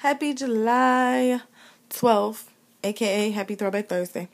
Happy 0.00 0.32
July 0.32 1.42
12th, 1.90 2.44
aka 2.82 3.30
Happy 3.32 3.54
Throwback 3.54 3.86
Thursday. 3.86 4.28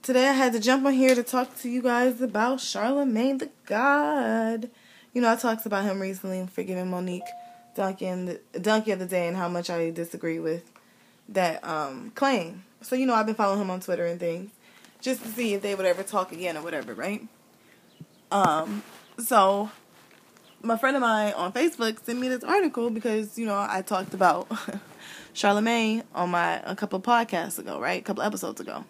Today 0.00 0.28
I 0.28 0.32
had 0.32 0.54
to 0.54 0.60
jump 0.60 0.86
on 0.86 0.94
here 0.94 1.14
to 1.14 1.22
talk 1.22 1.58
to 1.58 1.68
you 1.68 1.82
guys 1.82 2.22
about 2.22 2.56
Charlamagne 2.56 3.38
the 3.38 3.50
God. 3.66 4.70
You 5.12 5.20
know, 5.20 5.30
I 5.30 5.36
talked 5.36 5.66
about 5.66 5.84
him 5.84 6.00
recently, 6.00 6.38
and 6.38 6.50
forgiving 6.50 6.88
Monique 6.88 7.22
Donkey, 7.76 8.06
of 8.06 8.98
the 8.98 9.06
Day, 9.06 9.28
and 9.28 9.36
how 9.36 9.50
much 9.50 9.68
I 9.68 9.90
disagree 9.90 10.38
with 10.38 10.64
that 11.28 11.62
um, 11.62 12.10
claim. 12.14 12.64
So, 12.80 12.96
you 12.96 13.04
know, 13.04 13.12
I've 13.12 13.26
been 13.26 13.34
following 13.34 13.60
him 13.60 13.70
on 13.70 13.80
Twitter 13.80 14.06
and 14.06 14.18
things 14.18 14.52
just 15.02 15.22
to 15.22 15.28
see 15.28 15.52
if 15.52 15.60
they 15.60 15.74
would 15.74 15.84
ever 15.84 16.02
talk 16.02 16.32
again 16.32 16.56
or 16.56 16.62
whatever, 16.62 16.94
right? 16.94 17.28
Um, 18.32 18.84
so 19.18 19.70
my 20.62 20.76
friend 20.76 20.96
of 20.96 21.02
mine 21.02 21.32
on 21.34 21.52
Facebook 21.52 22.04
sent 22.04 22.18
me 22.18 22.28
this 22.28 22.44
article 22.44 22.90
because 22.90 23.38
you 23.38 23.46
know 23.46 23.66
I 23.68 23.82
talked 23.82 24.14
about 24.14 24.48
Charlamagne 25.34 26.04
on 26.14 26.30
my 26.30 26.60
a 26.64 26.76
couple 26.76 27.00
podcasts 27.00 27.58
ago, 27.58 27.80
right? 27.80 28.00
A 28.00 28.04
couple 28.04 28.22
episodes 28.22 28.60
ago, 28.60 28.84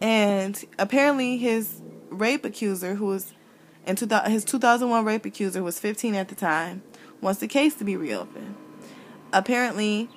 and 0.00 0.62
apparently 0.78 1.38
his 1.38 1.80
rape 2.10 2.44
accuser, 2.44 2.94
who 2.94 3.06
was 3.06 3.32
in 3.86 3.96
two, 3.96 4.08
his 4.26 4.44
2001 4.44 5.04
rape 5.04 5.24
accuser 5.24 5.62
was 5.62 5.78
15 5.78 6.14
at 6.14 6.28
the 6.28 6.34
time, 6.34 6.82
wants 7.20 7.40
the 7.40 7.48
case 7.48 7.74
to 7.76 7.84
be 7.84 7.96
reopened. 7.96 8.54
Apparently, 9.32 10.08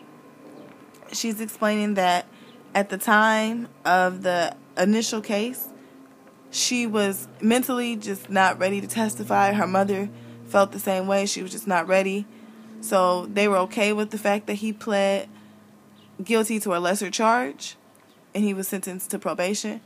she's 1.12 1.42
explaining 1.42 1.96
that 1.96 2.26
at 2.76 2.90
the 2.90 2.98
time 2.98 3.68
of 3.86 4.22
the 4.22 4.56
initial 4.78 5.22
case, 5.22 5.68
she 6.52 6.88
was 6.88 7.28
mentally 7.42 7.96
just 7.96 8.30
not 8.30 8.60
ready 8.60 8.82
to 8.82 8.88
testify. 8.88 9.54
Her 9.54 9.68
mother 9.68 10.10
felt 10.50 10.72
the 10.72 10.80
same 10.80 11.08
way. 11.08 11.26
She 11.26 11.42
was 11.42 11.52
just 11.52 11.68
not 11.68 11.88
ready. 11.88 12.26
So 12.82 13.26
they 13.26 13.48
were 13.48 13.58
okay 13.58 13.94
with 13.94 14.12
the 14.12 14.18
fact 14.18 14.48
that 14.48 14.56
he 14.56 14.74
pled 14.74 15.28
guilty 16.24 16.60
to 16.60 16.76
a 16.76 16.80
lesser 16.80 17.10
charge 17.10 17.76
and 18.34 18.44
he 18.44 18.54
was 18.54 18.68
sentenced 18.68 19.12
to 19.12 19.20
probation. 19.20 19.82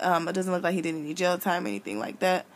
Um, 0.00 0.28
it 0.28 0.32
doesn't 0.32 0.52
look 0.52 0.62
like 0.62 0.74
he 0.74 0.80
did 0.80 0.94
any 0.94 1.14
jail 1.14 1.38
time 1.38 1.64
or 1.64 1.68
anything 1.68 1.98
like 1.98 2.20
that. 2.20 2.46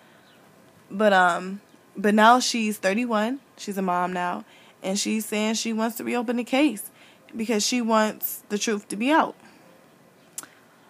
But 0.90 1.12
um 1.12 1.60
but 1.96 2.14
now 2.14 2.38
she's 2.38 2.78
31. 2.78 3.40
She's 3.56 3.78
a 3.78 3.82
mom 3.82 4.12
now 4.12 4.44
and 4.82 4.98
she's 4.98 5.27
saying 5.27 5.55
she 5.55 5.72
wants 5.72 5.96
to 5.96 6.05
reopen 6.05 6.36
the 6.36 6.44
case 6.44 6.90
because 7.34 7.64
she 7.66 7.80
wants 7.80 8.42
the 8.48 8.58
truth 8.58 8.88
to 8.88 8.96
be 8.96 9.10
out. 9.10 9.34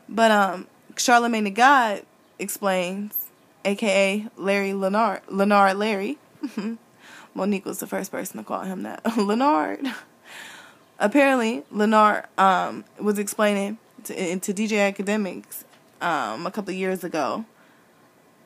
But 0.08 0.30
um 0.30 0.66
Charlamagne 0.94 1.44
the 1.44 1.50
God 1.50 2.02
explains, 2.38 3.30
aka 3.64 4.26
Larry 4.36 4.74
Lenard 4.74 5.22
Lenard 5.28 5.76
Larry, 5.76 6.18
Monique 7.34 7.64
was 7.64 7.78
the 7.78 7.86
first 7.86 8.10
person 8.10 8.38
to 8.38 8.44
call 8.44 8.62
him 8.62 8.82
that. 8.82 9.00
Lenard. 9.16 9.86
Apparently, 10.98 11.64
Lenard 11.70 12.24
um, 12.38 12.84
was 13.00 13.18
explaining 13.18 13.78
to, 14.04 14.38
to 14.38 14.54
DJ 14.54 14.92
Akademiks 14.92 15.64
um, 16.00 16.46
a 16.46 16.50
couple 16.50 16.72
years 16.72 17.04
ago 17.04 17.44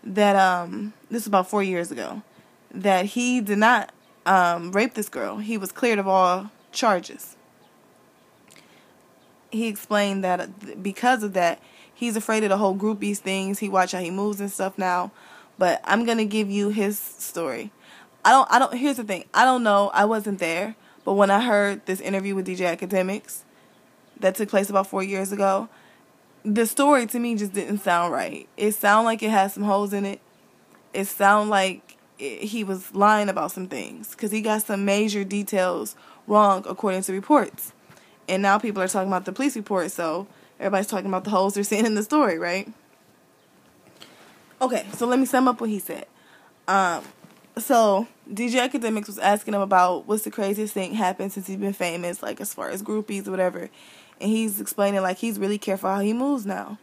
that 0.05 0.36
um, 0.36 0.92
this 1.11 1.22
is 1.22 1.27
about 1.27 1.50
four 1.50 1.62
years 1.62 1.91
ago 1.91 2.22
that 2.70 3.06
he 3.06 3.41
did 3.41 3.58
not 3.58 3.92
um, 4.25 4.72
rape 4.72 4.94
this 4.94 5.08
girl. 5.08 5.38
He 5.38 5.58
was 5.58 5.72
cleared 5.72 5.98
of 5.98 6.06
all 6.06 6.50
charges. 6.72 7.36
He 9.50 9.69
explained 9.69 10.22
that 10.25 10.83
because 10.83 11.22
of 11.22 11.33
that, 11.33 11.60
he's 11.92 12.16
afraid 12.16 12.42
of 12.42 12.50
the 12.50 12.58
whole 12.58 12.77
groupies 12.77 13.19
things. 13.19 13.58
He 13.58 13.69
watch 13.69 13.92
how 13.92 14.00
he 14.00 14.10
moves 14.10 14.41
and 14.41 14.50
stuff 14.50 14.77
now. 14.77 15.10
But 15.58 15.81
I'm 15.84 16.05
gonna 16.05 16.27
give 16.27 16.50
you 16.50 16.69
his 16.69 16.98
story. 16.98 17.70
I 18.27 18.30
don't 18.30 18.50
I 18.50 18.58
don't 18.58 18.74
here's 18.74 18.96
the 18.96 19.05
thing. 19.05 19.24
I 19.32 19.44
don't 19.44 19.62
know. 19.62 19.92
I 19.94 20.05
wasn't 20.05 20.41
there, 20.41 20.74
but 21.05 21.12
when 21.12 21.30
I 21.30 21.41
heard 21.41 21.86
this 21.86 22.00
interview 22.00 22.34
with 22.34 22.48
DJ 22.48 22.77
Akademiks 22.77 23.42
that 24.19 24.34
took 24.34 24.48
place 24.48 24.69
about 24.69 24.88
4 24.88 25.05
years 25.05 25.30
ago, 25.30 25.69
the 26.44 26.66
story 26.66 27.06
to 27.06 27.20
me 27.20 27.37
just 27.37 27.53
didn't 27.53 27.78
sound 27.78 28.12
right. 28.12 28.48
It 28.56 28.72
sounded 28.72 29.04
like 29.04 29.22
it 29.22 29.31
had 29.31 29.53
some 29.53 29.62
holes 29.62 29.92
in 29.92 30.04
it. 30.04 30.20
It 30.92 31.04
sounded 31.04 31.50
like 31.50 31.97
it, 32.19 32.42
he 32.42 32.64
was 32.64 32.92
lying 32.97 33.28
about 33.28 33.53
some 33.53 33.69
things 33.69 34.12
cuz 34.16 34.32
he 34.32 34.41
got 34.41 34.62
some 34.62 34.84
major 34.84 35.22
details 35.22 35.94
wrong 36.26 36.64
according 36.69 37.03
to 37.03 37.12
reports. 37.12 37.72
And 38.28 38.43
now 38.43 38.58
people 38.58 38.82
are 38.82 38.88
talking 38.88 39.06
about 39.08 39.25
the 39.25 39.32
police 39.32 39.54
report, 39.54 39.93
so 39.93 40.26
everybody's 40.58 40.88
talking 40.88 41.06
about 41.06 41.22
the 41.22 41.31
holes 41.31 41.54
they're 41.54 41.62
seeing 41.62 41.87
in 41.87 41.94
the 41.94 42.03
story, 42.03 42.41
right? 42.41 42.72
Okay, 44.60 44.84
so 44.94 45.06
let 45.06 45.20
me 45.20 45.26
sum 45.26 45.47
up 45.47 45.60
what 45.60 45.70
he 45.70 45.78
said. 45.78 46.06
Um, 46.66 47.04
so 47.59 48.06
DJ 48.31 48.69
Akademiks 48.69 49.06
was 49.06 49.19
asking 49.19 49.55
him 49.55 49.61
about 49.61 50.06
what's 50.06 50.25
the 50.25 50.31
craziest 50.31 50.75
thing 50.75 50.94
happened 50.94 51.33
since 51.33 51.47
he's 51.47 51.56
been 51.56 51.72
famous, 51.72 52.22
like 52.22 52.41
as 52.41 52.53
far 52.53 52.71
as 52.71 52.83
groupies 52.83 53.27
or 53.27 53.31
whatever. 53.31 53.71
And 54.21 54.31
he's 54.31 54.61
explaining 54.61 55.03
like 55.03 55.19
he's 55.19 55.39
really 55.39 55.59
careful 55.59 55.91
how 55.91 56.00
he 56.00 56.12
moves 56.12 56.44
now. 56.47 56.78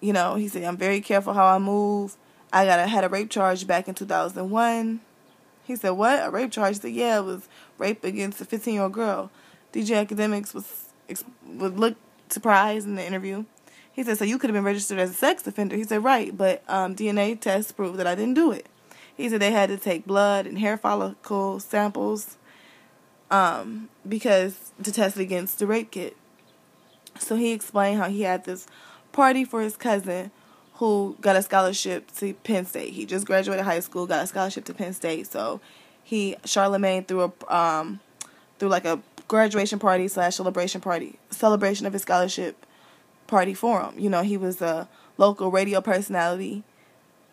You 0.00 0.12
know, 0.12 0.34
he 0.34 0.48
said, 0.48 0.64
I'm 0.64 0.76
very 0.76 1.00
careful 1.00 1.32
how 1.32 1.46
I 1.46 1.58
move. 1.58 2.16
I 2.52 2.64
got 2.64 2.78
a, 2.78 2.86
had 2.86 3.04
a 3.04 3.08
rape 3.08 3.30
charge 3.30 3.66
back 3.66 3.88
in 3.88 3.94
2001. 3.94 5.00
He 5.64 5.76
said, 5.76 5.90
What? 5.90 6.26
A 6.26 6.30
rape 6.30 6.52
charge? 6.52 6.76
He 6.76 6.80
said, 6.80 6.92
Yeah, 6.92 7.18
it 7.18 7.24
was 7.24 7.48
rape 7.78 8.04
against 8.04 8.40
a 8.40 8.44
15 8.44 8.74
year 8.74 8.82
old 8.84 8.92
girl. 8.92 9.30
DJ 9.72 10.06
Akademiks 10.06 10.54
was 10.54 10.86
would 11.46 11.78
look 11.78 11.96
surprised 12.28 12.86
in 12.86 12.96
the 12.96 13.04
interview. 13.04 13.44
He 13.92 14.02
said, 14.04 14.18
So 14.18 14.24
you 14.24 14.38
could 14.38 14.50
have 14.50 14.54
been 14.54 14.64
registered 14.64 14.98
as 14.98 15.10
a 15.10 15.14
sex 15.14 15.46
offender. 15.46 15.76
He 15.76 15.84
said, 15.84 16.04
Right, 16.04 16.36
but 16.36 16.62
um, 16.68 16.94
DNA 16.94 17.38
tests 17.40 17.72
proved 17.72 17.98
that 17.98 18.06
I 18.06 18.14
didn't 18.14 18.34
do 18.34 18.52
it. 18.52 18.66
He 19.16 19.28
said 19.28 19.40
they 19.40 19.52
had 19.52 19.70
to 19.70 19.76
take 19.76 20.06
blood 20.06 20.46
and 20.46 20.58
hair 20.58 20.76
follicle 20.76 21.58
samples 21.60 22.36
um, 23.30 23.88
because 24.06 24.72
to 24.82 24.92
test 24.92 25.16
it 25.16 25.22
against 25.22 25.58
the 25.58 25.66
rape 25.66 25.90
kit. 25.90 26.16
So 27.18 27.36
he 27.36 27.52
explained 27.52 27.98
how 27.98 28.08
he 28.08 28.22
had 28.22 28.44
this 28.44 28.66
party 29.12 29.44
for 29.44 29.62
his 29.62 29.76
cousin 29.76 30.30
who 30.74 31.16
got 31.20 31.36
a 31.36 31.42
scholarship 31.42 32.10
to 32.16 32.34
Penn 32.34 32.66
State. 32.66 32.92
He 32.92 33.06
just 33.06 33.26
graduated 33.26 33.64
high 33.64 33.80
school, 33.80 34.06
got 34.06 34.22
a 34.22 34.26
scholarship 34.26 34.66
to 34.66 34.74
Penn 34.74 34.92
State. 34.92 35.26
So 35.26 35.60
he 36.04 36.36
Charlamagne 36.44 37.06
threw 37.06 37.22
a 37.22 37.54
um, 37.54 38.00
threw 38.58 38.68
like 38.68 38.84
a 38.84 39.00
graduation 39.28 39.78
party 39.78 40.06
slash 40.08 40.36
celebration 40.36 40.80
party 40.80 41.18
celebration 41.30 41.86
of 41.86 41.92
his 41.94 42.02
scholarship 42.02 42.66
party 43.26 43.54
for 43.54 43.82
him. 43.82 43.98
You 43.98 44.10
know, 44.10 44.22
he 44.22 44.36
was 44.36 44.60
a 44.60 44.88
local 45.16 45.50
radio 45.50 45.80
personality 45.80 46.62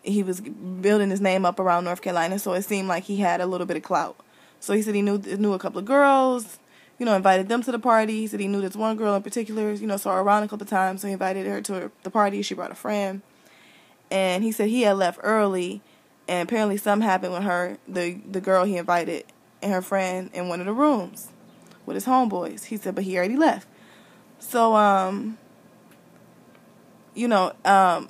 he 0.04 0.22
was 0.22 0.40
building 0.40 1.10
his 1.10 1.20
name 1.20 1.44
up 1.44 1.58
around 1.58 1.84
North 1.84 2.02
Carolina, 2.02 2.38
so 2.38 2.52
it 2.52 2.62
seemed 2.62 2.88
like 2.88 3.04
he 3.04 3.16
had 3.16 3.40
a 3.40 3.46
little 3.46 3.66
bit 3.66 3.76
of 3.76 3.82
clout. 3.82 4.16
So 4.60 4.74
he 4.74 4.82
said 4.82 4.94
he 4.94 5.02
knew 5.02 5.18
knew 5.18 5.54
a 5.54 5.58
couple 5.58 5.78
of 5.78 5.84
girls, 5.84 6.58
you 6.98 7.06
know, 7.06 7.16
invited 7.16 7.48
them 7.48 7.62
to 7.62 7.72
the 7.72 7.78
party. 7.78 8.20
He 8.20 8.26
said 8.26 8.40
he 8.40 8.46
knew 8.46 8.60
this 8.60 8.76
one 8.76 8.96
girl 8.96 9.14
in 9.14 9.22
particular, 9.22 9.72
you 9.72 9.86
know, 9.86 9.96
saw 9.96 10.14
her 10.14 10.20
around 10.20 10.42
a 10.42 10.48
couple 10.48 10.64
of 10.64 10.70
times, 10.70 11.00
so 11.00 11.06
he 11.06 11.12
invited 11.14 11.46
her 11.46 11.60
to 11.62 11.90
the 12.02 12.10
party. 12.10 12.42
She 12.42 12.54
brought 12.54 12.70
a 12.70 12.76
friend, 12.76 13.22
and 14.10 14.44
he 14.44 14.52
said 14.52 14.68
he 14.68 14.82
had 14.82 14.96
left 14.96 15.18
early, 15.22 15.80
and 16.28 16.46
apparently 16.46 16.76
something 16.76 17.08
happened 17.08 17.32
with 17.32 17.42
her, 17.42 17.78
the 17.88 18.20
the 18.30 18.40
girl 18.40 18.64
he 18.64 18.76
invited 18.76 19.24
and 19.62 19.72
her 19.72 19.82
friend 19.82 20.30
in 20.34 20.48
one 20.48 20.60
of 20.60 20.66
the 20.66 20.72
rooms 20.72 21.28
with 21.86 21.94
his 21.94 22.04
homeboys. 22.04 22.64
He 22.64 22.76
said, 22.76 22.94
but 22.94 23.04
he 23.04 23.16
already 23.16 23.36
left. 23.36 23.66
So 24.38 24.74
um, 24.74 25.38
you 27.14 27.28
know, 27.28 27.52
um, 27.64 28.08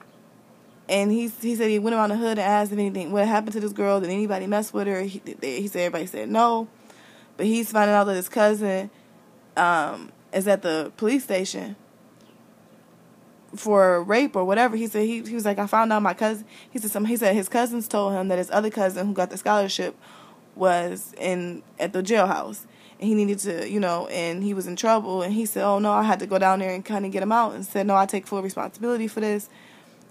and 0.88 1.10
he 1.10 1.28
he 1.40 1.54
said 1.54 1.70
he 1.70 1.78
went 1.78 1.94
around 1.94 2.10
the 2.10 2.16
hood 2.16 2.38
and 2.38 2.40
asked 2.40 2.72
if 2.72 2.78
anything 2.78 3.12
what 3.12 3.26
happened 3.26 3.52
to 3.54 3.60
this 3.60 3.72
girl. 3.72 4.00
Did 4.00 4.10
anybody 4.10 4.46
mess 4.46 4.72
with 4.72 4.86
her? 4.86 5.02
He, 5.02 5.22
he 5.40 5.68
said 5.68 5.80
everybody 5.80 6.06
said 6.06 6.28
no, 6.28 6.68
but 7.36 7.46
he's 7.46 7.70
finding 7.72 7.94
out 7.94 8.04
that 8.04 8.14
his 8.14 8.28
cousin 8.28 8.90
um, 9.56 10.12
is 10.32 10.46
at 10.46 10.62
the 10.62 10.92
police 10.96 11.24
station 11.24 11.76
for 13.56 14.02
rape 14.02 14.36
or 14.36 14.44
whatever. 14.44 14.76
He 14.76 14.86
said 14.86 15.06
he 15.06 15.22
he 15.22 15.34
was 15.34 15.44
like 15.44 15.58
I 15.58 15.66
found 15.66 15.92
out 15.92 16.02
my 16.02 16.14
cousin. 16.14 16.44
He 16.70 16.78
said 16.78 16.90
some. 16.90 17.06
He 17.06 17.16
said 17.16 17.34
his 17.34 17.48
cousins 17.48 17.88
told 17.88 18.12
him 18.12 18.28
that 18.28 18.38
his 18.38 18.50
other 18.50 18.70
cousin 18.70 19.06
who 19.06 19.14
got 19.14 19.30
the 19.30 19.38
scholarship 19.38 19.96
was 20.54 21.14
in 21.18 21.62
at 21.78 21.92
the 21.92 22.02
jailhouse 22.02 22.66
and 23.00 23.08
he 23.08 23.14
needed 23.14 23.38
to 23.40 23.69
you 23.69 23.80
know 23.80 24.06
and 24.08 24.42
he 24.42 24.54
was 24.54 24.66
in 24.66 24.76
trouble 24.76 25.22
and 25.22 25.34
he 25.34 25.44
said 25.44 25.64
oh 25.64 25.78
no 25.78 25.92
I 25.92 26.02
had 26.02 26.20
to 26.20 26.26
go 26.26 26.38
down 26.38 26.60
there 26.60 26.72
and 26.72 26.84
kind 26.84 27.04
of 27.04 27.12
get 27.12 27.22
him 27.22 27.32
out 27.32 27.54
and 27.54 27.66
said 27.66 27.87
no 27.87 27.96
I 27.96 28.06
take 28.06 28.26
full 28.26 28.42
responsibility 28.42 29.08
for 29.08 29.20
this 29.20 29.48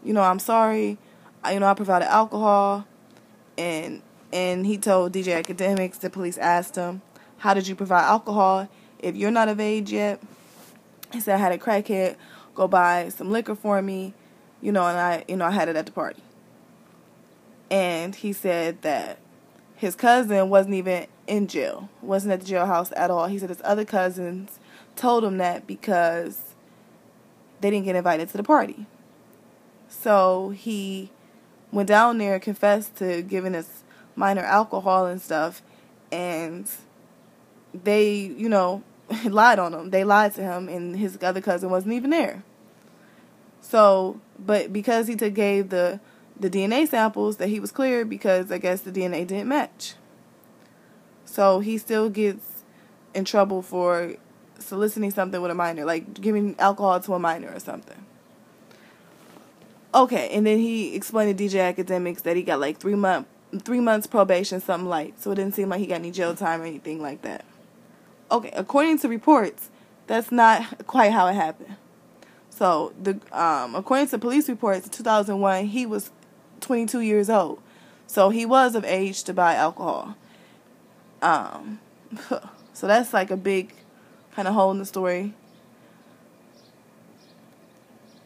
you 0.04 0.14
know, 0.14 0.22
I'm 0.22 0.40
sorry. 0.40 0.98
I, 1.44 1.54
you 1.54 1.60
know, 1.60 1.68
I 1.68 1.74
provided 1.74 2.12
alcohol, 2.12 2.86
and 3.58 4.02
and 4.32 4.66
he 4.66 4.78
told 4.78 5.14
DJ 5.14 5.44
Akademiks, 5.44 6.00
The 6.00 6.10
police 6.10 6.38
asked 6.38 6.76
him, 6.76 7.02
"How 7.38 7.54
did 7.54 7.68
you 7.68 7.76
provide 7.76 8.04
alcohol 8.04 8.68
if 9.00 9.16
you're 9.16 9.32
not 9.32 9.50
of 9.50 9.60
age 9.60 9.92
yet?" 9.92 10.22
He 11.12 11.20
said, 11.20 11.36
"I 11.36 11.38
had 11.38 11.52
a 11.52 11.58
crackhead 11.58 12.16
go 12.56 12.68
buy 12.68 13.10
some 13.10 13.32
liquor 13.32 13.56
for 13.56 13.82
me, 13.82 14.14
you 14.62 14.72
know, 14.72 14.86
and 14.86 14.98
I, 14.98 15.26
you 15.28 15.36
know, 15.36 15.46
I 15.46 15.52
had 15.52 15.70
it 15.70 15.76
at 15.76 15.86
the 15.86 15.92
party." 15.92 16.22
And 17.72 18.16
he 18.16 18.34
said 18.34 18.82
that 18.84 19.18
his 19.76 19.96
cousin 19.96 20.50
wasn't 20.50 20.76
even 20.76 21.08
in 21.28 21.48
jail, 21.48 21.90
wasn't 22.02 22.34
at 22.34 22.42
the 22.42 22.54
jailhouse 22.54 22.92
at 22.96 23.10
all. 23.10 23.28
He 23.28 23.40
said 23.40 23.50
his 23.50 23.62
other 23.64 23.86
cousins 23.86 24.60
told 24.96 25.24
him 25.24 25.38
that 25.38 25.66
because 25.66 26.54
they 27.62 27.72
didn't 27.72 27.86
get 27.86 27.96
invited 27.96 28.30
to 28.30 28.38
the 28.38 28.44
party. 28.44 28.86
So 30.02 30.50
he 30.50 31.10
went 31.72 31.88
down 31.88 32.18
there, 32.18 32.34
and 32.34 32.42
confessed 32.42 32.96
to 32.98 33.22
giving 33.22 33.56
us 33.56 33.84
minor 34.16 34.42
alcohol 34.42 35.06
and 35.06 35.22
stuff, 35.22 35.62
and 36.12 36.70
they, 37.74 38.14
you 38.14 38.50
know, 38.50 38.84
lied 39.26 39.60
on 39.60 39.74
him. 39.74 39.90
They 39.92 40.04
lied 40.04 40.34
to 40.36 40.42
him, 40.42 40.68
and 40.68 40.96
his 40.96 41.18
other 41.22 41.42
cousin 41.42 41.70
wasn't 41.70 41.94
even 41.94 42.10
there. 42.10 42.44
So, 43.62 44.20
but 44.38 44.74
because 44.74 45.08
he 45.08 45.16
took 45.16 45.34
gave 45.34 45.70
the 45.70 46.00
the 46.40 46.50
DNA 46.50 46.88
samples, 46.88 47.38
that 47.38 47.48
he 47.48 47.60
was 47.60 47.72
cleared 47.72 48.10
because 48.10 48.52
I 48.52 48.58
guess 48.58 48.82
the 48.82 48.92
DNA 48.92 49.26
didn't 49.26 49.48
match. 49.48 49.94
So 51.26 51.60
he 51.60 51.78
still 51.78 52.10
gets 52.10 52.64
in 53.14 53.26
trouble 53.26 53.62
for 53.62 54.16
soliciting 54.60 55.12
something 55.12 55.42
with 55.42 55.52
a 55.52 55.56
minor, 55.56 55.86
like 55.86 56.20
giving 56.20 56.56
alcohol 56.60 57.00
to 57.00 57.14
a 57.14 57.20
minor 57.20 57.54
or 57.54 57.60
something. 57.60 58.06
Okay, 59.96 60.30
and 60.30 60.46
then 60.46 60.58
he 60.58 60.96
explained 60.96 61.38
to 61.38 61.44
DJ 61.44 61.74
Akademiks 61.74 62.24
that 62.24 62.36
he 62.36 62.42
got 62.44 62.60
like 62.60 62.80
three 62.80 62.96
month 62.96 63.28
three 63.60 63.80
months 63.80 64.08
probation, 64.08 64.60
something 64.60 64.90
light. 64.90 65.22
So 65.22 65.32
it 65.32 65.36
didn't 65.36 65.54
seem 65.54 65.70
like 65.70 65.80
he 65.80 65.86
got 65.86 65.96
any 65.96 66.12
jail 66.12 66.36
time 66.36 66.62
or 66.62 66.66
anything 66.66 67.02
like 67.02 67.22
that. 67.22 67.46
Okay, 68.32 68.52
according 68.56 68.98
to 69.00 69.08
reports, 69.08 69.70
that's 70.08 70.32
not 70.32 70.88
quite 70.88 71.12
how 71.12 71.28
it 71.28 71.34
happened. 71.34 71.76
So 72.50 72.94
the 73.02 73.20
um, 73.32 73.76
according 73.76 74.08
to 74.08 74.18
police 74.18 74.48
reports, 74.50 74.86
in 74.86 74.92
2001, 74.92 75.66
he 75.68 75.86
was 75.86 76.12
22 76.62 77.02
years 77.02 77.30
old, 77.30 77.62
so 78.08 78.30
he 78.30 78.46
was 78.46 78.76
of 78.76 78.86
age 78.86 79.24
to 79.24 79.34
buy 79.34 79.56
alcohol. 79.56 80.16
Um, 81.22 81.80
so 82.74 82.88
that's 82.88 83.14
like 83.14 83.32
a 83.32 83.38
big 83.38 83.74
kind 84.36 84.48
of 84.48 84.54
hole 84.54 84.72
in 84.72 84.80
the 84.80 84.86
story. 84.86 85.34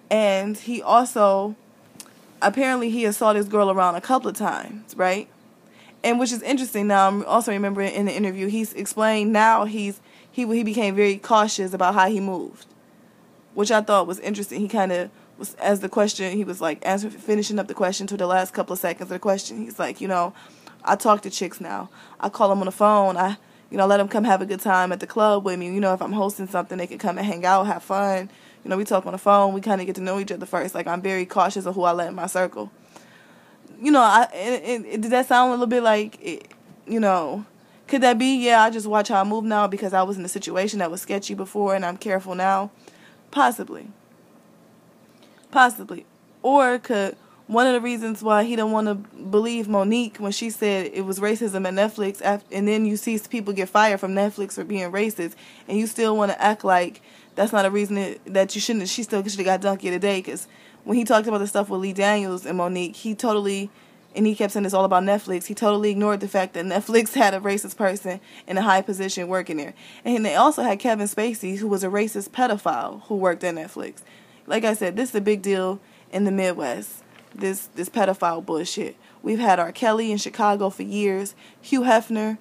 And 0.10 0.58
he 0.58 0.82
also 0.82 1.56
apparently 2.42 2.90
he 2.90 3.06
assaulted 3.06 3.44
this 3.44 3.50
girl 3.50 3.70
around 3.72 3.96
a 3.96 4.02
couple 4.02 4.30
of 4.30 4.36
times, 4.36 4.96
right? 4.96 5.28
And 6.04 6.20
which 6.20 6.32
is 6.32 6.42
interesting. 6.42 6.88
Now 6.88 7.08
I'm 7.08 7.26
also 7.26 7.52
remembering 7.52 7.94
in 7.94 8.06
the 8.06 8.16
interview 8.16 8.48
he's 8.48 8.74
explained 8.74 9.34
now 9.34 9.66
he's 9.66 10.00
he 10.32 10.46
he 10.46 10.64
became 10.64 10.96
very 10.96 11.18
cautious 11.18 11.74
about 11.74 11.96
how 11.96 12.08
he 12.10 12.20
moved, 12.20 12.68
which 13.54 13.72
I 13.72 13.82
thought 13.82 14.08
was 14.08 14.20
interesting. 14.20 14.62
He 14.62 14.68
kind 14.68 14.92
of 14.92 15.10
was 15.38 15.56
as 15.56 15.82
the 15.82 15.90
question 15.90 16.36
he 16.38 16.44
was 16.44 16.62
like 16.62 16.86
answering 16.86 17.14
finishing 17.14 17.60
up 17.60 17.68
the 17.68 17.74
question 17.74 18.08
to 18.08 18.18
the 18.18 18.28
last 18.28 18.54
couple 18.54 18.74
of 18.74 18.80
seconds 18.80 19.04
of 19.04 19.10
the 19.10 19.20
question. 19.20 19.64
He's 19.64 19.80
like, 19.80 20.00
you 20.00 20.08
know, 20.08 20.34
I 20.84 20.96
talk 20.96 21.22
to 21.24 21.30
chicks 21.30 21.60
now. 21.60 21.90
I 22.20 22.30
call 22.30 22.50
them 22.50 22.60
on 22.60 22.66
the 22.66 22.72
phone. 22.72 23.18
I 23.18 23.38
you 23.70 23.78
know 23.78 23.88
let 23.88 23.98
them 23.98 24.08
come 24.08 24.24
have 24.24 24.42
a 24.42 24.46
good 24.46 24.62
time 24.62 24.92
at 24.92 25.00
the 25.00 25.08
club 25.08 25.44
with 25.44 25.60
me. 25.60 25.74
You 25.74 25.82
know, 25.82 25.94
if 25.94 26.02
I'm 26.02 26.14
hosting 26.14 26.48
something, 26.48 26.78
they 26.78 26.88
can 26.88 27.00
come 27.00 27.18
and 27.18 27.28
hang 27.28 27.46
out, 27.46 27.66
have 27.66 27.84
fun 27.84 28.30
you 28.68 28.70
know, 28.70 28.76
we 28.76 28.84
talk 28.84 29.06
on 29.06 29.14
the 29.14 29.18
phone. 29.18 29.54
We 29.54 29.62
kind 29.62 29.80
of 29.80 29.88
get 29.88 29.96
to 29.96 30.02
know 30.02 30.20
each 30.20 30.30
other 30.30 30.46
first. 30.46 30.76
Like 30.76 30.88
I'm 30.88 31.02
very 31.02 31.26
cautious 31.26 31.66
of 31.66 31.76
who 31.76 31.84
I 31.84 31.94
let 31.94 32.10
in 32.10 32.16
my 32.16 32.28
circle. 32.28 32.70
You 33.82 33.92
know, 33.92 34.02
I 34.02 34.28
it, 34.34 34.86
it, 34.86 35.02
did 35.02 35.12
that 35.12 35.26
sound 35.26 35.48
a 35.48 35.52
little 35.52 35.68
bit 35.68 35.84
like, 35.84 36.18
it, 36.22 36.52
you 36.86 37.00
know, 37.00 37.46
could 37.88 38.02
that 38.02 38.20
be? 38.20 38.36
Yeah, 38.36 38.62
I 38.62 38.70
just 38.70 38.86
watch 38.86 39.08
how 39.08 39.22
I 39.22 39.24
move 39.24 39.46
now 39.46 39.68
because 39.68 39.94
I 39.94 40.04
was 40.04 40.18
in 40.18 40.26
a 40.26 40.28
situation 40.28 40.80
that 40.80 40.92
was 40.92 41.02
sketchy 41.02 41.34
before 41.34 41.76
and 41.76 41.86
I'm 41.86 41.96
careful 41.96 42.36
now. 42.36 42.70
Possibly. 43.32 43.88
Possibly. 45.50 46.06
Or 46.44 46.78
could 46.78 47.16
one 47.46 47.68
of 47.68 47.72
the 47.72 47.80
reasons 47.80 48.22
why 48.22 48.44
he 48.44 48.58
didn't 48.58 48.74
want 48.74 48.88
to 48.88 48.96
believe 49.18 49.70
Monique 49.70 50.18
when 50.18 50.34
she 50.34 50.50
said 50.50 50.92
it 50.94 51.06
was 51.06 51.20
racism 51.20 51.66
at 51.66 51.74
Netflix, 51.74 52.22
and 52.52 52.68
then 52.68 52.86
you 52.86 52.98
see 52.98 53.18
people 53.30 53.54
get 53.54 53.70
fired 53.70 54.02
from 54.02 54.14
Netflix 54.14 54.56
for 54.56 54.66
being 54.66 54.92
racist, 54.92 55.36
and 55.70 55.78
you 55.78 55.88
still 55.88 56.18
want 56.18 56.34
to 56.34 56.42
act 56.42 56.66
like 56.66 57.02
that's 57.38 57.54
not 57.54 57.66
a 57.66 57.70
reason 57.70 58.18
that 58.26 58.56
you 58.56 58.60
shouldn't. 58.60 58.90
She 58.90 59.04
still 59.04 59.24
should 59.24 59.36
have 59.36 59.46
got 59.46 59.62
Donkey 59.62 59.92
today 59.92 60.20
because 60.20 60.48
when 60.84 60.98
he 60.98 61.04
talked 61.04 61.28
about 61.28 61.38
the 61.38 61.48
stuff 61.48 61.70
with 61.70 61.80
Lee 61.80 61.94
Daniels 61.94 62.46
and 62.46 62.58
Monique, 62.58 62.96
he 62.96 63.16
totally 63.16 63.70
and 64.16 64.26
he 64.26 64.34
kept 64.34 64.54
saying 64.54 64.66
it's 64.66 64.74
all 64.74 64.86
about 64.86 65.04
Netflix. 65.04 65.46
He 65.46 65.54
totally 65.54 65.92
ignored 65.92 66.22
the 66.22 66.28
fact 66.28 66.56
that 66.56 66.66
Netflix 66.66 67.14
had 67.14 67.36
a 67.36 67.40
racist 67.40 67.78
person 67.78 68.20
in 68.48 68.58
a 68.58 68.64
high 68.64 68.82
position 68.82 69.28
working 69.28 69.58
there, 69.58 69.76
and 70.04 70.26
they 70.26 70.36
also 70.36 70.64
had 70.64 70.80
Kevin 70.80 71.08
Spacey, 71.08 71.58
who 71.58 71.68
was 71.68 71.84
a 71.84 71.88
racist 71.88 72.32
pedophile 72.32 73.04
who 73.04 73.16
worked 73.16 73.44
at 73.44 73.54
Netflix. 73.54 74.02
Like 74.48 74.66
I 74.66 74.74
said, 74.74 74.96
this 74.96 75.10
is 75.10 75.16
a 75.16 75.22
big 75.22 75.44
deal 75.44 75.80
in 76.12 76.24
the 76.24 76.32
Midwest. 76.32 77.04
This 77.36 77.68
this 77.76 77.90
pedophile 77.90 78.44
bullshit. 78.44 78.98
We've 79.22 79.40
had 79.40 79.60
R. 79.60 79.72
Kelly 79.72 80.12
in 80.12 80.18
Chicago 80.18 80.72
for 80.72 80.84
years. 80.84 81.36
Hugh 81.62 81.82
Hefner, 81.82 82.40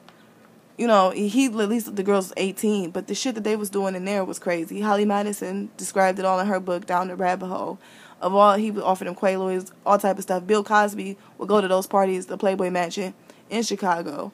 you 0.77 0.87
know, 0.87 1.11
he 1.11 1.47
at 1.47 1.55
least 1.55 1.97
the 1.97 2.03
girls 2.03 2.33
18, 2.37 2.91
but 2.91 3.07
the 3.07 3.15
shit 3.15 3.35
that 3.35 3.45
they 3.45 3.57
was 3.57 3.71
doing 3.71 3.95
in 3.95 4.05
there 4.05 4.25
was 4.25 4.39
crazy. 4.39 4.81
Holly 4.81 5.05
Madison 5.05 5.71
described 5.77 6.19
it 6.19 6.25
all 6.25 6.39
in 6.39 6.47
her 6.47 6.61
book, 6.61 6.87
Down 6.87 7.09
the 7.09 7.17
Rabbit 7.17 7.47
Hole. 7.47 7.79
Of 8.21 8.35
all, 8.35 8.55
he 8.57 8.71
would 8.71 8.85
offer 8.85 9.05
them 9.05 9.15
Quaaludes, 9.15 9.73
all 9.85 9.99
type 9.99 10.17
of 10.17 10.23
stuff. 10.23 10.47
Bill 10.47 10.65
Cosby 10.65 11.17
would 11.39 11.49
go 11.49 11.61
to 11.61 11.69
those 11.69 11.87
parties, 11.87 12.27
the 12.27 12.39
Playboy 12.39 12.71
Mansion 12.71 13.15
in 13.51 13.63
Chicago, 13.63 14.33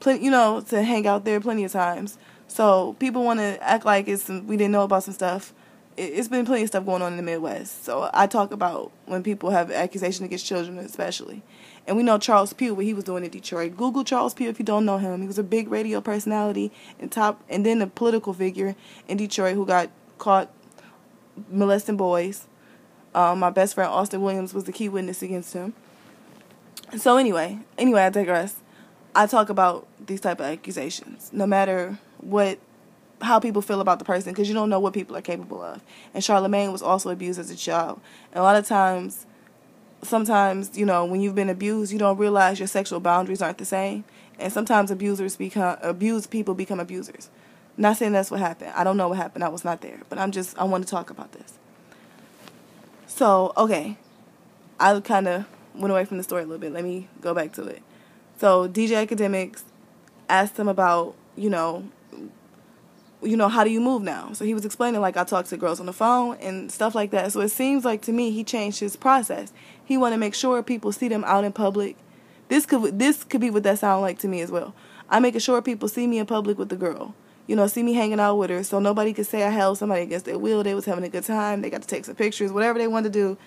plenty, 0.00 0.24
you 0.24 0.30
know, 0.30 0.60
to 0.68 0.82
hang 0.82 1.06
out 1.06 1.24
there 1.24 1.40
plenty 1.40 1.64
of 1.64 1.72
times. 1.72 2.18
So 2.46 2.94
people 2.98 3.24
want 3.24 3.40
to 3.40 3.62
act 3.62 3.84
like 3.84 4.08
it's 4.08 4.24
some, 4.24 4.46
we 4.46 4.56
didn't 4.56 4.72
know 4.72 4.82
about 4.82 5.04
some 5.04 5.14
stuff. 5.14 5.54
It, 5.96 6.02
it's 6.02 6.28
been 6.28 6.46
plenty 6.46 6.62
of 6.62 6.68
stuff 6.68 6.84
going 6.84 7.02
on 7.02 7.12
in 7.12 7.16
the 7.16 7.22
Midwest. 7.22 7.84
So 7.84 8.10
I 8.12 8.26
talk 8.26 8.52
about 8.52 8.92
when 9.06 9.22
people 9.22 9.50
have 9.50 9.70
accusations 9.70 10.26
against 10.26 10.46
children, 10.46 10.78
especially. 10.78 11.42
And 11.86 11.96
we 11.96 12.02
know 12.02 12.18
Charles 12.18 12.52
Pugh, 12.52 12.74
what 12.74 12.84
he 12.84 12.94
was 12.94 13.04
doing 13.04 13.24
in 13.24 13.30
Detroit. 13.30 13.76
Google 13.76 14.04
Charles 14.04 14.34
Pugh 14.34 14.48
if 14.48 14.58
you 14.58 14.64
don't 14.64 14.84
know 14.84 14.98
him. 14.98 15.20
He 15.20 15.26
was 15.26 15.38
a 15.38 15.42
big 15.42 15.68
radio 15.68 16.00
personality 16.00 16.72
and 16.98 17.12
top, 17.12 17.42
and 17.48 17.64
then 17.64 17.82
a 17.82 17.86
political 17.86 18.32
figure 18.32 18.74
in 19.06 19.16
Detroit 19.18 19.54
who 19.54 19.66
got 19.66 19.90
caught 20.18 20.50
molesting 21.50 21.96
boys. 21.96 22.46
Um, 23.14 23.38
my 23.38 23.50
best 23.50 23.74
friend 23.74 23.90
Austin 23.90 24.22
Williams 24.22 24.54
was 24.54 24.64
the 24.64 24.72
key 24.72 24.88
witness 24.88 25.22
against 25.22 25.52
him. 25.52 25.74
So 26.96 27.16
anyway, 27.16 27.58
anyway, 27.78 28.02
I 28.02 28.10
digress. 28.10 28.56
I 29.14 29.26
talk 29.26 29.48
about 29.48 29.86
these 30.04 30.20
type 30.20 30.40
of 30.40 30.46
accusations, 30.46 31.30
no 31.32 31.46
matter 31.46 31.98
what, 32.18 32.58
how 33.24 33.40
people 33.40 33.62
feel 33.62 33.80
about 33.80 33.98
the 33.98 34.04
person, 34.04 34.32
because 34.32 34.48
you 34.48 34.54
don't 34.54 34.70
know 34.70 34.80
what 34.80 34.94
people 34.94 35.16
are 35.16 35.22
capable 35.22 35.62
of. 35.62 35.80
And 36.12 36.22
Charlamagne 36.22 36.72
was 36.72 36.82
also 36.82 37.10
abused 37.10 37.38
as 37.38 37.50
a 37.50 37.56
child, 37.56 38.00
and 38.32 38.40
a 38.40 38.42
lot 38.42 38.56
of 38.56 38.66
times 38.66 39.26
sometimes, 40.04 40.76
you 40.76 40.86
know, 40.86 41.04
when 41.04 41.20
you've 41.20 41.34
been 41.34 41.50
abused, 41.50 41.92
you 41.92 41.98
don't 41.98 42.18
realize 42.18 42.58
your 42.58 42.68
sexual 42.68 43.00
boundaries 43.00 43.42
aren't 43.42 43.58
the 43.58 43.64
same. 43.64 44.04
And 44.38 44.52
sometimes 44.52 44.90
abusers 44.90 45.36
become 45.36 45.78
abused 45.82 46.30
people 46.30 46.54
become 46.54 46.80
abusers. 46.80 47.30
Not 47.76 47.96
saying 47.96 48.12
that's 48.12 48.30
what 48.30 48.40
happened. 48.40 48.72
I 48.74 48.84
don't 48.84 48.96
know 48.96 49.08
what 49.08 49.18
happened. 49.18 49.44
I 49.44 49.48
was 49.48 49.64
not 49.64 49.80
there. 49.80 50.00
But 50.08 50.18
I'm 50.18 50.30
just 50.30 50.56
I 50.58 50.64
want 50.64 50.84
to 50.84 50.90
talk 50.90 51.10
about 51.10 51.32
this. 51.32 51.54
So, 53.06 53.52
okay. 53.56 53.96
I 54.78 54.98
kind 55.00 55.28
of 55.28 55.46
went 55.74 55.92
away 55.92 56.04
from 56.04 56.18
the 56.18 56.24
story 56.24 56.42
a 56.42 56.46
little 56.46 56.58
bit. 56.58 56.72
Let 56.72 56.84
me 56.84 57.08
go 57.20 57.34
back 57.34 57.52
to 57.54 57.64
it. 57.64 57.82
So, 58.38 58.68
DJ 58.68 59.06
Akademiks 59.06 59.62
asked 60.28 60.58
him 60.58 60.68
about, 60.68 61.14
you 61.36 61.48
know, 61.48 61.84
you 63.24 63.36
know, 63.36 63.48
how 63.48 63.64
do 63.64 63.70
you 63.70 63.80
move 63.80 64.02
now? 64.02 64.32
So 64.32 64.44
he 64.44 64.54
was 64.54 64.64
explaining 64.64 65.00
like 65.00 65.16
I 65.16 65.24
talk 65.24 65.46
to 65.46 65.56
girls 65.56 65.80
on 65.80 65.86
the 65.86 65.92
phone 65.92 66.36
and 66.36 66.70
stuff 66.70 66.94
like 66.94 67.10
that. 67.10 67.32
So 67.32 67.40
it 67.40 67.50
seems 67.50 67.84
like 67.84 68.02
to 68.02 68.12
me 68.12 68.30
he 68.30 68.44
changed 68.44 68.80
his 68.80 68.96
process. 68.96 69.52
He 69.84 69.96
want 69.96 70.14
to 70.14 70.18
make 70.18 70.34
sure 70.34 70.62
people 70.62 70.92
see 70.92 71.08
them 71.08 71.24
out 71.24 71.44
in 71.44 71.52
public. 71.52 71.96
This 72.48 72.66
could 72.66 72.98
this 72.98 73.24
could 73.24 73.40
be 73.40 73.50
what 73.50 73.62
that 73.62 73.78
sound 73.78 74.02
like 74.02 74.18
to 74.20 74.28
me 74.28 74.40
as 74.40 74.50
well. 74.50 74.74
I 75.08 75.20
making 75.20 75.40
sure 75.40 75.60
people 75.62 75.88
see 75.88 76.06
me 76.06 76.18
in 76.18 76.26
public 76.26 76.58
with 76.58 76.68
the 76.68 76.76
girl. 76.76 77.14
You 77.46 77.56
know, 77.56 77.66
see 77.66 77.82
me 77.82 77.92
hanging 77.92 78.20
out 78.20 78.36
with 78.36 78.48
her, 78.48 78.64
so 78.64 78.78
nobody 78.78 79.12
could 79.12 79.26
say 79.26 79.42
I 79.42 79.50
held 79.50 79.76
somebody 79.76 80.02
against 80.02 80.24
their 80.24 80.38
will. 80.38 80.62
They 80.62 80.74
was 80.74 80.86
having 80.86 81.04
a 81.04 81.10
good 81.10 81.24
time. 81.24 81.60
They 81.60 81.68
got 81.68 81.82
to 81.82 81.88
take 81.88 82.06
some 82.06 82.14
pictures, 82.14 82.50
whatever 82.50 82.78
they 82.78 82.88
wanted 82.88 83.12
to 83.12 83.18
do, 83.18 83.38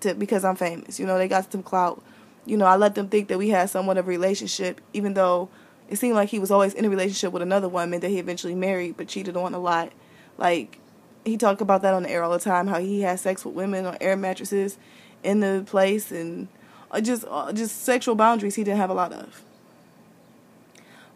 to 0.00 0.14
because 0.14 0.44
I'm 0.44 0.56
famous. 0.56 1.00
You 1.00 1.06
know, 1.06 1.16
they 1.16 1.26
got 1.26 1.50
some 1.50 1.62
clout. 1.62 2.02
You 2.44 2.58
know, 2.58 2.66
I 2.66 2.76
let 2.76 2.94
them 2.94 3.08
think 3.08 3.28
that 3.28 3.38
we 3.38 3.48
had 3.48 3.70
somewhat 3.70 3.96
of 3.96 4.06
a 4.06 4.08
relationship, 4.08 4.80
even 4.92 5.14
though 5.14 5.48
it 5.88 5.96
seemed 5.96 6.14
like 6.14 6.28
he 6.28 6.38
was 6.38 6.50
always 6.50 6.74
in 6.74 6.84
a 6.84 6.90
relationship 6.90 7.32
with 7.32 7.42
another 7.42 7.68
woman 7.68 8.00
that 8.00 8.08
he 8.08 8.18
eventually 8.18 8.54
married 8.54 8.96
but 8.96 9.08
cheated 9.08 9.36
on 9.36 9.54
a 9.54 9.58
lot. 9.58 9.92
Like 10.38 10.78
he 11.24 11.36
talked 11.36 11.60
about 11.60 11.82
that 11.82 11.94
on 11.94 12.04
the 12.04 12.10
air 12.10 12.22
all 12.22 12.32
the 12.32 12.38
time, 12.38 12.66
how 12.66 12.80
he 12.80 13.02
had 13.02 13.20
sex 13.20 13.44
with 13.44 13.54
women 13.54 13.86
on 13.86 13.96
air 14.00 14.16
mattresses 14.16 14.78
in 15.22 15.40
the 15.40 15.64
place 15.66 16.10
and 16.10 16.48
uh, 16.90 17.00
just 17.00 17.24
uh, 17.28 17.52
just 17.52 17.82
sexual 17.82 18.14
boundaries 18.14 18.54
he 18.54 18.64
didn't 18.64 18.78
have 18.78 18.90
a 18.90 18.94
lot 18.94 19.12
of. 19.12 19.42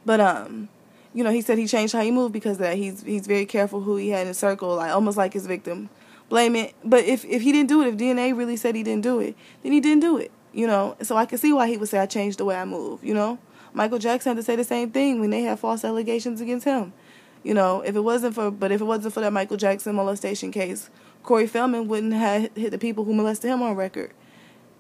But 0.05 0.21
um, 0.21 0.69
you 1.15 1.25
know, 1.25 1.31
he 1.31 1.41
said 1.41 1.59
he 1.59 1.67
changed 1.67 1.93
how 1.93 2.03
he 2.03 2.11
moved 2.11 2.33
because 2.33 2.59
that 2.59 2.77
he's 2.77 3.03
he's 3.03 3.27
very 3.27 3.47
careful 3.47 3.81
who 3.81 3.97
he 3.97 4.11
had 4.11 4.23
in 4.23 4.29
his 4.29 4.39
circle, 4.39 4.77
like 4.77 4.93
almost 4.93 5.17
like 5.17 5.33
his 5.33 5.47
victim. 5.47 5.91
Blame 6.29 6.55
it, 6.55 6.75
but 6.85 7.05
if 7.05 7.25
if 7.25 7.43
he 7.43 7.51
didn't 7.51 7.69
do 7.69 7.83
it, 7.83 7.89
if 7.89 7.97
DNA 7.97 8.37
really 8.37 8.57
said 8.57 8.77
he 8.77 8.85
didn't 8.85 9.03
do 9.03 9.19
it, 9.19 9.35
then 9.63 9.73
he 9.73 9.81
didn't 9.81 10.01
do 10.01 10.17
it. 10.17 10.31
You 10.53 10.67
know, 10.67 10.97
so 11.03 11.17
I 11.17 11.27
can 11.27 11.39
see 11.39 11.53
why 11.53 11.69
he 11.69 11.77
would 11.77 11.89
say 11.89 11.99
I 11.99 12.07
changed 12.07 12.39
the 12.39 12.45
way 12.45 12.57
I 12.57 12.65
move. 12.65 13.05
You 13.05 13.15
know. 13.15 13.39
Michael 13.73 13.99
Jackson 13.99 14.31
had 14.31 14.37
to 14.37 14.43
say 14.43 14.57
the 14.57 14.65
same 14.65 14.91
thing 14.91 15.21
when 15.21 15.31
they 15.31 15.43
had 15.43 15.59
false 15.59 15.85
allegations 15.85 16.41
against 16.41 16.65
him. 16.65 16.93
You 17.43 17.55
know, 17.55 17.81
if 17.81 17.97
it 17.97 18.01
wasn't 18.01 18.35
for, 18.35 18.51
but 18.51 18.71
if 18.71 18.81
it 18.81 18.85
wasn't 18.85 19.15
for 19.15 19.21
that 19.21 19.33
Michael 19.33 19.57
Jackson 19.57 19.95
molestation 19.95 20.53
case, 20.53 20.91
Corey 21.23 21.47
Feldman 21.47 21.89
wouldn't 21.89 22.13
have 22.13 22.51
hit 22.55 22.71
the 22.71 22.79
people 22.79 23.05
who 23.05 23.15
molested 23.15 23.51
him 23.51 23.63
on 23.63 23.77
record. 23.77 24.13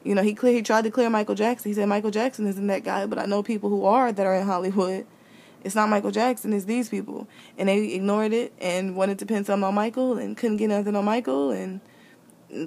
You 0.04 0.14
know, 0.14 0.23
he 0.23 0.35
clear, 0.35 0.54
he 0.54 0.62
tried 0.62 0.85
to 0.85 0.90
clear 0.90 1.11
Michael 1.11 1.35
Jackson. 1.35 1.70
He 1.70 1.75
said 1.75 1.88
Michael 1.88 2.11
Jackson 2.11 2.47
isn't 2.47 2.66
that 2.66 2.85
guy, 2.85 3.06
but 3.06 3.18
I 3.18 3.26
know 3.26 3.42
people 3.42 3.70
who 3.70 3.85
are 3.85 4.12
that 4.12 4.26
are 4.26 4.35
in 4.35 4.47
Hollywood. 4.47 5.06
It's 5.62 5.75
not 5.75 5.90
Michael 5.90 6.11
Jackson, 6.11 6.54
it's 6.54 6.64
these 6.64 6.88
people. 6.88 7.28
And 7.59 7.68
they 7.68 7.92
ignored 7.92 8.32
it 8.32 8.52
and 8.61 8.97
wanted 8.97 9.18
to 9.18 9.26
pin 9.26 9.44
something 9.44 9.64
on 9.64 9.75
Michael 9.75 10.16
and 10.16 10.37
couldn't 10.37 10.56
get 10.56 10.68
nothing 10.68 10.97
on 10.97 11.04
Michael. 11.04 11.50
And 11.50 11.80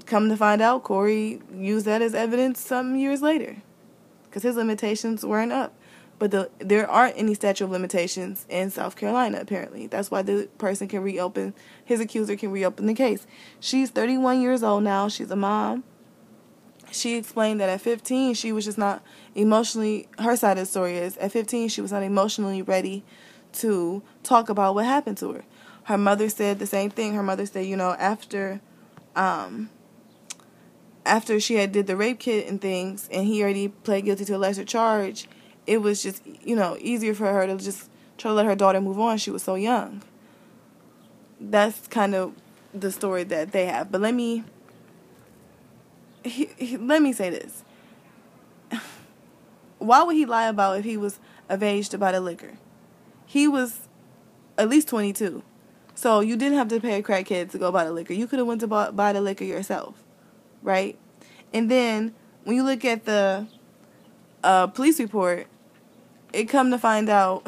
come 0.06 0.30
to 0.30 0.38
find 0.38 0.62
out, 0.62 0.84
Corey 0.84 1.42
used 1.56 1.88
that 1.88 2.02
as 2.02 2.14
evidence 2.14 2.60
some 2.60 2.96
years 2.96 3.22
later 3.22 3.58
because 4.26 4.44
his 4.44 4.56
limitations 4.56 5.26
weren't 5.26 5.52
up. 5.52 5.74
But 6.24 6.32
the, 6.32 6.50
there 6.60 6.90
aren't 6.90 7.18
any 7.18 7.34
statute 7.34 7.66
of 7.66 7.72
limitations 7.72 8.46
in 8.48 8.70
South 8.70 8.96
Carolina, 8.96 9.40
apparently. 9.42 9.88
That's 9.88 10.10
why 10.10 10.22
the 10.22 10.48
person 10.58 10.88
can 10.88 11.04
reopen, 11.04 11.54
his 11.84 12.00
accuser 12.00 12.38
can 12.38 12.50
reopen 12.50 12.86
the 12.86 12.94
case. 12.94 13.28
She's 13.60 13.90
31 13.90 14.40
years 14.40 14.64
old 14.64 14.86
now. 14.86 15.10
She's 15.10 15.30
a 15.32 15.36
mom. 15.36 15.84
She 16.94 17.18
explained 17.18 17.60
that 17.60 17.68
at 17.68 17.82
15, 17.82 18.36
she 18.36 18.54
was 18.54 18.64
just 18.64 18.78
not 18.78 19.04
emotionally, 19.36 20.08
her 20.18 20.38
side 20.38 20.58
of 20.58 20.60
the 20.60 20.66
story 20.66 20.96
is, 20.96 21.18
at 21.18 21.34
15, 21.34 21.68
she 21.68 21.82
was 21.82 21.92
not 21.92 22.04
emotionally 22.04 22.62
ready 22.62 23.04
to 23.56 24.02
talk 24.24 24.48
about 24.48 24.76
what 24.76 24.86
happened 24.86 25.18
to 25.18 25.34
her. 25.34 25.44
Her 25.84 25.98
mother 25.98 26.30
said 26.30 26.58
the 26.58 26.66
same 26.66 26.90
thing. 26.90 27.16
Her 27.16 27.24
mother 27.24 27.46
said, 27.46 27.66
you 27.66 27.76
know, 27.76 27.98
after, 28.00 28.62
um, 29.18 29.70
after 31.06 31.42
she 31.42 31.56
had 31.56 31.74
did 31.74 31.86
the 31.86 31.98
rape 31.98 32.20
kit 32.20 32.48
and 32.48 32.62
things, 32.62 33.10
and 33.12 33.28
he 33.28 33.44
already 33.44 33.68
pled 33.68 34.06
guilty 34.06 34.24
to 34.24 34.36
a 34.36 34.38
lesser 34.38 34.64
charge, 34.64 35.28
it 35.66 35.80
was 35.80 36.04
just 36.04 36.22
you 36.26 36.56
know 36.56 36.78
easier 36.80 37.14
for 37.14 37.28
her 37.28 37.48
to 37.48 37.58
just 37.58 37.90
try 38.18 38.30
to 38.30 38.36
let 38.36 38.46
her 38.46 38.56
daughter 38.56 38.82
move 38.82 39.00
on. 39.00 39.18
She 39.18 39.32
was 39.32 39.44
so 39.44 39.56
young. 39.56 40.02
That's 41.40 41.88
kind 41.88 42.16
of 42.16 42.34
the 42.74 42.92
story 42.92 43.24
that 43.26 43.52
they 43.52 43.66
have. 43.66 43.92
But 43.92 44.02
let 44.02 44.14
me 44.14 44.44
he, 46.24 46.50
he, 46.58 46.78
let 46.78 47.02
me 47.02 47.14
say 47.14 47.30
this. 47.30 47.64
Why 49.80 50.04
would 50.04 50.16
he 50.16 50.26
lie 50.26 50.48
about 50.48 50.80
if 50.80 50.86
he 50.86 50.98
was 50.98 51.20
of 51.50 51.62
age 51.62 51.90
to 51.90 51.98
buy 51.98 52.12
the 52.12 52.22
liquor? 52.22 52.54
He 53.26 53.48
was 53.48 53.88
at 54.58 54.70
least 54.70 54.88
22. 54.88 55.44
So 55.96 56.22
you 56.22 56.36
didn't 56.36 56.58
have 56.58 56.70
to 56.70 56.80
pay 56.80 56.98
a 57.00 57.04
crackhead 57.04 57.52
to 57.52 57.58
go 57.58 57.72
buy 57.72 57.86
the 57.86 57.92
liquor. 57.92 58.14
You 58.14 58.28
could 58.28 58.40
have 58.40 58.48
went 58.48 58.62
to 58.62 58.68
buy, 58.68 58.92
buy 58.92 59.14
the 59.14 59.22
liquor 59.22 59.44
yourself, 59.44 59.96
right? 60.62 60.98
And 61.54 61.70
then 61.70 62.14
when 62.44 62.56
you 62.56 62.64
look 62.64 62.84
at 62.84 63.06
the 63.06 63.48
uh, 64.44 64.68
police 64.68 65.00
report, 65.00 65.48
it 66.34 66.46
come 66.46 66.72
to 66.72 66.78
find 66.78 67.10
out 67.10 67.48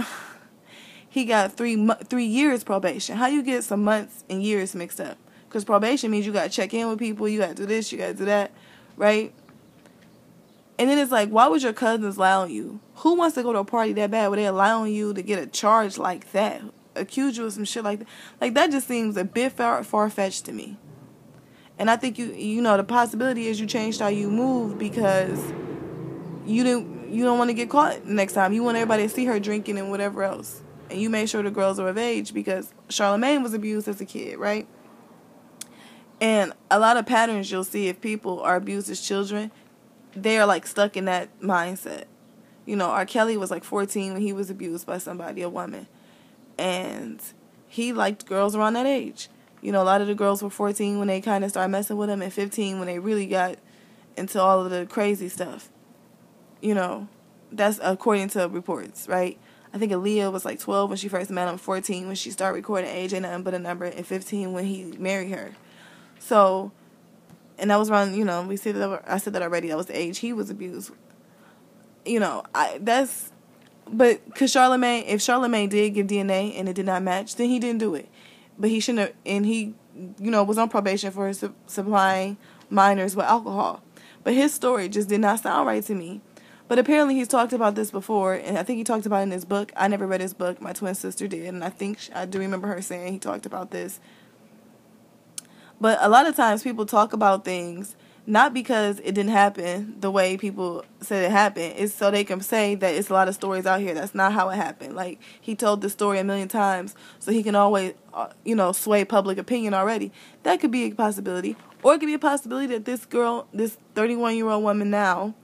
he 1.10 1.26
got 1.26 1.58
three 1.58 1.90
three 2.06 2.26
years 2.26 2.64
probation. 2.64 3.18
How 3.18 3.28
you 3.28 3.44
get 3.44 3.64
some 3.64 3.84
months 3.84 4.24
and 4.30 4.42
years 4.42 4.76
mixed 4.76 5.02
up? 5.02 5.18
Because 5.48 5.66
probation 5.66 6.12
means 6.12 6.26
you 6.26 6.34
got 6.34 6.44
to 6.44 6.50
check 6.50 6.74
in 6.74 6.88
with 6.90 7.00
people, 7.00 7.28
you 7.28 7.40
got 7.40 7.50
to 7.50 7.56
do 7.56 7.66
this, 7.66 7.92
you 7.92 7.98
got 7.98 8.08
to 8.08 8.14
do 8.14 8.26
that, 8.26 8.52
right? 8.98 9.34
And 10.78 10.90
then 10.90 10.98
it's 10.98 11.12
like, 11.12 11.30
why 11.30 11.48
would 11.48 11.64
your 11.64 11.74
cousins 11.74 12.18
lie 12.18 12.34
on 12.34 12.52
you? 12.52 12.82
Who 12.96 13.16
wants 13.16 13.36
to 13.36 13.44
go 13.44 13.54
to 13.54 13.60
a 13.60 13.66
party 13.66 13.94
that 13.94 14.12
bad 14.12 14.28
where 14.28 14.36
they 14.36 14.46
allow 14.46 14.84
you 14.84 15.14
to 15.14 15.22
get 15.22 15.40
a 15.40 15.48
charge 15.48 15.98
like 15.98 16.32
that? 16.34 16.62
Accuse 16.96 17.38
you 17.38 17.46
of 17.46 17.54
some 17.54 17.64
shit 17.64 17.84
like 17.84 18.00
that? 18.00 18.08
Like 18.42 18.54
that 18.56 18.72
just 18.72 18.88
seems 18.88 19.16
a 19.16 19.24
bit 19.24 19.54
far 19.54 19.84
far 19.84 20.10
fetched 20.10 20.46
to 20.46 20.52
me. 20.52 20.78
And 21.78 21.90
I 21.90 21.96
think 21.96 22.18
you 22.18 22.28
you 22.28 22.62
know 22.62 22.76
the 22.78 22.84
possibility 22.84 23.48
is 23.48 23.60
you 23.60 23.68
changed 23.68 24.00
how 24.00 24.08
you 24.08 24.30
move 24.30 24.78
because 24.78 25.40
you 26.46 26.64
didn't 26.64 27.05
you 27.16 27.24
don't 27.24 27.38
want 27.38 27.50
to 27.50 27.54
get 27.54 27.70
caught 27.70 28.06
next 28.06 28.34
time. 28.34 28.52
You 28.52 28.62
want 28.62 28.76
everybody 28.76 29.04
to 29.04 29.10
see 29.10 29.24
her 29.26 29.40
drinking 29.40 29.78
and 29.78 29.90
whatever 29.90 30.22
else. 30.22 30.62
And 30.90 31.00
you 31.00 31.10
made 31.10 31.30
sure 31.30 31.42
the 31.42 31.50
girls 31.50 31.80
are 31.80 31.88
of 31.88 31.98
age 31.98 32.34
because 32.34 32.74
Charlamagne 32.90 33.42
was 33.42 33.54
abused 33.54 33.88
as 33.88 34.02
a 34.02 34.06
kid, 34.06 34.38
right? 34.38 34.68
And 36.20 36.52
a 36.70 36.78
lot 36.78 36.98
of 36.98 37.06
patterns 37.06 37.50
you'll 37.50 37.64
see 37.64 37.88
if 37.88 38.02
people 38.02 38.42
are 38.42 38.58
abused 38.58 38.90
as 38.90 39.00
children, 39.00 39.52
they 40.14 40.38
are 40.38 40.46
like 40.46 40.68
stuck 40.68 40.98
in 40.98 41.06
that 41.06 41.40
mindset. 41.40 42.04
You 42.66 42.76
know, 42.76 42.90
R. 42.90 43.06
Kelly 43.06 43.38
was 43.38 43.50
like 43.50 43.64
14 43.64 44.14
when 44.14 44.22
he 44.22 44.34
was 44.34 44.50
abused 44.50 44.86
by 44.86 44.98
somebody, 44.98 45.42
a 45.42 45.50
woman. 45.50 45.88
And 46.58 47.22
he 47.68 47.94
liked 47.94 48.26
girls 48.26 48.56
around 48.56 48.74
that 48.74 48.86
age. 48.86 49.30
You 49.62 49.72
know, 49.72 49.82
a 49.82 49.86
lot 49.86 50.02
of 50.02 50.08
the 50.08 50.16
girls 50.16 50.44
were 50.44 50.50
14 50.50 51.00
when 51.00 51.08
they 51.08 51.22
kind 51.22 51.46
of 51.46 51.50
started 51.50 51.70
messing 51.70 51.98
with 51.98 52.10
him, 52.10 52.22
and 52.22 52.32
15 52.32 52.78
when 52.78 52.88
they 52.88 53.00
really 53.00 53.26
got 53.26 53.58
into 54.18 54.42
all 54.42 54.64
of 54.64 54.70
the 54.70 54.86
crazy 54.86 55.30
stuff 55.30 55.70
you 56.66 56.74
know, 56.74 57.08
that's 57.52 57.80
according 57.84 58.28
to 58.30 58.48
reports, 58.48 59.08
right? 59.08 59.38
I 59.72 59.78
think 59.78 59.92
Aaliyah 59.92 60.32
was 60.32 60.46
like 60.46 60.60
12 60.60 60.90
when 60.90 60.98
she 60.98 61.08
first 61.08 61.30
met 61.30 61.48
him, 61.48 61.60
14 61.60 62.08
when 62.08 62.16
she 62.16 62.32
started 62.32 62.56
recording 62.56 62.90
age 62.90 63.14
ain't 63.14 63.22
nothing 63.22 63.44
but 63.44 63.54
a 63.54 63.60
number, 63.60 63.86
and 63.86 64.06
15 64.06 64.52
when 64.52 64.66
he 64.66 64.86
married 64.98 65.30
her. 65.30 65.52
So, 66.18 66.72
and 67.60 67.70
that 67.70 67.78
was 67.78 67.92
around, 67.92 68.16
you 68.16 68.26
know, 68.26 68.42
we 68.42 68.58
said 68.58 68.76
that 68.78 69.04
I 69.08 69.20
said 69.20 69.34
that 69.34 69.44
already. 69.44 69.68
That 69.68 69.78
was 69.78 69.86
the 69.86 69.96
age 69.96 70.18
he 70.18 70.34
was 70.34 70.50
abused. 70.50 70.92
You 72.04 72.20
know, 72.20 72.44
I 72.56 72.80
that's, 72.82 73.32
but 73.88 74.26
because 74.26 74.52
Charlamagne, 74.52 75.06
if 75.06 75.20
Charlamagne 75.20 75.70
did 75.70 75.94
give 75.94 76.08
DNA 76.08 76.58
and 76.58 76.68
it 76.68 76.74
did 76.74 76.88
not 76.88 77.04
match, 77.04 77.36
then 77.36 77.50
he 77.50 77.60
didn't 77.60 77.80
do 77.80 77.94
it. 77.94 78.10
But 78.58 78.72
he 78.72 78.80
shouldn't 78.80 79.10
have, 79.10 79.16
and 79.24 79.46
he, 79.46 79.76
you 80.20 80.32
know, 80.32 80.44
was 80.44 80.58
on 80.58 80.70
probation 80.70 81.12
for 81.12 81.32
su- 81.32 81.54
supplying 81.68 82.38
minors 82.72 83.16
with 83.16 83.28
alcohol. 83.28 83.84
But 84.24 84.34
his 84.34 84.52
story 84.52 84.90
just 84.90 85.08
did 85.08 85.22
not 85.22 85.42
sound 85.42 85.68
right 85.68 85.84
to 85.84 85.94
me. 85.94 86.22
But 86.68 86.80
apparently 86.80 87.16
he's 87.16 87.28
talked 87.28 87.54
about 87.54 87.76
this 87.76 87.92
before, 87.92 88.34
and 88.34 88.58
I 88.58 88.64
think 88.64 88.78
he 88.78 88.84
talked 88.84 89.06
about 89.06 89.20
it 89.20 89.24
in 89.24 89.32
his 89.32 89.46
book. 89.46 89.72
I 89.76 89.88
never 89.88 90.08
read 90.08 90.22
his 90.22 90.34
book. 90.34 90.60
My 90.60 90.74
twin 90.74 90.96
sister 90.96 91.28
did, 91.28 91.46
and 91.46 91.64
I 91.64 91.70
think 91.70 92.00
I 92.14 92.26
do 92.26 92.40
remember 92.40 92.68
her 92.68 92.82
saying 92.82 93.14
he 93.14 93.20
talked 93.20 93.46
about 93.46 93.72
this. 93.72 94.00
But 95.80 96.00
a 96.02 96.10
lot 96.10 96.26
of 96.26 96.36
times 96.36 96.64
people 96.64 96.86
talk 96.86 97.14
about 97.14 97.46
things 97.46 97.96
not 98.28 98.54
because 98.54 99.00
it 99.00 99.14
didn't 99.14 99.30
happen 99.30 99.96
the 100.00 100.10
way 100.10 100.38
people 100.38 100.84
said 101.00 101.24
it 101.24 101.32
happened. 101.32 101.76
It's 101.78 101.94
so 101.94 102.10
they 102.10 102.24
can 102.24 102.42
say 102.42 102.76
that 102.76 102.96
it's 102.96 103.10
a 103.10 103.14
lot 103.14 103.28
of 103.28 103.36
stories 103.36 103.66
out 103.66 103.82
here. 103.82 103.94
That's 103.94 104.16
not 104.16 104.34
how 104.34 104.50
it 104.50 104.56
happened. 104.56 104.96
Like 104.96 105.20
he 105.40 105.56
told 105.56 105.82
this 105.82 105.94
story 105.94 106.20
a 106.20 106.24
million 106.24 106.48
times, 106.48 106.96
so 107.20 107.32
he 107.32 107.44
can 107.44 107.56
always, 107.56 107.94
uh, 108.14 108.30
you 108.44 108.56
know, 108.56 108.72
sway 108.72 109.06
public 109.06 109.38
opinion 109.38 109.74
already. 109.74 110.12
That 110.44 110.60
could 110.60 110.72
be 110.72 110.86
a 110.86 110.92
possibility, 110.92 111.56
or 111.84 111.94
it 111.94 112.00
could 112.00 112.08
be 112.08 112.16
a 112.16 112.20
possibility 112.20 112.68
that 112.68 112.86
this 112.86 113.06
girl, 113.06 113.48
this 113.54 113.78
31 113.94 114.36
year 114.38 114.50
old 114.50 114.64
woman 114.64 114.90
now, 114.90 115.36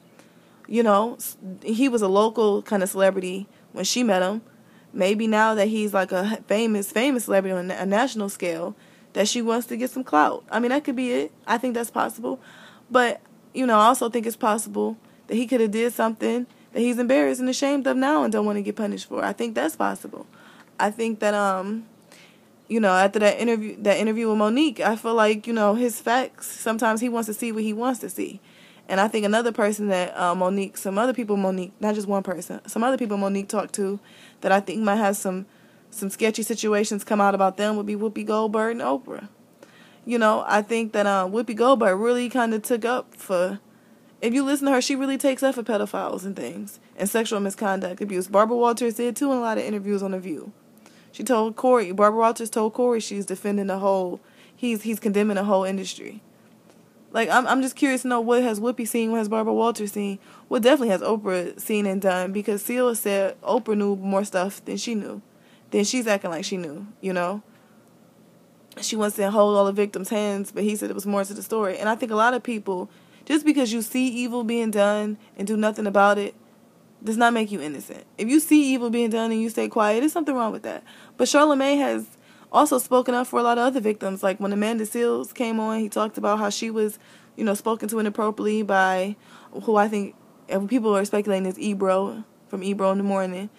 you 0.71 0.83
know, 0.83 1.17
he 1.65 1.89
was 1.89 2.01
a 2.01 2.07
local 2.07 2.61
kind 2.61 2.81
of 2.81 2.89
celebrity 2.89 3.45
when 3.73 3.83
she 3.83 4.03
met 4.03 4.21
him. 4.21 4.41
Maybe 4.93 5.27
now 5.27 5.53
that 5.53 5.67
he's 5.67 5.93
like 5.93 6.13
a 6.13 6.37
famous, 6.47 6.89
famous 6.89 7.25
celebrity 7.25 7.53
on 7.53 7.69
a 7.69 7.85
national 7.85 8.29
scale, 8.29 8.73
that 9.11 9.27
she 9.27 9.41
wants 9.41 9.67
to 9.67 9.75
get 9.75 9.89
some 9.89 10.05
clout. 10.05 10.45
I 10.49 10.61
mean, 10.61 10.69
that 10.69 10.85
could 10.85 10.95
be 10.95 11.11
it. 11.11 11.33
I 11.45 11.57
think 11.57 11.73
that's 11.73 11.91
possible. 11.91 12.39
But, 12.89 13.19
you 13.53 13.65
know, 13.65 13.79
I 13.79 13.87
also 13.87 14.09
think 14.09 14.25
it's 14.25 14.37
possible 14.37 14.95
that 15.27 15.35
he 15.35 15.45
could 15.45 15.59
have 15.59 15.71
did 15.71 15.91
something 15.91 16.47
that 16.71 16.79
he's 16.79 16.97
embarrassed 16.97 17.41
and 17.41 17.49
ashamed 17.49 17.85
of 17.85 17.97
now 17.97 18.23
and 18.23 18.31
don't 18.31 18.45
want 18.45 18.55
to 18.55 18.61
get 18.61 18.77
punished 18.77 19.09
for. 19.09 19.25
I 19.25 19.33
think 19.33 19.55
that's 19.55 19.75
possible. 19.75 20.25
I 20.79 20.89
think 20.89 21.19
that 21.19 21.33
um 21.33 21.85
you 22.69 22.79
know, 22.79 22.93
after 22.93 23.19
that 23.19 23.41
interview 23.41 23.75
that 23.81 23.97
interview 23.97 24.29
with 24.29 24.37
Monique, 24.37 24.79
I 24.79 24.95
feel 24.95 25.15
like, 25.15 25.45
you 25.45 25.51
know, 25.51 25.75
his 25.75 25.99
facts 25.99 26.47
sometimes 26.47 27.01
he 27.01 27.09
wants 27.09 27.27
to 27.27 27.33
see 27.33 27.51
what 27.51 27.63
he 27.63 27.73
wants 27.73 27.99
to 27.99 28.09
see. 28.09 28.39
And 28.91 28.99
I 28.99 29.07
think 29.07 29.25
another 29.25 29.53
person 29.53 29.87
that 29.87 30.13
uh, 30.19 30.35
Monique, 30.35 30.75
some 30.75 30.97
other 30.97 31.13
people 31.13 31.37
Monique, 31.37 31.71
not 31.79 31.95
just 31.95 32.09
one 32.09 32.23
person, 32.23 32.59
some 32.67 32.83
other 32.83 32.97
people 32.97 33.15
Monique 33.15 33.47
talked 33.47 33.73
to 33.75 34.01
that 34.41 34.51
I 34.51 34.59
think 34.59 34.83
might 34.83 34.97
have 34.97 35.15
some 35.15 35.45
some 35.91 36.09
sketchy 36.09 36.43
situations 36.43 37.05
come 37.05 37.21
out 37.21 37.33
about 37.33 37.55
them 37.55 37.77
would 37.77 37.85
be 37.85 37.95
Whoopi 37.95 38.25
Goldberg 38.25 38.73
and 38.73 38.81
Oprah. 38.81 39.29
You 40.05 40.17
know, 40.17 40.43
I 40.45 40.61
think 40.61 40.91
that 40.91 41.05
uh, 41.05 41.25
Whoopi 41.25 41.55
Goldberg 41.55 41.99
really 41.99 42.27
kind 42.27 42.53
of 42.53 42.63
took 42.63 42.83
up 42.83 43.15
for. 43.15 43.61
If 44.21 44.33
you 44.33 44.43
listen 44.43 44.67
to 44.67 44.73
her, 44.73 44.81
she 44.81 44.97
really 44.97 45.17
takes 45.17 45.41
up 45.41 45.55
for 45.55 45.63
pedophiles 45.63 46.25
and 46.25 46.35
things 46.35 46.81
and 46.97 47.09
sexual 47.09 47.39
misconduct 47.39 48.01
abuse. 48.01 48.27
Barbara 48.27 48.57
Walters 48.57 48.95
did 48.95 49.15
too 49.15 49.31
in 49.31 49.37
a 49.37 49.41
lot 49.41 49.57
of 49.57 49.63
interviews 49.63 50.03
on 50.03 50.11
The 50.11 50.19
View. 50.19 50.51
She 51.13 51.23
told 51.23 51.55
Corey, 51.55 51.93
Barbara 51.93 52.19
Walters 52.19 52.49
told 52.49 52.73
Corey 52.73 52.99
she's 52.99 53.25
defending 53.25 53.67
the 53.67 53.79
whole, 53.79 54.19
he's 54.53 54.81
he's 54.83 54.99
condemning 54.99 55.35
the 55.35 55.45
whole 55.45 55.63
industry. 55.63 56.21
Like 57.13 57.29
I'm 57.29 57.45
I'm 57.47 57.61
just 57.61 57.75
curious 57.75 58.03
to 58.03 58.07
know 58.07 58.21
what 58.21 58.41
has 58.43 58.59
Whoopi 58.59 58.87
seen, 58.87 59.11
what 59.11 59.17
has 59.17 59.29
Barbara 59.29 59.53
Walters 59.53 59.91
seen, 59.91 60.19
what 60.47 60.61
definitely 60.61 60.89
has 60.89 61.01
Oprah 61.01 61.59
seen 61.59 61.85
and 61.85 62.01
done 62.01 62.31
because 62.31 62.61
Celia 62.61 62.95
said 62.95 63.39
Oprah 63.41 63.77
knew 63.77 63.95
more 63.95 64.23
stuff 64.23 64.63
than 64.63 64.77
she 64.77 64.95
knew. 64.95 65.21
Then 65.71 65.83
she's 65.83 66.07
acting 66.07 66.31
like 66.31 66.45
she 66.45 66.57
knew, 66.57 66.87
you 66.99 67.13
know? 67.13 67.43
She 68.81 68.95
wants 68.95 69.15
to 69.17 69.29
hold 69.31 69.57
all 69.57 69.65
the 69.65 69.73
victims' 69.73 70.09
hands, 70.09 70.51
but 70.51 70.63
he 70.63 70.75
said 70.75 70.89
it 70.89 70.93
was 70.93 71.05
more 71.05 71.23
to 71.23 71.33
the 71.33 71.43
story. 71.43 71.77
And 71.77 71.89
I 71.89 71.95
think 71.95 72.11
a 72.11 72.15
lot 72.15 72.33
of 72.33 72.43
people, 72.43 72.89
just 73.25 73.45
because 73.45 73.73
you 73.73 73.81
see 73.81 74.07
evil 74.07 74.43
being 74.43 74.71
done 74.71 75.17
and 75.37 75.45
do 75.47 75.57
nothing 75.57 75.87
about 75.87 76.17
it, 76.17 76.35
does 77.03 77.17
not 77.17 77.33
make 77.33 77.51
you 77.51 77.59
innocent. 77.61 78.05
If 78.17 78.29
you 78.29 78.39
see 78.39 78.73
evil 78.73 78.89
being 78.89 79.09
done 79.09 79.31
and 79.31 79.41
you 79.41 79.49
stay 79.49 79.67
quiet, 79.67 80.01
there's 80.01 80.13
something 80.13 80.35
wrong 80.35 80.51
with 80.51 80.63
that. 80.63 80.83
But 81.17 81.27
Charlamagne 81.27 81.77
has 81.79 82.05
also 82.51 82.77
spoken 82.77 83.15
up 83.15 83.27
for 83.27 83.39
a 83.39 83.43
lot 83.43 83.57
of 83.57 83.65
other 83.65 83.79
victims. 83.79 84.23
Like 84.23 84.39
when 84.39 84.53
Amanda 84.53 84.85
Seales 84.85 85.33
came 85.33 85.59
on, 85.59 85.79
he 85.79 85.89
talked 85.89 86.17
about 86.17 86.39
how 86.39 86.49
she 86.49 86.69
was, 86.69 86.99
you 87.35 87.43
know, 87.43 87.53
spoken 87.53 87.87
to 87.89 87.99
inappropriately 87.99 88.63
by 88.63 89.15
who 89.63 89.75
I 89.75 89.87
think 89.87 90.15
people 90.67 90.95
are 90.95 91.05
speculating 91.05 91.45
is 91.45 91.57
Ebro 91.57 92.23
from 92.49 92.63
Ebro 92.63 92.91
in 92.91 92.97
the 92.97 93.03
morning. 93.03 93.49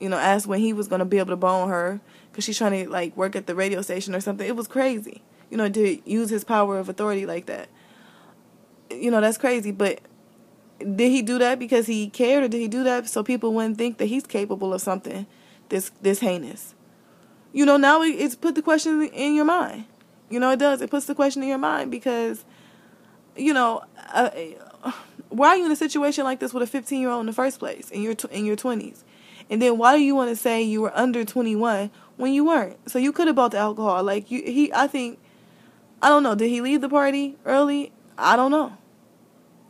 You 0.00 0.08
know, 0.08 0.18
asked 0.18 0.46
when 0.46 0.60
he 0.60 0.72
was 0.72 0.88
going 0.88 0.98
to 0.98 1.04
be 1.04 1.18
able 1.18 1.30
to 1.30 1.36
bone 1.36 1.68
her 1.68 2.00
because 2.30 2.44
she's 2.44 2.58
trying 2.58 2.84
to 2.84 2.90
like 2.90 3.16
work 3.16 3.36
at 3.36 3.46
the 3.46 3.54
radio 3.54 3.80
station 3.80 4.14
or 4.14 4.20
something. 4.20 4.46
It 4.46 4.56
was 4.56 4.66
crazy, 4.66 5.22
you 5.50 5.56
know, 5.56 5.68
to 5.68 6.10
use 6.10 6.30
his 6.30 6.42
power 6.44 6.78
of 6.78 6.88
authority 6.88 7.26
like 7.26 7.46
that. 7.46 7.68
You 8.90 9.10
know, 9.10 9.20
that's 9.20 9.38
crazy. 9.38 9.70
But 9.70 10.00
did 10.80 11.10
he 11.10 11.22
do 11.22 11.38
that 11.38 11.60
because 11.60 11.86
he 11.86 12.10
cared, 12.10 12.42
or 12.42 12.48
did 12.48 12.58
he 12.58 12.68
do 12.68 12.82
that 12.82 13.08
so 13.08 13.22
people 13.22 13.54
wouldn't 13.54 13.78
think 13.78 13.98
that 13.98 14.06
he's 14.06 14.26
capable 14.26 14.74
of 14.74 14.82
something 14.82 15.26
this 15.68 15.92
this 16.02 16.18
heinous? 16.18 16.73
You 17.54 17.64
know, 17.64 17.76
now 17.76 18.02
it's 18.02 18.34
put 18.34 18.56
the 18.56 18.62
question 18.62 19.00
in 19.00 19.34
your 19.36 19.44
mind. 19.44 19.84
You 20.28 20.40
know, 20.40 20.50
it 20.50 20.58
does. 20.58 20.82
It 20.82 20.90
puts 20.90 21.06
the 21.06 21.14
question 21.14 21.40
in 21.42 21.48
your 21.48 21.58
mind 21.58 21.90
because, 21.90 22.44
you 23.36 23.54
know, 23.54 23.84
uh, 24.12 24.30
why 25.28 25.50
are 25.50 25.56
you 25.56 25.64
in 25.64 25.70
a 25.70 25.76
situation 25.76 26.24
like 26.24 26.40
this 26.40 26.52
with 26.52 26.64
a 26.64 26.66
15 26.66 27.00
year 27.00 27.10
old 27.10 27.20
in 27.20 27.26
the 27.26 27.32
first 27.32 27.60
place 27.60 27.90
in 27.90 28.02
your 28.02 28.16
in 28.32 28.44
your 28.44 28.56
20s? 28.56 29.04
And 29.48 29.62
then 29.62 29.78
why 29.78 29.96
do 29.96 30.02
you 30.02 30.16
want 30.16 30.30
to 30.30 30.36
say 30.36 30.62
you 30.62 30.80
were 30.80 30.96
under 30.96 31.24
21 31.24 31.90
when 32.16 32.32
you 32.32 32.44
weren't? 32.44 32.90
So 32.90 32.98
you 32.98 33.12
could 33.12 33.28
have 33.28 33.36
bought 33.36 33.52
the 33.52 33.58
alcohol. 33.58 34.02
Like 34.02 34.32
you, 34.32 34.42
he, 34.42 34.72
I 34.72 34.88
think, 34.88 35.20
I 36.02 36.08
don't 36.08 36.24
know. 36.24 36.34
Did 36.34 36.48
he 36.48 36.60
leave 36.60 36.80
the 36.80 36.88
party 36.88 37.36
early? 37.44 37.92
I 38.18 38.34
don't 38.34 38.50
know. 38.50 38.76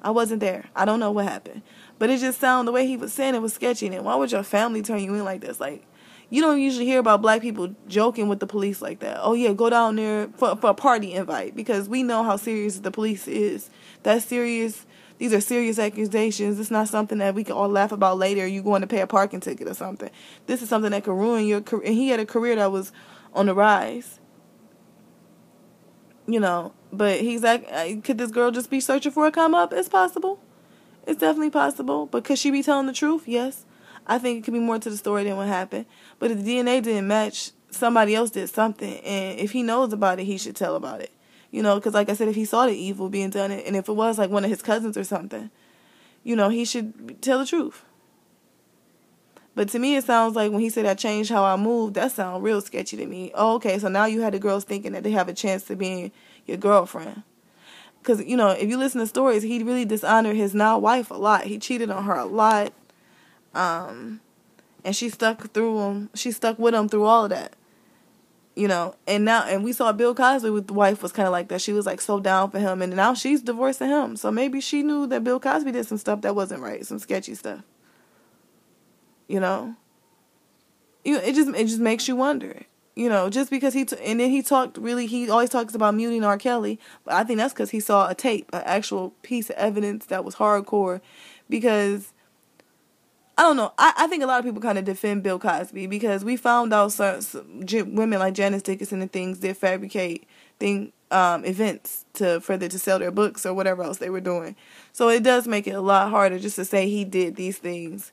I 0.01 0.11
wasn't 0.11 0.41
there. 0.41 0.67
I 0.75 0.87
don't 0.87 1.01
know 1.01 1.11
what 1.11 1.27
happened. 1.27 1.61
But 1.99 2.09
it 2.09 2.21
just 2.21 2.41
sounded 2.41 2.69
the 2.69 2.73
way 2.73 2.87
he 2.87 2.97
was 2.97 3.13
saying 3.13 3.35
it 3.35 3.43
was 3.43 3.53
sketchy. 3.53 3.89
And 3.89 4.05
why 4.07 4.15
would 4.15 4.33
your 4.33 4.43
family 4.43 4.81
turn 4.81 5.01
you 5.01 5.15
in 5.15 5.25
like 5.25 5.41
this? 5.43 5.61
Like, 5.61 5.85
you 6.31 6.41
don't 6.41 6.61
usually 6.61 6.87
hear 6.87 6.99
about 6.99 7.23
black 7.23 7.43
people 7.43 7.75
joking 7.87 8.29
with 8.29 8.41
the 8.41 8.47
police 8.47 8.81
like 8.81 9.01
that. 9.01 9.19
Oh 9.21 9.35
yeah, 9.35 9.53
go 9.53 9.71
down 9.71 9.97
there 9.97 10.29
for 10.37 10.57
for 10.57 10.71
a 10.71 10.75
party 10.75 11.13
invite 11.13 11.55
because 11.55 11.89
we 11.89 12.03
know 12.03 12.23
how 12.23 12.37
serious 12.37 12.79
the 12.79 12.91
police 12.91 13.29
is. 13.29 13.71
That's 14.03 14.25
serious. 14.25 14.87
These 15.19 15.33
are 15.33 15.41
serious 15.41 15.79
accusations. 15.79 16.59
It's 16.59 16.71
not 16.71 16.89
something 16.89 17.19
that 17.19 17.35
we 17.35 17.45
can 17.45 17.55
all 17.55 17.69
laugh 17.69 17.93
about 17.93 18.19
later. 18.19 18.47
You 18.47 18.63
going 18.63 18.81
to 18.81 18.87
pay 18.87 19.01
a 19.01 19.07
parking 19.07 19.41
ticket 19.41 19.69
or 19.69 19.75
something. 19.75 20.11
This 20.47 20.61
is 20.61 20.69
something 20.69 20.91
that 20.91 21.05
could 21.05 21.15
ruin 21.15 21.47
your 21.47 21.61
career. 21.61 21.87
And 21.87 21.95
he 21.95 22.09
had 22.09 22.19
a 22.19 22.27
career 22.27 22.57
that 22.57 22.73
was 22.73 22.91
on 23.33 23.47
the 23.47 23.55
rise. 23.55 24.19
You 26.27 26.41
know, 26.41 26.73
but 26.93 27.21
he's 27.21 27.43
like, 27.43 27.69
uh, 27.71 28.01
could 28.03 28.19
this 28.19 28.31
girl 28.31 28.51
just 28.51 28.71
be 28.71 28.81
searching 28.81 29.13
for 29.13 29.27
a 29.27 29.31
come 29.31 29.55
up? 29.55 29.73
It's 29.73 29.89
possible. 29.89 30.41
It's 31.07 31.21
definitely 31.21 31.51
possible. 31.51 32.07
But 32.07 32.25
could 32.25 32.39
she 32.39 32.51
be 32.51 32.63
telling 32.63 32.87
the 32.87 32.93
truth? 32.93 33.29
Yes. 33.29 33.67
I 34.07 34.19
think 34.19 34.39
it 34.39 34.45
could 34.45 34.55
be 34.55 34.61
more 34.61 34.79
to 34.79 34.91
the 34.91 34.97
story 34.97 35.25
than 35.25 35.37
what 35.37 35.49
happened. 35.49 35.87
But 36.19 36.31
if 36.31 36.43
the 36.43 36.45
DNA 36.45 36.83
didn't 36.83 37.09
match, 37.09 37.53
somebody 37.71 38.15
else 38.15 38.31
did 38.31 38.49
something. 38.49 38.99
And 38.99 39.39
if 39.39 39.53
he 39.53 39.63
knows 39.63 39.93
about 39.93 40.21
it, 40.21 40.25
he 40.25 40.39
should 40.39 40.57
tell 40.57 40.77
about 40.77 41.01
it. 41.01 41.11
You 41.51 41.63
know, 41.63 41.77
because 41.77 41.95
like 41.95 42.09
I 42.09 42.15
said, 42.15 42.29
if 42.29 42.35
he 42.35 42.45
saw 42.45 42.67
the 42.67 42.73
evil 42.73 43.09
being 43.09 43.31
done, 43.31 43.51
and 43.51 43.77
if 43.77 43.89
it 43.89 43.93
was 43.93 44.19
like 44.19 44.31
one 44.31 44.45
of 44.45 44.51
his 44.51 44.63
cousins 44.63 44.97
or 44.97 45.05
something, 45.05 45.51
you 46.23 46.35
know, 46.35 46.49
he 46.49 46.65
should 46.65 47.23
tell 47.23 47.39
the 47.39 47.47
truth. 47.47 47.85
But 49.55 49.69
to 49.69 49.79
me, 49.79 49.95
it 49.95 50.05
sounds 50.05 50.35
like 50.35 50.51
when 50.51 50.61
he 50.61 50.69
said 50.69 50.85
I 50.85 50.95
changed 50.95 51.31
how 51.31 51.45
I 51.45 51.57
moved, 51.57 51.95
that 51.95 52.11
sounds 52.11 52.43
real 52.43 52.61
sketchy 52.61 52.97
to 52.97 53.07
me. 53.07 53.31
Oh, 53.35 53.55
okay, 53.55 53.79
so 53.79 53.89
now 53.89 54.05
you 54.05 54.21
had 54.23 54.35
the 54.35 54.41
girls 54.41 54.65
thinking 54.65 54.93
that 54.93 55.05
they 55.05 55.13
have 55.13 55.29
a 55.29 55.35
chance 55.35 55.63
to 55.65 55.77
be 55.77 56.13
your 56.45 56.57
girlfriend. 56.57 57.23
Because, 58.01 58.23
you 58.25 58.37
know, 58.37 58.49
if 58.49 58.69
you 58.69 58.77
listen 58.77 59.01
to 59.01 59.07
stories, 59.07 59.45
he 59.45 59.63
really 59.63 59.85
dishonored 59.85 60.37
his 60.37 60.55
now 60.55 60.77
wife 60.79 61.11
a 61.11 61.15
lot. 61.15 61.45
He 61.45 61.59
cheated 61.59 61.89
on 61.89 62.05
her 62.05 62.17
a 62.17 62.25
lot. 62.25 62.73
Um, 63.55 64.21
and 64.85 64.95
she 64.95 65.09
stuck 65.09 65.53
through 65.53 65.81
him. 65.81 66.11
She 66.15 66.33
stuck 66.33 66.59
with 66.59 66.75
him 66.75 66.89
through 66.89 67.05
all 67.05 67.25
of 67.25 67.31
that. 67.31 67.55
You 68.57 68.69
know, 68.69 68.95
and 69.09 69.25
now 69.25 69.45
and 69.45 69.65
we 69.65 69.73
saw 69.73 69.91
Bill 69.91 70.15
Cosby 70.15 70.51
with 70.51 70.69
the 70.69 70.75
wife 70.75 71.03
was 71.03 71.11
kind 71.11 71.27
of 71.27 71.33
like 71.33 71.49
that. 71.49 71.61
She 71.61 71.73
was 71.73 71.87
like 71.87 72.01
so 72.01 72.21
down 72.21 72.53
for 72.53 72.61
him, 72.61 72.83
and 72.83 72.95
now 72.95 73.13
she's 73.13 73.43
divorcing 73.43 73.89
him. 73.89 74.15
So 74.15 74.31
maybe 74.31 74.61
she 74.61 74.85
knew 74.85 75.09
that 75.09 75.25
Bill 75.25 75.41
Cosby 75.41 75.73
did 75.73 75.87
some 75.87 75.99
stuff 75.99 76.21
that 76.21 76.37
wasn't 76.37 76.63
right, 76.63 76.87
some 76.87 77.01
sketchy 77.01 77.35
stuff. 77.35 77.63
You 79.27 79.41
know. 79.41 79.75
You 81.05 81.19
it 81.19 81.35
just 81.35 81.49
it 81.49 81.67
just 81.67 81.81
makes 81.81 82.07
you 82.07 82.15
wonder. 82.15 82.63
You 82.95 83.09
know, 83.09 83.29
just 83.29 83.51
because 83.51 83.75
he 83.75 83.85
t- 83.85 83.97
and 84.05 84.21
then 84.21 84.31
he 84.31 84.41
talked 84.41 84.79
really 84.79 85.07
he 85.07 85.29
always 85.29 85.51
talks 85.51 85.75
about 85.75 85.97
muting 85.97 86.23
R. 86.23 86.39
Kelly, 86.39 86.79
but 87.05 87.15
I 87.15 87.25
think 87.25 87.39
that's 87.39 87.53
because 87.53 87.71
he 87.71 87.81
saw 87.81 88.09
a 88.09 88.15
tape, 88.15 88.49
an 88.53 88.63
actual 88.65 89.11
piece 89.23 89.51
of 89.51 89.57
evidence 89.57 90.07
that 90.07 90.25
was 90.25 90.37
hardcore, 90.37 91.01
because 91.49 92.14
I 93.37 93.43
don't 93.43 93.57
know. 93.57 93.73
I, 93.79 93.93
I 93.97 94.07
think 94.07 94.23
a 94.23 94.27
lot 94.27 94.39
of 94.39 94.45
people 94.45 94.63
kind 94.63 94.79
of 94.79 94.85
defend 94.85 95.23
Bill 95.23 95.39
Cosby 95.39 95.87
because 95.89 96.25
we 96.25 96.37
found 96.37 96.73
out 96.73 96.93
some, 96.93 97.21
some 97.21 97.67
women 97.67 98.21
like 98.21 98.35
Janice 98.35 98.63
Dickinson 98.63 99.03
and 99.03 99.11
things 99.11 99.39
did 99.39 99.57
fabricate 99.57 100.27
thing 100.61 100.93
um, 101.11 101.45
events 101.45 102.05
to 102.15 102.41
further 102.41 102.69
to 102.69 102.79
sell 102.79 102.99
their 102.99 103.11
books 103.11 103.45
or 103.45 103.53
whatever 103.53 103.83
else 103.83 103.99
they 103.99 104.11
were 104.11 104.21
doing. 104.21 104.55
So 104.93 105.09
it 105.09 105.23
does 105.25 105.49
make 105.49 105.67
it 105.67 105.73
a 105.73 105.81
lot 105.81 106.11
harder 106.11 106.39
just 106.39 106.57
to 106.57 106.65
say 106.65 106.89
he 106.89 107.05
did 107.05 107.35
these 107.35 107.59
things 107.59 108.13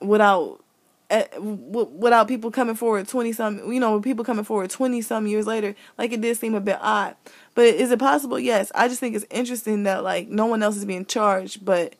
without 0.00 0.60
uh, 1.08 1.22
without 1.40 2.26
people 2.26 2.50
coming 2.50 2.74
forward 2.74 3.06
20 3.06 3.32
some 3.32 3.72
you 3.72 3.78
know 3.78 4.00
people 4.00 4.24
coming 4.24 4.44
forward 4.44 4.68
20 4.68 5.00
some 5.02 5.28
years 5.28 5.46
later 5.46 5.74
like 5.96 6.12
it 6.12 6.20
did 6.20 6.36
seem 6.36 6.52
a 6.54 6.60
bit 6.60 6.78
odd 6.80 7.14
but 7.54 7.64
is 7.64 7.92
it 7.92 7.98
possible 8.00 8.40
yes 8.40 8.72
i 8.74 8.88
just 8.88 8.98
think 8.98 9.14
it's 9.14 9.24
interesting 9.30 9.84
that 9.84 10.02
like 10.02 10.28
no 10.28 10.46
one 10.46 10.64
else 10.64 10.76
is 10.76 10.84
being 10.84 11.06
charged 11.06 11.64
but 11.64 11.94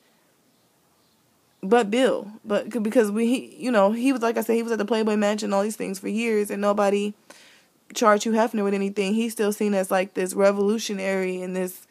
but 1.68 1.90
Bill, 1.90 2.30
but 2.44 2.82
because 2.82 3.10
we, 3.10 3.26
he, 3.26 3.56
you 3.56 3.70
know, 3.70 3.92
he 3.92 4.12
was 4.12 4.22
like 4.22 4.36
I 4.36 4.42
said, 4.42 4.54
he 4.54 4.62
was 4.62 4.72
at 4.72 4.78
the 4.78 4.84
Playboy 4.84 5.16
Mansion, 5.16 5.52
all 5.52 5.62
these 5.62 5.76
things 5.76 5.98
for 5.98 6.08
years, 6.08 6.50
and 6.50 6.60
nobody 6.60 7.14
charged 7.94 8.24
Hugh 8.24 8.32
Hefner 8.32 8.64
with 8.64 8.74
anything. 8.74 9.14
He's 9.14 9.32
still 9.32 9.52
seen 9.52 9.74
as 9.74 9.90
like 9.90 10.14
this 10.14 10.34
revolutionary 10.34 11.40
and 11.42 11.54
this 11.54 11.86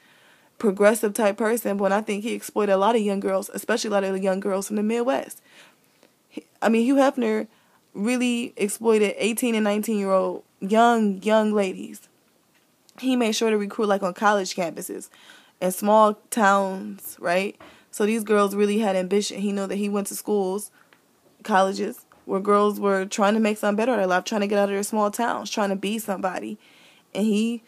progressive 0.57 1.13
type 1.13 1.37
person. 1.37 1.77
But 1.77 1.91
I 1.91 2.01
think 2.01 2.23
he 2.23 2.33
exploited 2.33 2.73
a 2.73 2.77
lot 2.77 2.95
of 2.95 3.01
young 3.01 3.19
girls, 3.19 3.49
especially 3.53 3.89
a 3.89 3.91
lot 3.91 4.03
of 4.03 4.13
the 4.13 4.19
young 4.19 4.39
girls 4.39 4.67
from 4.67 4.75
the 4.75 4.83
Midwest. 4.83 5.41
I 6.61 6.69
mean, 6.69 6.85
Hugh 6.85 6.95
Hefner 6.95 7.47
really 7.93 8.53
exploited 8.57 9.15
18 9.17 9.55
and 9.55 9.63
19 9.63 9.97
year 9.97 10.11
old 10.11 10.43
young, 10.59 11.21
young 11.21 11.53
ladies. 11.53 12.07
He 12.99 13.15
made 13.15 13.35
sure 13.35 13.49
to 13.49 13.57
recruit 13.57 13.87
like 13.87 14.03
on 14.03 14.13
college 14.13 14.55
campuses 14.55 15.09
and 15.61 15.73
small 15.73 16.15
towns, 16.29 17.17
right? 17.19 17.55
So 17.95 18.05
these 18.05 18.25
girls 18.25 18.55
really 18.55 18.79
had 18.79 18.97
ambition. 18.97 19.39
He 19.39 19.53
knew 19.53 19.67
that 19.67 19.77
he 19.77 19.87
went 19.87 20.07
to 20.07 20.15
schools, 20.15 20.69
colleges, 21.43 22.05
where 22.25 22.41
girls 22.41 22.77
were 22.77 23.05
trying 23.05 23.35
to 23.35 23.39
make 23.39 23.57
something 23.57 23.77
better 23.77 23.93
in 23.93 23.99
their 23.99 24.07
life, 24.07 24.25
trying 24.25 24.41
to 24.41 24.47
get 24.47 24.59
out 24.59 24.65
of 24.65 24.71
their 24.71 24.83
small 24.83 25.09
towns, 25.09 25.49
trying 25.49 25.69
to 25.69 25.77
be 25.77 25.97
somebody. 25.97 26.59
And 27.13 27.25
he 27.25 27.63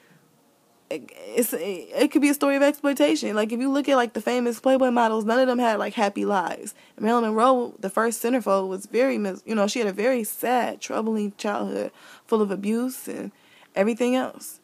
it's 0.90 1.54
it 1.54 2.12
could 2.12 2.22
be 2.22 2.28
a 2.28 2.34
story 2.34 2.58
of 2.58 2.62
exploitation. 2.62 3.38
Like 3.38 3.54
if 3.54 3.62
you 3.62 3.72
look 3.72 3.88
at 3.88 3.96
like 3.96 4.12
the 4.12 4.20
famous 4.20 4.60
Playboy 4.60 4.92
models, 4.92 5.24
none 5.24 5.40
of 5.40 5.48
them 5.48 5.60
had 5.60 5.80
like 5.80 5.94
happy 5.94 6.26
lives. 6.26 6.76
Marilyn 7.00 7.24
Monroe, 7.24 7.76
the 7.80 7.90
first 7.90 8.22
centerfold, 8.22 8.68
was 8.68 8.86
very 8.86 9.14
you 9.14 9.56
know 9.56 9.66
she 9.66 9.80
had 9.80 9.88
a 9.88 9.94
very 9.94 10.26
sad, 10.26 10.82
troubling 10.82 11.36
childhood, 11.38 11.90
full 12.26 12.42
of 12.42 12.52
abuse 12.52 13.08
and 13.08 13.32
everything 13.76 14.14
else. 14.14 14.60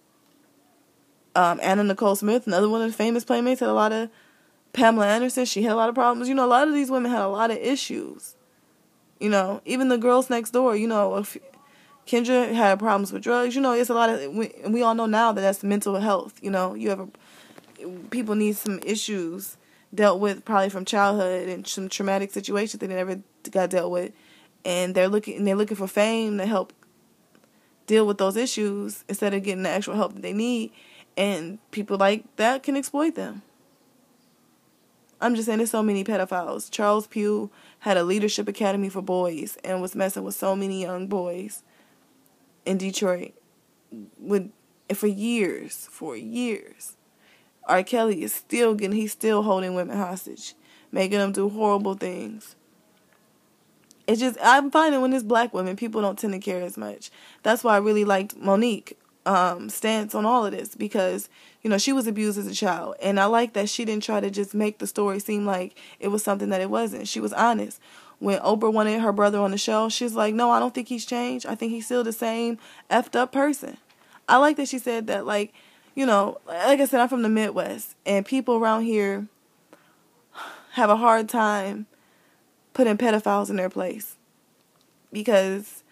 Um, 1.38 1.62
Anna 1.63 1.86
Nicole 1.86 2.17
Smith, 2.17 2.47
another 2.47 2.67
one 2.67 2.82
of 2.82 2.91
the 2.91 2.97
famous 2.97 3.23
playmates, 3.23 3.62
had 3.62 3.69
a 3.69 3.73
lot 3.73 3.93
of 3.93 4.10
Pamela 4.74 5.08
Anderson, 5.08 5.46
she 5.46 5.64
had 5.64 5.72
a 5.72 5.76
lot 5.76 5.90
of 5.90 5.96
problems. 5.96 6.28
You 6.28 6.36
know, 6.36 6.46
a 6.46 6.48
lot 6.48 6.68
of 6.68 6.74
these 6.74 6.92
women 6.92 7.12
had 7.12 7.22
a 7.22 7.28
lot 7.28 7.52
of 7.52 7.58
issues. 7.58 8.36
You 9.20 9.30
know, 9.30 9.62
even 9.66 9.88
the 9.88 9.98
girls 9.98 10.30
next 10.30 10.52
door, 10.52 10.76
you 10.76 10.88
know, 10.88 11.24
Kendra 12.06 12.52
had 12.52 12.80
problems 12.80 13.14
with 13.14 13.24
drugs, 13.24 13.56
you 13.56 13.62
know, 13.62 13.72
it's 13.72 13.90
a 13.90 13.94
lot 13.94 14.10
of, 14.10 14.34
we, 14.34 14.52
we 14.68 14.82
all 14.82 14.96
know 14.96 15.06
now 15.06 15.32
that 15.32 15.40
that's 15.40 15.64
mental 15.64 15.96
health. 16.00 16.38
You 16.42 16.52
know, 16.52 16.74
you 16.74 16.90
have 16.90 17.00
a, 17.00 17.08
people 18.10 18.36
need 18.36 18.58
some 18.58 18.80
issues 18.86 19.58
dealt 19.94 20.20
with 20.20 20.44
probably 20.44 20.70
from 20.70 20.86
childhood 20.86 21.48
and 21.48 21.66
some 21.66 21.88
traumatic 21.88 22.32
situations 22.32 22.82
that 22.82 22.88
they 22.88 22.96
never 22.96 23.22
got 23.52 23.70
dealt 23.70 23.92
with. 23.92 24.12
And 24.66 24.96
they're 24.96 25.08
looking, 25.08 25.38
and 25.38 25.48
they're 25.48 25.56
looking 25.56 25.78
for 25.78 25.88
fame 25.88 26.38
to 26.40 26.46
help 26.46 26.74
deal 27.86 28.06
with 28.06 28.18
those 28.18 28.36
issues 28.36 29.04
instead 29.08 29.34
of 29.34 29.44
getting 29.44 29.64
the 29.64 29.70
actual 29.70 29.96
help 29.96 30.14
that 30.14 30.22
they 30.22 30.34
need. 30.34 30.72
And 31.16 31.60
people 31.72 31.98
like 31.98 32.24
that 32.38 32.64
can 32.64 32.76
exploit 32.76 33.16
them. 33.16 33.44
I'm 35.24 35.36
just 35.36 35.46
saying 35.46 35.60
there's 35.60 35.72
so 35.72 35.82
many 35.82 36.04
pedophiles. 36.04 36.70
Charles 36.70 37.08
Pugh 37.08 37.50
had 37.80 37.96
a 37.96 38.04
leadership 38.04 38.50
academy 38.50 38.90
for 38.90 39.02
boys 39.02 39.58
and 39.64 39.82
was 39.82 39.96
messing 39.96 40.26
with 40.26 40.36
so 40.36 40.54
many 40.54 40.82
young 40.82 41.08
boys 41.08 41.64
in 42.66 42.78
Detroit 42.78 43.34
with 44.20 44.52
for 44.94 45.08
years, 45.08 45.88
for 45.90 46.18
years. 46.18 46.98
R. 47.66 47.84
Kelly 47.84 48.22
is 48.22 48.34
still 48.34 48.76
getting 48.76 48.98
he's 48.98 49.14
still 49.14 49.44
holding 49.44 49.76
women 49.76 49.98
hostage, 49.98 50.56
making 50.92 51.20
them 51.20 51.32
do 51.32 51.48
horrible 51.48 51.94
things. 51.94 52.58
It's 54.06 54.20
just 54.20 54.38
I'm 54.44 54.72
finding 54.72 55.00
when 55.00 55.14
it's 55.14 55.24
black 55.24 55.54
women, 55.54 55.78
people 55.78 56.02
don't 56.02 56.20
tend 56.20 56.34
to 56.34 56.40
care 56.40 56.62
as 56.62 56.78
much. 56.78 57.12
That's 57.44 57.64
why 57.64 57.76
I 57.76 57.78
really 57.78 58.04
liked 58.04 58.36
Monique 58.36 59.00
um, 59.26 59.70
stance 59.70 60.14
on 60.14 60.26
all 60.26 60.46
of 60.46 60.52
this 60.52 60.76
because 60.76 61.30
you 61.62 61.70
know 61.70 61.78
she 61.78 61.94
was 61.94 62.08
abused 62.08 62.38
as 62.38 62.48
a 62.48 62.54
child, 62.54 62.96
and 63.02 63.20
I 63.20 63.26
like 63.26 63.54
that 63.54 63.70
she 63.70 63.86
didn't 63.86 64.04
try 64.04 64.20
to 64.20 64.30
just 64.30 64.54
make 64.54 64.80
the 64.80 64.88
story 64.88 65.20
seem 65.20 65.46
like 65.46 65.78
it 66.00 66.10
was 66.10 66.24
something 66.24 66.50
that 66.50 66.62
it 66.62 66.70
wasn't. 66.70 67.08
She 67.08 67.20
was 67.20 67.34
honest. 67.34 67.80
When 68.20 68.40
Oprah 68.40 68.72
wanted 68.72 69.02
her 69.02 69.12
brother 69.12 69.40
on 69.40 69.52
the 69.52 69.58
show, 69.58 69.90
she's 69.90 70.14
like, 70.14 70.34
"No, 70.34 70.50
I 70.50 70.60
don't 70.60 70.74
think 70.74 70.88
he's 70.88 71.06
changed. 71.06 71.46
I 71.46 71.56
think 71.56 71.72
he's 71.72 71.86
still 71.86 72.04
the 72.04 72.14
same 72.14 72.58
effed 72.90 73.16
up 73.16 73.32
person." 73.32 73.78
I 74.28 74.38
like 74.38 74.58
that 74.58 74.70
she 74.70 74.80
said 74.80 75.08
that. 75.08 75.26
Like, 75.26 75.54
you 75.96 76.06
know, 76.06 76.40
like 76.48 76.80
I 76.80 76.86
said, 76.86 77.02
I'm 77.02 77.10
from 77.10 77.22
the 77.22 77.30
Midwest, 77.30 77.96
and 78.06 78.26
people 78.26 78.56
around 78.56 78.84
here 78.84 79.28
have 80.74 80.90
a 80.90 80.96
hard 80.96 81.30
time 81.30 81.86
putting 82.74 82.98
pedophiles 82.98 83.50
in 83.50 83.56
their 83.56 83.70
place 83.70 84.16
because 85.12 85.83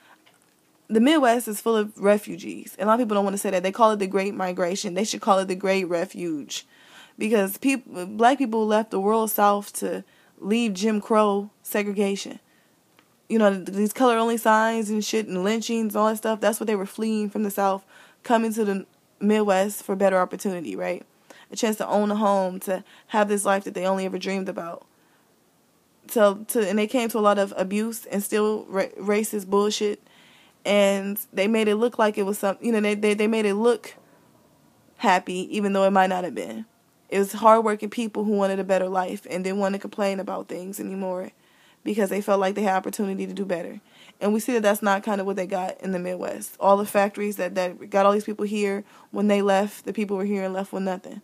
the 0.91 0.99
Midwest 0.99 1.47
is 1.47 1.61
full 1.61 1.75
of 1.75 1.97
refugees. 1.97 2.75
And 2.77 2.87
a 2.87 2.87
lot 2.87 2.99
of 2.99 3.05
people 3.05 3.15
don't 3.15 3.23
want 3.23 3.33
to 3.33 3.39
say 3.39 3.49
that. 3.51 3.63
They 3.63 3.71
call 3.71 3.91
it 3.91 3.99
the 3.99 4.07
Great 4.07 4.33
Migration. 4.33 4.93
They 4.93 5.03
should 5.03 5.21
call 5.21 5.39
it 5.39 5.47
the 5.47 5.55
Great 5.55 5.85
Refuge. 5.85 6.65
Because 7.17 7.57
people 7.57 8.05
black 8.05 8.37
people 8.37 8.65
left 8.65 8.91
the 8.91 8.99
world 8.99 9.31
south 9.31 9.73
to 9.73 10.03
leave 10.39 10.73
Jim 10.73 11.01
Crow 11.01 11.49
segregation. 11.61 12.39
You 13.29 13.39
know, 13.39 13.53
these 13.53 13.93
color 13.93 14.17
only 14.17 14.37
signs 14.37 14.89
and 14.89 15.03
shit 15.03 15.27
and 15.27 15.43
lynchings 15.43 15.95
and 15.95 16.01
all 16.01 16.09
that 16.09 16.17
stuff, 16.17 16.41
that's 16.41 16.59
what 16.59 16.67
they 16.67 16.75
were 16.75 16.85
fleeing 16.85 17.29
from 17.29 17.43
the 17.43 17.51
south, 17.51 17.85
coming 18.23 18.53
to 18.53 18.65
the 18.65 18.85
Midwest 19.21 19.83
for 19.83 19.95
better 19.95 20.17
opportunity, 20.17 20.75
right? 20.75 21.05
a 21.51 21.55
chance 21.55 21.75
to 21.77 21.87
own 21.87 22.11
a 22.11 22.15
home, 22.15 22.59
to 22.61 22.83
have 23.07 23.27
this 23.27 23.45
life 23.45 23.63
that 23.65 23.73
they 23.73 23.85
only 23.85 24.05
ever 24.05 24.17
dreamed 24.17 24.49
about. 24.49 24.85
So, 26.07 26.45
to 26.49 26.67
and 26.67 26.79
they 26.79 26.87
came 26.87 27.09
to 27.09 27.19
a 27.19 27.21
lot 27.21 27.37
of 27.37 27.53
abuse 27.57 28.05
and 28.05 28.23
still 28.23 28.65
ra- 28.67 28.85
racist 28.97 29.47
bullshit, 29.47 30.01
and 30.65 31.19
they 31.33 31.47
made 31.47 31.67
it 31.67 31.75
look 31.75 31.97
like 31.97 32.17
it 32.17 32.23
was 32.23 32.39
some, 32.39 32.57
you 32.61 32.71
know, 32.71 32.81
they 32.81 32.95
they 32.95 33.13
they 33.13 33.27
made 33.27 33.45
it 33.45 33.55
look 33.55 33.95
happy 34.97 35.55
even 35.55 35.73
though 35.73 35.83
it 35.83 35.91
might 35.91 36.09
not 36.09 36.23
have 36.23 36.35
been. 36.35 36.65
It 37.09 37.19
was 37.19 37.33
hardworking 37.33 37.89
people 37.89 38.23
who 38.23 38.31
wanted 38.31 38.59
a 38.59 38.63
better 38.63 38.87
life 38.87 39.27
and 39.29 39.43
didn't 39.43 39.59
want 39.59 39.73
to 39.73 39.79
complain 39.79 40.19
about 40.19 40.47
things 40.47 40.79
anymore 40.79 41.31
because 41.83 42.09
they 42.09 42.21
felt 42.21 42.39
like 42.39 42.55
they 42.55 42.61
had 42.61 42.75
opportunity 42.75 43.25
to 43.25 43.33
do 43.33 43.45
better. 43.45 43.81
And 44.19 44.33
we 44.33 44.39
see 44.39 44.53
that 44.53 44.61
that's 44.61 44.83
not 44.83 45.03
kind 45.03 45.19
of 45.19 45.27
what 45.27 45.35
they 45.35 45.47
got 45.47 45.81
in 45.81 45.91
the 45.91 45.99
Midwest. 45.99 46.55
All 46.59 46.77
the 46.77 46.85
factories 46.85 47.37
that, 47.37 47.55
that 47.55 47.89
got 47.89 48.05
all 48.05 48.11
these 48.11 48.23
people 48.23 48.45
here, 48.45 48.83
when 49.09 49.27
they 49.27 49.41
left, 49.41 49.85
the 49.85 49.93
people 49.93 50.15
were 50.15 50.25
here 50.25 50.43
and 50.43 50.53
left 50.53 50.71
with 50.71 50.83
nothing. 50.83 51.21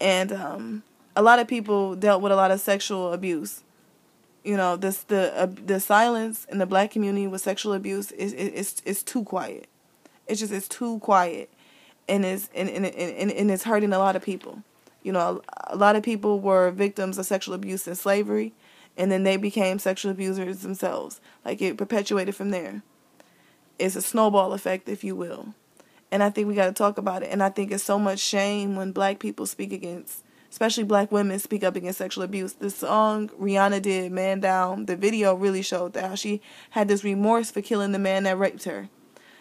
And 0.00 0.32
um, 0.32 0.82
a 1.14 1.22
lot 1.22 1.38
of 1.38 1.46
people 1.46 1.94
dealt 1.94 2.20
with 2.20 2.32
a 2.32 2.36
lot 2.36 2.50
of 2.50 2.60
sexual 2.60 3.12
abuse. 3.12 3.62
You 4.44 4.56
know, 4.56 4.76
this 4.76 5.04
the 5.04 5.32
uh, 5.38 5.46
the 5.46 5.78
silence 5.78 6.46
in 6.50 6.58
the 6.58 6.66
black 6.66 6.90
community 6.90 7.26
with 7.26 7.40
sexual 7.40 7.74
abuse 7.74 8.10
is 8.12 8.32
is 8.32 9.02
too 9.02 9.24
quiet. 9.24 9.68
It's 10.26 10.40
just 10.40 10.52
it's 10.52 10.68
too 10.68 10.98
quiet, 10.98 11.50
and 12.08 12.24
it's 12.24 12.48
and 12.54 12.68
and, 12.68 12.86
and, 12.86 13.30
and 13.30 13.50
it's 13.50 13.64
hurting 13.64 13.92
a 13.92 13.98
lot 13.98 14.16
of 14.16 14.22
people. 14.22 14.62
You 15.02 15.12
know, 15.12 15.42
a, 15.68 15.74
a 15.74 15.76
lot 15.76 15.96
of 15.96 16.02
people 16.02 16.40
were 16.40 16.70
victims 16.70 17.18
of 17.18 17.26
sexual 17.26 17.54
abuse 17.54 17.86
in 17.86 17.94
slavery 17.94 18.52
and 18.96 19.10
then 19.10 19.22
they 19.22 19.36
became 19.36 19.78
sexual 19.78 20.10
abusers 20.10 20.60
themselves. 20.60 21.20
Like 21.44 21.62
it 21.62 21.76
perpetuated 21.76 22.36
from 22.36 22.50
there. 22.50 22.82
It's 23.78 23.96
a 23.96 24.02
snowball 24.02 24.52
effect, 24.52 24.88
if 24.88 25.02
you 25.02 25.16
will. 25.16 25.54
And 26.10 26.22
I 26.22 26.30
think 26.30 26.46
we 26.46 26.54
got 26.54 26.66
to 26.66 26.72
talk 26.72 26.98
about 26.98 27.22
it. 27.22 27.30
And 27.30 27.42
I 27.42 27.48
think 27.48 27.72
it's 27.72 27.82
so 27.82 27.98
much 27.98 28.18
shame 28.18 28.76
when 28.76 28.92
black 28.92 29.18
people 29.18 29.46
speak 29.46 29.72
against, 29.72 30.22
especially 30.52 30.84
black 30.84 31.10
women 31.10 31.38
speak 31.38 31.64
up 31.64 31.76
against 31.76 31.96
sexual 31.96 32.22
abuse. 32.22 32.52
The 32.52 32.68
song 32.68 33.30
Rihanna 33.30 33.80
did, 33.80 34.12
Man 34.12 34.38
Down, 34.38 34.84
the 34.84 34.96
video 34.96 35.34
really 35.34 35.62
showed 35.62 35.94
that 35.94 36.18
she 36.18 36.42
had 36.70 36.88
this 36.88 37.02
remorse 37.02 37.50
for 37.50 37.62
killing 37.62 37.92
the 37.92 37.98
man 37.98 38.24
that 38.24 38.38
raped 38.38 38.64
her. 38.64 38.90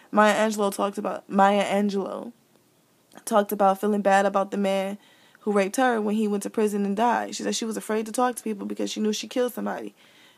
Maya 0.10 0.34
Angelou 0.34 0.74
talked 0.74 0.98
about, 0.98 1.30
Maya 1.30 1.66
Angelou 1.66 2.32
talked 3.26 3.52
about 3.52 3.82
feeling 3.82 4.02
bad 4.02 4.26
about 4.26 4.52
the 4.52 4.58
man 4.58 4.98
who 5.42 5.52
raped 5.52 5.76
her 5.76 6.00
when 6.00 6.16
he 6.16 6.30
went 6.30 6.44
to 6.44 6.50
prison 6.50 6.86
and 6.86 6.96
died. 6.96 7.36
She 7.36 7.44
said 7.44 7.56
she 7.56 7.66
was 7.66 7.76
afraid 7.76 8.06
to 8.06 8.14
talk 8.14 8.38
to 8.38 8.44
people 8.44 8.66
because 8.66 8.90
she 8.90 9.02
knew 9.02 9.12
she 9.12 9.28
killed 9.28 9.54
somebody. 9.54 9.94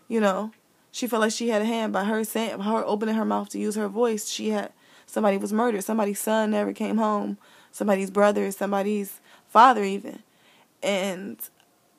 You 0.08 0.20
know, 0.20 0.54
she 0.92 1.06
felt 1.06 1.22
like 1.22 1.34
she 1.34 1.50
had 1.50 1.62
a 1.62 1.66
hand 1.66 1.94
by 1.94 2.06
her 2.06 2.24
saying, 2.24 2.60
her 2.60 2.84
opening 2.84 3.14
her 3.14 3.26
mouth 3.26 3.50
to 3.50 3.60
use 3.60 3.76
her 3.76 3.88
voice. 3.88 4.28
She 4.28 4.50
had 4.50 4.72
somebody 5.06 5.38
was 5.38 5.54
murdered. 5.54 5.84
Somebody's 5.84 6.20
son 6.20 6.50
never 6.50 6.74
came 6.74 6.98
home. 6.98 7.38
Somebody's 7.72 8.10
brother, 8.10 8.50
somebody's 8.52 9.20
father, 9.48 9.84
even. 9.84 10.24
And 10.84 11.40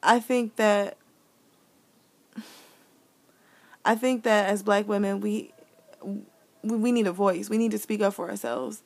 I 0.03 0.21
think 0.21 0.57
that 0.57 0.97
I 3.85 3.95
think 3.95 4.23
that 4.23 4.49
as 4.49 4.63
black 4.63 4.87
women, 4.87 5.21
we 5.21 5.53
we 6.63 6.93
need 6.93 7.07
a 7.07 7.13
voice. 7.13 7.51
We 7.51 7.59
need 7.59 7.73
to 7.73 7.79
speak 7.79 8.01
up 8.01 8.15
for 8.15 8.31
ourselves 8.31 8.83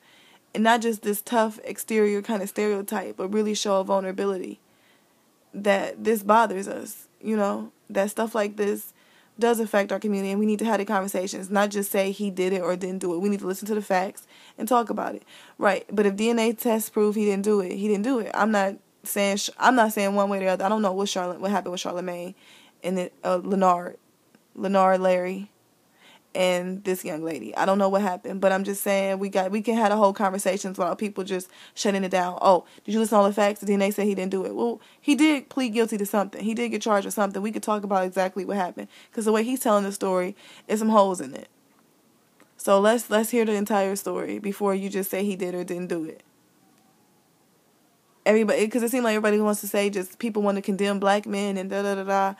and 0.53 0.63
not 0.63 0.81
just 0.81 1.01
this 1.01 1.21
tough 1.21 1.59
exterior 1.63 2.21
kind 2.21 2.41
of 2.41 2.49
stereotype, 2.49 3.17
but 3.17 3.29
really 3.29 3.53
show 3.53 3.79
a 3.79 3.83
vulnerability 3.83 4.59
that 5.53 6.03
this 6.03 6.23
bothers 6.23 6.67
us, 6.67 7.07
you 7.21 7.35
know, 7.35 7.71
that 7.89 8.09
stuff 8.11 8.35
like 8.35 8.55
this 8.55 8.93
does 9.37 9.59
affect 9.59 9.91
our 9.91 9.99
community 9.99 10.31
and 10.31 10.39
we 10.39 10.45
need 10.45 10.59
to 10.59 10.65
have 10.65 10.79
the 10.79 10.85
conversations, 10.85 11.49
not 11.49 11.69
just 11.69 11.91
say 11.91 12.11
he 12.11 12.29
did 12.29 12.51
it 12.51 12.61
or 12.61 12.75
didn't 12.75 12.99
do 12.99 13.13
it. 13.13 13.19
We 13.19 13.29
need 13.29 13.39
to 13.39 13.47
listen 13.47 13.67
to 13.67 13.75
the 13.75 13.81
facts 13.81 14.27
and 14.57 14.67
talk 14.67 14.89
about 14.89 15.15
it. 15.15 15.23
Right. 15.57 15.85
But 15.91 16.05
if 16.05 16.15
DNA 16.15 16.57
tests 16.57 16.89
prove 16.89 17.15
he 17.15 17.25
didn't 17.25 17.45
do 17.45 17.61
it, 17.61 17.71
he 17.73 17.87
didn't 17.87 18.03
do 18.03 18.19
it. 18.19 18.31
I'm 18.33 18.51
not 18.51 18.75
saying 19.09 19.39
I'm 19.57 19.75
not 19.75 19.93
saying 19.93 20.15
one 20.15 20.29
way 20.29 20.37
or 20.37 20.41
the 20.41 20.47
other. 20.47 20.65
I 20.65 20.69
don't 20.69 20.81
know 20.81 20.93
what 20.93 21.09
Charlotte 21.09 21.39
what 21.39 21.51
happened 21.51 21.71
with 21.71 21.81
Charlamagne 21.81 22.35
and 22.83 22.99
it, 22.99 23.13
uh, 23.23 23.39
Lenard 23.43 23.97
Lenard 24.55 25.01
Larry 25.01 25.49
and 26.35 26.83
this 26.83 27.03
young 27.03 27.23
lady. 27.23 27.55
I 27.55 27.65
don't 27.65 27.77
know 27.77 27.89
what 27.89 28.01
happened, 28.01 28.39
but 28.39 28.51
I'm 28.51 28.63
just 28.63 28.83
saying 28.83 29.19
we 29.19 29.29
got 29.29 29.51
we 29.51 29.61
can 29.61 29.75
have 29.75 29.91
a 29.91 29.97
whole 29.97 30.13
conversations 30.13 30.77
while 30.77 30.95
people 30.95 31.23
just 31.23 31.49
shutting 31.73 32.03
it 32.03 32.11
down. 32.11 32.37
Oh, 32.41 32.65
did 32.85 32.93
you 32.93 32.99
listen 32.99 33.15
to 33.17 33.21
all 33.21 33.27
the 33.27 33.33
facts? 33.33 33.61
And 33.61 33.69
then 33.69 33.79
they 33.79 33.91
said 33.91 34.05
he 34.05 34.15
didn't 34.15 34.31
do 34.31 34.45
it. 34.45 34.55
Well, 34.55 34.79
he 34.99 35.15
did 35.15 35.49
plead 35.49 35.73
guilty 35.73 35.97
to 35.97 36.05
something. 36.05 36.43
He 36.43 36.53
did 36.53 36.69
get 36.69 36.81
charged 36.81 37.05
with 37.05 37.13
something. 37.13 37.41
We 37.41 37.51
could 37.51 37.63
talk 37.63 37.83
about 37.83 38.05
exactly 38.05 38.45
what 38.45 38.57
happened 38.57 38.87
because 39.09 39.25
the 39.25 39.31
way 39.31 39.43
he's 39.43 39.59
telling 39.59 39.83
the 39.83 39.91
story 39.91 40.35
is 40.67 40.79
some 40.79 40.89
holes 40.89 41.19
in 41.19 41.33
it. 41.33 41.47
So 42.57 42.79
let's 42.79 43.09
let's 43.09 43.31
hear 43.31 43.45
the 43.45 43.53
entire 43.53 43.95
story 43.95 44.37
before 44.37 44.75
you 44.75 44.89
just 44.89 45.09
say 45.09 45.23
he 45.23 45.35
did 45.35 45.55
or 45.55 45.63
didn't 45.63 45.87
do 45.87 46.05
it. 46.05 46.23
Everybody, 48.29 48.65
because 48.65 48.83
it 48.83 48.91
seems 48.91 49.03
like 49.03 49.15
everybody 49.15 49.41
wants 49.41 49.61
to 49.61 49.67
say 49.67 49.89
just 49.89 50.19
people 50.19 50.43
want 50.43 50.57
to 50.57 50.61
condemn 50.61 50.99
black 50.99 51.25
men 51.25 51.57
and 51.57 51.67
da 51.67 51.81
da 51.81 51.95
da 51.95 52.03
da 52.03 52.35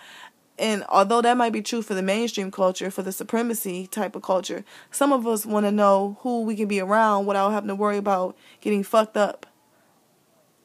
and 0.60 0.84
although 0.89 1.21
that 1.21 1.38
might 1.38 1.54
be 1.54 1.62
true 1.62 1.82
for 1.82 1.93
the 1.93 2.02
mainstream 2.02 2.52
culture, 2.52 2.91
for 2.91 3.02
the 3.02 3.13
supremacy 3.13 3.88
type 3.88 4.15
of 4.15 4.21
culture, 4.21 4.65
some 4.91 5.13
of 5.13 5.25
us 5.25 5.45
want 5.45 5.65
to 5.65 5.71
know 5.71 6.17
who 6.19 6.43
we 6.43 6.56
can 6.56 6.67
be 6.67 6.82
around 6.82 7.25
without 7.25 7.52
having 7.52 7.69
to 7.69 7.75
worry 7.75 7.97
about 7.97 8.38
getting 8.60 8.84
fucked 8.84 9.15
up. 9.15 9.45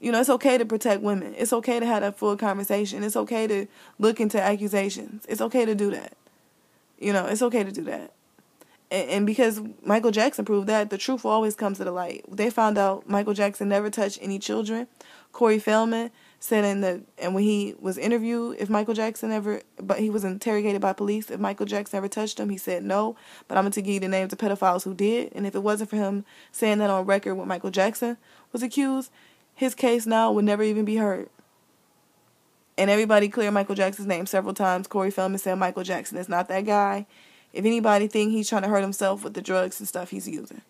You 0.01 0.11
know, 0.11 0.21
it's 0.21 0.29
okay 0.29 0.59
to 0.59 0.67
protect 0.67 1.01
women. 1.01 1.35
It's 1.39 1.53
okay 1.53 1.79
to 1.79 1.87
have 1.87 2.03
that 2.03 2.19
full 2.19 2.37
conversation. 2.37 3.05
It's 3.05 3.17
okay 3.17 3.47
to 3.47 3.67
look 4.01 4.21
into 4.21 4.43
accusations. 4.43 5.25
It's 5.29 5.41
okay 5.41 5.65
to 5.65 5.77
do 5.77 5.93
that. 5.93 6.15
You 6.99 7.13
know, 7.13 7.27
it's 7.27 7.41
okay 7.41 7.63
to 7.63 7.73
do 7.73 7.85
that. 7.85 8.13
And, 8.91 9.27
because 9.27 9.61
Michael 9.85 10.13
Jackson 10.13 10.45
proved 10.45 10.69
that, 10.69 10.91
the 10.91 10.99
truth 10.99 11.25
always 11.25 11.57
comes 11.57 11.79
to 11.79 11.85
the 11.85 11.91
light. 11.91 12.25
They 12.29 12.49
found 12.49 12.79
out 12.79 13.09
Michael 13.09 13.35
Jackson 13.35 13.69
never 13.69 13.91
touched 13.91 14.19
any 14.23 14.39
children. 14.39 14.87
Corey 15.33 15.59
Feldman 15.59 16.11
said 16.39 16.65
in 16.65 16.81
the 16.83 17.03
and 17.19 17.35
when 17.35 17.43
he 17.43 17.75
was 17.81 17.97
interviewed 17.97 18.57
if 18.61 18.69
Michael 18.69 18.93
Jackson 18.93 19.33
ever 19.33 19.63
but 19.81 19.99
he 19.99 20.11
was 20.11 20.25
interrogated 20.25 20.79
by 20.79 20.93
police 20.93 21.31
if 21.31 21.41
Michael 21.41 21.65
Jackson 21.65 21.97
ever 21.97 22.07
touched 22.07 22.39
him 22.39 22.51
he 22.51 22.59
said 22.59 22.85
no. 22.85 23.17
But 23.49 23.57
I'm 23.57 23.65
going 23.65 23.73
to 23.73 23.83
give 23.83 23.95
you 23.95 24.01
the 24.01 24.09
names 24.09 24.33
of 24.33 24.39
pedophiles 24.39 24.85
who 24.85 24.95
did. 24.95 25.33
And 25.35 25.47
if 25.47 25.55
it 25.55 25.63
wasn't 25.63 25.91
for 25.91 25.97
him 25.97 26.25
saying 26.53 26.79
that 26.79 26.91
on 26.91 27.07
record 27.07 27.35
when 27.35 27.49
Michael 27.49 27.71
Jackson 27.71 28.17
was 28.53 28.63
accused 28.63 29.11
his 29.55 29.75
case 29.75 30.07
now 30.07 30.31
would 30.33 30.45
never 30.45 30.63
even 30.63 30.85
be 30.85 30.97
heard. 30.97 31.31
And 32.77 32.91
everybody 32.91 33.29
cleared 33.29 33.55
Michael 33.55 33.77
Jackson's 33.77 34.09
name 34.09 34.27
several 34.27 34.53
times. 34.53 34.87
Corey 34.87 35.11
Feldman 35.11 35.39
said 35.39 35.55
Michael 35.55 35.85
Jackson 35.85 36.19
is 36.19 36.29
not 36.29 36.49
that 36.49 36.67
guy 36.67 37.07
if 37.55 37.65
anybody 37.65 38.09
think 38.09 38.33
he's 38.33 38.49
trying 38.49 38.63
to 38.63 38.69
hurt 38.69 38.83
himself 38.83 39.25
with 39.25 39.35
the 39.35 39.43
drugs 39.43 39.81
and 39.81 39.89
stuff 39.89 40.11
he's 40.11 40.29
using 40.29 40.63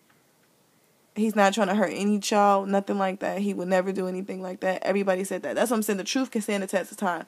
He's 1.15 1.35
not 1.35 1.53
trying 1.53 1.69
to 1.69 1.75
hurt 1.75 1.93
any 1.93 2.19
child, 2.19 2.67
nothing 2.67 2.97
like 2.97 3.19
that. 3.21 3.39
He 3.39 3.53
would 3.53 3.69
never 3.69 3.93
do 3.93 4.07
anything 4.07 4.41
like 4.41 4.59
that. 4.59 4.83
Everybody 4.83 5.23
said 5.23 5.43
that. 5.43 5.55
That's 5.55 5.71
what 5.71 5.77
I'm 5.77 5.83
saying. 5.83 5.97
The 5.97 6.03
truth 6.03 6.29
can 6.29 6.41
stand 6.41 6.61
the 6.61 6.67
test 6.67 6.91
of 6.91 6.97
time. 6.97 7.25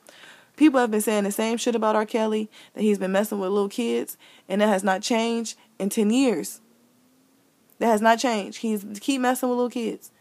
People 0.58 0.82
have 0.82 0.92
been 0.92 1.00
saying 1.00 1.24
the 1.24 1.32
same 1.32 1.58
shit 1.58 1.74
about 1.74 1.96
R. 1.96 2.06
Kelly, 2.06 2.50
that 2.74 2.82
he's 2.82 2.98
been 2.98 3.14
messing 3.14 3.40
with 3.40 3.50
little 3.50 3.70
kids, 3.70 4.18
and 4.50 4.60
that 4.60 4.68
has 4.68 4.84
not 4.84 5.02
changed 5.02 5.58
in 5.80 5.90
10 5.90 6.10
years. 6.10 6.60
That 7.80 7.88
has 7.88 8.02
not 8.02 8.20
changed. 8.20 8.58
He's 8.58 8.86
keep 9.00 9.22
messing 9.22 9.48
with 9.48 9.58
little 9.58 9.70
kids. 9.70 10.12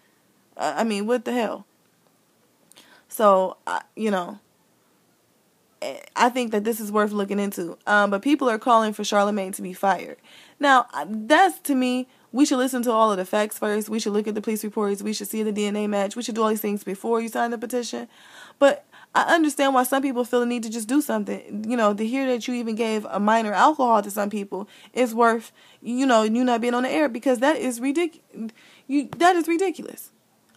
I 0.56 0.84
mean, 0.84 1.06
what 1.06 1.24
the 1.24 1.32
hell? 1.32 1.66
So, 3.08 3.56
you 3.96 4.10
know, 4.10 4.38
I 6.14 6.28
think 6.28 6.52
that 6.52 6.64
this 6.64 6.80
is 6.80 6.90
worth 6.90 7.12
looking 7.12 7.38
into. 7.38 7.78
Um, 7.86 8.10
but 8.10 8.22
people 8.22 8.48
are 8.48 8.58
calling 8.58 8.92
for 8.92 9.02
Charlamagne 9.02 9.54
to 9.56 9.62
be 9.62 9.72
fired. 9.72 10.18
Now, 10.58 10.86
that's 11.06 11.58
to 11.60 11.74
me 11.74 12.08
we 12.32 12.44
should 12.44 12.58
listen 12.58 12.82
to 12.82 12.92
all 12.92 13.10
of 13.10 13.16
the 13.16 13.24
facts 13.24 13.58
first. 13.58 13.88
We 13.88 13.98
should 13.98 14.12
look 14.12 14.28
at 14.28 14.34
the 14.34 14.42
police 14.42 14.62
reports. 14.62 15.02
We 15.02 15.14
should 15.14 15.28
see 15.28 15.42
the 15.42 15.52
DNA 15.52 15.88
match. 15.88 16.16
We 16.16 16.22
should 16.22 16.34
do 16.34 16.42
all 16.42 16.50
these 16.50 16.60
things 16.60 16.84
before 16.84 17.20
you 17.20 17.28
sign 17.28 17.50
the 17.50 17.56
petition. 17.56 18.08
But 18.58 18.84
I 19.14 19.34
understand 19.34 19.72
why 19.72 19.84
some 19.84 20.02
people 20.02 20.24
feel 20.24 20.40
the 20.40 20.46
need 20.46 20.62
to 20.64 20.70
just 20.70 20.86
do 20.86 21.00
something. 21.00 21.64
You 21.66 21.78
know, 21.78 21.94
to 21.94 22.06
hear 22.06 22.26
that 22.26 22.46
you 22.46 22.52
even 22.54 22.74
gave 22.74 23.06
a 23.06 23.18
minor 23.18 23.54
alcohol 23.54 24.02
to 24.02 24.10
some 24.10 24.28
people 24.28 24.68
is 24.92 25.14
worth, 25.14 25.50
you 25.80 26.04
know, 26.04 26.24
you 26.24 26.44
not 26.44 26.60
being 26.60 26.74
on 26.74 26.82
the 26.82 26.90
air 26.90 27.08
because 27.08 27.38
that 27.38 27.56
is 27.56 27.80
ridiculous. 27.80 28.52
You 28.86 29.08
that 29.16 29.34
is 29.36 29.48
ridiculous. 29.48 30.10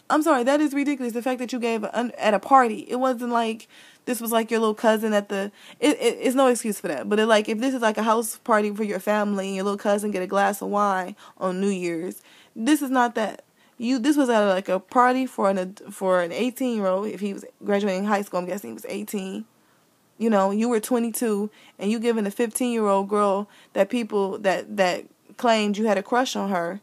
I'm 0.10 0.24
sorry, 0.24 0.44
that 0.44 0.60
is 0.60 0.74
ridiculous. 0.74 1.14
The 1.14 1.22
fact 1.22 1.40
that 1.40 1.54
you 1.54 1.60
gave 1.60 1.84
a, 1.84 2.12
at 2.18 2.34
a 2.34 2.40
party, 2.40 2.80
it 2.90 2.98
wasn't 2.98 3.32
like 3.32 3.68
this 4.06 4.22
was 4.22 4.32
like 4.32 4.50
your 4.50 4.60
little 4.60 4.76
cousin 4.76 5.14
at 5.14 5.30
the. 5.30 5.52
It, 5.80 5.98
it 6.00 6.18
it's 6.22 6.36
no 6.36 6.48
excuse 6.48 6.80
for 6.80 6.88
that. 6.88 7.10
But 7.10 7.20
it, 7.20 7.28
like 7.28 7.48
if 7.50 7.60
this 7.60 7.74
is 7.74 7.82
like 7.82 7.98
a 7.98 8.04
house 8.04 8.38
party 8.38 8.74
for 8.74 8.84
your 8.84 9.00
family 9.00 9.48
and 9.48 9.56
your 9.56 9.66
little 9.66 9.78
cousin 9.78 10.12
get 10.12 10.24
a 10.24 10.28
glass 10.28 10.62
of 10.62 10.70
wine 10.70 11.16
on 11.38 11.62
New 11.62 11.70
Year's, 11.70 12.22
this 12.56 12.82
is 12.82 12.90
not 12.90 13.16
that. 13.16 13.44
You 13.78 13.98
this 13.98 14.18
was 14.18 14.30
at 14.30 14.46
like 14.46 14.68
a 14.68 14.80
party 14.80 15.26
for 15.26 15.50
an 15.50 15.76
for 15.90 16.22
an 16.22 16.32
18 16.32 16.76
year 16.76 16.88
old. 16.88 17.08
If 17.08 17.22
he 17.22 17.34
was 17.34 17.46
graduating 17.64 18.06
high 18.06 18.24
school, 18.24 18.40
I'm 18.40 18.46
guessing 18.46 18.72
he 18.72 18.74
was 18.74 18.86
18. 18.90 19.46
You 20.18 20.30
know, 20.30 20.52
you 20.52 20.68
were 20.68 20.82
22 20.82 21.50
and 21.78 21.90
you 21.90 21.98
giving 21.98 22.28
a 22.28 22.32
15 22.32 22.74
year 22.74 22.88
old 22.88 23.08
girl 23.08 23.50
that 23.74 23.90
people 23.90 24.38
that 24.40 24.76
that 24.76 25.06
claimed 25.38 25.78
you 25.78 25.86
had 25.86 25.98
a 25.98 26.04
crush 26.04 26.36
on 26.36 26.50
her 26.50 26.82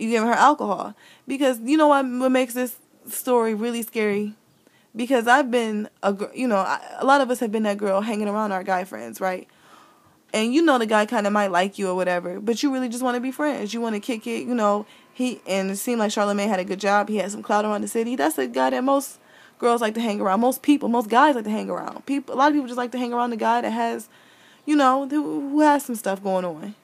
you 0.00 0.10
giving 0.10 0.28
her 0.28 0.34
alcohol 0.34 0.94
because 1.28 1.60
you 1.60 1.76
know 1.76 1.88
what 1.88 2.04
what 2.04 2.32
makes 2.32 2.54
this 2.54 2.76
story 3.06 3.54
really 3.54 3.82
scary 3.82 4.34
because 4.94 5.26
I've 5.26 5.50
been 5.50 5.88
a 6.02 6.16
you 6.34 6.48
know 6.48 6.56
a 6.58 7.04
lot 7.04 7.20
of 7.20 7.30
us 7.30 7.40
have 7.40 7.52
been 7.52 7.62
that 7.64 7.78
girl 7.78 8.00
hanging 8.00 8.28
around 8.28 8.52
our 8.52 8.62
guy 8.62 8.84
friends 8.84 9.20
right 9.20 9.48
and 10.32 10.54
you 10.54 10.62
know 10.62 10.78
the 10.78 10.86
guy 10.86 11.06
kind 11.06 11.26
of 11.26 11.32
might 11.32 11.50
like 11.50 11.78
you 11.78 11.88
or 11.88 11.94
whatever, 11.94 12.40
but 12.40 12.62
you 12.62 12.72
really 12.72 12.88
just 12.88 13.02
want 13.02 13.16
to 13.16 13.20
be 13.20 13.32
friends. 13.32 13.74
You 13.74 13.80
want 13.80 13.94
to 13.96 14.00
kick 14.00 14.26
it, 14.26 14.46
you 14.46 14.54
know. 14.54 14.86
He 15.12 15.40
and 15.46 15.70
it 15.70 15.76
seemed 15.76 15.98
like 15.98 16.10
Charlamagne 16.12 16.48
had 16.48 16.60
a 16.60 16.64
good 16.64 16.80
job. 16.80 17.08
He 17.08 17.16
had 17.16 17.30
some 17.30 17.42
clout 17.42 17.64
around 17.64 17.82
the 17.82 17.88
city. 17.88 18.16
That's 18.16 18.38
a 18.38 18.46
guy 18.46 18.70
that 18.70 18.84
most 18.84 19.18
girls 19.58 19.80
like 19.80 19.94
to 19.94 20.00
hang 20.00 20.20
around. 20.20 20.40
Most 20.40 20.62
people, 20.62 20.88
most 20.88 21.08
guys 21.10 21.34
like 21.34 21.44
to 21.44 21.50
hang 21.50 21.68
around. 21.68 22.06
People, 22.06 22.34
a 22.34 22.36
lot 22.36 22.48
of 22.48 22.54
people 22.54 22.68
just 22.68 22.78
like 22.78 22.92
to 22.92 22.98
hang 22.98 23.12
around 23.12 23.30
the 23.30 23.36
guy 23.36 23.60
that 23.60 23.70
has, 23.70 24.08
you 24.64 24.76
know, 24.76 25.06
who 25.06 25.60
has 25.60 25.84
some 25.84 25.96
stuff 25.96 26.22
going 26.22 26.44
on 26.44 26.74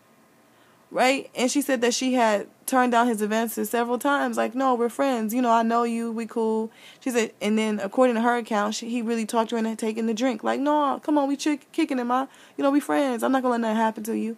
right? 0.90 1.30
And 1.34 1.50
she 1.50 1.60
said 1.60 1.80
that 1.80 1.94
she 1.94 2.14
had 2.14 2.46
turned 2.66 2.92
down 2.92 3.06
his 3.08 3.20
advances 3.20 3.70
several 3.70 3.98
times. 3.98 4.36
Like, 4.36 4.54
no, 4.54 4.74
we're 4.74 4.88
friends. 4.88 5.34
You 5.34 5.42
know, 5.42 5.50
I 5.50 5.62
know 5.62 5.84
you. 5.84 6.10
We 6.12 6.26
cool. 6.26 6.70
She 7.00 7.10
said, 7.10 7.32
and 7.40 7.58
then 7.58 7.80
according 7.80 8.16
to 8.16 8.22
her 8.22 8.36
account, 8.36 8.74
she, 8.74 8.88
he 8.88 9.02
really 9.02 9.26
talked 9.26 9.50
her 9.50 9.58
into 9.58 9.76
taking 9.76 10.06
the 10.06 10.14
drink. 10.14 10.44
Like, 10.44 10.60
no, 10.60 11.00
come 11.02 11.18
on, 11.18 11.28
we 11.28 11.36
chick 11.36 11.70
kicking 11.72 11.98
him 11.98 12.10
out. 12.10 12.28
You 12.56 12.64
know, 12.64 12.70
we 12.70 12.80
friends. 12.80 13.22
I'm 13.22 13.32
not 13.32 13.42
gonna 13.42 13.52
let 13.52 13.60
nothing 13.60 13.76
happen 13.76 14.02
to 14.04 14.16
you. 14.16 14.36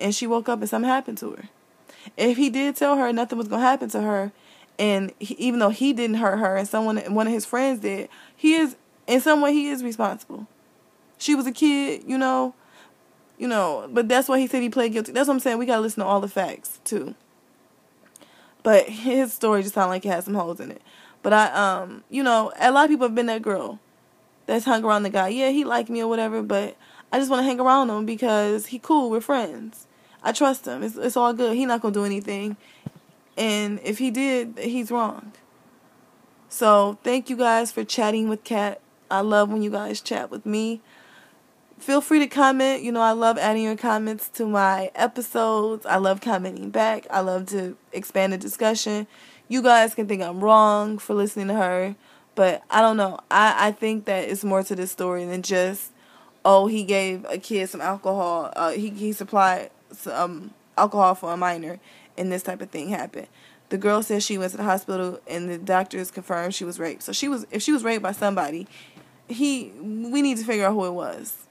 And 0.00 0.14
she 0.14 0.26
woke 0.26 0.48
up 0.48 0.60
and 0.60 0.68
something 0.68 0.88
happened 0.88 1.18
to 1.18 1.32
her. 1.32 1.48
If 2.16 2.36
he 2.36 2.50
did 2.50 2.76
tell 2.76 2.96
her 2.96 3.12
nothing 3.12 3.38
was 3.38 3.48
gonna 3.48 3.62
happen 3.62 3.88
to 3.90 4.00
her, 4.00 4.32
and 4.78 5.12
he, 5.18 5.34
even 5.34 5.58
though 5.58 5.70
he 5.70 5.92
didn't 5.92 6.16
hurt 6.16 6.38
her, 6.38 6.56
and 6.56 6.68
someone, 6.68 6.98
one 7.12 7.26
of 7.26 7.32
his 7.32 7.44
friends 7.44 7.80
did, 7.80 8.08
he 8.36 8.54
is 8.54 8.76
in 9.06 9.20
some 9.20 9.40
way 9.40 9.52
he 9.52 9.68
is 9.68 9.82
responsible. 9.82 10.46
She 11.18 11.34
was 11.34 11.46
a 11.46 11.52
kid, 11.52 12.04
you 12.06 12.16
know 12.16 12.54
you 13.38 13.48
know, 13.48 13.88
but 13.90 14.08
that's 14.08 14.28
why 14.28 14.38
he 14.38 14.46
said 14.46 14.62
he 14.62 14.68
played 14.68 14.92
guilty. 14.92 15.12
That's 15.12 15.28
what 15.28 15.34
I'm 15.34 15.40
saying. 15.40 15.58
We 15.58 15.66
gotta 15.66 15.80
listen 15.80 16.02
to 16.02 16.06
all 16.06 16.20
the 16.20 16.28
facts 16.28 16.80
too. 16.84 17.14
But 18.62 18.88
his 18.88 19.32
story 19.32 19.62
just 19.62 19.74
sounded 19.74 19.90
like 19.90 20.04
it 20.04 20.08
had 20.08 20.24
some 20.24 20.34
holes 20.34 20.60
in 20.60 20.70
it. 20.70 20.82
But 21.22 21.32
I, 21.32 21.46
um, 21.52 22.04
you 22.10 22.22
know, 22.22 22.52
a 22.58 22.70
lot 22.70 22.84
of 22.84 22.90
people 22.90 23.06
have 23.06 23.14
been 23.14 23.26
that 23.26 23.42
girl 23.42 23.78
that's 24.46 24.64
hung 24.64 24.84
around 24.84 25.04
the 25.04 25.10
guy. 25.10 25.28
Yeah, 25.28 25.50
he 25.50 25.64
liked 25.64 25.88
me 25.88 26.02
or 26.02 26.08
whatever, 26.08 26.42
but 26.42 26.76
I 27.12 27.18
just 27.18 27.30
want 27.30 27.40
to 27.40 27.44
hang 27.44 27.60
around 27.60 27.90
him 27.90 28.04
because 28.04 28.66
he 28.66 28.78
cool. 28.78 29.10
We're 29.10 29.20
friends. 29.20 29.86
I 30.22 30.32
trust 30.32 30.66
him. 30.66 30.82
It's 30.82 30.96
it's 30.96 31.16
all 31.16 31.32
good. 31.32 31.56
He 31.56 31.64
not 31.64 31.80
gonna 31.80 31.94
do 31.94 32.04
anything, 32.04 32.56
and 33.36 33.80
if 33.84 33.98
he 33.98 34.10
did, 34.10 34.58
he's 34.58 34.90
wrong. 34.90 35.32
So 36.48 36.98
thank 37.04 37.30
you 37.30 37.36
guys 37.36 37.70
for 37.70 37.84
chatting 37.84 38.28
with 38.28 38.42
Kat. 38.42 38.80
I 39.10 39.20
love 39.20 39.50
when 39.50 39.62
you 39.62 39.70
guys 39.70 40.00
chat 40.00 40.30
with 40.30 40.44
me 40.44 40.80
feel 41.78 42.00
free 42.00 42.18
to 42.18 42.26
comment. 42.26 42.82
You 42.82 42.92
know, 42.92 43.00
I 43.00 43.12
love 43.12 43.38
adding 43.38 43.62
your 43.62 43.76
comments 43.76 44.28
to 44.30 44.46
my 44.46 44.90
episodes. 44.94 45.86
I 45.86 45.96
love 45.96 46.20
commenting 46.20 46.70
back. 46.70 47.06
I 47.10 47.20
love 47.20 47.46
to 47.46 47.76
expand 47.92 48.32
the 48.32 48.38
discussion. 48.38 49.06
You 49.48 49.62
guys 49.62 49.94
can 49.94 50.06
think 50.06 50.22
I'm 50.22 50.40
wrong 50.40 50.98
for 50.98 51.14
listening 51.14 51.48
to 51.48 51.54
her, 51.54 51.96
but 52.34 52.62
I 52.70 52.80
don't 52.80 52.96
know. 52.96 53.18
I, 53.30 53.68
I 53.68 53.72
think 53.72 54.04
that 54.04 54.28
it's 54.28 54.44
more 54.44 54.62
to 54.62 54.76
this 54.76 54.92
story 54.92 55.24
than 55.24 55.42
just, 55.42 55.92
oh, 56.44 56.66
he 56.66 56.84
gave 56.84 57.24
a 57.28 57.38
kid 57.38 57.68
some 57.70 57.80
alcohol. 57.80 58.52
Uh, 58.54 58.72
he, 58.72 58.90
he 58.90 59.12
supplied 59.12 59.70
some 59.90 60.52
alcohol 60.76 61.14
for 61.14 61.32
a 61.32 61.36
minor, 61.36 61.80
and 62.18 62.30
this 62.30 62.42
type 62.42 62.60
of 62.60 62.70
thing 62.70 62.90
happened. 62.90 63.28
The 63.70 63.78
girl 63.78 64.02
says 64.02 64.24
she 64.24 64.38
went 64.38 64.50
to 64.52 64.58
the 64.58 64.64
hospital, 64.64 65.20
and 65.26 65.48
the 65.48 65.58
doctors 65.58 66.10
confirmed 66.10 66.54
she 66.54 66.64
was 66.64 66.78
raped. 66.78 67.02
So 67.02 67.12
she 67.12 67.28
was, 67.28 67.46
if 67.50 67.62
she 67.62 67.72
was 67.72 67.84
raped 67.84 68.02
by 68.02 68.12
somebody, 68.12 68.66
he, 69.28 69.72
we 69.80 70.20
need 70.22 70.36
to 70.38 70.44
figure 70.44 70.66
out 70.66 70.74
who 70.74 70.84
it 70.84 70.92
was 70.92 71.47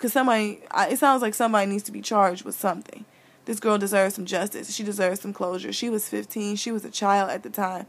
because 0.00 0.14
somebody, 0.14 0.62
it 0.74 0.98
sounds 0.98 1.20
like 1.20 1.34
somebody 1.34 1.70
needs 1.70 1.82
to 1.82 1.92
be 1.92 2.00
charged 2.00 2.42
with 2.42 2.54
something. 2.58 3.04
This 3.44 3.60
girl 3.60 3.76
deserves 3.76 4.14
some 4.14 4.24
justice. 4.24 4.74
She 4.74 4.82
deserves 4.82 5.20
some 5.20 5.34
closure. 5.34 5.74
She 5.74 5.90
was 5.90 6.08
15. 6.08 6.56
She 6.56 6.72
was 6.72 6.86
a 6.86 6.90
child 6.90 7.28
at 7.28 7.42
the 7.42 7.50
time. 7.50 7.84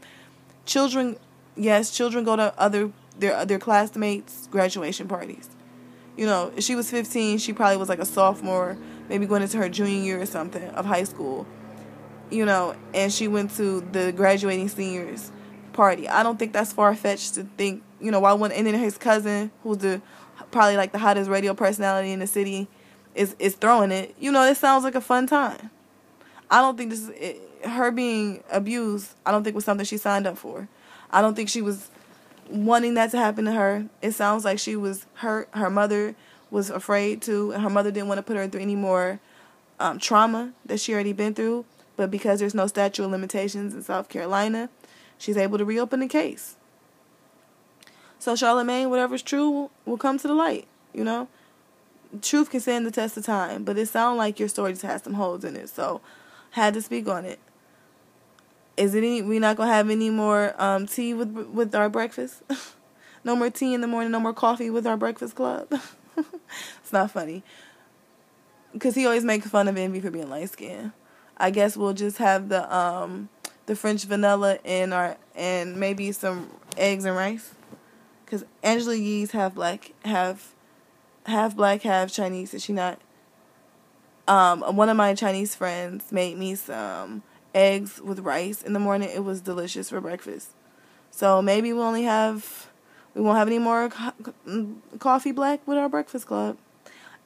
Children, 0.66 1.16
yes, 1.56 1.90
children 1.90 2.22
go 2.22 2.36
to 2.36 2.52
other 2.58 2.90
their 3.18 3.46
their 3.46 3.58
classmates' 3.58 4.46
graduation 4.48 5.08
parties. 5.08 5.48
You 6.18 6.26
know, 6.26 6.52
she 6.58 6.74
was 6.74 6.90
15, 6.90 7.38
she 7.38 7.54
probably 7.54 7.78
was 7.78 7.88
like 7.88 7.98
a 7.98 8.04
sophomore, 8.04 8.76
maybe 9.08 9.24
going 9.24 9.40
into 9.40 9.56
her 9.56 9.70
junior 9.70 10.02
year 10.02 10.20
or 10.20 10.26
something 10.26 10.68
of 10.70 10.84
high 10.84 11.04
school. 11.04 11.46
You 12.30 12.44
know, 12.44 12.74
and 12.92 13.10
she 13.10 13.26
went 13.26 13.56
to 13.56 13.80
the 13.80 14.12
graduating 14.12 14.68
seniors 14.68 15.32
party. 15.72 16.10
I 16.10 16.22
don't 16.22 16.38
think 16.38 16.52
that's 16.52 16.74
far 16.74 16.94
fetched 16.94 17.34
to 17.34 17.44
think. 17.56 17.82
You 18.02 18.10
know, 18.10 18.20
why 18.20 18.34
one 18.34 18.52
and 18.52 18.66
then 18.66 18.74
his 18.74 18.98
cousin, 18.98 19.50
who's 19.62 19.78
the 19.78 20.02
probably 20.52 20.76
like 20.76 20.92
the 20.92 20.98
hottest 20.98 21.28
radio 21.28 21.54
personality 21.54 22.12
in 22.12 22.20
the 22.20 22.26
city 22.26 22.68
is 23.14 23.34
is 23.38 23.54
throwing 23.54 23.90
it. 23.90 24.14
You 24.20 24.30
know, 24.30 24.44
it 24.44 24.56
sounds 24.56 24.84
like 24.84 24.94
a 24.94 25.00
fun 25.00 25.26
time. 25.26 25.70
I 26.50 26.60
don't 26.60 26.76
think 26.76 26.90
this 26.90 27.00
is 27.00 27.08
it, 27.10 27.68
her 27.68 27.90
being 27.90 28.44
abused. 28.50 29.14
I 29.26 29.30
don't 29.30 29.42
think 29.42 29.54
was 29.54 29.64
something 29.64 29.86
she 29.86 29.96
signed 29.96 30.26
up 30.26 30.38
for. 30.38 30.68
I 31.10 31.20
don't 31.20 31.34
think 31.34 31.48
she 31.48 31.62
was 31.62 31.90
wanting 32.48 32.94
that 32.94 33.10
to 33.12 33.18
happen 33.18 33.44
to 33.46 33.52
her. 33.52 33.86
It 34.00 34.12
sounds 34.12 34.44
like 34.44 34.58
she 34.58 34.76
was 34.76 35.06
hurt. 35.14 35.48
Her 35.52 35.70
mother 35.70 36.14
was 36.50 36.70
afraid 36.70 37.22
to, 37.22 37.52
and 37.52 37.62
her 37.62 37.70
mother 37.70 37.90
didn't 37.90 38.08
want 38.08 38.18
to 38.18 38.22
put 38.22 38.36
her 38.36 38.46
through 38.46 38.60
any 38.60 38.76
more 38.76 39.20
um, 39.80 39.98
trauma 39.98 40.52
that 40.66 40.80
she 40.80 40.92
already 40.92 41.12
been 41.12 41.34
through. 41.34 41.64
But 41.96 42.10
because 42.10 42.40
there's 42.40 42.54
no 42.54 42.66
statute 42.66 43.04
of 43.04 43.10
limitations 43.10 43.74
in 43.74 43.82
South 43.82 44.08
Carolina, 44.08 44.68
she's 45.18 45.36
able 45.36 45.58
to 45.58 45.64
reopen 45.64 46.00
the 46.00 46.08
case. 46.08 46.56
So 48.22 48.34
Charlamagne, 48.34 48.88
whatever's 48.88 49.20
true 49.20 49.68
will 49.84 49.96
come 49.96 50.16
to 50.16 50.28
the 50.28 50.34
light, 50.34 50.68
you 50.94 51.02
know? 51.02 51.26
Truth 52.20 52.50
can 52.50 52.60
stand 52.60 52.86
the 52.86 52.92
test 52.92 53.16
of 53.16 53.26
time, 53.26 53.64
but 53.64 53.76
it 53.76 53.88
sounds 53.88 54.16
like 54.16 54.38
your 54.38 54.48
story 54.48 54.70
just 54.70 54.82
has 54.82 55.02
some 55.02 55.14
holes 55.14 55.42
in 55.42 55.56
it. 55.56 55.68
So 55.68 56.00
had 56.52 56.72
to 56.74 56.82
speak 56.82 57.08
on 57.08 57.24
it. 57.24 57.40
Is 58.76 58.94
it 58.94 58.98
any 58.98 59.22
we 59.22 59.40
not 59.40 59.56
gonna 59.56 59.72
have 59.72 59.90
any 59.90 60.08
more 60.08 60.54
um, 60.56 60.86
tea 60.86 61.14
with 61.14 61.32
with 61.32 61.74
our 61.74 61.88
breakfast? 61.88 62.44
no 63.24 63.34
more 63.34 63.50
tea 63.50 63.74
in 63.74 63.80
the 63.80 63.88
morning, 63.88 64.12
no 64.12 64.20
more 64.20 64.32
coffee 64.32 64.70
with 64.70 64.86
our 64.86 64.96
breakfast 64.96 65.34
club. 65.34 65.66
it's 66.16 66.92
not 66.92 67.10
funny. 67.10 67.42
Cause 68.78 68.94
he 68.94 69.04
always 69.04 69.24
makes 69.24 69.48
fun 69.48 69.66
of 69.66 69.76
Envy 69.76 69.98
for 69.98 70.12
being 70.12 70.30
light 70.30 70.48
skinned. 70.48 70.92
I 71.38 71.50
guess 71.50 71.76
we'll 71.76 71.92
just 71.92 72.18
have 72.18 72.50
the 72.50 72.72
um 72.72 73.30
the 73.66 73.74
French 73.74 74.04
vanilla 74.04 74.60
and 74.64 74.94
our 74.94 75.16
and 75.34 75.76
maybe 75.80 76.12
some 76.12 76.48
eggs 76.76 77.04
and 77.04 77.16
rice 77.16 77.52
because 78.32 78.46
Angela 78.62 78.94
Yee's 78.94 79.32
half 79.32 79.54
black, 79.54 79.92
half 80.06 80.54
half 81.26 81.54
black, 81.54 81.82
half 81.82 82.10
Chinese. 82.10 82.54
Is 82.54 82.64
she 82.64 82.72
not? 82.72 82.98
Um, 84.26 84.62
one 84.74 84.88
of 84.88 84.96
my 84.96 85.12
Chinese 85.14 85.54
friends 85.54 86.10
made 86.10 86.38
me 86.38 86.54
some 86.54 87.24
eggs 87.54 88.00
with 88.00 88.20
rice 88.20 88.62
in 88.62 88.72
the 88.72 88.78
morning. 88.78 89.10
It 89.14 89.22
was 89.22 89.42
delicious 89.42 89.90
for 89.90 90.00
breakfast. 90.00 90.52
So 91.10 91.42
maybe 91.42 91.74
we 91.74 91.80
only 91.80 92.04
have 92.04 92.70
we 93.14 93.20
won't 93.20 93.36
have 93.36 93.48
any 93.48 93.58
more 93.58 93.90
co- 93.90 94.14
coffee 94.98 95.32
black 95.32 95.60
with 95.68 95.76
our 95.76 95.90
breakfast 95.90 96.26
club. 96.26 96.56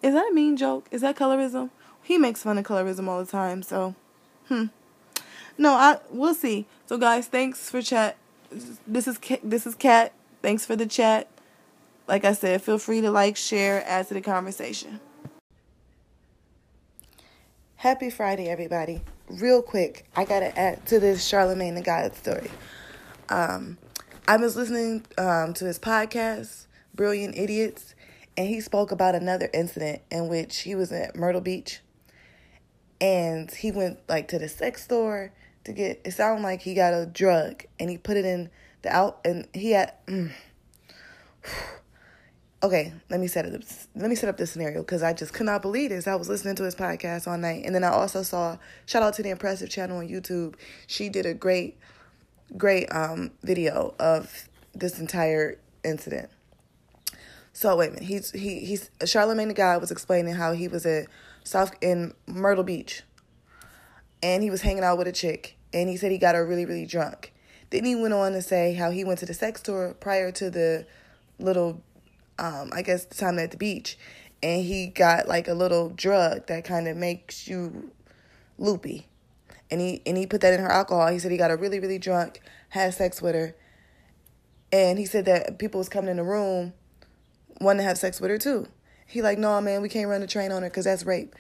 Is 0.03 0.13
that 0.13 0.29
a 0.29 0.35
mean 0.35 0.57
joke? 0.57 0.89
Is 0.91 1.03
that 1.03 1.15
colorism? 1.15 1.71
He 2.03 2.19
makes 2.19 2.43
fun 2.43 2.59
of 2.59 2.65
colorism 2.65 3.07
all 3.07 3.25
the 3.25 3.31
time. 3.31 3.63
So, 3.63 3.95
hmm. 4.49 4.65
No, 5.57 5.75
I 5.75 6.01
we'll 6.11 6.35
see. 6.35 6.67
So 6.87 6.99
guys, 6.99 7.29
thanks 7.29 7.71
for 7.71 7.81
chat. 7.81 8.17
This 8.51 9.07
is 9.07 9.21
this 9.45 9.67
is 9.69 9.77
Kat 9.77 10.13
Thanks 10.43 10.65
for 10.65 10.77
the 10.77 10.87
chat. 10.87 11.29
Like 12.07 12.25
I 12.25 12.33
said, 12.33 12.63
feel 12.63 12.79
free 12.79 13.01
to 13.01 13.11
like, 13.11 13.37
share, 13.37 13.83
add 13.87 14.09
to 14.09 14.15
the 14.15 14.21
conversation. 14.21 15.01
Happy 17.77 18.11
Friday, 18.11 18.49
everybody. 18.49 19.03
Real 19.29 19.61
quick, 19.61 20.07
I 20.15 20.25
got 20.25 20.41
to 20.41 20.59
add 20.59 20.87
to 20.87 21.01
this 21.01 21.29
Charlamagne 21.31 21.75
the 21.75 21.83
God 21.83 22.15
story. 22.15 22.51
Um, 23.29 23.79
I 24.29 24.37
was 24.37 24.57
listening 24.57 25.05
um, 25.19 25.53
to 25.55 25.65
his 25.65 25.79
podcast, 25.79 26.67
Brilliant 26.95 27.37
Idiots, 27.37 27.95
and 28.37 28.49
he 28.49 28.61
spoke 28.61 28.93
about 28.93 29.15
another 29.15 29.51
incident 29.53 30.03
in 30.11 30.29
which 30.29 30.61
he 30.61 30.75
was 30.75 30.93
at 30.93 31.17
Myrtle 31.17 31.41
Beach 31.41 31.81
and 33.01 33.51
he 33.51 33.71
went 33.71 33.99
like 34.09 34.29
to 34.29 34.39
the 34.39 34.49
sex 34.49 34.83
store 34.85 35.33
to 35.65 35.73
get 35.73 36.01
it 36.05 36.13
sounded 36.13 36.43
like 36.43 36.63
he 36.63 36.75
got 36.75 36.95
a 36.95 37.07
drug 37.07 37.65
and 37.79 37.91
he 37.91 37.99
put 37.99 38.17
it 38.17 38.25
in 38.25 38.51
the 38.87 38.95
out 38.95 39.21
and 39.25 39.47
he 39.53 39.73
had. 39.73 39.93
Mm, 40.07 40.33
okay, 42.63 42.93
let 43.11 43.21
me 43.21 43.27
set 43.27 43.47
it 43.47 43.55
up. 43.55 43.63
Let 43.95 44.09
me 44.09 44.17
set 44.17 44.29
up 44.29 44.37
this 44.37 44.53
scenario 44.53 44.81
because 44.81 45.03
I 45.03 45.13
just 45.13 45.33
could 45.33 45.47
not 45.47 45.63
believe 45.63 45.91
this. 45.91 46.07
I 46.07 46.15
was 46.15 46.29
listening 46.29 46.57
to 46.57 46.65
his 46.65 46.75
podcast 46.75 47.29
all 47.29 47.39
night, 47.39 47.65
and 47.65 47.75
then 47.75 47.85
I 47.85 47.89
also 47.89 48.23
saw 48.23 48.57
shout 48.87 49.03
out 49.03 49.15
to 49.15 49.23
the 49.23 49.31
impressive 49.31 49.69
channel 49.69 49.99
on 49.99 50.09
YouTube. 50.09 50.55
She 50.87 51.09
did 51.09 51.27
a 51.27 51.35
great, 51.35 51.79
great 52.57 52.87
um 52.95 53.33
video 53.43 53.95
of 53.99 54.49
this 54.75 54.99
entire 54.99 55.59
incident. 55.85 56.31
So 57.53 57.75
wait 57.77 57.89
a 57.89 57.93
minute. 57.93 58.09
He's 58.09 58.31
he 58.33 58.61
he's 58.61 58.91
Charlamagne 59.01 59.49
the 59.49 59.55
guy 59.55 59.77
was 59.79 59.91
explaining 59.91 60.35
how 60.35 60.53
he 60.53 60.69
was 60.69 60.85
at 60.85 61.07
South 61.43 61.73
in 61.81 62.13
Myrtle 62.27 62.65
Beach, 62.65 63.03
and 64.23 64.43
he 64.43 64.51
was 64.51 64.63
hanging 64.63 64.85
out 64.85 64.99
with 64.99 65.07
a 65.07 65.13
chick, 65.13 65.57
and 65.73 65.89
he 65.89 65.97
said 65.97 66.11
he 66.11 66.19
got 66.19 66.35
her 66.35 66.47
really 66.47 66.67
really 66.67 66.85
drunk, 66.85 67.33
then 67.71 67.85
he 67.85 67.95
went 67.95 68.15
on 68.15 68.33
to 68.33 68.43
say 68.43 68.75
how 68.75 68.91
he 68.91 69.05
went 69.05 69.19
to 69.21 69.27
the 69.27 69.35
sex 69.35 69.61
store 69.61 69.95
prior 69.95 70.31
to 70.33 70.51
the 70.51 70.87
little, 71.39 71.83
um, 72.39 72.71
I 72.73 72.83
guess, 72.83 73.05
the 73.05 73.15
time 73.15 73.39
at 73.39 73.51
the 73.51 73.57
beach. 73.57 73.99
And 74.43 74.65
he 74.65 74.87
got 74.87 75.29
like 75.29 75.49
a 75.49 75.55
little 75.55 75.89
drug 75.91 76.47
that 76.47 76.65
kind 76.65 76.87
of 76.89 76.97
makes 76.97 77.49
you 77.49 77.91
loopy. 78.59 79.07
And 79.71 79.81
he 79.81 80.03
and 80.07 80.17
he 80.17 80.27
put 80.27 80.41
that 80.43 80.55
in 80.55 80.61
her 80.61 80.71
alcohol. 80.71 81.09
He 81.09 81.19
said 81.19 81.33
he 81.33 81.39
got 81.39 81.51
her 81.51 81.57
really, 81.57 81.81
really 81.81 81.99
drunk, 81.99 82.41
had 82.69 82.95
sex 82.95 83.21
with 83.21 83.35
her. 83.35 83.57
And 84.73 84.99
he 84.99 85.07
said 85.07 85.25
that 85.25 85.59
people 85.59 85.79
was 85.79 85.89
coming 85.89 86.11
in 86.11 86.19
the 86.19 86.25
room 86.25 86.73
wanting 87.61 87.79
to 87.79 87.85
have 87.85 87.99
sex 87.99 88.21
with 88.21 88.31
her 88.31 88.39
too. 88.39 88.69
He 89.07 89.23
like, 89.23 89.39
no, 89.39 89.61
man, 89.61 89.83
we 89.83 89.89
can't 89.89 90.09
run 90.09 90.21
the 90.21 90.27
train 90.27 90.53
on 90.53 90.63
her 90.63 90.69
because 90.69 90.85
that's 90.85 91.05
rape. 91.05 91.35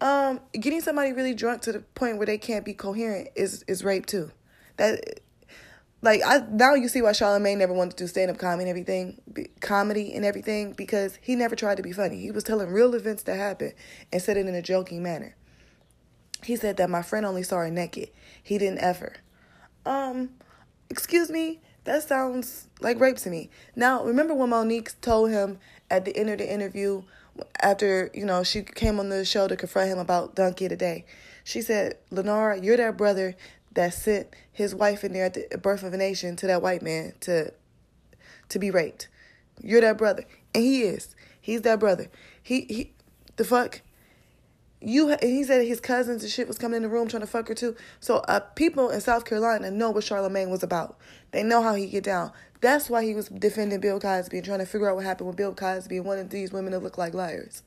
Um, 0.00 0.40
getting 0.52 0.80
somebody 0.80 1.12
really 1.12 1.34
drunk 1.34 1.62
to 1.62 1.72
the 1.72 1.80
point 1.80 2.18
where 2.18 2.26
they 2.26 2.38
can't 2.38 2.64
be 2.64 2.74
coherent 2.74 3.28
is 3.34 3.64
is 3.66 3.84
rape 3.84 4.06
too. 4.06 4.30
That 4.76 5.20
like 6.00 6.20
I 6.24 6.44
now 6.50 6.74
you 6.74 6.88
see 6.88 7.02
why 7.02 7.10
Charlamagne 7.10 7.58
never 7.58 7.72
wanted 7.72 7.96
to 7.96 8.04
do 8.04 8.08
stand 8.08 8.30
up 8.30 8.38
comedy 8.38 8.62
and 8.62 8.70
everything, 8.70 9.20
be, 9.32 9.48
comedy 9.60 10.12
and 10.14 10.24
everything 10.24 10.72
because 10.72 11.18
he 11.20 11.34
never 11.34 11.56
tried 11.56 11.76
to 11.76 11.82
be 11.82 11.92
funny. 11.92 12.20
He 12.20 12.30
was 12.30 12.44
telling 12.44 12.68
real 12.70 12.94
events 12.94 13.24
that 13.24 13.36
happened 13.36 13.74
and 14.12 14.22
said 14.22 14.36
it 14.36 14.46
in 14.46 14.54
a 14.54 14.62
joking 14.62 15.02
manner. 15.02 15.34
He 16.44 16.56
said 16.56 16.76
that 16.76 16.88
my 16.88 17.02
friend 17.02 17.26
only 17.26 17.42
saw 17.42 17.58
her 17.58 17.70
naked. 17.70 18.10
He 18.42 18.58
didn't 18.58 18.78
ever. 18.78 19.16
Um, 19.84 20.30
excuse 20.88 21.30
me, 21.30 21.60
that 21.84 22.02
sounds 22.02 22.68
like 22.80 23.00
rape 23.00 23.16
to 23.18 23.30
me. 23.30 23.50
Now, 23.74 24.04
remember 24.04 24.34
when 24.34 24.50
Monique 24.50 25.00
told 25.00 25.30
him 25.30 25.58
at 25.90 26.04
the 26.04 26.16
end 26.16 26.30
of 26.30 26.38
the 26.38 26.52
interview 26.52 27.02
after, 27.60 28.10
you 28.14 28.24
know, 28.24 28.42
she 28.42 28.62
came 28.62 29.00
on 29.00 29.08
the 29.08 29.24
show 29.24 29.48
to 29.48 29.56
confront 29.56 29.90
him 29.90 29.98
about 29.98 30.34
Donkey 30.34 30.68
today. 30.68 31.04
She 31.44 31.62
said, 31.62 31.96
Lenora, 32.10 32.60
you're 32.60 32.76
that 32.76 32.96
brother 32.96 33.34
that 33.72 33.94
sent 33.94 34.34
his 34.52 34.74
wife 34.74 35.04
in 35.04 35.12
there 35.12 35.26
at 35.26 35.34
the 35.50 35.58
birth 35.58 35.82
of 35.82 35.92
a 35.92 35.96
nation 35.96 36.36
to 36.36 36.46
that 36.46 36.62
white 36.62 36.82
man 36.82 37.14
to 37.20 37.52
to 38.48 38.58
be 38.58 38.70
raped. 38.70 39.08
You're 39.60 39.80
that 39.80 39.98
brother. 39.98 40.24
And 40.54 40.64
he 40.64 40.82
is. 40.82 41.14
He's 41.40 41.62
that 41.62 41.80
brother. 41.80 42.08
He 42.42 42.62
he 42.62 42.92
the 43.36 43.44
fuck 43.44 43.82
you 44.80 45.16
he 45.20 45.42
said 45.42 45.66
his 45.66 45.80
cousins 45.80 46.22
and 46.22 46.30
shit 46.30 46.46
was 46.46 46.58
coming 46.58 46.76
in 46.78 46.82
the 46.82 46.88
room 46.88 47.08
trying 47.08 47.22
to 47.22 47.26
fuck 47.26 47.48
her 47.48 47.54
too. 47.54 47.74
So 48.00 48.18
uh, 48.28 48.40
people 48.40 48.90
in 48.90 49.00
South 49.00 49.24
Carolina 49.24 49.70
know 49.70 49.90
what 49.90 50.04
Charlamagne 50.04 50.50
was 50.50 50.62
about. 50.62 50.98
They 51.32 51.42
know 51.42 51.62
how 51.62 51.74
he 51.74 51.86
get 51.86 52.04
down. 52.04 52.32
That's 52.60 52.88
why 52.90 53.04
he 53.04 53.14
was 53.14 53.28
defending 53.28 53.80
Bill 53.80 54.00
Cosby 54.00 54.38
and 54.38 54.46
trying 54.46 54.58
to 54.58 54.66
figure 54.66 54.88
out 54.88 54.96
what 54.96 55.04
happened 55.04 55.28
with 55.28 55.36
Bill 55.36 55.54
Cosby 55.54 55.96
and 55.96 56.06
wanting 56.06 56.28
these 56.28 56.52
women 56.52 56.72
to 56.72 56.78
look 56.78 56.98
like 56.98 57.14
liars. 57.14 57.62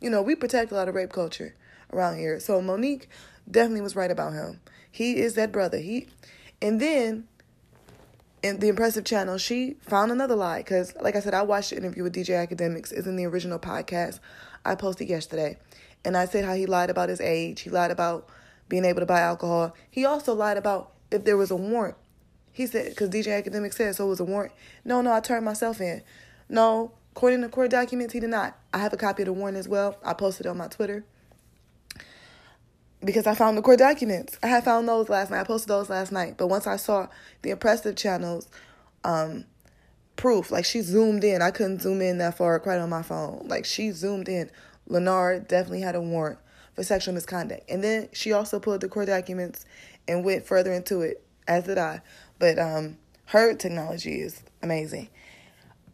You 0.00 0.10
know, 0.10 0.22
we 0.22 0.34
protect 0.34 0.72
a 0.72 0.74
lot 0.74 0.88
of 0.88 0.94
rape 0.94 1.12
culture 1.12 1.54
around 1.92 2.18
here. 2.18 2.40
So 2.40 2.60
Monique 2.60 3.08
definitely 3.50 3.82
was 3.82 3.96
right 3.96 4.10
about 4.10 4.32
him. 4.32 4.60
He 4.94 5.16
is 5.16 5.34
that 5.34 5.50
brother. 5.50 5.78
He, 5.78 6.06
and 6.62 6.80
then 6.80 7.26
in 8.44 8.60
the 8.60 8.68
impressive 8.68 9.04
channel, 9.04 9.38
she 9.38 9.74
found 9.80 10.12
another 10.12 10.36
lie 10.36 10.58
because, 10.58 10.94
like 11.00 11.16
I 11.16 11.20
said, 11.20 11.34
I 11.34 11.42
watched 11.42 11.70
the 11.70 11.76
interview 11.78 12.04
with 12.04 12.14
DJ 12.14 12.46
Akademiks. 12.46 12.92
It's 12.92 13.08
in 13.08 13.16
the 13.16 13.24
original 13.24 13.58
podcast 13.58 14.20
I 14.64 14.76
posted 14.76 15.08
yesterday, 15.08 15.58
and 16.04 16.16
I 16.16 16.26
said 16.26 16.44
how 16.44 16.54
he 16.54 16.66
lied 16.66 16.90
about 16.90 17.08
his 17.08 17.20
age. 17.20 17.62
He 17.62 17.70
lied 17.70 17.90
about 17.90 18.28
being 18.68 18.84
able 18.84 19.00
to 19.00 19.06
buy 19.06 19.18
alcohol. 19.18 19.74
He 19.90 20.04
also 20.04 20.32
lied 20.32 20.58
about 20.58 20.92
if 21.10 21.24
there 21.24 21.36
was 21.36 21.50
a 21.50 21.56
warrant. 21.56 21.96
He 22.52 22.64
said, 22.68 22.90
because 22.90 23.10
DJ 23.10 23.42
Akademiks 23.42 23.74
said 23.74 23.96
so 23.96 24.06
it 24.06 24.10
was 24.10 24.20
a 24.20 24.24
warrant. 24.24 24.52
No, 24.84 25.02
no, 25.02 25.12
I 25.12 25.18
turned 25.18 25.44
myself 25.44 25.80
in. 25.80 26.02
No, 26.48 26.92
according 27.16 27.40
to 27.42 27.48
court 27.48 27.72
documents, 27.72 28.12
he 28.12 28.20
did 28.20 28.30
not. 28.30 28.56
I 28.72 28.78
have 28.78 28.92
a 28.92 28.96
copy 28.96 29.22
of 29.22 29.26
the 29.26 29.32
warrant 29.32 29.58
as 29.58 29.66
well. 29.66 29.98
I 30.04 30.12
posted 30.12 30.46
it 30.46 30.50
on 30.50 30.56
my 30.56 30.68
Twitter 30.68 31.04
because 33.04 33.26
I 33.26 33.34
found 33.34 33.56
the 33.56 33.62
court 33.62 33.78
documents. 33.78 34.38
I 34.42 34.48
had 34.48 34.64
found 34.64 34.88
those 34.88 35.08
last 35.08 35.30
night. 35.30 35.40
I 35.40 35.44
posted 35.44 35.68
those 35.68 35.90
last 35.90 36.12
night. 36.12 36.36
But 36.36 36.48
once 36.48 36.66
I 36.66 36.76
saw 36.76 37.08
the 37.42 37.50
impressive 37.50 37.96
channels, 37.96 38.48
um, 39.04 39.44
proof, 40.16 40.50
like 40.50 40.64
she 40.64 40.80
zoomed 40.80 41.24
in. 41.24 41.42
I 41.42 41.50
couldn't 41.50 41.82
zoom 41.82 42.00
in 42.00 42.18
that 42.18 42.36
far 42.36 42.58
quite 42.60 42.78
on 42.78 42.90
my 42.90 43.02
phone. 43.02 43.46
Like 43.48 43.64
she 43.64 43.90
zoomed 43.90 44.28
in 44.28 44.50
Lenard 44.86 45.48
definitely 45.48 45.80
had 45.80 45.94
a 45.94 46.00
warrant 46.00 46.38
for 46.74 46.82
sexual 46.82 47.14
misconduct. 47.14 47.68
And 47.68 47.82
then 47.82 48.08
she 48.12 48.32
also 48.32 48.60
pulled 48.60 48.80
the 48.80 48.88
court 48.88 49.06
documents 49.06 49.64
and 50.06 50.24
went 50.24 50.46
further 50.46 50.72
into 50.72 51.00
it, 51.02 51.24
as 51.46 51.64
did 51.64 51.78
I. 51.78 52.02
But 52.38 52.58
um, 52.58 52.98
her 53.26 53.54
technology 53.54 54.20
is 54.20 54.42
amazing. 54.62 55.08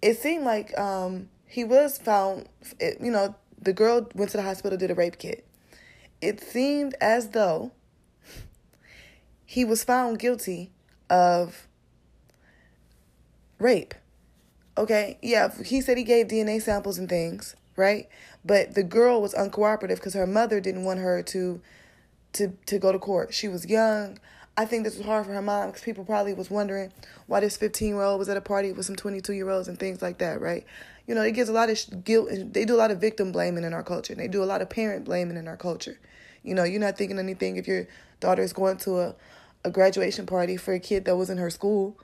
It 0.03 0.19
seemed 0.19 0.45
like 0.45 0.77
um, 0.79 1.29
he 1.47 1.65
was 1.65 1.99
found, 1.99 2.49
it, 2.79 2.99
you 3.01 3.11
know, 3.11 3.35
the 3.61 3.73
girl 3.73 4.09
went 4.15 4.31
to 4.31 4.39
the 4.39 4.43
hospital, 4.43 4.79
did 4.79 4.91
a 4.91 4.95
rape 4.95 5.19
kit. 5.19 5.47
It 6.21 6.41
seemed 6.41 6.95
as 7.01 7.31
though 7.31 7.73
he 9.45 9.65
was 9.65 9.83
found 9.83 10.19
guilty 10.19 10.71
of 11.09 11.67
rape. 13.59 13.95
Okay, 14.79 15.19
yeah, 15.23 15.53
he 15.63 15.81
said 15.81 15.99
he 15.99 16.05
gave 16.05 16.29
DNA 16.29 16.63
samples 16.63 16.99
and 16.99 17.09
things, 17.09 17.57
right? 17.77 18.09
But 18.45 18.75
the 18.75 18.83
girl 18.83 19.21
was 19.21 19.35
uncooperative 19.35 19.97
because 19.97 20.15
her 20.15 20.27
mother 20.27 20.61
didn't 20.61 20.85
want 20.85 21.01
her 21.01 21.23
to 21.25 21.61
to 22.35 22.57
to 22.67 22.79
go 22.79 22.93
to 22.93 22.99
court. 22.99 23.35
She 23.35 23.49
was 23.49 23.67
young. 23.67 24.19
I 24.57 24.67
think 24.67 24.85
this 24.85 24.97
was 24.97 25.07
hard 25.07 25.27
for 25.27 25.33
her 25.33 25.43
mom 25.43 25.69
because 25.69 25.83
people 25.83 26.05
probably 26.05 26.35
was 26.35 26.51
wondering 26.51 26.93
why 27.27 27.41
this 27.41 27.57
15 27.57 27.89
year 27.89 28.03
old 28.03 28.19
was 28.19 28.29
at 28.29 28.37
a 28.37 28.41
party 28.41 28.73
with 28.73 28.87
some 28.87 28.97
22 28.97 29.33
year 29.33 29.49
olds 29.49 29.69
and 29.69 29.79
things 29.79 30.03
like 30.03 30.19
that, 30.19 30.41
right? 30.41 30.65
You 31.11 31.17
know, 31.17 31.23
it 31.23 31.33
gives 31.33 31.49
a 31.49 31.53
lot 31.53 31.69
of 31.69 32.05
guilt. 32.05 32.29
They 32.31 32.65
do 32.65 32.77
a 32.77 32.79
lot 32.79 32.93
of 32.93 33.01
victim 33.01 33.33
blaming 33.33 33.65
in 33.65 33.75
our 33.75 33.83
culture. 33.83 34.15
They 34.15 34.29
do 34.29 34.45
a 34.45 34.47
lot 34.47 34.63
of 34.63 34.71
parent 34.71 35.05
blaming 35.05 35.37
in 35.37 35.49
our 35.49 35.57
culture. 35.57 35.99
You 36.45 36.55
know, 36.55 36.63
you're 36.63 36.79
not 36.79 36.97
thinking 36.97 37.19
anything 37.19 37.57
if 37.57 37.67
your 37.67 37.89
daughter 38.21 38.43
is 38.43 38.53
going 38.53 38.77
to 38.77 39.01
a, 39.01 39.15
a 39.65 39.73
graduation 39.73 40.25
party 40.25 40.57
for 40.57 40.73
a 40.73 40.79
kid 40.79 41.07
that 41.07 41.17
was 41.17 41.29
in 41.29 41.37
her 41.39 41.51
school. 41.51 41.99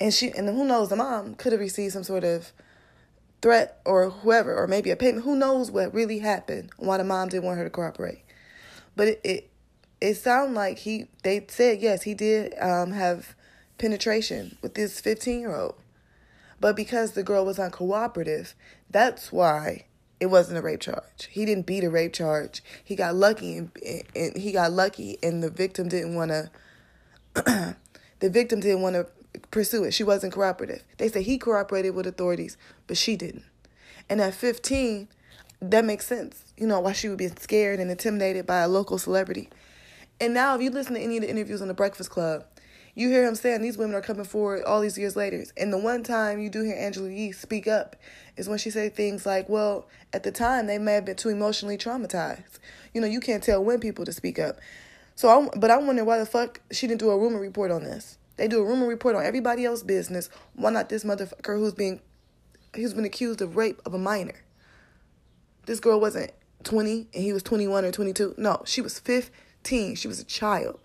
And 0.00 0.14
she 0.14 0.30
and 0.30 0.48
who 0.48 0.64
knows, 0.64 0.88
the 0.88 0.96
mom 0.96 1.34
could 1.34 1.52
have 1.52 1.60
received 1.60 1.92
some 1.92 2.02
sort 2.02 2.24
of 2.24 2.50
threat 3.42 3.78
or 3.84 4.08
whoever, 4.08 4.56
or 4.56 4.66
maybe 4.66 4.90
a 4.90 4.96
payment. 4.96 5.24
Who 5.24 5.36
knows 5.36 5.70
what 5.70 5.92
really 5.92 6.20
happened? 6.20 6.70
Why 6.78 6.96
the 6.96 7.04
mom 7.04 7.28
didn't 7.28 7.44
want 7.44 7.58
her 7.58 7.64
to 7.64 7.68
cooperate? 7.68 8.22
But 8.96 9.08
it 9.08 9.20
it, 9.22 9.50
it 10.00 10.14
sounded 10.14 10.54
like 10.54 10.78
he. 10.78 11.08
They 11.24 11.44
said 11.48 11.82
yes, 11.82 12.04
he 12.04 12.14
did 12.14 12.54
um, 12.58 12.92
have 12.92 13.34
penetration 13.76 14.56
with 14.62 14.72
this 14.72 14.98
fifteen 14.98 15.40
year 15.40 15.54
old, 15.54 15.74
but 16.64 16.76
because 16.76 17.12
the 17.12 17.22
girl 17.22 17.44
was 17.44 17.58
uncooperative, 17.58 18.54
that's 18.88 19.30
why 19.30 19.84
it 20.18 20.28
wasn't 20.28 20.56
a 20.56 20.62
rape 20.62 20.80
charge. 20.80 21.28
He 21.30 21.44
didn't 21.44 21.66
beat 21.66 21.84
a 21.84 21.90
rape 21.90 22.14
charge. 22.14 22.62
He 22.82 22.96
got 22.96 23.14
lucky 23.14 23.58
and, 23.58 23.70
and 24.16 24.34
he 24.34 24.50
got 24.50 24.72
lucky, 24.72 25.18
and 25.22 25.42
the 25.42 25.50
victim 25.50 25.88
didn't 25.88 26.14
want 26.14 26.30
to. 27.34 27.76
the 28.20 28.30
victim 28.30 28.60
didn't 28.60 28.80
want 28.80 28.96
to 28.96 29.06
pursue 29.50 29.84
it. 29.84 29.92
She 29.92 30.04
wasn't 30.04 30.32
cooperative. 30.32 30.82
They 30.96 31.10
say 31.10 31.22
he 31.22 31.36
cooperated 31.36 31.94
with 31.94 32.06
authorities, 32.06 32.56
but 32.86 32.96
she 32.96 33.14
didn't. 33.14 33.44
And 34.08 34.22
at 34.22 34.32
15, 34.32 35.08
that 35.60 35.84
makes 35.84 36.06
sense. 36.06 36.54
You 36.56 36.66
know, 36.66 36.80
why 36.80 36.92
she 36.92 37.10
would 37.10 37.18
be 37.18 37.28
scared 37.28 37.78
and 37.78 37.90
intimidated 37.90 38.46
by 38.46 38.60
a 38.60 38.68
local 38.68 38.96
celebrity. 38.96 39.50
And 40.18 40.32
now, 40.32 40.54
if 40.54 40.62
you 40.62 40.70
listen 40.70 40.94
to 40.94 41.00
any 41.00 41.18
of 41.18 41.24
the 41.24 41.28
interviews 41.28 41.60
on 41.60 41.68
The 41.68 41.74
Breakfast 41.74 42.08
Club, 42.08 42.46
you 42.94 43.08
hear 43.08 43.26
him 43.26 43.34
saying 43.34 43.62
these 43.62 43.76
women 43.76 43.96
are 43.96 44.00
coming 44.00 44.24
forward 44.24 44.62
all 44.64 44.80
these 44.80 44.96
years 44.96 45.16
later. 45.16 45.44
And 45.56 45.72
the 45.72 45.78
one 45.78 46.02
time 46.02 46.38
you 46.38 46.48
do 46.48 46.62
hear 46.62 46.76
Angela 46.76 47.10
Yee 47.10 47.32
speak 47.32 47.66
up 47.66 47.96
is 48.36 48.48
when 48.48 48.58
she 48.58 48.70
said 48.70 48.94
things 48.94 49.26
like, 49.26 49.48
well, 49.48 49.86
at 50.12 50.22
the 50.22 50.30
time 50.30 50.66
they 50.66 50.78
may 50.78 50.94
have 50.94 51.04
been 51.04 51.16
too 51.16 51.28
emotionally 51.28 51.76
traumatized. 51.76 52.58
You 52.92 53.00
know, 53.00 53.06
you 53.06 53.20
can't 53.20 53.42
tell 53.42 53.64
when 53.64 53.80
people 53.80 54.04
to 54.04 54.12
speak 54.12 54.38
up. 54.38 54.58
So, 55.16 55.28
I'm, 55.28 55.60
but 55.60 55.70
I 55.70 55.76
wonder 55.78 56.04
why 56.04 56.18
the 56.18 56.26
fuck 56.26 56.60
she 56.70 56.86
didn't 56.86 57.00
do 57.00 57.10
a 57.10 57.18
rumor 57.18 57.40
report 57.40 57.70
on 57.70 57.84
this. 57.84 58.18
They 58.36 58.48
do 58.48 58.60
a 58.60 58.64
rumor 58.64 58.86
report 58.86 59.14
on 59.16 59.24
everybody 59.24 59.64
else's 59.64 59.84
business. 59.84 60.28
Why 60.54 60.70
not 60.70 60.88
this 60.88 61.04
motherfucker 61.04 61.56
who's 61.58 61.74
being 61.74 62.00
who's 62.74 62.94
been 62.94 63.04
accused 63.04 63.40
of 63.40 63.56
rape 63.56 63.80
of 63.86 63.94
a 63.94 63.98
minor? 63.98 64.42
This 65.66 65.78
girl 65.78 66.00
wasn't 66.00 66.32
20 66.64 67.08
and 67.14 67.22
he 67.22 67.32
was 67.32 67.42
21 67.42 67.84
or 67.84 67.92
22. 67.92 68.34
No, 68.36 68.62
she 68.66 68.80
was 68.80 68.98
15. 68.98 69.94
She 69.94 70.08
was 70.08 70.18
a 70.18 70.24
child. 70.24 70.80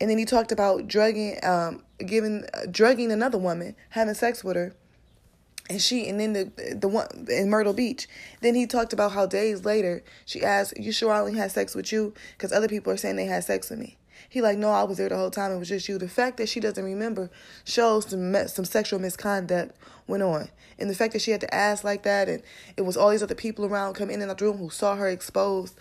And 0.00 0.10
then 0.10 0.18
he 0.18 0.24
talked 0.24 0.52
about 0.52 0.88
drugging 0.88 1.38
um 1.42 1.82
giving 2.04 2.44
uh, 2.54 2.66
drugging 2.70 3.12
another 3.12 3.38
woman, 3.38 3.76
having 3.90 4.14
sex 4.14 4.42
with 4.42 4.56
her. 4.56 4.74
And 5.70 5.80
she 5.80 6.08
and 6.08 6.20
then 6.20 6.32
the 6.32 6.76
the 6.78 6.88
one 6.88 7.26
in 7.30 7.48
Myrtle 7.48 7.72
Beach. 7.72 8.06
Then 8.40 8.54
he 8.54 8.66
talked 8.66 8.92
about 8.92 9.12
how 9.12 9.26
days 9.26 9.64
later 9.64 10.02
she 10.26 10.42
asked, 10.42 10.78
"You 10.78 10.92
sure 10.92 11.12
I 11.12 11.20
only 11.20 11.38
had 11.38 11.52
sex 11.52 11.74
with 11.74 11.92
you? 11.92 12.12
Because 12.36 12.52
other 12.52 12.68
people 12.68 12.92
are 12.92 12.96
saying 12.96 13.16
they 13.16 13.26
had 13.26 13.44
sex 13.44 13.70
with 13.70 13.78
me." 13.78 13.96
He 14.28 14.40
like, 14.40 14.58
no, 14.58 14.70
I 14.70 14.82
was 14.82 14.98
there 14.98 15.08
the 15.08 15.16
whole 15.16 15.30
time. 15.30 15.52
It 15.52 15.58
was 15.58 15.68
just 15.68 15.88
you. 15.88 15.98
The 15.98 16.08
fact 16.08 16.38
that 16.38 16.48
she 16.48 16.60
doesn't 16.60 16.84
remember 16.84 17.30
shows 17.64 18.06
some 18.08 18.34
some 18.48 18.64
sexual 18.64 18.98
misconduct 18.98 19.76
went 20.06 20.22
on, 20.22 20.48
and 20.78 20.90
the 20.90 20.94
fact 20.94 21.12
that 21.12 21.22
she 21.22 21.30
had 21.30 21.40
to 21.42 21.54
ask 21.54 21.84
like 21.84 22.02
that, 22.02 22.28
and 22.28 22.42
it 22.76 22.82
was 22.82 22.96
all 22.96 23.10
these 23.10 23.22
other 23.22 23.34
people 23.34 23.64
around 23.64 23.94
come 23.94 24.10
in 24.10 24.20
and 24.20 24.30
out 24.30 24.38
the 24.38 24.44
room 24.44 24.58
who 24.58 24.70
saw 24.70 24.96
her 24.96 25.08
exposed. 25.08 25.78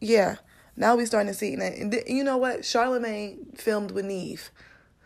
Yeah, 0.00 0.36
now 0.76 0.96
we 0.96 1.06
starting 1.06 1.32
to 1.32 1.38
see. 1.38 1.54
And 1.54 2.02
you 2.06 2.22
know 2.22 2.36
what? 2.36 2.60
Charlamagne 2.60 3.58
filmed 3.58 3.90
with 3.90 4.04
Nev. 4.04 4.50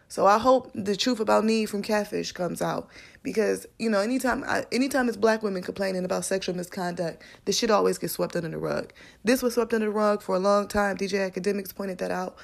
So 0.09 0.27
I 0.27 0.39
hope 0.39 0.73
the 0.75 0.97
truth 0.97 1.21
about 1.21 1.45
Nev 1.45 1.71
from 1.71 1.83
Catfish 1.83 2.33
comes 2.33 2.61
out 2.61 2.89
because 3.23 3.65
you 3.79 3.89
know 3.89 4.01
anytime 4.01 4.43
I, 4.45 4.65
anytime 4.73 5.07
it's 5.07 5.17
black 5.17 5.45
women 5.45 5.63
complaining 5.63 6.05
about 6.05 6.25
sexual 6.25 6.57
misconduct, 6.57 7.23
the 7.45 7.53
shit 7.53 7.71
always 7.71 7.97
gets 7.97 8.15
swept 8.15 8.35
under 8.35 8.49
the 8.49 8.59
rug. 8.59 8.93
This 9.23 9.41
was 9.41 9.55
swept 9.55 9.73
under 9.73 9.87
the 9.87 9.93
rug 9.93 10.21
for 10.21 10.35
a 10.35 10.41
long 10.41 10.67
time. 10.67 10.97
DJ 10.97 11.31
Akademiks 11.31 11.73
pointed 11.73 11.99
that 11.99 12.11
out. 12.11 12.37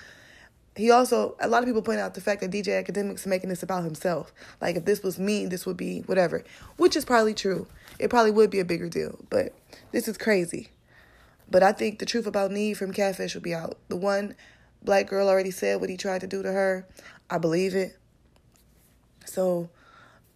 He 0.77 0.93
also 0.93 1.35
a 1.41 1.49
lot 1.49 1.65
of 1.65 1.67
people 1.67 1.83
point 1.83 1.99
out 1.99 2.15
the 2.15 2.21
fact 2.21 2.41
that 2.43 2.53
DJ 2.53 2.85
Akademiks 2.85 3.27
making 3.27 3.49
this 3.49 3.65
about 3.65 3.83
himself. 3.83 4.33
Like 4.61 4.77
if 4.77 4.85
this 4.85 5.03
was 5.03 5.19
me, 5.19 5.47
this 5.47 5.67
would 5.67 5.77
be 5.77 6.03
whatever, 6.03 6.45
which 6.77 6.95
is 6.95 7.05
probably 7.05 7.35
true. 7.35 7.67
It 7.99 8.11
probably 8.11 8.31
would 8.31 8.51
be 8.51 8.61
a 8.61 8.65
bigger 8.65 8.89
deal, 8.89 9.19
but 9.29 9.53
this 9.91 10.07
is 10.07 10.17
crazy. 10.17 10.69
But 11.49 11.63
I 11.63 11.73
think 11.73 11.99
the 11.99 12.07
truth 12.07 12.27
about 12.27 12.51
Nev 12.51 12.77
from 12.77 12.93
Catfish 12.93 13.35
will 13.35 13.43
be 13.43 13.55
out. 13.55 13.79
The 13.89 13.97
one 13.97 14.35
black 14.83 15.09
girl 15.09 15.29
already 15.29 15.51
said 15.51 15.81
what 15.81 15.91
he 15.91 15.97
tried 15.97 16.21
to 16.23 16.27
do 16.27 16.43
to 16.43 16.53
her. 16.53 16.87
I 17.31 17.39
believe 17.39 17.75
it. 17.75 17.97
So 19.25 19.71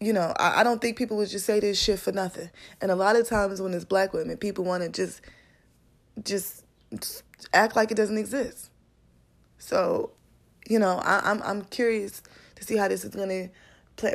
you 0.00 0.14
know, 0.14 0.32
I, 0.38 0.60
I 0.60 0.64
don't 0.64 0.80
think 0.80 0.96
people 0.96 1.16
would 1.18 1.28
just 1.28 1.46
say 1.46 1.60
this 1.60 1.80
shit 1.80 1.98
for 1.98 2.10
nothing. 2.10 2.50
And 2.80 2.90
a 2.90 2.96
lot 2.96 3.16
of 3.16 3.28
times 3.28 3.60
when 3.60 3.74
it's 3.74 3.84
black 3.84 4.12
women, 4.14 4.38
people 4.38 4.64
want 4.64 4.82
to 4.82 4.88
just, 4.88 5.20
just, 6.24 6.64
just 6.98 7.22
act 7.52 7.76
like 7.76 7.90
it 7.90 7.96
doesn't 7.96 8.16
exist. 8.16 8.70
So, 9.58 10.10
you 10.66 10.78
know, 10.78 11.02
I, 11.04 11.20
I'm 11.24 11.42
I'm 11.42 11.62
curious 11.64 12.22
to 12.56 12.64
see 12.64 12.76
how 12.76 12.88
this 12.88 13.04
is 13.04 13.14
gonna 13.14 13.50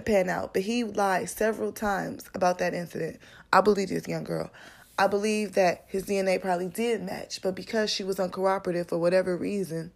pan 0.01 0.27
out. 0.27 0.53
But 0.53 0.63
he 0.63 0.83
lied 0.83 1.29
several 1.29 1.71
times 1.71 2.29
about 2.33 2.57
that 2.57 2.73
incident. 2.73 3.19
I 3.53 3.61
believe 3.61 3.89
this 3.89 4.07
young 4.07 4.23
girl. 4.23 4.49
I 4.97 5.07
believe 5.07 5.53
that 5.53 5.83
his 5.87 6.05
DNA 6.05 6.41
probably 6.41 6.67
did 6.67 7.03
match, 7.03 7.41
but 7.41 7.55
because 7.55 7.89
she 7.89 8.03
was 8.03 8.17
uncooperative 8.17 8.87
for 8.87 8.97
whatever 8.97 9.35
reasons, 9.35 9.91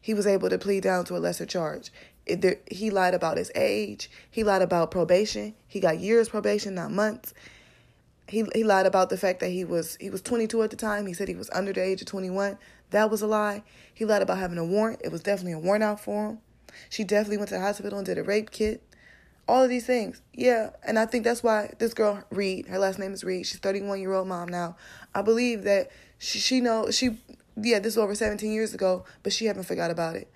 he 0.00 0.14
was 0.14 0.26
able 0.26 0.48
to 0.48 0.58
plead 0.58 0.84
down 0.84 1.04
to 1.06 1.16
a 1.16 1.18
lesser 1.18 1.46
charge. 1.46 1.90
There, 2.28 2.58
he 2.70 2.90
lied 2.90 3.14
about 3.14 3.36
his 3.36 3.50
age. 3.56 4.08
He 4.30 4.44
lied 4.44 4.62
about 4.62 4.92
probation. 4.92 5.54
He 5.66 5.80
got 5.80 5.98
years 5.98 6.28
probation, 6.28 6.74
not 6.74 6.92
months. 6.92 7.34
He 8.28 8.44
he 8.54 8.64
lied 8.64 8.86
about 8.86 9.10
the 9.10 9.16
fact 9.16 9.40
that 9.40 9.50
he 9.50 9.64
was 9.64 9.96
he 10.00 10.10
was 10.10 10.22
22 10.22 10.62
at 10.62 10.70
the 10.70 10.76
time. 10.76 11.06
He 11.06 11.12
said 11.12 11.28
he 11.28 11.34
was 11.34 11.50
under 11.52 11.72
the 11.72 11.82
age 11.82 12.00
of 12.00 12.06
21. 12.06 12.58
That 12.90 13.10
was 13.10 13.22
a 13.22 13.26
lie. 13.26 13.62
He 13.92 14.04
lied 14.04 14.22
about 14.22 14.38
having 14.38 14.58
a 14.58 14.64
warrant. 14.64 15.00
It 15.02 15.10
was 15.10 15.22
definitely 15.22 15.52
a 15.52 15.58
warrant 15.58 15.84
out 15.84 16.00
for 16.00 16.30
him. 16.30 16.38
She 16.88 17.04
definitely 17.04 17.38
went 17.38 17.48
to 17.48 17.54
the 17.54 17.60
hospital 17.60 17.98
and 17.98 18.06
did 18.06 18.18
a 18.18 18.22
rape 18.22 18.50
kit. 18.50 18.82
All 19.48 19.62
of 19.62 19.70
these 19.70 19.86
things. 19.86 20.22
Yeah, 20.32 20.70
and 20.82 20.98
I 20.98 21.06
think 21.06 21.24
that's 21.24 21.42
why 21.42 21.72
this 21.78 21.94
girl 21.94 22.24
Reed, 22.30 22.66
her 22.66 22.78
last 22.78 22.98
name 22.98 23.12
is 23.12 23.22
Reed. 23.22 23.46
She's 23.46 23.60
31 23.60 24.00
year 24.00 24.12
old 24.12 24.26
mom 24.26 24.48
now. 24.48 24.76
I 25.14 25.22
believe 25.22 25.62
that 25.64 25.90
she 26.18 26.38
she 26.38 26.60
know 26.60 26.90
she 26.90 27.18
yeah, 27.56 27.78
this 27.78 27.96
was 27.96 28.04
over 28.04 28.14
17 28.14 28.52
years 28.52 28.74
ago, 28.74 29.04
but 29.22 29.32
she 29.32 29.46
haven't 29.46 29.64
forgot 29.64 29.90
about 29.90 30.16
it. 30.16 30.30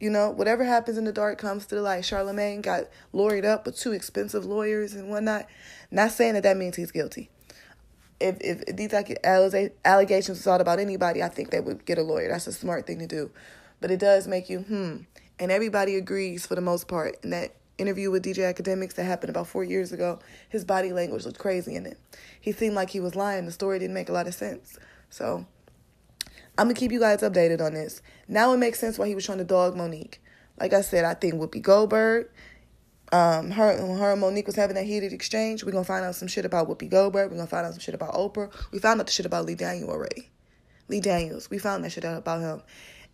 You 0.00 0.10
know, 0.10 0.30
whatever 0.30 0.64
happens 0.64 0.98
in 0.98 1.04
the 1.04 1.12
dark 1.12 1.38
comes 1.38 1.66
to 1.66 1.74
the 1.74 1.80
light. 1.80 2.02
Charlamagne 2.02 2.60
got 2.62 2.84
lawyered 3.14 3.44
up 3.44 3.64
with 3.64 3.78
two 3.78 3.92
expensive 3.92 4.44
lawyers 4.44 4.94
and 4.94 5.08
whatnot. 5.08 5.46
Not 5.90 6.12
saying 6.12 6.34
that 6.34 6.42
that 6.42 6.56
means 6.56 6.76
he's 6.76 6.90
guilty. 6.90 7.30
If 8.20 8.36
if 8.40 8.76
these 8.76 8.92
allegations 9.84 10.38
was 10.38 10.46
all 10.46 10.60
about 10.60 10.78
anybody, 10.78 11.22
I 11.22 11.28
think 11.28 11.50
they 11.50 11.60
would 11.60 11.84
get 11.84 11.98
a 11.98 12.02
lawyer. 12.02 12.28
That's 12.28 12.46
a 12.46 12.52
smart 12.52 12.86
thing 12.86 12.98
to 12.98 13.06
do. 13.06 13.30
But 13.80 13.90
it 13.90 14.00
does 14.00 14.26
make 14.26 14.50
you 14.50 14.60
hmm. 14.60 14.96
And 15.38 15.52
everybody 15.52 15.96
agrees 15.96 16.46
for 16.46 16.54
the 16.54 16.62
most 16.62 16.88
part. 16.88 17.22
In 17.22 17.30
that 17.30 17.54
interview 17.78 18.10
with 18.10 18.24
DJ 18.24 18.52
Akademiks 18.52 18.94
that 18.94 19.04
happened 19.04 19.30
about 19.30 19.46
four 19.46 19.64
years 19.64 19.92
ago, 19.92 20.18
his 20.48 20.64
body 20.64 20.92
language 20.92 21.24
looked 21.24 21.38
crazy 21.38 21.74
in 21.74 21.86
it. 21.86 21.98
He 22.40 22.52
seemed 22.52 22.74
like 22.74 22.90
he 22.90 23.00
was 23.00 23.14
lying. 23.14 23.46
The 23.46 23.52
story 23.52 23.78
didn't 23.78 23.94
make 23.94 24.08
a 24.08 24.12
lot 24.12 24.26
of 24.26 24.34
sense. 24.34 24.78
So 25.10 25.46
I'm 26.58 26.66
gonna 26.66 26.74
keep 26.74 26.92
you 26.92 27.00
guys 27.00 27.20
updated 27.20 27.60
on 27.60 27.74
this. 27.74 28.00
Now 28.28 28.52
it 28.52 28.58
makes 28.58 28.78
sense 28.78 28.98
why 28.98 29.08
he 29.08 29.14
was 29.14 29.24
trying 29.24 29.38
to 29.38 29.44
dog 29.44 29.76
Monique. 29.76 30.22
Like 30.58 30.72
I 30.72 30.80
said, 30.80 31.04
I 31.04 31.14
think 31.14 31.34
Whoopi 31.34 31.60
Goldberg, 31.60 32.30
um, 33.12 33.50
her, 33.50 33.76
her 33.76 34.12
and 34.12 34.20
Monique 34.20 34.46
was 34.46 34.56
having 34.56 34.74
that 34.76 34.86
heated 34.86 35.12
exchange. 35.12 35.64
We're 35.64 35.72
gonna 35.72 35.84
find 35.84 36.04
out 36.04 36.14
some 36.14 36.28
shit 36.28 36.44
about 36.44 36.68
Whoopi 36.68 36.88
Goldberg. 36.88 37.30
We're 37.30 37.36
gonna 37.36 37.46
find 37.46 37.66
out 37.66 37.72
some 37.72 37.80
shit 37.80 37.94
about 37.94 38.14
Oprah. 38.14 38.50
We 38.72 38.78
found 38.78 39.00
out 39.00 39.06
the 39.06 39.12
shit 39.12 39.26
about 39.26 39.44
Lee 39.44 39.54
Daniel 39.54 39.90
already. 39.90 40.30
Lee 40.88 41.00
Daniels. 41.00 41.50
We 41.50 41.58
found 41.58 41.84
that 41.84 41.92
shit 41.92 42.04
out 42.04 42.16
about 42.16 42.40
him. 42.40 42.62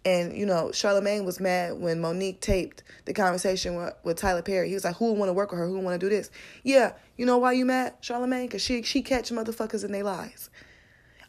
And, 0.04 0.36
you 0.36 0.46
know, 0.46 0.70
Charlamagne 0.72 1.24
was 1.24 1.38
mad 1.38 1.78
when 1.78 2.00
Monique 2.00 2.40
taped 2.40 2.82
the 3.04 3.14
conversation 3.14 3.76
with, 3.76 3.94
with 4.02 4.16
Tyler 4.16 4.42
Perry. 4.42 4.68
He 4.68 4.74
was 4.74 4.84
like, 4.84 4.96
who 4.96 5.12
want 5.12 5.28
to 5.28 5.32
work 5.32 5.52
with 5.52 5.60
her? 5.60 5.66
Who 5.66 5.78
want 5.78 6.00
to 6.00 6.04
do 6.04 6.14
this? 6.14 6.28
Yeah, 6.64 6.94
you 7.16 7.24
know 7.24 7.38
why 7.38 7.52
you 7.52 7.64
mad, 7.64 7.94
Charlamagne? 8.02 8.46
Because 8.46 8.62
she, 8.62 8.82
she 8.82 9.02
catch 9.02 9.30
motherfuckers 9.30 9.84
in 9.84 9.92
their 9.92 10.02
lies. 10.02 10.50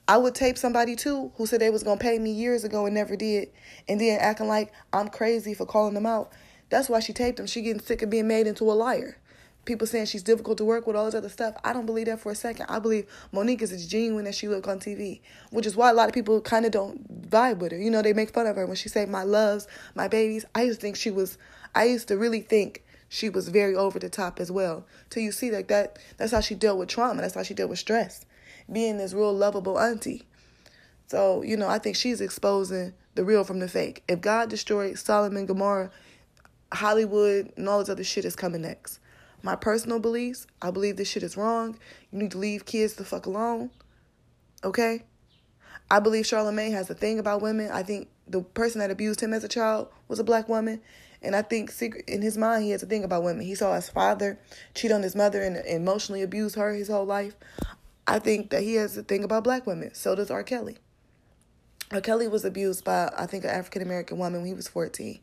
I 0.08 0.18
would 0.18 0.36
tape 0.36 0.58
somebody 0.58 0.96
too 0.96 1.32
who 1.36 1.46
said 1.46 1.62
they 1.62 1.70
was 1.70 1.84
gonna 1.84 2.00
pay 2.00 2.20
me 2.20 2.32
years 2.32 2.66
ago 2.66 2.86
and 2.86 2.94
never 2.94 3.16
did, 3.16 3.50
and 3.88 4.02
then 4.02 4.20
acting 4.20 4.48
like 4.48 4.74
I'm 4.92 5.08
crazy 5.08 5.54
for 5.54 5.66
calling 5.66 5.94
them 5.94 6.06
out. 6.06 6.34
That's 6.70 6.90
why 6.90 7.00
she 7.00 7.14
taped 7.14 7.38
them. 7.38 7.48
She 7.48 7.62
getting 7.62 7.82
sick 7.82 8.02
of 8.02 8.10
being 8.10 8.28
made 8.28 8.48
into 8.48 8.70
a 8.70 8.74
liar. 8.74 9.18
People 9.66 9.88
saying 9.88 10.08
she's 10.08 10.24
difficult 10.24 10.58
to 10.58 10.66
work 10.66 10.86
with, 10.86 10.96
all 10.96 11.06
this 11.06 11.16
other 11.16 11.30
stuff. 11.30 11.56
I 11.64 11.72
don't 11.72 11.86
believe 11.86 12.08
that 12.08 12.20
for 12.20 12.32
a 12.32 12.36
second. 12.36 12.66
I 12.68 12.80
believe 12.80 13.08
Monique 13.32 13.62
is 13.62 13.72
as 13.72 13.88
genuine 13.88 14.28
as 14.28 14.36
she 14.36 14.48
look 14.48 14.68
on 14.68 14.80
TV, 14.80 15.22
which 15.52 15.66
is 15.66 15.76
why 15.76 15.90
a 15.90 15.94
lot 15.94 16.10
of 16.10 16.14
people 16.14 16.42
kind 16.42 16.66
of 16.66 16.72
don't 16.72 17.30
vibe 17.30 17.60
with 17.60 17.72
her. 17.72 17.78
You 17.78 17.90
know, 17.90 18.02
they 18.02 18.14
make 18.14 18.34
fun 18.34 18.46
of 18.46 18.56
her 18.56 18.66
when 18.66 18.76
she 18.76 18.90
say 18.90 19.06
"my 19.06 19.24
loves, 19.24 19.68
my 19.96 20.08
babies." 20.08 20.46
I 20.54 20.64
used 20.64 20.80
to 20.80 20.86
think 20.86 20.96
she 20.96 21.12
was. 21.12 21.38
I 21.74 21.86
used 21.86 22.10
to 22.10 22.18
really 22.18 22.42
think 22.42 22.84
she 23.08 23.30
was 23.30 23.50
very 23.50 23.76
over 23.76 24.00
the 24.00 24.10
top 24.10 24.40
as 24.40 24.52
well. 24.52 24.86
Till 25.10 25.24
you 25.24 25.32
see 25.32 25.52
like 25.52 25.68
that. 25.68 25.98
That's 26.18 26.32
how 26.32 26.42
she 26.42 26.56
dealt 26.56 26.80
with 26.80 26.90
trauma. 26.90 27.22
That's 27.22 27.36
how 27.36 27.44
she 27.44 27.54
dealt 27.54 27.70
with 27.70 27.80
stress 27.80 28.26
being 28.72 28.98
this 28.98 29.14
real 29.14 29.34
lovable 29.34 29.80
auntie. 29.80 30.24
So, 31.08 31.42
you 31.42 31.58
know, 31.58 31.68
I 31.68 31.80
think 31.80 31.96
she's 31.96 32.22
exposing 32.22 32.94
the 33.16 33.24
real 33.24 33.44
from 33.44 33.60
the 33.60 33.68
fake. 33.68 34.04
If 34.08 34.22
God 34.22 34.50
destroyed 34.50 34.98
Solomon, 34.98 35.46
Gomorrah, 35.46 35.92
Hollywood 36.72 37.52
and 37.56 37.70
all 37.70 37.80
this 37.80 37.90
other 37.90 38.04
shit 38.04 38.26
is 38.26 38.36
coming 38.36 38.62
next. 38.62 39.00
My 39.44 39.58
personal 39.58 40.00
beliefs, 40.00 40.48
I 40.62 40.72
believe 40.72 40.96
this 40.96 41.10
shit 41.10 41.22
is 41.22 41.36
wrong. 41.36 41.78
You 42.12 42.20
need 42.20 42.32
to 42.32 42.38
leave 42.38 42.66
kids 42.66 42.94
the 42.94 43.04
fuck 43.04 43.26
alone. 43.26 43.72
Okay? 44.64 45.04
I 45.92 46.00
believe 46.00 46.24
Charlamagne 46.24 46.72
has 46.72 46.90
a 46.90 46.96
thing 46.96 47.20
about 47.20 47.42
women. 47.42 47.70
I 47.70 47.84
think 47.84 48.08
the 48.26 48.42
person 48.42 48.80
that 48.80 48.90
abused 48.90 49.20
him 49.20 49.34
as 49.34 49.44
a 49.44 49.50
child 49.50 49.90
was 50.08 50.18
a 50.18 50.24
black 50.24 50.48
woman. 50.48 50.82
And 51.22 51.36
I 51.36 51.42
think 51.42 51.72
secret 51.72 52.06
in 52.08 52.22
his 52.22 52.38
mind 52.38 52.64
he 52.64 52.72
has 52.72 52.84
a 52.84 52.86
thing 52.86 53.04
about 53.04 53.24
women. 53.24 53.46
He 53.46 53.56
saw 53.56 53.76
his 53.76 53.90
father 53.90 54.40
cheat 54.76 54.94
on 54.94 55.04
his 55.04 55.16
mother 55.16 55.42
and 55.44 55.58
emotionally 55.58 56.22
abuse 56.22 56.56
her 56.56 56.74
his 56.74 56.88
whole 56.88 57.06
life. 57.06 57.36
I 58.08 58.20
think 58.20 58.50
that 58.50 58.64
he 58.64 58.76
has 58.76 58.98
a 58.98 59.04
thing 59.04 59.26
about 59.26 59.44
black 59.44 59.68
women. 59.68 59.94
So 59.94 60.16
does 60.16 60.32
R. 60.32 60.44
Kelly. 60.44 60.78
R. 61.92 62.02
Kelly 62.02 62.30
was 62.30 62.46
abused 62.46 62.86
by, 62.86 63.12
I 63.18 63.26
think, 63.26 63.44
an 63.44 63.50
African 63.50 63.82
American 63.82 64.18
woman 64.18 64.42
when 64.42 64.48
he 64.48 64.54
was 64.54 64.68
14. 64.68 65.20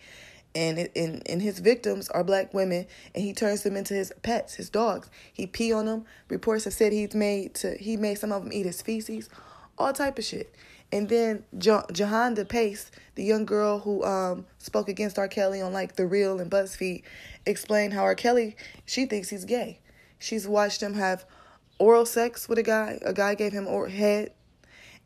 And, 0.53 0.80
it, 0.80 0.92
and, 0.96 1.22
and 1.28 1.40
his 1.40 1.61
victims 1.61 2.09
are 2.09 2.24
black 2.24 2.53
women, 2.53 2.86
and 3.14 3.22
he 3.22 3.32
turns 3.32 3.62
them 3.62 3.76
into 3.76 3.94
his 3.94 4.12
pets, 4.22 4.55
his 4.55 4.68
dogs. 4.68 5.09
He 5.32 5.46
pee 5.46 5.72
on 5.72 5.86
them. 5.86 6.05
Reports 6.28 6.64
have 6.64 6.72
said 6.72 6.92
he's 6.92 7.14
made 7.14 7.55
to 7.57 7.76
he 7.76 7.96
made 7.96 8.16
some 8.16 8.32
of 8.32 8.42
them 8.42 8.53
eat 8.53 8.66
his 8.66 8.82
feces, 8.82 9.28
all 9.78 9.92
type 9.92 10.18
of 10.18 10.24
shit. 10.24 10.53
And 10.92 11.09
then 11.09 11.44
jo- 11.57 11.86
Pace, 12.48 12.90
the 13.14 13.22
young 13.22 13.44
girl 13.44 13.78
who 13.78 14.05
um, 14.05 14.46
spoke 14.59 14.88
against 14.88 15.18
R. 15.18 15.28
Kelly 15.28 15.61
on 15.61 15.72
like 15.72 15.94
The 15.94 16.07
Real 16.07 16.40
and 16.40 16.51
BuzzFeed, 16.51 17.03
explained 17.46 17.94
how 17.94 18.03
R. 18.03 18.14
Kelly 18.14 18.57
she 18.86 19.07
thinks 19.07 19.28
he's 19.28 19.44
gay. 19.44 19.78
She's 20.18 20.48
watched 20.48 20.82
him 20.82 20.94
have 20.94 21.24
oral 21.78 22.07
sex 22.07 22.48
with 22.48 22.59
a 22.59 22.62
guy. 22.62 22.98
A 23.03 23.12
guy 23.12 23.34
gave 23.34 23.53
him 23.53 23.66
oral 23.66 23.90
head, 23.90 24.32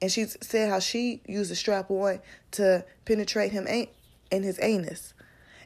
and 0.01 0.11
she 0.11 0.25
said 0.25 0.71
how 0.71 0.81
she 0.81 1.21
used 1.27 1.53
a 1.53 1.55
strap 1.55 1.91
on 1.91 2.19
to 2.53 2.85
penetrate 3.05 3.53
him 3.53 3.67
in 4.31 4.43
his 4.43 4.59
anus, 4.61 5.14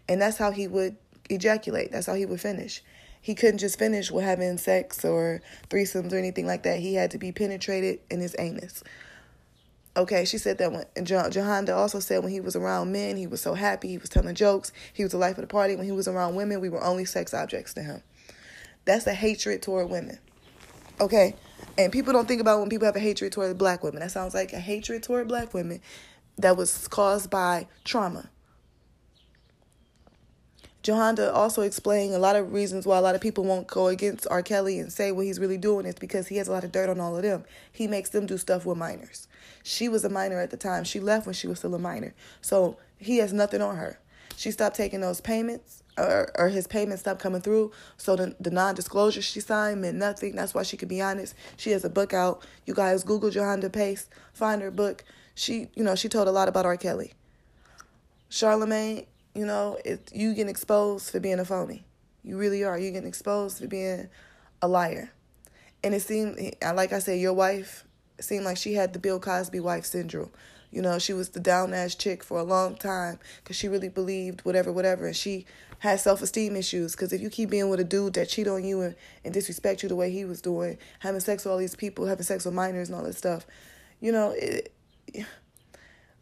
and 0.09 0.21
that's 0.21 0.39
how 0.39 0.51
he 0.51 0.67
would 0.67 0.97
ejaculate. 1.29 1.93
That's 1.93 2.07
how 2.07 2.15
he 2.15 2.27
would 2.27 2.41
finish. 2.41 2.83
He 3.21 3.35
couldn't 3.35 3.59
just 3.59 3.79
finish 3.79 4.11
with 4.11 4.25
having 4.25 4.57
sex 4.59 5.05
or 5.05 5.43
threesomes 5.69 6.13
or 6.13 6.17
anything 6.17 6.47
like 6.47 6.63
that. 6.63 6.81
He 6.81 6.95
had 6.95 7.11
to 7.11 7.19
be 7.19 7.33
penetrated 7.33 8.01
in 8.11 8.21
his 8.21 8.35
anus. 8.39 8.83
Okay, 9.97 10.25
she 10.25 10.39
said 10.39 10.59
that 10.59 10.71
when 10.71 10.85
and 10.95 11.07
Jerhonda 11.07 11.77
also 11.77 11.99
said 11.99 12.23
when 12.23 12.33
he 12.33 12.41
was 12.41 12.55
around 12.55 12.93
men, 12.93 13.17
he 13.17 13.27
was 13.27 13.41
so 13.41 13.55
happy. 13.55 13.89
He 13.89 13.99
was 13.99 14.09
telling 14.09 14.35
jokes. 14.37 14.71
He 14.93 15.03
was 15.03 15.13
the 15.13 15.19
life 15.19 15.37
of 15.37 15.43
the 15.43 15.49
party. 15.49 15.75
When 15.75 15.87
he 15.87 15.93
was 15.93 16.07
around 16.07 16.37
women, 16.37 16.61
we 16.61 16.69
were 16.69 16.83
only 16.83 17.05
sex 17.05 17.35
objects 17.35 17.75
to 17.75 17.83
him. 17.83 18.03
That's 18.85 19.07
a 19.09 19.15
hatred 19.15 19.61
toward 19.61 19.91
women. 19.91 20.19
Okay? 21.01 21.35
And 21.77 21.93
people 21.93 22.13
don't 22.13 22.29
think 22.29 22.41
about 22.41 22.61
when 22.61 22.69
people 22.69 22.87
have 22.87 22.97
a 22.97 23.01
hatred 23.01 23.33
toward 23.33 23.59
black 23.59 23.83
women. 23.83 24.01
That 24.01 24.13
sounds 24.13 24.35
like 24.35 24.53
a 24.53 24.61
hatred 24.61 25.03
toward 25.03 25.27
black 25.27 25.53
women 25.53 25.81
that 26.39 26.57
was 26.57 26.87
caused 26.87 27.29
by 27.29 27.67
trauma. 27.85 28.31
Jerhonda 30.83 31.35
also 31.35 31.63
explained 31.63 32.15
a 32.15 32.19
lot 32.19 32.37
of 32.37 32.53
reasons 32.53 32.87
why 32.87 32.99
a 32.99 33.01
lot 33.01 33.15
of 33.15 33.21
people 33.21 33.45
won't 33.45 33.67
go 33.67 33.89
against 33.89 34.27
R. 34.31 34.43
Kelly 34.43 34.79
and 34.79 34.93
say 34.93 35.11
what 35.11 35.27
he's 35.27 35.41
really 35.41 35.59
doing 35.59 35.87
is 35.87 35.97
because 35.97 36.29
he 36.29 36.37
has 36.37 36.49
a 36.49 36.53
lot 36.53 36.65
of 36.65 36.73
dirt 36.73 36.89
on 36.89 37.01
all 37.01 37.17
of 37.17 37.23
them. 37.23 37.45
He 37.73 37.89
makes 37.89 38.11
them 38.11 38.27
do 38.27 38.39
stuff 38.39 38.65
with 38.65 38.79
minors. 38.79 39.27
She 39.65 39.89
was 39.89 40.05
a 40.05 40.09
minor 40.09 40.39
at 40.39 40.51
the 40.51 40.57
time. 40.57 40.85
She 40.85 41.01
left 41.01 41.27
when 41.27 41.35
she 41.35 41.49
was 41.49 41.59
still 41.59 41.75
a 41.75 41.79
minor. 41.79 42.15
So 42.41 42.79
he 42.97 43.19
has 43.19 43.33
nothing 43.33 43.61
on 43.61 43.77
her. 43.77 43.99
She 44.37 44.53
stopped 44.53 44.77
taking 44.77 45.01
those 45.01 45.21
payments 45.21 45.83
or, 45.99 46.31
or 46.39 46.49
his 46.49 46.69
payment 46.69 47.01
stopped 47.01 47.21
coming 47.21 47.41
through. 47.41 47.73
So 47.97 48.15
the, 48.15 48.37
the 48.39 48.51
non 48.51 48.75
disclosure 48.75 49.21
she 49.21 49.41
signed 49.41 49.83
meant 49.83 49.97
nothing. 49.97 50.37
That's 50.37 50.55
why 50.55 50.63
she 50.63 50.77
could 50.77 50.89
be 50.89 51.03
honest. 51.03 51.35
She 51.57 51.73
has 51.73 51.85
a 51.85 51.91
book 51.91 52.15
out. 52.15 52.47
You 52.65 52.75
guys 52.75 53.03
Google 53.03 53.31
Jerhonda 53.31 53.73
Pace, 53.73 54.09
find 54.33 54.63
her 54.63 54.71
book. 54.71 55.05
She, 55.35 55.69
you 55.75 55.83
know, 55.83 55.97
she 55.97 56.09
told 56.09 56.29
a 56.29 56.33
lot 56.33 56.49
about 56.49 56.67
R. 56.67 56.77
Kelly. 56.77 57.13
Charlamagne, 58.31 59.07
you 59.39 59.47
know, 59.47 59.79
it, 59.85 60.11
you 60.13 60.35
get 60.35 60.49
exposed 60.49 61.11
for 61.11 61.21
being 61.21 61.39
a 61.39 61.45
phony. 61.45 61.85
You 62.25 62.37
really 62.37 62.65
are. 62.65 62.79
You 62.79 62.91
get 62.91 63.05
exposed 63.05 63.59
for 63.59 63.69
being 63.69 64.09
a 64.61 64.67
liar. 64.69 65.13
And 65.85 65.95
it 65.95 66.03
seemed, 66.03 66.57
like 66.61 66.93
I 66.93 66.99
said, 66.99 67.21
your 67.21 67.35
wife 67.35 67.85
seemed 68.21 68.45
like 68.45 68.57
she 68.57 68.75
had 68.75 68.93
the 68.93 68.99
Bill 68.99 69.21
Cosby 69.21 69.61
wife 69.61 69.85
syndrome. 69.85 70.31
You 70.73 70.83
know, 70.83 70.99
she 70.99 71.13
was 71.13 71.31
the 71.31 71.41
down 71.41 71.73
ass 71.73 71.95
chick 71.95 72.25
for 72.25 72.39
a 72.39 72.43
long 72.43 72.75
time 72.75 73.21
because 73.43 73.57
she 73.57 73.69
really 73.69 73.89
believed 73.89 74.45
whatever, 74.45 74.73
whatever. 74.73 75.07
And 75.07 75.17
she 75.17 75.47
had 75.79 76.01
self 76.01 76.21
esteem 76.21 76.57
issues 76.57 76.93
because 76.93 77.13
if 77.13 77.21
you 77.21 77.31
keep 77.31 77.51
being 77.51 77.71
with 77.71 77.81
a 77.81 77.85
dude 77.85 78.15
that 78.15 78.29
cheat 78.29 78.49
on 78.49 78.65
you 78.65 78.81
and, 78.83 78.97
and 79.25 79.33
disrespect 79.33 79.85
you 79.85 79.89
the 79.89 79.97
way 79.97 80.11
he 80.11 80.25
was 80.25 80.43
doing, 80.43 80.77
having 80.99 81.21
sex 81.21 81.45
with 81.45 81.53
all 81.53 81.59
these 81.59 81.77
people, 81.77 82.07
having 82.07 82.25
sex 82.25 82.45
with 82.45 82.55
minors 82.55 82.89
and 82.89 82.99
all 82.99 83.05
this 83.05 83.17
stuff, 83.17 83.47
you 84.01 84.11
know, 84.11 84.35
it, 84.37 84.75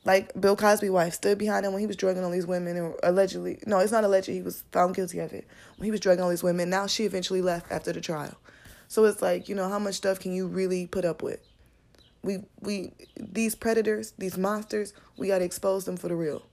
like 0.07 0.41
Bill 0.41 0.55
Cosby 0.57 0.89
wife 0.89 1.15
stood 1.15 1.37
behind 1.37 1.67
him 1.67 1.73
when 1.73 1.81
he 1.81 1.87
was 1.87 1.97
drugging 1.97 2.25
all 2.25 2.31
these 2.31 2.47
women 2.47 2.77
and 2.77 2.95
allegedly 3.03 3.59
no, 3.67 3.81
it's 3.81 3.93
not 3.93 4.05
alleged 4.05 4.29
he 4.29 4.41
was 4.41 4.63
found 4.71 4.95
guilty 4.95 5.19
of 5.19 5.33
it. 5.33 5.47
When 5.77 5.85
he 5.85 5.91
was 5.91 6.01
drugging 6.01 6.23
all 6.23 6.31
these 6.31 6.45
women, 6.45 6.71
now 6.71 6.87
she 6.87 7.05
eventually 7.05 7.43
left 7.43 7.71
after 7.73 7.93
the 7.93 8.01
trial. 8.01 8.35
So 8.89 9.05
it's 9.05 9.21
like, 9.21 9.49
you 9.49 9.57
know, 9.57 9.69
how 9.69 9.81
much 9.81 9.97
stuff 9.97 10.21
can 10.21 10.33
you 10.33 10.47
really 10.47 10.87
put 10.87 11.05
up 11.05 11.23
with? 11.25 11.41
We 12.23 12.39
we 12.61 12.93
these 13.19 13.57
predators, 13.57 14.13
these 14.17 14.39
monsters, 14.39 14.95
we 15.19 15.27
gotta 15.27 15.45
expose 15.45 15.85
them 15.85 15.97
for 15.97 16.07
the 16.07 16.15
real. 16.15 16.47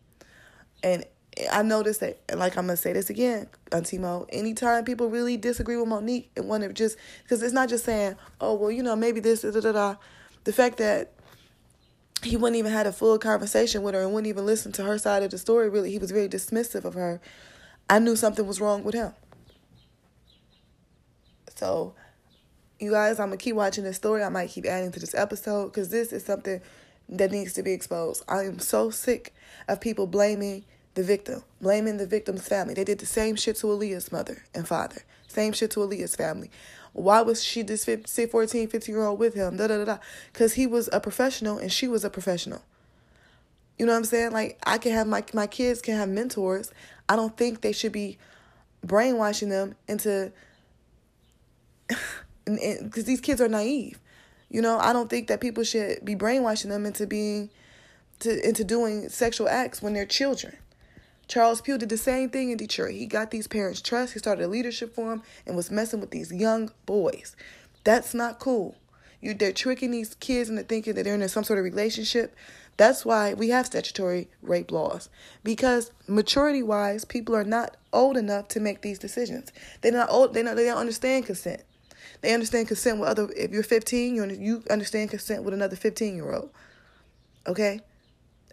And 0.82 1.06
I 1.51 1.62
noticed 1.62 1.99
that, 1.99 2.20
like 2.36 2.58
I'm 2.58 2.66
gonna 2.66 2.76
say 2.76 2.93
this 2.93 3.12
again, 3.12 3.47
Antimo. 3.72 4.26
Anytime 4.30 4.84
people 4.84 5.10
really 5.10 5.38
disagree 5.38 5.78
with 5.78 5.88
Monique 5.88 6.32
and 6.36 6.47
want 6.47 6.64
to 6.64 6.74
just, 6.74 6.97
because 7.22 7.43
it's 7.43 7.54
not 7.54 7.70
just 7.70 7.86
saying, 7.86 8.16
oh 8.41 8.56
well, 8.56 8.72
you 8.72 8.82
know, 8.82 8.95
maybe 8.95 9.20
this, 9.20 9.41
da 9.43 9.51
da 9.51 9.72
da. 9.72 9.95
The 10.43 10.54
fact 10.54 10.78
that 10.78 11.14
he 12.26 12.38
wouldn't 12.38 12.57
even 12.57 12.71
had 12.71 12.88
a 12.88 12.91
full 12.91 13.17
conversation 13.17 13.82
with 13.82 13.93
her 13.93 14.01
and 14.01 14.13
wouldn't 14.13 14.28
even 14.28 14.45
listen 14.45 14.71
to 14.74 14.84
her 14.84 14.97
side 14.97 15.24
of 15.24 15.32
the 15.32 15.38
story. 15.38 15.69
Really, 15.69 15.91
he 15.91 15.97
was 15.97 16.11
very 16.11 16.30
dismissive 16.30 16.86
of 16.86 16.93
her. 16.93 17.19
I 17.89 17.99
knew 17.99 18.15
something 18.15 18.47
was 18.47 18.61
wrong 18.61 18.84
with 18.84 18.95
him. 18.95 19.13
So, 21.55 21.93
you 22.80 22.91
guys, 22.91 23.19
I'm 23.19 23.28
gonna 23.28 23.38
keep 23.38 23.55
watching 23.55 23.84
this 23.84 23.97
story. 23.97 24.24
I 24.24 24.30
might 24.30 24.49
keep 24.49 24.65
adding 24.65 24.91
to 24.91 24.99
this 24.99 25.15
episode 25.15 25.67
because 25.67 25.89
this 25.89 26.11
is 26.11 26.26
something 26.26 26.61
that 27.09 27.32
needs 27.32 27.53
to 27.53 27.63
be 27.63 27.71
exposed. 27.71 28.24
I 28.28 28.43
am 28.43 28.59
so 28.59 28.89
sick 28.89 29.34
of 29.67 29.82
people 29.82 30.07
blaming 30.07 30.65
the 30.95 31.03
victim, 31.03 31.43
blaming 31.61 31.97
the 31.97 32.07
victim's 32.07 32.47
family. 32.47 32.74
They 32.74 32.84
did 32.84 32.99
the 32.99 33.05
same 33.05 33.36
shit 33.36 33.55
to 33.57 33.67
Aaliyah's 33.67 34.11
mother 34.11 34.43
and 34.53 34.67
father, 34.67 35.03
same 35.28 35.53
shit 35.53 35.71
to 35.71 35.82
Aaliyah's 35.82 36.15
family. 36.15 36.49
Why 36.94 37.22
was 37.22 37.44
she 37.44 37.64
this 37.64 37.86
15, 37.86 38.30
14, 38.30 38.68
15 38.68 38.96
year 38.96 39.04
old 39.04 39.20
with 39.20 39.34
him? 39.34 39.58
Da 39.58 39.68
da 39.68 39.78
da 39.78 39.86
da. 39.86 39.98
Because 40.32 40.54
he 40.54 40.68
was 40.68 40.89
a 40.94 41.00
professional 41.00 41.58
and 41.58 41.72
she 41.72 41.88
was 41.88 42.06
a 42.06 42.10
professional. 42.10 42.62
You 43.78 43.88
know 43.88 43.94
what 43.94 44.00
I'm 44.00 44.06
saying? 44.06 44.32
Like 44.32 44.60
I 44.66 44.78
can 44.78 44.91
have 44.91 45.08
my 45.08 45.24
my 45.34 45.48
kids 45.48 45.82
can 45.82 45.98
have 45.98 46.10
mentors. 46.10 46.72
I 47.10 47.16
don't 47.16 47.36
think 47.36 47.62
they 47.62 47.72
should 47.72 47.91
be 47.91 48.18
brainwashing 48.86 49.50
them 49.50 49.76
into 49.88 50.32
because 52.46 53.06
these 53.06 53.22
kids 53.22 53.41
are 53.41 53.50
naive. 53.50 54.00
You 54.50 54.62
know, 54.62 54.78
I 54.78 54.94
don't 54.94 55.10
think 55.10 55.28
that 55.30 55.41
people 55.41 55.64
should 55.64 56.06
be 56.06 56.14
brainwashing 56.14 56.70
them 56.70 56.86
into 56.86 57.08
being 57.08 57.50
to 58.20 58.48
into 58.48 58.64
doing 58.64 59.10
sexual 59.10 59.50
acts 59.50 59.82
when 59.82 59.94
they're 59.94 60.06
children. 60.06 60.56
Charles 61.34 61.62
Pugh 61.62 61.80
did 61.80 61.90
the 61.90 61.98
same 61.98 62.30
thing 62.30 62.52
in 62.52 62.58
Detroit. 62.58 62.94
He 62.94 63.08
got 63.08 63.32
these 63.32 63.48
parents' 63.48 63.82
trust. 63.82 64.14
He 64.14 64.20
started 64.20 64.46
a 64.46 64.48
leadership 64.48 64.94
for 64.94 65.10
them 65.10 65.24
and 65.48 65.56
was 65.56 65.72
messing 65.72 66.00
with 66.00 66.12
these 66.12 66.32
young 66.32 66.70
boys. 66.86 67.36
That's 67.84 68.14
not 68.14 68.38
cool. 68.38 68.76
You 69.20 69.34
they're 69.34 69.52
tricking 69.52 69.90
these 69.90 70.14
kids 70.14 70.52
into 70.52 70.62
thinking 70.62 70.94
that 70.94 71.06
they're 71.06 71.16
in 71.16 71.28
some 71.28 71.44
sort 71.44 71.58
of 71.58 71.66
relationship. 71.66 72.36
That's 72.78 73.04
why 73.04 73.34
we 73.34 73.50
have 73.50 73.66
statutory 73.66 74.28
rape 74.44 74.72
laws. 74.72 75.10
Because 75.44 75.90
maturity 76.08 76.62
wise, 76.62 77.04
people 77.04 77.36
are 77.36 77.44
not 77.44 77.78
old 77.92 78.16
enough 78.16 78.48
to 78.50 78.60
make 78.60 78.84
these 78.84 79.00
decisions. 79.00 79.52
They're 79.82 79.92
not 79.92 80.12
old 80.12 80.36
they 80.36 80.44
not 80.44 80.56
they 80.56 80.66
don't 80.66 80.78
understand 80.78 81.26
consent. 81.26 81.64
They 82.22 82.32
understand 82.36 82.68
consent 82.68 83.00
with 83.00 83.10
other 83.10 83.28
if 83.36 83.50
you're 83.50 83.64
15, 83.64 84.14
you 84.14 84.24
you 84.26 84.64
understand 84.70 85.10
consent 85.10 85.42
with 85.42 85.56
another 85.56 85.78
15 85.78 86.16
year 86.16 86.32
old. 86.32 86.52
Okay? 87.48 87.82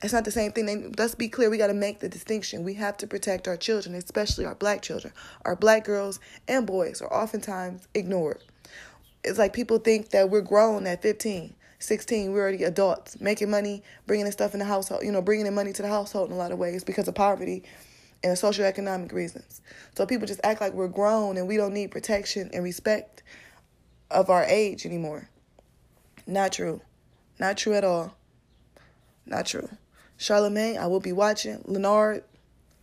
It's 0.03 0.14
not 0.14 0.24
the 0.24 0.30
same 0.30 0.53
thing. 0.53 0.94
Let's 0.96 1.14
be 1.14 1.28
clear. 1.28 1.51
We 1.51 1.59
got 1.59 1.66
to 1.66 1.74
make 1.74 2.01
the 2.01 2.09
distinction. 2.09 2.64
We 2.64 2.74
have 2.74 2.96
to 2.98 3.07
protect 3.07 3.46
our 3.46 3.57
children, 3.57 3.94
especially 3.94 4.46
our 4.46 4.55
black 4.55 4.80
children. 4.80 5.12
Our 5.44 5.57
black 5.57 5.84
girls 5.84 6.20
and 6.48 6.66
boys 6.66 7.03
are 7.03 7.12
oftentimes 7.12 7.86
ignored. 7.94 8.42
It's 9.22 9.38
like 9.38 9.53
people 9.53 9.78
think 9.78 10.11
that 10.11 10.30
we're 10.30 10.40
grown 10.40 10.86
at 10.86 11.03
15, 11.03 11.55
16. 11.78 12.32
We're 12.32 12.40
already 12.40 12.64
adults, 12.64 13.20
making 13.20 13.51
money, 13.51 13.82
bringing 14.07 14.24
in 14.24 14.32
stuff 14.32 14.55
in 14.55 14.61
the 14.61 14.64
household, 14.64 15.03
you 15.05 15.12
know, 15.12 15.20
bringing 15.20 15.46
in 15.46 15.55
money 15.55 15.72
to 15.74 15.82
the 15.82 15.88
household 15.88 16.30
in 16.30 16.34
a 16.34 16.38
lot 16.38 16.53
of 16.53 16.59
ways 16.59 16.82
because 16.82 17.07
of 17.07 17.14
poverty 17.14 17.62
and 18.24 18.36
socioeconomic 18.36 19.12
reasons. 19.12 19.61
So 19.94 20.07
people 20.07 20.26
just 20.26 20.40
act 20.44 20.62
like 20.62 20.72
we're 20.72 20.88
grown 20.88 21.36
and 21.36 21.46
we 21.46 21.59
don't 21.59 21.74
need 21.74 21.90
protection 21.90 22.51
and 22.55 22.64
respect 22.64 23.22
of 24.11 24.30
our 24.30 24.44
age 24.44 24.86
anymore. 24.86 25.28
Not 26.26 26.53
true. 26.53 26.80
Not 27.38 27.59
true 27.59 27.74
at 27.74 27.84
all. 27.84 28.14
Not 29.26 29.46
true. 29.46 29.68
Charlamagne, 30.20 30.76
I 30.76 30.86
will 30.86 31.00
be 31.00 31.12
watching. 31.12 31.62
Lenard, 31.64 32.22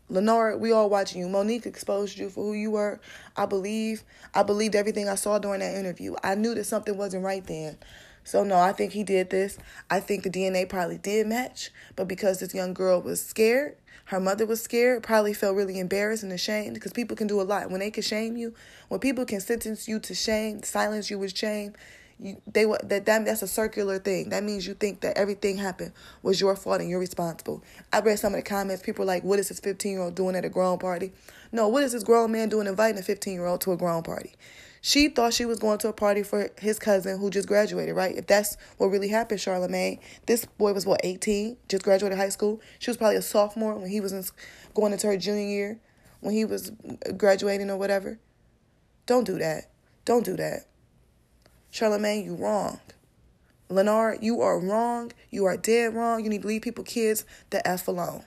Lenard, 0.10 0.60
we 0.60 0.72
all 0.72 0.90
watching 0.90 1.22
you. 1.22 1.30
Monique 1.30 1.68
exposed 1.68 2.18
you 2.18 2.30
for 2.30 2.44
who 2.44 2.54
you 2.54 2.72
were. 2.72 3.00
I 3.36 3.46
believe. 3.46 4.04
I 4.34 4.42
believed 4.42 4.76
everything 4.76 5.08
I 5.08 5.16
saw 5.16 5.38
during 5.38 5.60
that 5.60 5.76
interview. 5.76 6.16
I 6.24 6.34
knew 6.34 6.56
that 6.56 6.64
something 6.64 6.98
wasn't 6.98 7.24
right 7.24 7.46
then. 7.46 7.78
So 8.24 8.44
no, 8.44 8.58
I 8.58 8.74
think 8.74 8.92
he 8.92 9.04
did 9.04 9.30
this. 9.30 9.58
I 9.90 10.00
think 10.00 10.24
the 10.24 10.32
DNA 10.32 10.68
probably 10.68 10.98
did 10.98 11.28
match, 11.28 11.70
but 11.96 12.08
because 12.08 12.40
this 12.40 12.54
young 12.56 12.74
girl 12.74 13.02
was 13.02 13.24
scared, 13.24 13.78
her 14.06 14.20
mother 14.20 14.46
was 14.46 14.62
scared, 14.62 15.04
probably 15.04 15.34
felt 15.34 15.56
really 15.56 15.80
embarrassed 15.80 16.24
and 16.24 16.34
ashamed 16.34 16.74
because 16.74 16.92
people 16.92 17.16
can 17.16 17.28
do 17.28 17.40
a 17.40 17.44
lot. 17.44 17.70
When 17.70 17.82
they 17.82 17.92
can 17.92 18.04
shame 18.04 18.36
you, 18.36 18.54
when 18.88 19.00
people 19.00 19.26
can 19.26 19.42
sentence 19.42 19.88
you 19.88 20.00
to 20.00 20.16
shame, 20.16 20.64
silence 20.64 21.12
you 21.12 21.20
with 21.20 21.38
shame, 21.38 21.74
you 22.20 22.42
they 22.48 22.66
that, 22.66 23.06
that 23.06 23.26
that's 23.26 23.42
a 23.42 23.48
circular 23.48 24.00
thing. 24.00 24.30
That 24.30 24.44
means 24.44 24.66
you 24.66 24.74
think 24.74 25.02
that 25.02 25.18
everything 25.18 25.58
happened 25.58 25.94
was 26.24 26.42
your 26.42 26.56
fault 26.56 26.82
and 26.82 26.90
you're 26.90 27.00
responsible. 27.00 27.64
I 27.94 28.00
read 28.00 28.20
some 28.20 28.34
of 28.34 28.40
the 28.40 28.44
comments. 28.44 28.82
People 28.82 29.06
like, 29.06 29.24
"What 29.24 29.40
is 29.40 29.50
this 29.50 29.60
15 29.60 29.92
year 29.92 30.02
old 30.02 30.16
doing 30.16 30.36
at 30.36 30.46
a 30.46 30.50
grown 30.50 30.80
party?" 30.80 31.12
No, 31.52 31.68
what 31.68 31.84
is 31.84 31.94
this 31.94 32.04
grown 32.04 32.32
man 32.32 32.50
doing 32.50 32.68
inviting 32.68 33.00
a 33.00 33.04
15 33.04 33.34
year 33.34 33.46
old 33.46 33.62
to 33.62 33.72
a 33.72 33.78
grown 33.78 34.04
party? 34.04 34.34
She 34.82 35.10
thought 35.10 35.34
she 35.34 35.46
was 35.46 35.60
going 35.60 35.80
to 35.80 35.90
a 35.90 35.94
party 35.94 36.24
for 36.24 36.50
his 36.60 36.80
cousin 36.80 37.20
who 37.20 37.30
just 37.30 37.48
graduated, 37.48 37.96
right? 37.96 38.16
If 38.16 38.28
that's 38.28 38.58
what 38.78 38.88
really 38.88 39.10
happened, 39.10 39.40
Charlamagne. 39.40 40.00
This 40.28 40.46
boy 40.46 40.74
was 40.74 40.86
what 40.86 41.02
18, 41.04 41.58
just 41.68 41.84
graduated 41.84 42.18
high 42.18 42.30
school. 42.30 42.62
She 42.80 42.90
was 42.90 42.98
probably 42.98 43.18
a 43.18 43.22
sophomore 43.22 43.76
when 43.76 43.90
he 43.90 44.00
was 44.00 44.14
in, 44.14 44.24
going 44.74 44.94
into 44.94 45.08
her 45.08 45.18
junior 45.18 45.46
year, 45.46 45.80
when 46.22 46.34
he 46.34 46.46
was 46.46 46.72
graduating 47.18 47.70
or 47.70 47.78
whatever. 47.78 48.20
Don't 49.08 49.26
do 49.26 49.38
that. 49.40 49.70
Don't 50.06 50.24
do 50.24 50.36
that. 50.38 50.68
Charlamagne, 51.78 52.26
you 52.26 52.36
wrong. 52.36 52.80
Lenard, 53.70 54.20
you 54.22 54.42
are 54.42 54.60
wrong. 54.60 55.12
You 55.30 55.46
are 55.46 55.58
dead 55.58 55.94
wrong. 55.94 56.24
You 56.24 56.30
need 56.30 56.42
to 56.42 56.48
leave 56.48 56.64
people 56.64 56.84
kids 56.84 57.24
the 57.52 57.66
F 57.68 57.88
alone. 57.88 58.24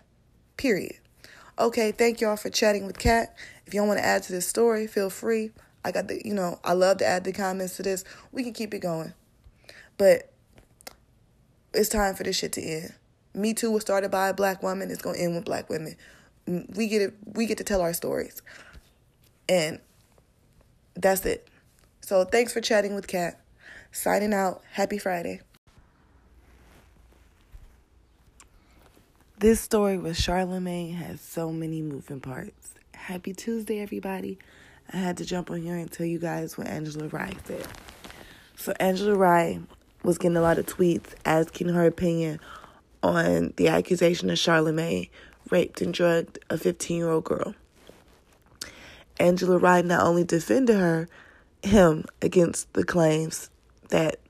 Period. 0.57 0.97
Okay, 1.59 1.91
thank 1.91 2.21
y'all 2.21 2.37
for 2.37 2.49
chatting 2.49 2.87
with 2.87 2.99
Kat. 2.99 3.35
If 3.67 3.75
y'all 3.75 3.89
want 3.89 3.99
to 3.99 4.05
add 4.05 4.23
to 4.25 4.33
this 4.33 4.47
story, 4.47 4.87
feel 4.87 5.11
free. 5.11 5.51
I 5.85 5.91
got 5.91 6.09
the, 6.09 6.23
you 6.25 6.33
know, 6.33 6.61
I 6.63 6.75
love 6.75 6.99
to 6.99 7.07
add 7.07 7.25
the 7.25 7.33
comments 7.33 7.77
to 7.79 7.83
this. 7.83 8.05
We 8.31 8.45
can 8.45 8.53
keep 8.53 8.73
it 8.73 8.81
going. 8.81 9.15
But 9.99 10.31
it's 11.75 11.89
time 11.89 12.15
for 12.15 12.23
this 12.23 12.37
shit 12.37 12.53
to 12.53 12.63
end. 12.63 12.95
Me 13.35 13.53
Too 13.53 13.71
was 13.73 13.83
started 13.83 14.11
by 14.11 14.29
a 14.29 14.35
black 14.35 14.63
woman. 14.63 14.91
It's 14.91 15.03
going 15.03 15.17
to 15.17 15.23
end 15.23 15.35
with 15.35 15.45
black 15.45 15.69
women. 15.69 15.97
We 16.47 16.87
get 16.87 17.03
it. 17.03 17.15
We 17.25 17.47
get 17.47 17.59
to 17.59 17.65
tell 17.65 17.81
our 17.81 17.95
stories. 17.95 18.43
And 19.49 19.81
that's 20.95 21.25
it. 21.27 21.49
So 22.01 22.25
thanks 22.25 22.53
for 22.53 22.61
chatting 22.61 22.95
with 22.95 23.07
Kat. 23.07 23.40
Signing 23.93 24.33
out. 24.33 24.63
Happy 24.71 24.99
Friday. 24.99 25.41
This 29.37 29.61
story 29.61 29.99
with 29.99 30.17
Charlamagne 30.17 30.95
has 30.95 31.21
so 31.21 31.51
many 31.51 31.83
moving 31.83 32.21
parts. 32.21 32.75
Happy 32.95 33.33
Tuesday, 33.33 33.81
everybody. 33.81 34.39
I 34.93 34.99
had 34.99 35.17
to 35.17 35.25
jump 35.25 35.51
on 35.51 35.63
here 35.63 35.75
and 35.75 35.91
tell 35.91 36.07
you 36.07 36.21
guys 36.21 36.57
what 36.57 36.69
Angela 36.69 37.09
Rye 37.09 37.35
said. 37.45 37.67
So, 38.57 38.73
Angela 38.79 39.17
Rye 39.17 39.59
was 40.05 40.19
getting 40.19 40.37
a 40.37 40.43
lot 40.43 40.59
of 40.59 40.67
tweets 40.67 41.13
asking 41.25 41.71
her 41.71 41.85
opinion 41.85 42.39
on 43.03 43.55
the 43.57 43.69
accusation 43.69 44.31
of 44.31 44.39
Charlamagne 44.39 45.11
raped 45.51 45.81
and 45.83 45.93
drugged 45.93 46.39
a 46.49 46.57
15 46.57 46.97
year 46.97 47.11
old 47.11 47.25
girl. 47.25 47.57
Angela 49.19 49.59
Rye 49.59 49.83
not 49.83 50.07
only 50.07 50.23
defended 50.23 50.77
her, 50.77 51.09
him 51.65 52.05
against 52.23 52.73
the 52.75 52.85
claims 52.85 53.51
that 53.91 54.21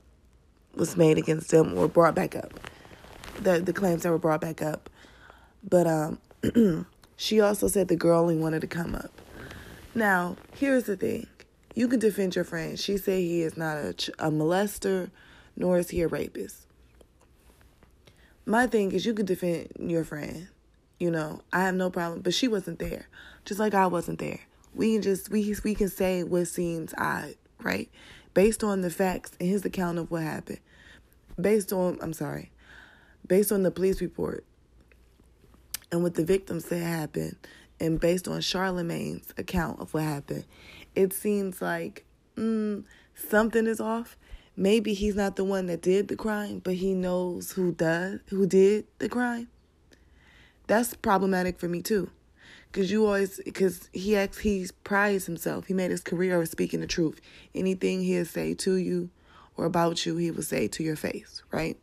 was 0.75 0.95
made 0.95 1.17
against 1.17 1.51
him 1.51 1.77
or 1.77 1.87
brought 1.87 2.15
back 2.15 2.35
up. 2.35 2.59
The 3.41 3.59
the 3.59 3.73
claims 3.73 4.03
that 4.03 4.11
were 4.11 4.17
brought 4.17 4.41
back 4.41 4.61
up. 4.61 4.89
But 5.67 5.87
um 5.87 6.19
she 7.15 7.39
also 7.39 7.67
said 7.67 7.87
the 7.87 7.95
girl 7.95 8.21
only 8.21 8.35
wanted 8.35 8.61
to 8.61 8.67
come 8.67 8.95
up. 8.95 9.11
Now, 9.93 10.37
here's 10.55 10.85
the 10.85 10.95
thing. 10.95 11.27
You 11.75 11.87
can 11.87 11.99
defend 11.99 12.35
your 12.35 12.45
friend. 12.45 12.79
She 12.79 12.97
said 12.97 13.19
he 13.19 13.41
is 13.41 13.57
not 13.57 13.77
a, 13.77 13.89
a 14.19 14.31
molester, 14.31 15.11
nor 15.55 15.77
is 15.77 15.89
he 15.89 16.01
a 16.01 16.07
rapist. 16.07 16.65
My 18.45 18.67
thing 18.67 18.91
is, 18.91 19.05
you 19.05 19.13
can 19.13 19.25
defend 19.25 19.69
your 19.77 20.03
friend. 20.03 20.47
You 20.97 21.11
know, 21.11 21.41
I 21.51 21.63
have 21.63 21.75
no 21.75 21.89
problem, 21.89 22.21
but 22.21 22.33
she 22.33 22.47
wasn't 22.47 22.79
there, 22.79 23.07
just 23.45 23.59
like 23.59 23.73
I 23.73 23.87
wasn't 23.87 24.19
there 24.19 24.39
we 24.73 24.93
can 24.93 25.01
just 25.01 25.29
we 25.29 25.55
we 25.63 25.75
can 25.75 25.89
say 25.89 26.23
what 26.23 26.45
seems 26.45 26.93
odd, 26.97 27.35
right? 27.61 27.89
Based 28.33 28.63
on 28.63 28.81
the 28.81 28.89
facts 28.89 29.31
and 29.39 29.49
his 29.49 29.65
account 29.65 29.97
of 29.97 30.09
what 30.09 30.23
happened. 30.23 30.59
Based 31.39 31.73
on 31.73 31.97
I'm 32.01 32.13
sorry. 32.13 32.51
Based 33.27 33.51
on 33.51 33.63
the 33.63 33.71
police 33.71 34.01
report 34.01 34.45
and 35.91 36.03
what 36.03 36.15
the 36.15 36.25
victim 36.25 36.59
said 36.59 36.83
happened 36.83 37.35
and 37.79 37.99
based 37.99 38.27
on 38.27 38.39
Charlamagne's 38.39 39.33
account 39.37 39.79
of 39.79 39.93
what 39.93 40.03
happened, 40.03 40.45
it 40.95 41.13
seems 41.13 41.61
like 41.61 42.05
mm, 42.37 42.83
something 43.15 43.67
is 43.67 43.79
off. 43.79 44.17
maybe 44.55 44.93
he's 44.93 45.15
not 45.15 45.35
the 45.35 45.43
one 45.43 45.65
that 45.67 45.81
did 45.81 46.07
the 46.07 46.15
crime, 46.15 46.59
but 46.59 46.75
he 46.75 46.93
knows 46.93 47.51
who 47.51 47.71
does 47.71 48.19
who 48.29 48.45
did 48.45 48.85
the 48.99 49.09
crime. 49.09 49.47
That's 50.67 50.93
problematic 50.93 51.59
for 51.59 51.67
me 51.67 51.81
too. 51.81 52.09
Cause 52.71 52.89
you 52.89 53.05
always, 53.05 53.41
cause 53.53 53.89
he 53.91 54.15
acts, 54.15 54.37
he 54.39 54.65
prides 54.85 55.25
himself. 55.25 55.65
He 55.65 55.73
made 55.73 55.91
his 55.91 56.01
career 56.01 56.41
of 56.41 56.47
speaking 56.47 56.79
the 56.79 56.87
truth. 56.87 57.19
Anything 57.53 58.01
he'll 58.01 58.23
say 58.23 58.53
to 58.53 58.75
you 58.75 59.09
or 59.57 59.65
about 59.65 60.05
you, 60.05 60.15
he 60.15 60.31
will 60.31 60.43
say 60.43 60.69
to 60.69 60.83
your 60.83 60.95
face, 60.95 61.43
right? 61.51 61.77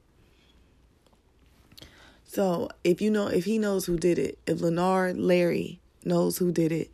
So 2.24 2.70
if 2.84 3.02
you 3.02 3.10
know, 3.10 3.26
if 3.26 3.44
he 3.44 3.58
knows 3.58 3.84
who 3.84 3.98
did 3.98 4.18
it, 4.18 4.38
if 4.46 4.62
Lenard 4.62 5.18
Larry 5.18 5.80
knows 6.04 6.38
who 6.38 6.52
did 6.52 6.72
it, 6.72 6.90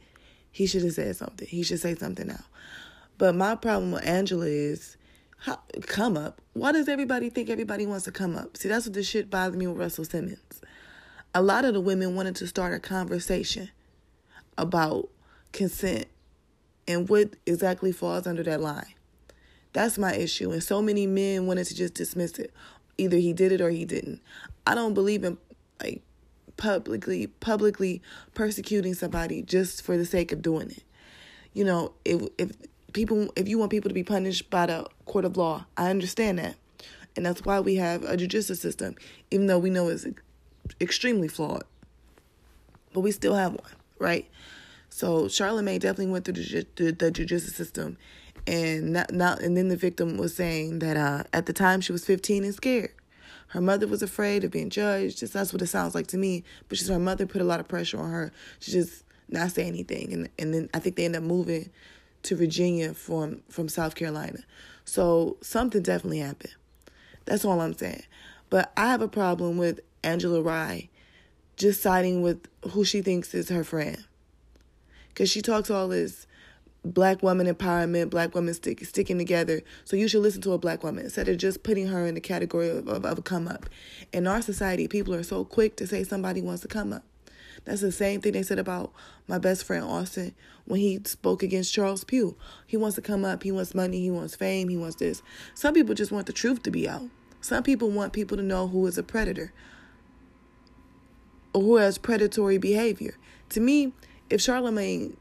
he 0.51 0.67
should 0.67 0.83
have 0.83 0.95
said 0.95 1.15
something. 1.15 1.47
He 1.47 1.63
should 1.63 1.81
say 1.81 1.95
something 1.95 2.27
now. 2.27 2.45
But 3.17 3.37
my 3.37 3.55
problem 3.55 3.93
with 3.93 4.07
Angela 4.07 4.47
is, 4.47 4.97
how, 5.39 5.61
come 5.83 6.17
up. 6.17 6.41
Why 6.53 6.73
does 6.73 6.89
everybody 6.89 7.31
think 7.31 7.49
everybody 7.49 7.87
wants 7.87 8.05
to 8.07 8.13
come 8.13 8.37
up? 8.37 8.57
See, 8.57 8.69
that's 8.69 8.87
what 8.87 8.95
the 8.95 9.05
shit 9.05 9.31
bothers 9.31 9.57
me 9.57 9.67
with 9.67 9.77
Russell 9.77 10.05
Simmons. 10.05 10.61
A 11.33 11.43
lot 11.43 11.65
of 11.65 11.75
the 11.75 11.81
women 11.81 12.17
wanted 12.17 12.37
to 12.37 12.47
start 12.47 12.75
a 12.75 12.81
conversation 12.81 13.71
about 14.59 15.09
consent 15.53 16.07
and 16.87 17.09
what 17.09 17.31
exactly 17.47 17.93
falls 17.93 18.27
under 18.27 18.43
that 18.43 18.61
line. 18.61 18.95
That's 19.73 19.99
my 19.99 20.15
issue. 20.15 20.51
And 20.53 20.63
so 20.63 20.81
many 20.81 21.07
men 21.07 21.47
wanted 21.47 21.67
to 21.67 21.75
just 21.75 21.95
dismiss 21.95 22.39
it. 22.39 22.53
Either 22.97 23.17
he 23.17 23.33
did 23.33 23.53
it 23.53 23.61
or 23.61 23.71
he 23.71 23.85
didn't. 23.85 24.21
I 24.67 24.75
don't 24.75 24.95
believe 24.95 25.25
in 25.25 25.37
like 25.83 26.03
publicly 26.57 27.27
publicly 27.27 28.01
persecuting 28.35 28.95
somebody 28.95 29.43
just 29.43 29.83
for 29.83 29.97
the 29.97 30.07
sake 30.07 30.33
of 30.33 30.43
doing 30.43 30.71
it. 30.71 30.85
You 31.53 31.65
know, 31.65 31.93
if 32.05 32.23
if 32.39 32.53
people 32.93 33.33
if 33.37 33.49
you 33.49 33.59
want 33.59 33.71
people 33.71 33.91
to 33.91 33.95
be 33.95 34.05
punished 34.05 34.49
by 34.51 34.67
the 34.67 34.87
court 35.07 35.25
of 35.25 35.37
law, 35.37 35.67
I 35.77 35.91
understand 35.91 36.39
that. 36.39 36.57
And 37.17 37.27
that's 37.27 37.45
why 37.45 37.61
we 37.61 37.77
have 37.77 38.03
a 38.05 38.17
judicial 38.17 38.57
system, 38.57 38.97
even 39.31 39.47
though 39.47 39.59
we 39.59 39.71
know 39.71 39.89
it's 39.89 40.07
extremely 40.81 41.29
flawed. 41.29 41.65
But 42.93 43.01
we 43.01 43.11
still 43.11 43.35
have 43.35 43.53
one, 43.53 43.73
right? 43.99 44.29
So 44.89 45.25
Charlamagne 45.25 45.81
definitely 45.81 46.07
went 46.07 46.25
through 46.25 46.35
the, 46.35 46.67
the, 46.77 47.11
the 47.11 47.41
system, 47.41 47.97
and 48.47 48.93
not, 48.93 49.13
not 49.13 49.41
and 49.41 49.57
then 49.57 49.69
the 49.69 49.77
victim 49.77 50.17
was 50.17 50.37
saying 50.37 50.81
that 50.81 50.97
uh, 50.97 51.25
at 51.33 51.47
the 51.47 51.53
time 51.53 51.81
she 51.81 51.93
was 51.93 52.05
15 52.05 52.45
and 52.45 52.55
scared. 52.55 52.93
Her 53.49 53.61
mother 53.61 53.87
was 53.87 54.03
afraid 54.03 54.43
of 54.45 54.51
being 54.51 54.71
judged. 54.71 55.19
Just 55.19 55.33
that's 55.33 55.53
what 55.53 55.63
it 55.63 55.67
sounds 55.67 55.95
like 55.95 56.09
to 56.09 56.17
me. 56.17 56.45
But 56.69 56.79
just 56.79 56.91
her 56.91 56.99
mother 56.99 57.27
put 57.27 57.41
a 57.41 57.45
lot 57.45 57.61
of 57.61 57.69
pressure 57.69 58.01
on 58.01 58.11
her 58.11 58.33
to 58.61 58.71
just 58.71 59.05
not 59.29 59.53
say 59.53 59.67
anything, 59.67 60.13
and 60.13 60.29
and 60.39 60.53
then 60.53 60.71
I 60.75 60.79
think 60.79 60.97
they 60.97 61.05
end 61.05 61.17
up 61.17 61.23
moving 61.23 61.71
to 62.25 62.37
Virginia 62.37 62.95
from 62.95 63.43
from 63.49 63.69
South 63.69 63.95
Carolina. 63.95 64.41
So 64.85 65.37
something 65.41 65.83
definitely 65.83 66.19
happened. 66.19 66.55
That's 67.25 67.45
all 67.45 67.61
I'm 67.61 67.75
saying. 67.75 68.03
But 68.51 68.73
I 68.77 68.89
have 68.89 69.03
a 69.03 69.09
problem 69.09 69.57
with 69.57 69.81
Angela 70.03 70.43
Rye 70.43 70.89
just 71.57 71.83
siding 71.83 72.23
with 72.23 72.49
who 72.71 72.85
she 72.85 73.03
thinks 73.03 73.35
is 73.35 73.49
her 73.49 73.65
friend 73.65 74.05
because 75.09 75.31
she 75.31 75.41
talks 75.41 75.71
all 75.71 75.89
this 75.89 76.27
black 76.85 77.23
woman 77.23 77.47
empowerment, 77.47 78.11
black 78.11 78.35
women 78.35 78.53
stick, 78.53 78.85
sticking 78.85 79.17
together. 79.17 79.63
So 79.85 79.97
you 79.97 80.09
should 80.09 80.23
listen 80.23 80.43
to 80.43 80.53
a 80.53 80.59
black 80.59 80.83
woman 80.83 81.05
instead 81.05 81.29
of 81.29 81.39
just 81.39 81.63
putting 81.63 81.87
her 81.87 82.07
in 82.07 82.15
the 82.15 82.21
category 82.21 82.69
of, 82.69 82.89
of, 82.89 83.07
of 83.07 83.19
a 83.19 83.23
come 83.23 83.49
up. 83.49 83.67
In 84.13 84.27
our 84.27 84.43
society, 84.43 84.89
people 84.89 85.15
are 85.15 85.23
so 85.23 85.45
quick 85.45 85.77
to 85.77 85.87
say 85.87 86.05
somebody 86.05 86.43
wants 86.43 86.63
to 86.63 86.69
come 86.69 86.93
up. 86.93 87.05
That's 87.65 87.81
the 87.81 87.93
same 87.93 88.21
thing 88.21 88.33
they 88.33 88.43
said 88.43 88.59
about 88.59 88.93
my 89.27 89.39
best 89.39 89.65
friend 89.65 89.85
Austin 89.85 90.35
when 90.67 90.81
he 90.81 91.01
spoke 91.05 91.43
against 91.43 91.73
Charles 91.73 92.05
Pugh. 92.05 92.37
He 92.67 92.77
wants 92.77 92.97
to 92.97 93.03
come 93.03 93.25
up, 93.25 93.43
he 93.43 93.53
wants 93.53 93.75
money, 93.75 94.01
he 94.01 94.11
wants 94.11 94.35
fame, 94.35 94.69
he 94.69 94.77
wants 94.77 94.97
this. 94.97 95.23
Some 95.55 95.73
people 95.73 95.95
just 95.95 96.13
want 96.13 96.27
the 96.27 96.33
truth 96.33 96.63
to 96.65 96.71
be 96.71 96.87
out. 96.89 97.09
Some 97.41 97.63
people 97.63 97.91
want 97.91 98.13
people 98.13 98.37
to 98.37 98.43
know 98.43 98.69
who 98.69 98.87
is 98.87 98.99
a 98.99 99.03
predator 99.03 99.53
or 101.55 101.63
who 101.63 101.77
has 101.77 101.97
predatory 101.97 102.59
behavior. 102.59 103.17
To 103.51 103.61
me, 103.61 103.93
if 104.29 104.41
Charlamagne 104.41 105.17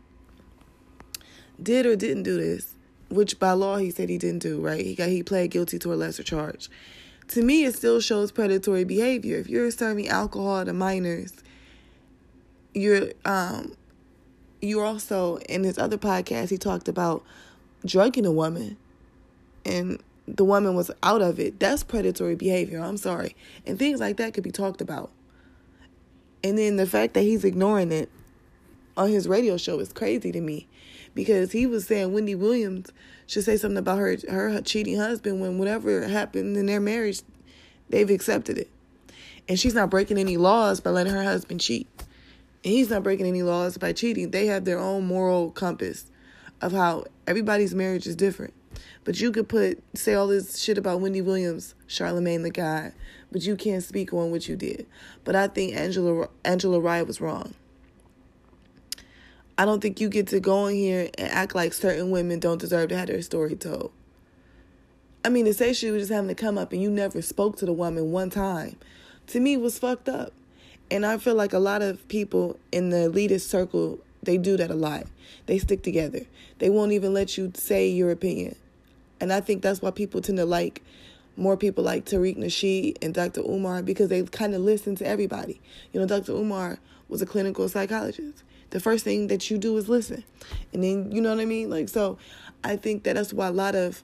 did 1.61 1.85
or 1.85 1.95
didn't 1.95 2.23
do 2.23 2.37
this, 2.37 2.73
which 3.09 3.39
by 3.39 3.51
law 3.51 3.77
he 3.77 3.91
said 3.91 4.09
he 4.09 4.17
didn't 4.17 4.41
do, 4.41 4.59
right? 4.59 4.83
He 4.83 4.95
got 4.95 5.09
he 5.09 5.23
pled 5.23 5.51
guilty 5.51 5.77
to 5.79 5.93
a 5.93 5.95
lesser 5.95 6.23
charge. 6.23 6.69
To 7.29 7.41
me, 7.41 7.63
it 7.63 7.75
still 7.75 8.01
shows 8.01 8.31
predatory 8.31 8.83
behavior. 8.83 9.37
If 9.37 9.47
you're 9.47 9.71
serving 9.71 10.09
alcohol 10.09 10.65
to 10.65 10.73
minors, 10.73 11.33
you're 12.73 13.11
um 13.23 13.75
you're 14.61 14.83
also 14.83 15.37
in 15.49 15.63
his 15.63 15.77
other 15.77 15.97
podcast 15.97 16.49
he 16.49 16.57
talked 16.57 16.87
about 16.87 17.23
drugging 17.85 18.25
a 18.25 18.31
woman 18.31 18.77
and 19.65 20.01
the 20.27 20.45
woman 20.45 20.73
was 20.73 20.89
out 21.03 21.21
of 21.21 21.39
it. 21.39 21.59
That's 21.59 21.83
predatory 21.83 22.35
behavior. 22.35 22.79
I'm 22.79 22.97
sorry. 22.97 23.35
And 23.65 23.77
things 23.77 23.99
like 23.99 24.17
that 24.17 24.33
could 24.33 24.43
be 24.43 24.51
talked 24.51 24.81
about. 24.81 25.11
And 26.43 26.57
then 26.57 26.75
the 26.75 26.85
fact 26.85 27.13
that 27.13 27.21
he's 27.21 27.45
ignoring 27.45 27.91
it 27.91 28.09
on 28.97 29.09
his 29.09 29.27
radio 29.27 29.57
show 29.57 29.79
is 29.79 29.93
crazy 29.93 30.31
to 30.31 30.41
me 30.41 30.67
because 31.15 31.51
he 31.51 31.65
was 31.65 31.87
saying 31.87 32.13
Wendy 32.13 32.35
Williams 32.35 32.91
should 33.27 33.43
say 33.43 33.57
something 33.57 33.77
about 33.77 33.99
her 33.99 34.17
her 34.29 34.61
cheating 34.61 34.97
husband 34.97 35.39
when 35.39 35.57
whatever 35.57 36.07
happened 36.07 36.57
in 36.57 36.65
their 36.65 36.79
marriage, 36.79 37.21
they've 37.89 38.09
accepted 38.09 38.57
it. 38.57 38.69
And 39.47 39.59
she's 39.59 39.73
not 39.73 39.89
breaking 39.89 40.17
any 40.17 40.37
laws 40.37 40.79
by 40.79 40.91
letting 40.91 41.13
her 41.13 41.23
husband 41.23 41.61
cheat. 41.61 41.87
And 42.63 42.73
he's 42.73 42.89
not 42.89 43.03
breaking 43.03 43.25
any 43.25 43.43
laws 43.43 43.77
by 43.77 43.91
cheating. 43.93 44.31
They 44.31 44.47
have 44.47 44.65
their 44.65 44.79
own 44.79 45.05
moral 45.05 45.51
compass 45.51 46.09
of 46.61 46.71
how 46.71 47.05
everybody's 47.27 47.75
marriage 47.75 48.07
is 48.07 48.15
different. 48.15 48.53
But 49.03 49.19
you 49.19 49.31
could 49.31 49.49
put 49.49 49.83
say 49.93 50.13
all 50.13 50.27
this 50.27 50.59
shit 50.59 50.77
about 50.77 51.01
Wendy 51.01 51.21
Williams, 51.21 51.75
Charlamagne 51.87 52.43
the 52.43 52.49
guy, 52.49 52.93
but 53.31 53.41
you 53.41 53.55
can't 53.55 53.83
speak 53.83 54.13
on 54.13 54.31
what 54.31 54.47
you 54.47 54.55
did. 54.55 54.85
But 55.23 55.35
I 55.35 55.47
think 55.47 55.75
Angela 55.75 56.29
Angela 56.45 56.79
Rye 56.79 57.03
was 57.03 57.19
wrong. 57.19 57.53
I 59.57 59.65
don't 59.65 59.81
think 59.81 60.01
you 60.01 60.09
get 60.09 60.27
to 60.27 60.39
go 60.39 60.67
in 60.67 60.75
here 60.75 61.09
and 61.17 61.31
act 61.31 61.53
like 61.53 61.73
certain 61.73 62.09
women 62.09 62.39
don't 62.39 62.59
deserve 62.59 62.89
to 62.89 62.97
have 62.97 63.07
their 63.07 63.21
story 63.21 63.55
told. 63.55 63.91
I 65.23 65.29
mean, 65.29 65.45
to 65.45 65.53
say 65.53 65.73
she 65.73 65.91
was 65.91 66.03
just 66.03 66.11
having 66.11 66.27
to 66.29 66.35
come 66.35 66.57
up 66.57 66.73
and 66.73 66.81
you 66.81 66.89
never 66.89 67.21
spoke 67.21 67.57
to 67.57 67.65
the 67.65 67.73
woman 67.73 68.11
one 68.11 68.29
time, 68.29 68.77
to 69.27 69.39
me 69.39 69.55
was 69.57 69.77
fucked 69.77 70.09
up. 70.09 70.33
And 70.89 71.05
I 71.05 71.17
feel 71.17 71.35
like 71.35 71.53
a 71.53 71.59
lot 71.59 71.81
of 71.81 72.07
people 72.07 72.59
in 72.71 72.89
the 72.89 73.09
elitist 73.09 73.47
circle, 73.47 73.99
they 74.21 74.37
do 74.37 74.57
that 74.57 74.71
a 74.71 74.75
lot. 74.75 75.05
They 75.45 75.59
stick 75.59 75.83
together. 75.83 76.21
They 76.59 76.69
won't 76.69 76.91
even 76.91 77.13
let 77.13 77.37
you 77.37 77.51
say 77.55 77.87
your 77.87 78.11
opinion. 78.11 78.55
And 79.23 79.33
I 79.33 79.41
think 79.41 79.61
that's 79.61 79.81
why 79.81 79.91
people 79.91 80.21
tend 80.21 80.37
to 80.37 80.45
like 80.45 80.83
more 81.35 81.57
people 81.57 81.83
like 81.83 82.05
Tariq 82.05 82.37
Nasheed 82.37 82.97
and 83.01 83.13
Dr. 83.13 83.41
Umar 83.41 83.81
because 83.81 84.09
they 84.09 84.21
kind 84.23 84.53
of 84.53 84.61
listen 84.61 84.95
to 84.97 85.07
everybody. 85.07 85.59
You 85.91 85.99
know, 85.99 86.05
Dr. 86.05 86.33
Umar 86.33 86.77
was 87.09 87.21
a 87.21 87.25
clinical 87.25 87.67
psychologist 87.67 88.43
the 88.73 88.79
first 88.79 89.03
thing 89.03 89.27
that 89.27 89.51
you 89.51 89.59
do 89.59 89.77
is 89.77 89.87
listen. 89.87 90.23
And 90.73 90.83
then, 90.83 91.11
you 91.11 91.21
know 91.21 91.29
what 91.29 91.39
I 91.39 91.45
mean? 91.45 91.69
Like, 91.69 91.89
so 91.89 92.17
I 92.63 92.75
think 92.75 93.03
that 93.03 93.13
that's 93.13 93.31
why 93.31 93.47
a 93.47 93.51
lot 93.51 93.75
of 93.75 94.03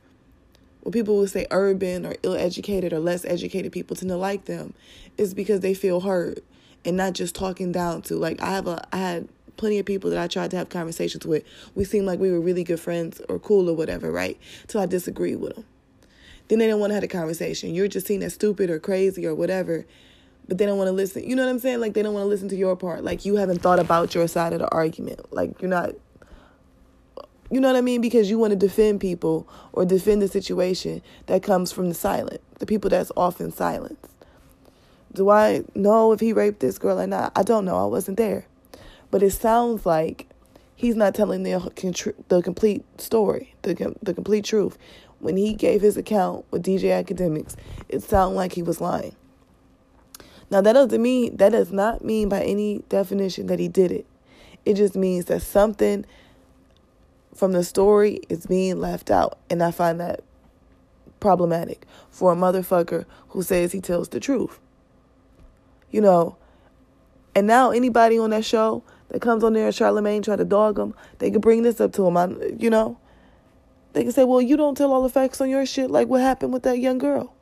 what 0.82 0.94
people 0.94 1.18
would 1.18 1.32
say 1.32 1.48
urban 1.50 2.06
or 2.06 2.16
ill 2.22 2.36
educated 2.36 2.94
or 2.94 3.00
less 3.00 3.26
educated 3.26 3.72
people 3.72 3.96
tend 3.96 4.10
to 4.10 4.16
like 4.16 4.46
them 4.46 4.76
is 5.18 5.34
because 5.34 5.62
they 5.62 5.74
feel 5.74 6.02
heard 6.02 6.42
and 6.86 6.96
not 6.96 7.14
just 7.14 7.34
talking 7.34 7.72
down 7.72 8.04
to. 8.04 8.16
Like, 8.16 8.40
I 8.44 8.52
have 8.52 8.68
a, 8.68 8.88
I 8.94 8.98
had 8.98 9.28
plenty 9.60 9.78
of 9.78 9.86
people 9.86 10.10
that 10.10 10.20
I 10.20 10.28
tried 10.28 10.50
to 10.52 10.58
have 10.58 10.70
conversations 10.70 11.26
with. 11.26 11.44
We 11.76 11.84
seemed 11.84 12.08
like 12.08 12.20
we 12.20 12.32
were 12.32 12.42
really 12.42 12.64
good 12.64 12.80
friends 12.80 13.22
or 13.30 13.38
cool 13.38 13.70
or 13.70 13.76
whatever, 13.76 14.12
right? 14.12 14.40
Till 14.68 14.82
I 14.82 14.88
disagreed 14.88 15.40
with 15.40 15.56
them. 15.56 15.66
Then 16.48 16.58
they 16.58 16.66
didn't 16.66 16.80
want 16.80 16.90
to 16.90 16.96
have 16.96 17.04
a 17.04 17.08
conversation. 17.08 17.76
You're 17.76 17.88
just 17.88 18.08
seen 18.08 18.24
as 18.24 18.34
stupid 18.34 18.72
or 18.72 18.80
crazy 18.80 19.28
or 19.28 19.36
whatever 19.36 19.86
but 20.48 20.58
they 20.58 20.66
don't 20.66 20.80
want 20.80 20.88
to 20.88 20.94
listen. 20.94 21.24
You 21.30 21.36
know 21.36 21.46
what 21.46 21.52
I'm 21.52 21.60
saying? 21.60 21.80
Like 21.80 21.94
they 21.94 22.02
don't 22.02 22.16
want 22.16 22.24
to 22.24 22.28
listen 22.28 22.50
to 22.50 22.56
your 22.56 22.76
part. 22.76 23.04
Like 23.04 23.24
you 23.24 23.36
haven't 23.36 23.62
thought 23.62 23.78
about 23.78 24.16
your 24.16 24.28
side 24.28 24.52
of 24.52 24.58
the 24.58 24.68
argument. 24.70 25.32
Like 25.32 25.62
you're 25.62 25.70
not 25.70 25.92
you 27.52 27.60
know 27.60 27.68
what 27.68 27.78
I 27.78 27.82
mean? 27.82 28.00
Because 28.00 28.30
you 28.30 28.38
want 28.38 28.52
to 28.52 28.56
defend 28.56 29.02
people 29.02 29.48
or 29.74 29.84
defend 29.84 30.22
the 30.22 30.28
situation 30.28 31.02
that 31.26 31.42
comes 31.42 31.72
from 31.72 31.90
the 31.90 31.96
silent, 31.96 32.42
the 32.60 32.68
people 32.68 32.92
that's 32.92 33.12
often 33.18 33.52
silenced. 33.52 34.06
Do 35.14 35.30
I 35.30 35.64
know 35.74 36.12
if 36.12 36.20
he 36.20 36.32
raped 36.32 36.60
this 36.60 36.78
girl 36.78 37.00
or 37.00 37.08
not? 37.08 37.32
I 37.36 37.42
don't 37.42 37.66
know. 37.66 37.76
I 37.76 37.86
wasn't 37.86 38.18
there. 38.18 38.46
But 39.12 39.24
it 39.24 39.32
sounds 39.32 39.86
like 39.86 40.28
he's 40.76 40.96
not 40.96 41.16
telling 41.16 41.44
the 41.44 41.52
the 42.28 42.42
complete 42.42 42.84
story, 43.00 43.56
the 43.64 43.96
the 44.02 44.14
complete 44.14 44.46
truth. 44.46 44.78
When 45.20 45.36
he 45.36 45.54
gave 45.54 45.82
his 45.82 45.98
account 45.98 46.46
with 46.50 46.64
DJ 46.64 47.04
Akademiks, 47.04 47.56
it 47.90 48.04
sounded 48.04 48.36
like 48.36 48.54
he 48.54 48.64
was 48.64 48.80
lying. 48.80 49.16
Now 50.50 50.62
that 50.62 50.74
doesn't 50.74 51.02
mean 51.02 51.38
that 51.38 51.52
does 51.52 51.72
not 51.72 52.04
mean 52.04 52.30
by 52.30 52.42
any 52.44 52.84
definition 52.90 53.48
that 53.48 53.60
he 53.60 53.68
did 53.68 53.92
it. 53.92 54.06
It 54.66 54.76
just 54.76 54.96
means 54.96 55.26
that 55.26 55.42
something 55.42 56.06
from 57.34 57.52
the 57.52 57.64
story 57.64 58.22
is 58.30 58.46
being 58.46 58.80
left 58.80 59.12
out, 59.12 59.38
and 59.50 59.62
I 59.62 59.72
find 59.72 60.00
that 60.00 60.22
problematic 61.20 61.86
for 62.10 62.32
a 62.32 62.36
motherfucker 62.36 63.06
who 63.30 63.44
says 63.44 63.72
he 63.72 63.82
tells 63.82 64.10
the 64.10 64.20
truth. 64.20 64.60
You 65.92 66.02
know, 66.02 66.38
and 67.36 67.48
now 67.48 67.72
anybody 67.72 68.18
on 68.18 68.30
that 68.32 68.46
show 68.46 68.84
that 69.10 69.22
comes 69.22 69.44
on 69.44 69.54
there 69.54 69.66
and 69.66 69.76
Charlamagne 69.76 70.24
try 70.24 70.36
to 70.36 70.46
dog 70.46 70.80
him, 70.80 70.94
they 71.20 71.32
could 71.32 71.42
bring 71.42 71.64
this 71.64 71.82
up 71.82 71.94
to 71.94 72.08
him. 72.08 72.18
I, 72.18 72.28
you 72.58 72.70
know, 72.70 72.98
they 73.94 74.04
can 74.04 74.12
say, 74.12 74.24
well, 74.24 74.42
you 74.42 74.56
don't 74.56 74.76
tell 74.76 74.94
all 74.94 75.04
the 75.04 75.10
facts 75.10 75.42
on 75.42 75.50
your 75.50 75.66
shit, 75.66 75.90
like 75.90 76.08
what 76.08 76.22
happened 76.22 76.54
with 76.54 76.64
that 76.64 76.80
young 76.80 76.98
girl. 76.98 77.34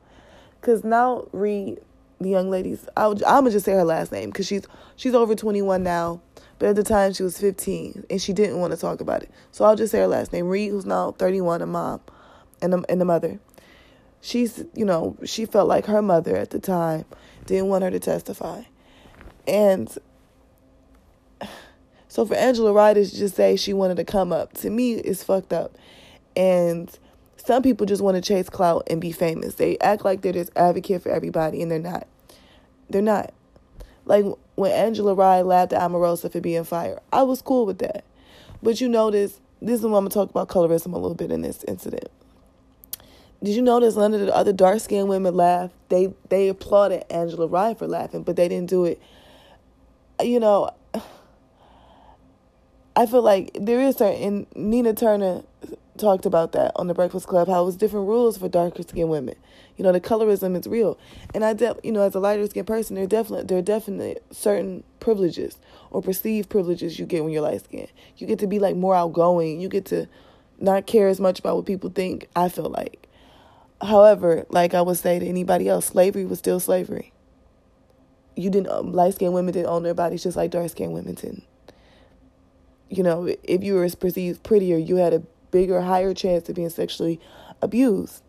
Because 0.60 0.82
now, 0.82 1.28
read 1.32 1.78
the 2.20 2.30
young 2.30 2.50
lady's, 2.50 2.84
i 2.96 3.06
am 3.06 3.16
going 3.16 3.44
to 3.44 3.50
just 3.50 3.64
say 3.64 3.72
her 3.72 3.84
last 3.84 4.10
name 4.10 4.30
because 4.30 4.46
she's, 4.46 4.66
she's 4.96 5.14
over 5.14 5.34
21 5.34 5.82
now. 5.82 6.20
But 6.58 6.70
at 6.70 6.76
the 6.76 6.82
time, 6.82 7.12
she 7.12 7.22
was 7.22 7.38
15 7.38 8.06
and 8.10 8.20
she 8.20 8.32
didn't 8.32 8.58
want 8.58 8.72
to 8.72 8.78
talk 8.78 9.00
about 9.00 9.22
it. 9.22 9.30
So 9.52 9.64
I'll 9.64 9.76
just 9.76 9.92
say 9.92 9.98
her 9.98 10.08
last 10.08 10.32
name. 10.32 10.48
Reed, 10.48 10.72
who's 10.72 10.86
now 10.86 11.12
31, 11.12 11.62
a 11.62 11.66
mom 11.66 12.00
and 12.60 12.74
a, 12.74 12.82
and 12.88 13.00
a 13.00 13.04
mother. 13.04 13.38
She's, 14.20 14.64
you 14.74 14.84
know, 14.84 15.16
she 15.24 15.46
felt 15.46 15.68
like 15.68 15.86
her 15.86 16.02
mother 16.02 16.34
at 16.36 16.50
the 16.50 16.58
time 16.58 17.04
didn't 17.46 17.68
want 17.68 17.84
her 17.84 17.90
to 17.92 18.00
testify. 18.00 18.62
And 19.46 19.96
so 22.08 22.24
for 22.24 22.34
Angela 22.34 22.72
Rye 22.72 22.94
to 22.94 23.04
just 23.04 23.36
say 23.36 23.56
she 23.56 23.72
wanted 23.72 23.98
to 23.98 24.04
come 24.04 24.32
up, 24.32 24.54
to 24.54 24.70
me, 24.70 24.94
is 24.94 25.22
fucked 25.22 25.52
up. 25.52 25.76
And 26.34 26.90
some 27.36 27.62
people 27.62 27.86
just 27.86 28.02
want 28.02 28.16
to 28.16 28.22
chase 28.22 28.48
clout 28.48 28.86
and 28.90 29.00
be 29.00 29.12
famous. 29.12 29.54
They 29.54 29.78
act 29.78 30.04
like 30.04 30.22
they're 30.22 30.32
this 30.32 30.50
advocate 30.56 31.02
for 31.02 31.10
everybody, 31.10 31.62
and 31.62 31.70
they're 31.70 31.78
not. 31.78 32.06
They're 32.88 33.02
not. 33.02 33.32
Like 34.06 34.24
when 34.54 34.72
Angela 34.72 35.14
Rye 35.14 35.42
laughed 35.42 35.74
at 35.74 35.82
Omarosa 35.82 36.32
for 36.32 36.40
being 36.40 36.64
fired, 36.64 36.98
I 37.12 37.22
was 37.22 37.42
cool 37.42 37.66
with 37.66 37.78
that. 37.78 38.04
But 38.62 38.80
you 38.80 38.88
notice, 38.88 39.40
this 39.60 39.80
is 39.80 39.82
when 39.84 39.94
I'm 39.94 40.00
going 40.00 40.10
to 40.10 40.14
talk 40.14 40.30
about 40.30 40.48
colorism 40.48 40.94
a 40.94 40.98
little 40.98 41.14
bit 41.14 41.30
in 41.30 41.42
this 41.42 41.62
incident. 41.68 42.10
Did 43.42 43.54
you 43.54 43.62
notice 43.62 43.94
none 43.94 44.14
of 44.14 44.20
the 44.20 44.34
other 44.34 44.52
dark 44.52 44.80
skinned 44.80 45.08
women 45.08 45.34
laughed? 45.34 45.74
They 45.90 46.12
they 46.28 46.48
applauded 46.48 47.04
Angela 47.10 47.46
Rye 47.46 47.74
for 47.74 47.86
laughing, 47.86 48.24
but 48.24 48.34
they 48.34 48.48
didn't 48.48 48.68
do 48.68 48.84
it. 48.84 49.00
You 50.20 50.40
know, 50.40 50.70
I 52.98 53.06
feel 53.06 53.22
like 53.22 53.56
there 53.60 53.80
is 53.80 53.94
certain 53.94 54.48
Nina 54.56 54.92
Turner 54.92 55.44
talked 55.98 56.26
about 56.26 56.50
that 56.50 56.72
on 56.74 56.88
the 56.88 56.94
Breakfast 56.94 57.28
Club, 57.28 57.46
how 57.46 57.62
it 57.62 57.66
was 57.66 57.76
different 57.76 58.08
rules 58.08 58.36
for 58.36 58.48
darker 58.48 58.82
skinned 58.82 59.08
women. 59.08 59.36
You 59.76 59.84
know, 59.84 59.92
the 59.92 60.00
colorism 60.00 60.58
is 60.58 60.66
real. 60.66 60.98
And 61.32 61.44
I 61.44 61.52
de- 61.52 61.76
you 61.84 61.92
know, 61.92 62.02
as 62.02 62.16
a 62.16 62.18
lighter 62.18 62.44
skinned 62.48 62.66
person, 62.66 62.96
there 62.96 63.06
definitely 63.06 63.44
there 63.46 63.58
are 63.58 63.62
definitely 63.62 64.16
certain 64.32 64.82
privileges 64.98 65.58
or 65.92 66.02
perceived 66.02 66.48
privileges 66.48 66.98
you 66.98 67.06
get 67.06 67.22
when 67.22 67.32
you're 67.32 67.42
light 67.42 67.64
skinned. 67.64 67.86
You 68.16 68.26
get 68.26 68.40
to 68.40 68.48
be 68.48 68.58
like 68.58 68.74
more 68.74 68.96
outgoing. 68.96 69.60
You 69.60 69.68
get 69.68 69.84
to 69.86 70.08
not 70.58 70.88
care 70.88 71.06
as 71.06 71.20
much 71.20 71.38
about 71.38 71.54
what 71.54 71.66
people 71.66 71.90
think, 71.90 72.26
I 72.34 72.48
feel 72.48 72.68
like. 72.68 73.06
However, 73.80 74.44
like 74.50 74.74
I 74.74 74.82
would 74.82 74.96
say 74.96 75.20
to 75.20 75.24
anybody 75.24 75.68
else, 75.68 75.86
slavery 75.86 76.24
was 76.24 76.40
still 76.40 76.58
slavery. 76.58 77.12
You 78.34 78.50
didn't 78.50 78.70
um, 78.70 78.92
light 78.92 79.14
skinned 79.14 79.34
women 79.34 79.54
didn't 79.54 79.68
own 79.68 79.84
their 79.84 79.94
bodies 79.94 80.24
just 80.24 80.36
like 80.36 80.50
dark 80.50 80.68
skinned 80.70 80.92
women 80.94 81.14
didn't. 81.14 81.44
You 82.90 83.02
know, 83.02 83.34
if 83.42 83.62
you 83.62 83.74
were 83.74 83.88
perceived 83.90 84.42
prettier, 84.42 84.78
you 84.78 84.96
had 84.96 85.12
a 85.12 85.22
bigger, 85.50 85.80
higher 85.80 86.14
chance 86.14 86.48
of 86.48 86.54
being 86.54 86.70
sexually 86.70 87.20
abused. 87.60 88.22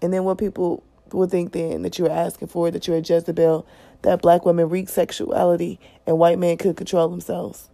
And 0.00 0.12
then 0.12 0.24
what 0.24 0.38
people 0.38 0.82
would 1.12 1.30
think 1.30 1.52
then 1.52 1.82
that 1.82 1.98
you 1.98 2.04
were 2.04 2.10
asking 2.10 2.48
for, 2.48 2.70
that 2.70 2.86
you're 2.86 2.96
a 2.96 3.00
Jezebel, 3.00 3.66
that 4.02 4.22
black 4.22 4.44
women 4.44 4.68
wreak 4.68 4.88
sexuality 4.88 5.78
and 6.06 6.18
white 6.18 6.38
men 6.38 6.56
could 6.56 6.76
control 6.76 7.08
themselves. 7.08 7.70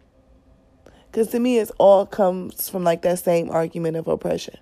Because 1.10 1.28
to 1.28 1.40
me, 1.40 1.58
it 1.58 1.70
all 1.78 2.06
comes 2.06 2.68
from 2.68 2.84
like 2.84 3.02
that 3.02 3.18
same 3.18 3.50
argument 3.50 3.96
of 3.96 4.06
oppression. 4.06 4.56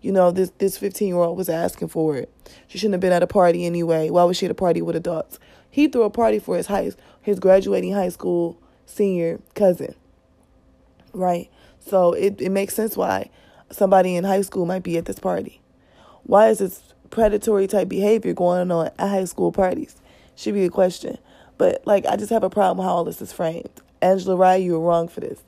You 0.00 0.10
know, 0.10 0.32
this 0.32 0.50
this 0.58 0.76
15 0.76 1.08
year 1.08 1.16
old 1.16 1.38
was 1.38 1.48
asking 1.48 1.88
for 1.88 2.16
it. 2.16 2.32
She 2.66 2.78
shouldn't 2.78 2.94
have 2.94 3.00
been 3.00 3.12
at 3.12 3.22
a 3.22 3.28
party 3.28 3.64
anyway. 3.64 4.10
Why 4.10 4.24
was 4.24 4.36
she 4.36 4.46
at 4.46 4.50
a 4.50 4.54
party 4.54 4.82
with 4.82 4.96
adults? 4.96 5.38
He 5.70 5.86
threw 5.86 6.02
a 6.02 6.10
party 6.10 6.40
for 6.40 6.56
his 6.56 6.66
high 6.66 6.90
his 7.20 7.38
graduating 7.38 7.92
high 7.92 8.08
school 8.08 8.58
senior 8.84 9.40
cousin. 9.54 9.94
Right? 11.12 11.50
So 11.80 12.12
it, 12.12 12.40
it 12.40 12.50
makes 12.50 12.74
sense 12.74 12.96
why 12.96 13.30
somebody 13.70 14.16
in 14.16 14.24
high 14.24 14.42
school 14.42 14.66
might 14.66 14.82
be 14.82 14.96
at 14.98 15.06
this 15.06 15.18
party. 15.18 15.60
Why 16.24 16.48
is 16.48 16.58
this 16.58 16.94
predatory 17.10 17.66
type 17.66 17.88
behavior 17.88 18.32
going 18.32 18.70
on 18.70 18.86
at 18.86 19.08
high 19.08 19.24
school 19.24 19.52
parties? 19.52 19.96
Should 20.36 20.54
be 20.54 20.64
a 20.64 20.70
question. 20.70 21.18
But 21.58 21.82
like 21.86 22.06
I 22.06 22.16
just 22.16 22.30
have 22.30 22.44
a 22.44 22.50
problem 22.50 22.84
how 22.84 22.94
all 22.94 23.04
this 23.04 23.20
is 23.20 23.32
framed. 23.32 23.70
Angela 24.00 24.36
Rye, 24.36 24.56
you 24.56 24.72
were 24.72 24.80
wrong 24.80 25.08
for 25.08 25.20
this. 25.20 25.42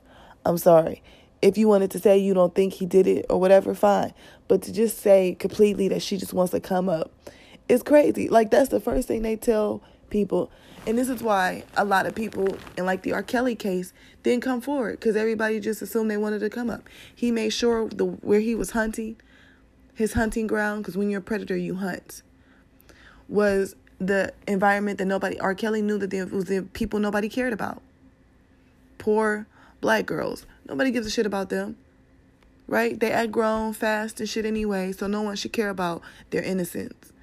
I'm 0.45 0.57
sorry. 0.57 1.01
If 1.41 1.57
you 1.57 1.67
wanted 1.67 1.91
to 1.91 1.99
say 1.99 2.17
you 2.17 2.33
don't 2.33 2.55
think 2.55 2.73
he 2.73 2.85
did 2.85 3.07
it 3.07 3.25
or 3.29 3.39
whatever, 3.39 3.75
fine. 3.75 4.13
But 4.47 4.61
to 4.63 4.73
just 4.73 4.99
say 4.99 5.35
completely 5.35 5.87
that 5.89 6.01
she 6.01 6.17
just 6.17 6.33
wants 6.33 6.51
to 6.51 6.59
come 6.59 6.89
up 6.89 7.11
is 7.67 7.83
crazy. 7.83 8.29
Like 8.29 8.51
that's 8.51 8.69
the 8.69 8.79
first 8.79 9.07
thing 9.07 9.21
they 9.21 9.35
tell 9.35 9.81
people. 10.09 10.51
And 10.87 10.97
this 10.97 11.09
is 11.09 11.23
why 11.23 11.63
a 11.75 11.83
lot 11.83 12.05
of 12.05 12.13
people, 12.13 12.57
in 12.77 12.85
like 12.85 13.01
the 13.01 13.13
R. 13.13 13.23
Kelly 13.23 13.55
case, 13.55 13.91
didn't 14.21 14.43
come 14.43 14.61
forward 14.61 14.99
because 14.99 15.15
everybody 15.15 15.59
just 15.59 15.81
assumed 15.81 16.11
they 16.11 16.17
wanted 16.17 16.39
to 16.39 16.49
come 16.49 16.69
up. 16.69 16.87
He 17.13 17.31
made 17.31 17.49
sure 17.49 17.89
the 17.89 18.05
where 18.05 18.39
he 18.39 18.53
was 18.53 18.71
hunting, 18.71 19.15
his 19.95 20.13
hunting 20.13 20.45
ground, 20.45 20.83
because 20.83 20.95
when 20.95 21.09
you're 21.09 21.19
a 21.19 21.23
predator, 21.23 21.57
you 21.57 21.75
hunt, 21.75 22.21
was 23.27 23.75
the 23.97 24.31
environment 24.47 24.99
that 24.99 25.05
nobody. 25.05 25.39
R. 25.39 25.55
Kelly 25.55 25.81
knew 25.81 25.97
that 25.97 26.11
there 26.11 26.27
was 26.27 26.45
the 26.45 26.61
people 26.73 26.99
nobody 26.99 27.29
cared 27.29 27.53
about. 27.53 27.81
Poor 28.99 29.47
black 29.81 30.05
girls. 30.05 30.45
Nobody 30.67 30.91
gives 30.91 31.07
a 31.07 31.11
shit 31.11 31.25
about 31.25 31.49
them. 31.49 31.77
Right? 32.67 32.99
They 32.99 33.11
act 33.11 33.31
grown, 33.31 33.73
fast, 33.73 34.19
and 34.19 34.27
shit 34.27 34.45
anyway, 34.45 34.91
so 34.91 35.05
no 35.05 35.21
one 35.21 35.35
should 35.35 35.53
care 35.53 35.69
about 35.69 36.01
their 36.31 36.41
innocence 36.41 37.13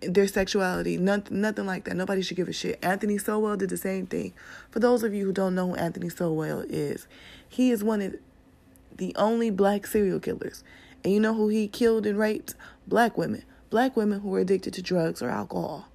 their 0.00 0.28
sexuality, 0.28 0.96
nothing, 0.96 1.40
nothing 1.40 1.66
like 1.66 1.84
that. 1.84 1.96
Nobody 1.96 2.22
should 2.22 2.36
give 2.36 2.48
a 2.48 2.52
shit. 2.52 2.78
Anthony 2.82 3.18
Sowell 3.18 3.56
did 3.56 3.70
the 3.70 3.76
same 3.76 4.06
thing. 4.06 4.32
For 4.70 4.78
those 4.78 5.02
of 5.02 5.14
you 5.14 5.26
who 5.26 5.32
don't 5.32 5.54
know 5.54 5.68
who 5.68 5.74
Anthony 5.74 6.08
Sowell 6.08 6.64
is, 6.68 7.06
he 7.48 7.70
is 7.70 7.82
one 7.82 8.00
of 8.00 8.14
the 8.96 9.14
only 9.16 9.50
black 9.50 9.86
serial 9.86 10.20
killers. 10.20 10.62
And 11.04 11.12
you 11.12 11.20
know 11.20 11.34
who 11.34 11.48
he 11.48 11.68
killed 11.68 12.06
and 12.06 12.18
raped? 12.18 12.54
Black 12.86 13.16
women. 13.16 13.44
Black 13.70 13.96
women 13.96 14.20
who 14.20 14.28
were 14.28 14.40
addicted 14.40 14.74
to 14.74 14.82
drugs 14.82 15.22
or 15.22 15.30
alcohol. 15.30 15.88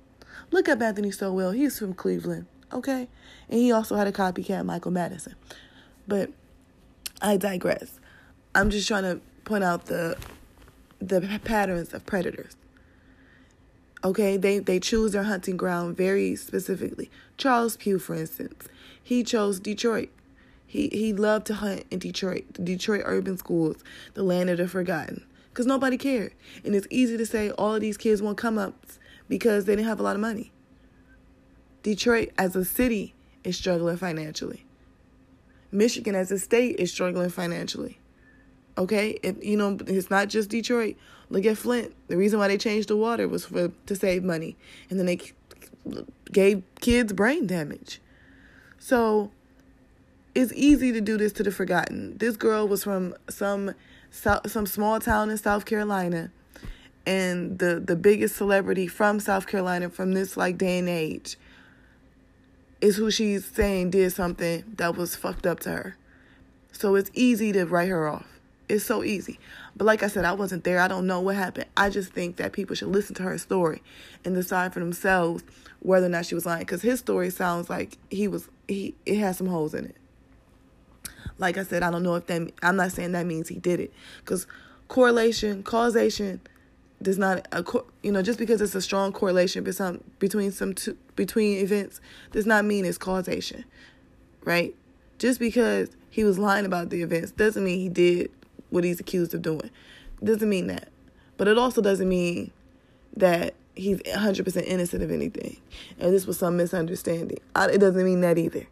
Look 0.51 0.69
up 0.69 0.81
Anthony 0.81 1.11
Sowell. 1.11 1.51
He's 1.51 1.79
from 1.79 1.93
Cleveland, 1.93 2.45
okay? 2.71 3.07
And 3.49 3.59
he 3.59 3.71
also 3.71 3.95
had 3.95 4.07
a 4.07 4.11
copycat, 4.11 4.65
Michael 4.65 4.91
Madison. 4.91 5.35
But 6.07 6.29
I 7.21 7.37
digress. 7.37 7.99
I'm 8.53 8.69
just 8.69 8.87
trying 8.87 9.03
to 9.03 9.21
point 9.45 9.63
out 9.63 9.85
the 9.85 10.17
the 10.99 11.39
patterns 11.43 11.93
of 11.93 12.05
predators. 12.05 12.55
Okay, 14.03 14.35
they, 14.35 14.59
they 14.59 14.79
choose 14.79 15.13
their 15.13 15.23
hunting 15.23 15.55
ground 15.55 15.95
very 15.95 16.35
specifically. 16.35 17.09
Charles 17.37 17.77
Pugh, 17.77 17.99
for 17.99 18.15
instance, 18.15 18.67
he 19.01 19.23
chose 19.23 19.59
Detroit. 19.59 20.09
He 20.67 20.89
he 20.89 21.13
loved 21.13 21.45
to 21.47 21.53
hunt 21.55 21.85
in 21.91 21.99
Detroit, 21.99 22.45
the 22.53 22.63
Detroit 22.63 23.03
urban 23.05 23.37
schools, 23.37 23.77
the 24.15 24.23
land 24.23 24.49
of 24.49 24.57
the 24.57 24.67
forgotten, 24.67 25.23
because 25.49 25.67
nobody 25.67 25.97
cared. 25.97 26.33
And 26.65 26.75
it's 26.75 26.87
easy 26.89 27.15
to 27.15 27.25
say 27.25 27.51
all 27.51 27.75
of 27.75 27.81
these 27.81 27.95
kids 27.95 28.21
won't 28.21 28.37
come 28.37 28.57
up 28.57 28.73
because 29.29 29.65
they 29.65 29.75
didn't 29.75 29.87
have 29.87 29.99
a 29.99 30.03
lot 30.03 30.15
of 30.15 30.21
money. 30.21 30.51
Detroit 31.83 32.31
as 32.37 32.55
a 32.55 32.65
city 32.65 33.13
is 33.43 33.57
struggling 33.57 33.97
financially. 33.97 34.65
Michigan 35.71 36.15
as 36.15 36.31
a 36.31 36.39
state 36.39 36.77
is 36.79 36.91
struggling 36.91 37.29
financially. 37.29 37.99
Okay, 38.77 39.19
if 39.21 39.43
you 39.43 39.55
know 39.55 39.77
it's 39.87 40.09
not 40.09 40.29
just 40.29 40.49
Detroit. 40.49 40.95
Look 41.29 41.45
at 41.45 41.57
Flint. 41.57 41.93
The 42.07 42.17
reason 42.17 42.39
why 42.39 42.47
they 42.47 42.57
changed 42.57 42.89
the 42.89 42.97
water 42.97 43.27
was 43.27 43.45
for 43.45 43.69
to 43.85 43.95
save 43.95 44.23
money, 44.23 44.55
and 44.89 44.99
then 44.99 45.05
they 45.05 45.19
gave 46.31 46.63
kids 46.79 47.13
brain 47.13 47.47
damage. 47.47 48.01
So 48.79 49.31
it's 50.35 50.51
easy 50.53 50.91
to 50.91 51.01
do 51.01 51.17
this 51.17 51.31
to 51.33 51.43
the 51.43 51.51
forgotten. 51.51 52.17
This 52.17 52.35
girl 52.35 52.67
was 52.67 52.83
from 52.83 53.15
some 53.29 53.73
some 54.11 54.65
small 54.65 54.99
town 54.99 55.29
in 55.29 55.37
South 55.37 55.65
Carolina, 55.65 56.31
and 57.05 57.59
the 57.59 57.79
the 57.79 57.95
biggest 57.95 58.35
celebrity 58.35 58.87
from 58.87 59.19
South 59.19 59.47
Carolina 59.47 59.89
from 59.89 60.13
this 60.13 60.35
like 60.35 60.57
day 60.57 60.79
and 60.79 60.89
age 60.89 61.37
is 62.81 62.97
who 62.97 63.09
she's 63.09 63.45
saying 63.45 63.91
did 63.91 64.11
something 64.11 64.63
that 64.75 64.95
was 64.97 65.15
fucked 65.15 65.45
up 65.45 65.59
to 65.61 65.69
her. 65.69 65.97
So 66.73 66.95
it's 66.95 67.09
easy 67.13 67.53
to 67.53 67.65
write 67.65 67.87
her 67.89 68.09
off. 68.09 68.32
It's 68.69 68.85
so 68.85 69.03
easy. 69.03 69.39
But 69.75 69.85
like 69.85 70.03
I 70.03 70.07
said, 70.07 70.25
I 70.25 70.33
wasn't 70.33 70.63
there. 70.63 70.79
I 70.79 70.87
don't 70.87 71.07
know 71.07 71.19
what 71.19 71.35
happened. 71.35 71.67
I 71.75 71.89
just 71.89 72.13
think 72.13 72.37
that 72.37 72.53
people 72.53 72.75
should 72.75 72.89
listen 72.89 73.15
to 73.15 73.23
her 73.23 73.37
story 73.37 73.81
and 74.23 74.33
decide 74.35 74.73
for 74.73 74.79
themselves 74.79 75.43
whether 75.79 76.05
or 76.05 76.09
not 76.09 76.25
she 76.25 76.35
was 76.35 76.45
lying. 76.45 76.61
Because 76.61 76.81
his 76.81 76.99
story 76.99 77.29
sounds 77.29 77.69
like 77.69 77.97
he 78.09 78.27
was 78.27 78.49
he 78.67 78.95
it 79.05 79.17
has 79.17 79.37
some 79.37 79.47
holes 79.47 79.73
in 79.73 79.85
it. 79.85 79.97
Like 81.37 81.57
I 81.57 81.63
said, 81.63 81.83
I 81.83 81.91
don't 81.91 82.03
know 82.03 82.15
if 82.15 82.27
that. 82.27 82.51
I'm 82.61 82.75
not 82.75 82.91
saying 82.91 83.11
that 83.13 83.25
means 83.25 83.49
he 83.49 83.59
did 83.59 83.79
it. 83.79 83.93
Because 84.19 84.47
correlation, 84.87 85.63
causation, 85.63 86.39
does 87.01 87.17
not 87.17 87.45
you 88.01 88.11
know 88.11 88.21
just 88.21 88.39
because 88.39 88.61
it's 88.61 88.75
a 88.75 88.81
strong 88.81 89.11
correlation 89.11 89.63
between 90.19 90.51
some 90.51 90.73
two, 90.73 90.97
between 91.15 91.57
events 91.57 91.99
does 92.31 92.45
not 92.45 92.63
mean 92.63 92.85
it's 92.85 92.97
causation, 92.97 93.65
right? 94.45 94.73
Just 95.19 95.39
because 95.39 95.89
he 96.09 96.23
was 96.23 96.39
lying 96.39 96.65
about 96.65 96.89
the 96.89 97.01
events 97.01 97.31
doesn't 97.31 97.63
mean 97.63 97.79
he 97.79 97.89
did 97.89 98.31
what 98.73 98.83
he's 98.83 98.99
accused 98.99 99.33
of 99.33 99.41
doing. 99.41 99.69
Doesn't 100.23 100.49
mean 100.49 100.67
that. 100.67 100.89
But 101.37 101.47
it 101.47 101.57
also 101.57 101.81
doesn't 101.81 102.09
mean 102.09 102.51
that 103.15 103.53
he's 103.75 103.99
100% 103.99 104.63
innocent 104.65 105.03
of 105.03 105.11
anything. 105.11 105.57
And 105.99 106.13
this 106.13 106.27
was 106.27 106.37
some 106.37 106.57
misunderstanding. 106.57 107.37
It 107.55 107.79
doesn't 107.79 108.03
mean 108.03 108.21
that 108.21 108.37
either. 108.37 108.67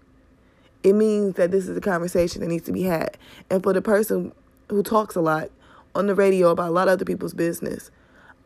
It 0.84 0.94
means 0.94 1.36
that 1.36 1.52
this 1.52 1.68
is 1.68 1.78
a 1.78 1.82
conversation 1.82 2.42
that 2.42 2.48
needs 2.48 2.66
to 2.66 2.72
be 2.72 2.84
had. 2.84 3.18
And 3.50 3.62
for 3.62 3.74
the 3.74 3.82
person 3.82 4.32
who 4.70 4.84
talks 4.84 5.16
a 5.16 5.22
lot 5.22 5.50
on 5.96 6.08
the 6.08 6.16
radio 6.16 6.50
about 6.50 6.70
a 6.70 6.72
lot 6.72 6.88
of 6.88 6.94
other 6.94 7.06
people's 7.06 7.34
business. 7.34 7.92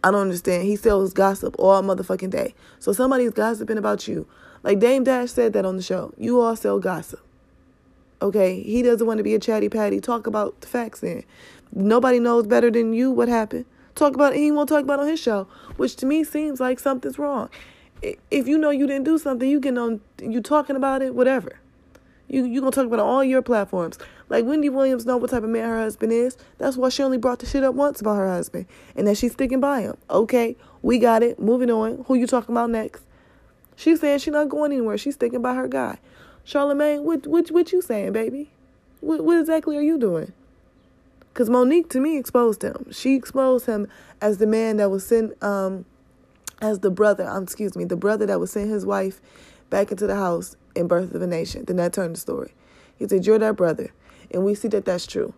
I 0.04 0.12
don't 0.12 0.22
understand. 0.22 0.64
He 0.64 0.76
sells 0.76 1.14
gossip 1.14 1.56
all 1.58 1.82
motherfucking 1.82 2.30
day. 2.30 2.54
So 2.80 2.94
somebody's 2.94 3.32
gossiping 3.32 3.78
about 3.78 4.08
you. 4.08 4.28
Like 4.64 4.80
Dame 4.80 5.04
Dash 5.04 5.32
said 5.32 5.54
that 5.54 5.66
on 5.66 5.78
the 5.78 5.84
show. 5.84 6.14
You 6.18 6.42
all 6.42 6.56
sell 6.56 6.80
gossip. 6.80 7.25
Okay? 8.22 8.62
He 8.62 8.82
doesn't 8.82 9.06
want 9.06 9.18
to 9.18 9.24
be 9.24 9.36
a 9.36 9.40
chatty 9.40 9.70
patty. 9.70 10.00
Talk 10.00 10.28
about 10.28 10.62
the 10.62 10.68
facts 10.68 11.02
then. 11.02 11.24
Nobody 11.74 12.20
knows 12.20 12.48
better 12.48 12.72
than 12.72 12.94
you 12.94 13.12
what 13.12 13.28
happened. 13.28 13.66
Talk 13.96 14.14
about 14.14 14.34
it. 14.34 14.40
He 14.40 14.52
won't 14.52 14.70
talk 14.70 14.84
about 14.84 15.00
on 15.00 15.08
his 15.08 15.20
show, 15.20 15.48
which 15.78 15.96
to 15.98 16.06
me 16.06 16.24
seems 16.24 16.60
like 16.60 16.80
something's 16.80 17.18
wrong. 17.18 17.50
If 18.30 18.48
you 18.48 18.58
know 18.58 18.70
you 18.70 18.88
didn't 18.88 19.06
do 19.06 19.18
something, 19.18 19.50
you 19.50 19.60
get 19.60 19.78
on 19.78 20.02
you 20.22 20.42
talking 20.42 20.76
about 20.76 21.02
it, 21.02 21.16
whatever. 21.16 21.60
You 22.28 22.46
you 22.46 22.60
gonna 22.60 22.72
talk 22.72 22.88
about 22.88 23.00
it 23.00 23.04
on 23.04 23.08
all 23.08 23.24
your 23.24 23.42
platforms. 23.42 23.98
Like 24.28 24.46
Wendy 24.46 24.70
Williams 24.70 25.06
know 25.06 25.18
what 25.18 25.30
type 25.30 25.44
of 25.44 25.50
man 25.50 25.70
her 25.70 25.78
husband 25.78 26.12
is. 26.12 26.38
That's 26.58 26.76
why 26.76 26.90
she 26.90 27.04
only 27.04 27.18
brought 27.18 27.40
the 27.40 27.46
shit 27.46 27.64
up 27.64 27.76
once 27.76 28.02
about 28.02 28.16
her 28.16 28.28
husband. 28.28 28.66
And 28.96 29.08
that 29.08 29.18
she's 29.18 29.34
sticking 29.34 29.60
by 29.60 29.82
him. 29.82 29.98
Okay, 30.10 30.58
we 30.82 30.98
got 30.98 31.24
it. 31.24 31.40
Moving 31.40 31.72
on. 31.72 32.04
Who 32.08 32.16
you 32.16 32.28
talking 32.28 32.54
about 32.54 32.70
next? 32.72 33.04
She's 33.76 34.00
saying 34.00 34.20
she's 34.20 34.34
not 34.34 34.50
going 34.50 34.72
anywhere. 34.72 34.98
She's 34.98 35.16
sticking 35.16 35.42
by 35.42 35.54
her 35.54 35.68
guy. 35.68 36.00
Charlamagne, 36.46 37.04
what 37.04 37.28
what 37.28 37.50
what 37.52 37.72
you 37.72 37.82
saying, 37.82 38.14
baby? 38.14 38.52
What 39.02 39.24
what 39.24 39.40
exactly 39.40 39.78
are 39.78 39.82
you 39.82 39.98
doing? 39.98 40.34
Cause 41.34 41.50
Monique 41.50 41.90
to 41.90 42.00
me 42.00 42.18
exposed 42.18 42.62
him. 42.62 42.88
She 42.92 43.16
exposed 43.16 43.66
him 43.66 43.88
as 44.22 44.38
the 44.38 44.48
man 44.48 44.78
that 44.78 44.90
was 44.90 45.06
sent 45.06 45.42
um 45.44 45.86
as 46.62 46.80
the 46.80 46.90
brother, 46.90 47.28
um, 47.28 47.44
excuse 47.44 47.76
me, 47.76 47.84
the 47.84 47.98
brother 47.98 48.26
that 48.26 48.40
was 48.40 48.52
sent 48.52 48.70
his 48.70 48.86
wife 48.86 49.20
back 49.70 49.92
into 49.92 50.08
the 50.08 50.16
house 50.16 50.56
in 50.74 50.88
Birth 50.88 51.14
of 51.14 51.22
a 51.22 51.28
Nation. 51.28 51.66
Then 51.66 51.76
that 51.78 51.92
turned 51.92 52.16
the 52.16 52.20
story. 52.20 52.54
He 52.98 53.08
said, 53.08 53.26
You're 53.26 53.40
that 53.40 53.58
brother 53.58 53.92
and 54.32 54.44
we 54.44 54.56
see 54.56 54.68
that 54.70 54.86
that's 54.86 55.06
true. 55.06 55.34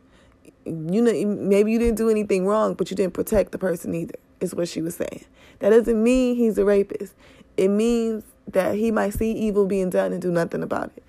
You 0.65 1.01
know, 1.01 1.25
maybe 1.25 1.71
you 1.71 1.79
didn't 1.79 1.97
do 1.97 2.09
anything 2.09 2.45
wrong, 2.45 2.73
but 2.73 2.89
you 2.89 2.97
didn't 2.97 3.13
protect 3.13 3.51
the 3.51 3.57
person 3.57 3.93
either. 3.93 4.15
Is 4.39 4.53
what 4.53 4.67
she 4.67 4.81
was 4.81 4.95
saying. 4.95 5.25
That 5.59 5.71
doesn't 5.71 6.03
mean 6.03 6.35
he's 6.35 6.59
a 6.59 6.65
rapist. 6.65 7.15
It 7.55 7.69
means 7.69 8.23
that 8.47 8.75
he 8.75 8.91
might 8.91 9.13
see 9.13 9.31
evil 9.31 9.65
being 9.65 9.89
done 9.89 10.13
and 10.13 10.21
do 10.21 10.31
nothing 10.31 10.63
about 10.63 10.91
it. 10.95 11.03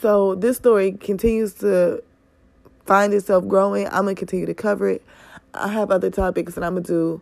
So 0.00 0.34
this 0.34 0.56
story 0.56 0.92
continues 0.92 1.54
to 1.54 2.02
find 2.86 3.12
itself 3.12 3.46
growing. 3.48 3.86
I'm 3.86 4.04
gonna 4.04 4.14
continue 4.14 4.46
to 4.46 4.54
cover 4.54 4.88
it. 4.88 5.02
I 5.54 5.68
have 5.68 5.90
other 5.90 6.10
topics 6.10 6.54
that 6.54 6.64
I'm 6.64 6.74
gonna 6.74 6.86
do. 6.86 7.20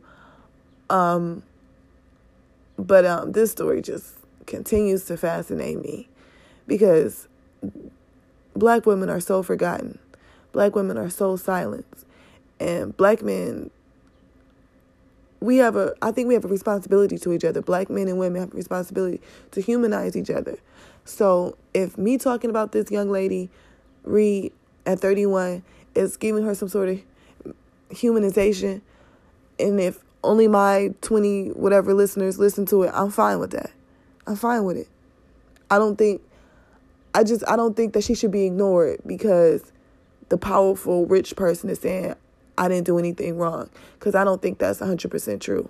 Um, 0.90 1.42
but 2.78 3.04
um, 3.04 3.32
this 3.32 3.50
story 3.50 3.80
just 3.82 4.14
continues 4.46 5.06
to 5.06 5.16
fascinate 5.16 5.82
me 5.82 6.08
because 6.66 7.28
black 8.54 8.86
women 8.86 9.08
are 9.08 9.20
so 9.20 9.42
forgotten. 9.42 9.98
Black 10.52 10.74
women 10.74 10.96
are 10.96 11.10
so 11.10 11.36
silenced. 11.36 12.04
And 12.60 12.96
black 12.96 13.22
men 13.22 13.70
we 15.40 15.58
have 15.58 15.76
a 15.76 15.94
I 16.02 16.12
think 16.12 16.28
we 16.28 16.34
have 16.34 16.44
a 16.44 16.48
responsibility 16.48 17.18
to 17.18 17.32
each 17.32 17.44
other. 17.44 17.60
Black 17.60 17.90
men 17.90 18.08
and 18.08 18.18
women 18.18 18.40
have 18.40 18.52
a 18.52 18.56
responsibility 18.56 19.20
to 19.52 19.60
humanize 19.60 20.16
each 20.16 20.30
other. 20.30 20.58
So 21.04 21.56
if 21.74 21.96
me 21.96 22.18
talking 22.18 22.50
about 22.50 22.72
this 22.72 22.90
young 22.90 23.10
lady, 23.10 23.48
Reed 24.02 24.52
at 24.84 25.00
31, 25.00 25.62
is 25.94 26.16
giving 26.16 26.44
her 26.44 26.54
some 26.54 26.68
sort 26.68 26.88
of 26.88 27.00
humanization, 27.90 28.80
and 29.58 29.80
if 29.80 30.02
only 30.24 30.48
my 30.48 30.92
20 31.02 31.50
whatever 31.50 31.94
listeners 31.94 32.38
listen 32.38 32.66
to 32.66 32.82
it, 32.82 32.90
I'm 32.94 33.10
fine 33.10 33.38
with 33.38 33.52
that. 33.52 33.70
I'm 34.26 34.36
fine 34.36 34.64
with 34.64 34.76
it. 34.76 34.88
I 35.70 35.78
don't 35.78 35.96
think 35.96 36.22
I 37.14 37.24
just 37.24 37.44
I 37.48 37.56
don't 37.56 37.76
think 37.76 37.92
that 37.94 38.04
she 38.04 38.14
should 38.14 38.30
be 38.32 38.44
ignored 38.44 39.00
because 39.06 39.72
the 40.28 40.36
powerful 40.36 41.06
rich 41.06 41.36
person 41.36 41.70
is 41.70 41.78
saying 41.78 42.14
I 42.58 42.68
didn't 42.68 42.86
do 42.86 42.98
anything 42.98 43.36
wrong 43.36 43.70
because 43.98 44.14
I 44.14 44.24
don't 44.24 44.40
think 44.40 44.58
that's 44.58 44.80
100% 44.80 45.40
true. 45.40 45.68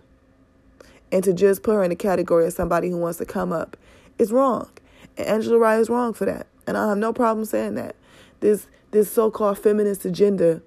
And 1.13 1.23
to 1.25 1.33
just 1.33 1.63
put 1.63 1.75
her 1.75 1.85
in 1.85 1.93
a 1.93 1.97
category 1.97 2.47
of 2.47 2.53
somebody 2.53 2.91
who 2.91 2.99
wants 2.99 3.19
to 3.19 3.25
come 3.25 3.53
up 3.53 3.77
is 4.19 4.33
wrong. 4.33 4.71
And 5.17 5.27
Angela 5.27 5.59
Rye 5.59 5.79
is 5.79 5.89
wrong 5.89 6.13
for 6.13 6.25
that. 6.25 6.47
And 6.67 6.77
I 6.77 6.89
have 6.89 6.99
no 6.99 7.13
problem 7.13 7.45
saying 7.45 7.75
that. 7.77 7.97
This 8.41 8.67
this 8.91 9.11
so-called 9.11 9.59
feminist 9.59 10.05
agenda 10.05 10.63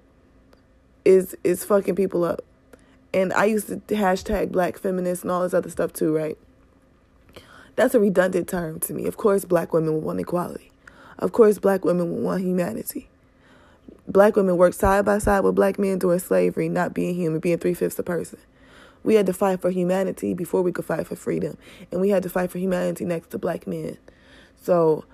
is 1.04 1.36
is 1.44 1.64
fucking 1.64 1.94
people 1.94 2.24
up. 2.24 2.42
And 3.12 3.32
I 3.32 3.46
used 3.46 3.68
to 3.68 3.76
hashtag 3.94 4.52
black 4.52 4.78
feminist 4.78 5.22
and 5.22 5.30
all 5.30 5.42
this 5.42 5.54
other 5.54 5.70
stuff 5.70 5.92
too, 5.92 6.14
right? 6.14 6.38
That's 7.76 7.94
a 7.94 8.00
redundant 8.00 8.48
term 8.48 8.78
to 8.80 8.94
me. 8.94 9.06
Of 9.06 9.16
course, 9.16 9.44
black 9.44 9.72
women 9.72 10.02
want 10.02 10.20
equality. 10.20 10.70
Of 11.18 11.32
course, 11.32 11.58
black 11.58 11.84
women 11.84 12.22
want 12.22 12.42
humanity. 12.42 13.08
Black 14.10 14.34
women 14.34 14.56
worked 14.56 14.74
side 14.74 15.04
by 15.04 15.18
side 15.18 15.40
with 15.40 15.54
black 15.54 15.78
men 15.78 16.00
during 16.00 16.18
slavery, 16.18 16.68
not 16.68 16.92
being 16.92 17.14
human, 17.14 17.38
being 17.38 17.58
three 17.58 17.74
fifths 17.74 17.96
a 18.00 18.02
person. 18.02 18.40
We 19.04 19.14
had 19.14 19.24
to 19.26 19.32
fight 19.32 19.60
for 19.60 19.70
humanity 19.70 20.34
before 20.34 20.62
we 20.62 20.72
could 20.72 20.84
fight 20.84 21.06
for 21.06 21.14
freedom. 21.14 21.56
And 21.92 22.00
we 22.00 22.08
had 22.10 22.24
to 22.24 22.28
fight 22.28 22.50
for 22.50 22.58
humanity 22.58 23.04
next 23.04 23.30
to 23.30 23.38
black 23.38 23.68
men. 23.68 23.98
So, 24.60 25.04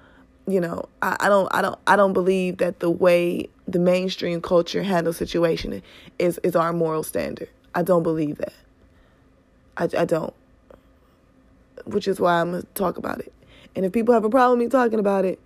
you 0.48 0.60
know, 0.62 0.88
I, 1.02 1.14
I 1.20 1.28
don't 1.28 1.54
I 1.54 1.60
don't 1.60 1.78
I 1.86 1.94
don't 1.94 2.14
believe 2.14 2.56
that 2.56 2.80
the 2.80 2.88
way 2.88 3.50
the 3.68 3.78
mainstream 3.78 4.40
culture 4.40 4.82
handles 4.82 5.18
situation 5.18 5.82
is, 6.18 6.38
is 6.42 6.56
our 6.56 6.72
moral 6.72 7.02
standard. 7.02 7.50
I 7.74 7.82
don't 7.82 8.02
believe 8.02 8.38
that. 8.38 8.54
I, 9.76 9.88
I 9.98 10.04
don't. 10.06 10.32
Which 11.84 12.08
is 12.08 12.18
why 12.18 12.40
I'm 12.40 12.52
gonna 12.52 12.62
talk 12.74 12.96
about 12.96 13.20
it. 13.20 13.32
And 13.74 13.84
if 13.84 13.92
people 13.92 14.14
have 14.14 14.24
a 14.24 14.30
problem 14.30 14.58
with 14.58 14.68
me 14.68 14.70
talking 14.70 14.98
about 14.98 15.26
it, 15.26 15.38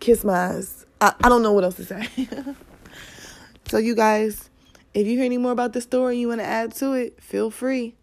kiss 0.00 0.24
my 0.24 0.38
ass. 0.38 0.85
I, 1.00 1.14
I 1.22 1.28
don't 1.28 1.42
know 1.42 1.52
what 1.52 1.64
else 1.64 1.76
to 1.76 1.84
say. 1.84 2.08
so, 3.68 3.78
you 3.78 3.94
guys, 3.94 4.50
if 4.94 5.06
you 5.06 5.16
hear 5.16 5.24
any 5.24 5.38
more 5.38 5.52
about 5.52 5.72
the 5.72 5.80
story 5.80 6.14
and 6.14 6.20
you 6.20 6.28
want 6.28 6.40
to 6.40 6.46
add 6.46 6.74
to 6.76 6.92
it, 6.92 7.22
feel 7.22 7.50
free. 7.50 7.94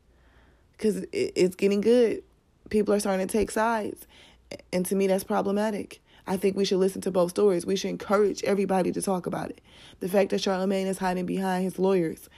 Because 0.73 0.97
it, 0.97 1.33
it's 1.35 1.55
getting 1.55 1.81
good. 1.81 2.23
People 2.69 2.93
are 2.93 2.99
starting 2.99 3.27
to 3.27 3.31
take 3.31 3.51
sides. 3.51 4.07
And 4.71 4.85
to 4.85 4.95
me, 4.95 5.07
that's 5.07 5.23
problematic. 5.23 6.01
I 6.25 6.37
think 6.37 6.55
we 6.55 6.65
should 6.65 6.77
listen 6.77 7.01
to 7.01 7.11
both 7.11 7.31
stories. 7.31 7.65
We 7.65 7.75
should 7.75 7.89
encourage 7.89 8.43
everybody 8.43 8.91
to 8.91 9.01
talk 9.01 9.25
about 9.25 9.49
it. 9.49 9.61
The 9.99 10.07
fact 10.07 10.29
that 10.29 10.41
Charlamagne 10.41 10.85
is 10.85 10.99
hiding 10.99 11.25
behind 11.25 11.63
his 11.63 11.77
lawyers, 11.77 12.29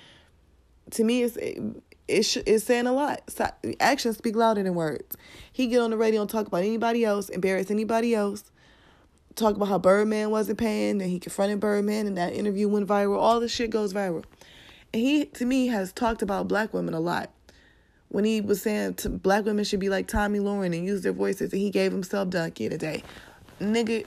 to 0.91 1.03
me, 1.03 1.24
it's 1.24 1.38
it's, 2.08 2.36
it's 2.38 2.64
saying 2.64 2.88
a 2.88 2.93
lot. 2.93 3.22
Actions 3.80 4.18
speak 4.18 4.36
louder 4.36 4.62
than 4.62 4.76
words. 4.76 5.16
He 5.51 5.68
get 5.68 5.82
on 5.82 5.89
the 5.89 5.97
radio 5.97 6.22
and 6.22 6.30
talk 6.30 6.47
about 6.47 6.64
anybody 6.64 7.03
else, 7.03 7.30
embarrass 7.30 7.72
anybody 7.72 8.14
else, 8.14 8.51
talk 9.36 9.55
about 9.55 9.67
how 9.67 9.77
Birdman 9.77 10.29
wasn't 10.29 10.57
paying 10.57 11.01
and 11.01 11.09
he 11.09 11.19
confronted 11.19 11.59
Birdman 11.59 12.07
and 12.07 12.17
that 12.17 12.33
interview 12.33 12.67
went 12.67 12.88
viral. 12.88 13.17
All 13.17 13.39
this 13.39 13.51
shit 13.51 13.69
goes 13.69 13.93
viral. 13.93 14.23
And 14.93 15.01
he, 15.01 15.25
to 15.25 15.45
me, 15.45 15.67
has 15.67 15.91
talked 15.91 16.21
about 16.21 16.47
black 16.47 16.73
women 16.73 16.93
a 16.93 16.99
lot. 16.99 17.29
When 18.09 18.23
he 18.23 18.39
was 18.39 18.61
saying 18.61 18.97
black 19.05 19.45
women 19.45 19.65
should 19.65 19.79
be 19.79 19.89
like 19.89 20.07
Tomi 20.07 20.39
Lahren 20.39 20.75
and 20.75 20.86
use 20.86 21.01
their 21.01 21.11
voices, 21.11 21.51
and 21.51 21.61
he 21.61 21.69
gave 21.69 21.91
himself 21.91 22.29
donkey 22.29 22.69
today. 22.69 23.03
Nigga, 23.59 24.05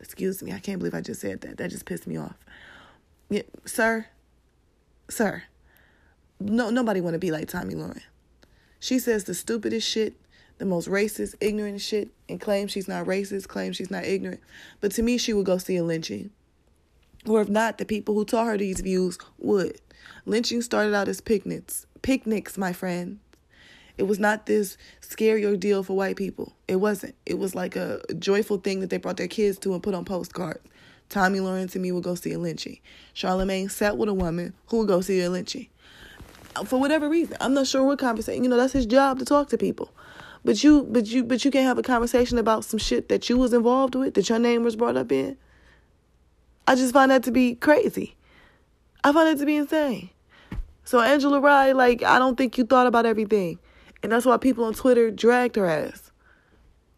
excuse 0.00 0.42
me, 0.42 0.52
I 0.52 0.58
can't 0.58 0.78
believe 0.78 0.94
I 0.94 1.02
just 1.02 1.20
said 1.20 1.42
that. 1.42 1.58
That 1.58 1.70
just 1.70 1.84
pissed 1.84 2.06
me 2.06 2.16
off. 2.16 2.36
Yeah, 3.30 3.42
sir, 3.64 4.06
sir, 5.08 5.44
no, 6.40 6.70
nobody 6.70 7.00
want 7.00 7.14
to 7.14 7.18
be 7.18 7.30
like 7.30 7.48
Tomi 7.48 7.74
Lahren. 7.74 8.02
She 8.80 8.98
says 8.98 9.24
the 9.24 9.34
stupidest 9.34 9.88
shit 9.88 10.16
the 10.62 10.66
most 10.66 10.88
racist, 10.88 11.34
ignorant 11.40 11.80
shit 11.80 12.10
and 12.28 12.40
claim 12.40 12.68
she's 12.68 12.86
not 12.86 13.04
racist, 13.04 13.48
claim 13.48 13.72
she's 13.72 13.90
not 13.90 14.04
ignorant. 14.04 14.40
But 14.80 14.92
to 14.92 15.02
me, 15.02 15.18
she 15.18 15.32
would 15.32 15.44
go 15.44 15.58
see 15.58 15.76
a 15.76 15.82
lynching. 15.82 16.30
Or 17.26 17.42
if 17.42 17.48
not, 17.48 17.78
the 17.78 17.84
people 17.84 18.14
who 18.14 18.24
taught 18.24 18.46
her 18.46 18.56
these 18.56 18.80
views 18.80 19.18
would. 19.38 19.80
Lynching 20.24 20.62
started 20.62 20.94
out 20.94 21.08
as 21.08 21.20
picnics. 21.20 21.86
Picnics, 22.02 22.56
my 22.56 22.72
friend. 22.72 23.18
It 23.98 24.04
was 24.04 24.20
not 24.20 24.46
this 24.46 24.78
scary 25.00 25.44
ordeal 25.44 25.82
for 25.82 25.96
white 25.96 26.14
people. 26.14 26.54
It 26.68 26.76
wasn't. 26.76 27.16
It 27.26 27.40
was 27.40 27.56
like 27.56 27.74
a 27.74 28.00
joyful 28.20 28.58
thing 28.58 28.78
that 28.80 28.90
they 28.90 28.98
brought 28.98 29.16
their 29.16 29.26
kids 29.26 29.58
to 29.60 29.74
and 29.74 29.82
put 29.82 29.94
on 29.94 30.04
postcards. 30.04 30.60
Tomi 31.08 31.40
Lahren 31.40 31.68
to 31.72 31.80
me 31.80 31.90
would 31.90 32.04
go 32.04 32.14
see 32.14 32.34
a 32.34 32.38
lynching. 32.38 32.78
Charlamagne 33.16 33.68
sat 33.68 33.98
with 33.98 34.08
a 34.08 34.14
woman 34.14 34.54
who 34.66 34.78
would 34.78 34.88
go 34.88 35.00
see 35.00 35.20
a 35.22 35.28
lynching. 35.28 35.66
Uh, 36.54 36.62
for 36.62 36.78
whatever 36.78 37.08
reason. 37.08 37.36
I'm 37.40 37.52
not 37.52 37.66
sure 37.66 37.82
what 37.82 37.98
conversation. 37.98 38.44
You 38.44 38.50
know, 38.50 38.56
that's 38.56 38.72
his 38.72 38.86
job 38.86 39.18
to 39.18 39.24
talk 39.24 39.48
to 39.48 39.58
people. 39.58 39.90
But 40.44 40.64
you, 40.64 40.82
but 40.90 41.06
you, 41.06 41.24
but 41.24 41.44
you 41.44 41.50
can't 41.50 41.66
have 41.66 41.78
a 41.78 41.82
conversation 41.82 42.36
about 42.36 42.64
some 42.64 42.78
shit 42.78 43.08
that 43.08 43.28
you 43.28 43.38
was 43.38 43.52
involved 43.52 43.94
with, 43.94 44.14
that 44.14 44.28
your 44.28 44.38
name 44.38 44.64
was 44.64 44.74
brought 44.74 44.96
up 44.96 45.12
in. 45.12 45.36
I 46.66 46.74
just 46.74 46.92
find 46.92 47.10
that 47.10 47.22
to 47.24 47.30
be 47.30 47.54
crazy. 47.54 48.16
I 49.04 49.12
find 49.12 49.28
that 49.28 49.40
to 49.40 49.46
be 49.46 49.56
insane. 49.56 50.10
So 50.84 51.00
Angela 51.00 51.40
Rye, 51.40 51.72
like, 51.72 52.02
I 52.02 52.18
don't 52.18 52.36
think 52.36 52.58
you 52.58 52.64
thought 52.64 52.86
about 52.86 53.06
everything, 53.06 53.58
and 54.02 54.10
that's 54.10 54.26
why 54.26 54.36
people 54.36 54.64
on 54.64 54.74
Twitter 54.74 55.10
dragged 55.10 55.56
her 55.56 55.66
ass. 55.66 56.10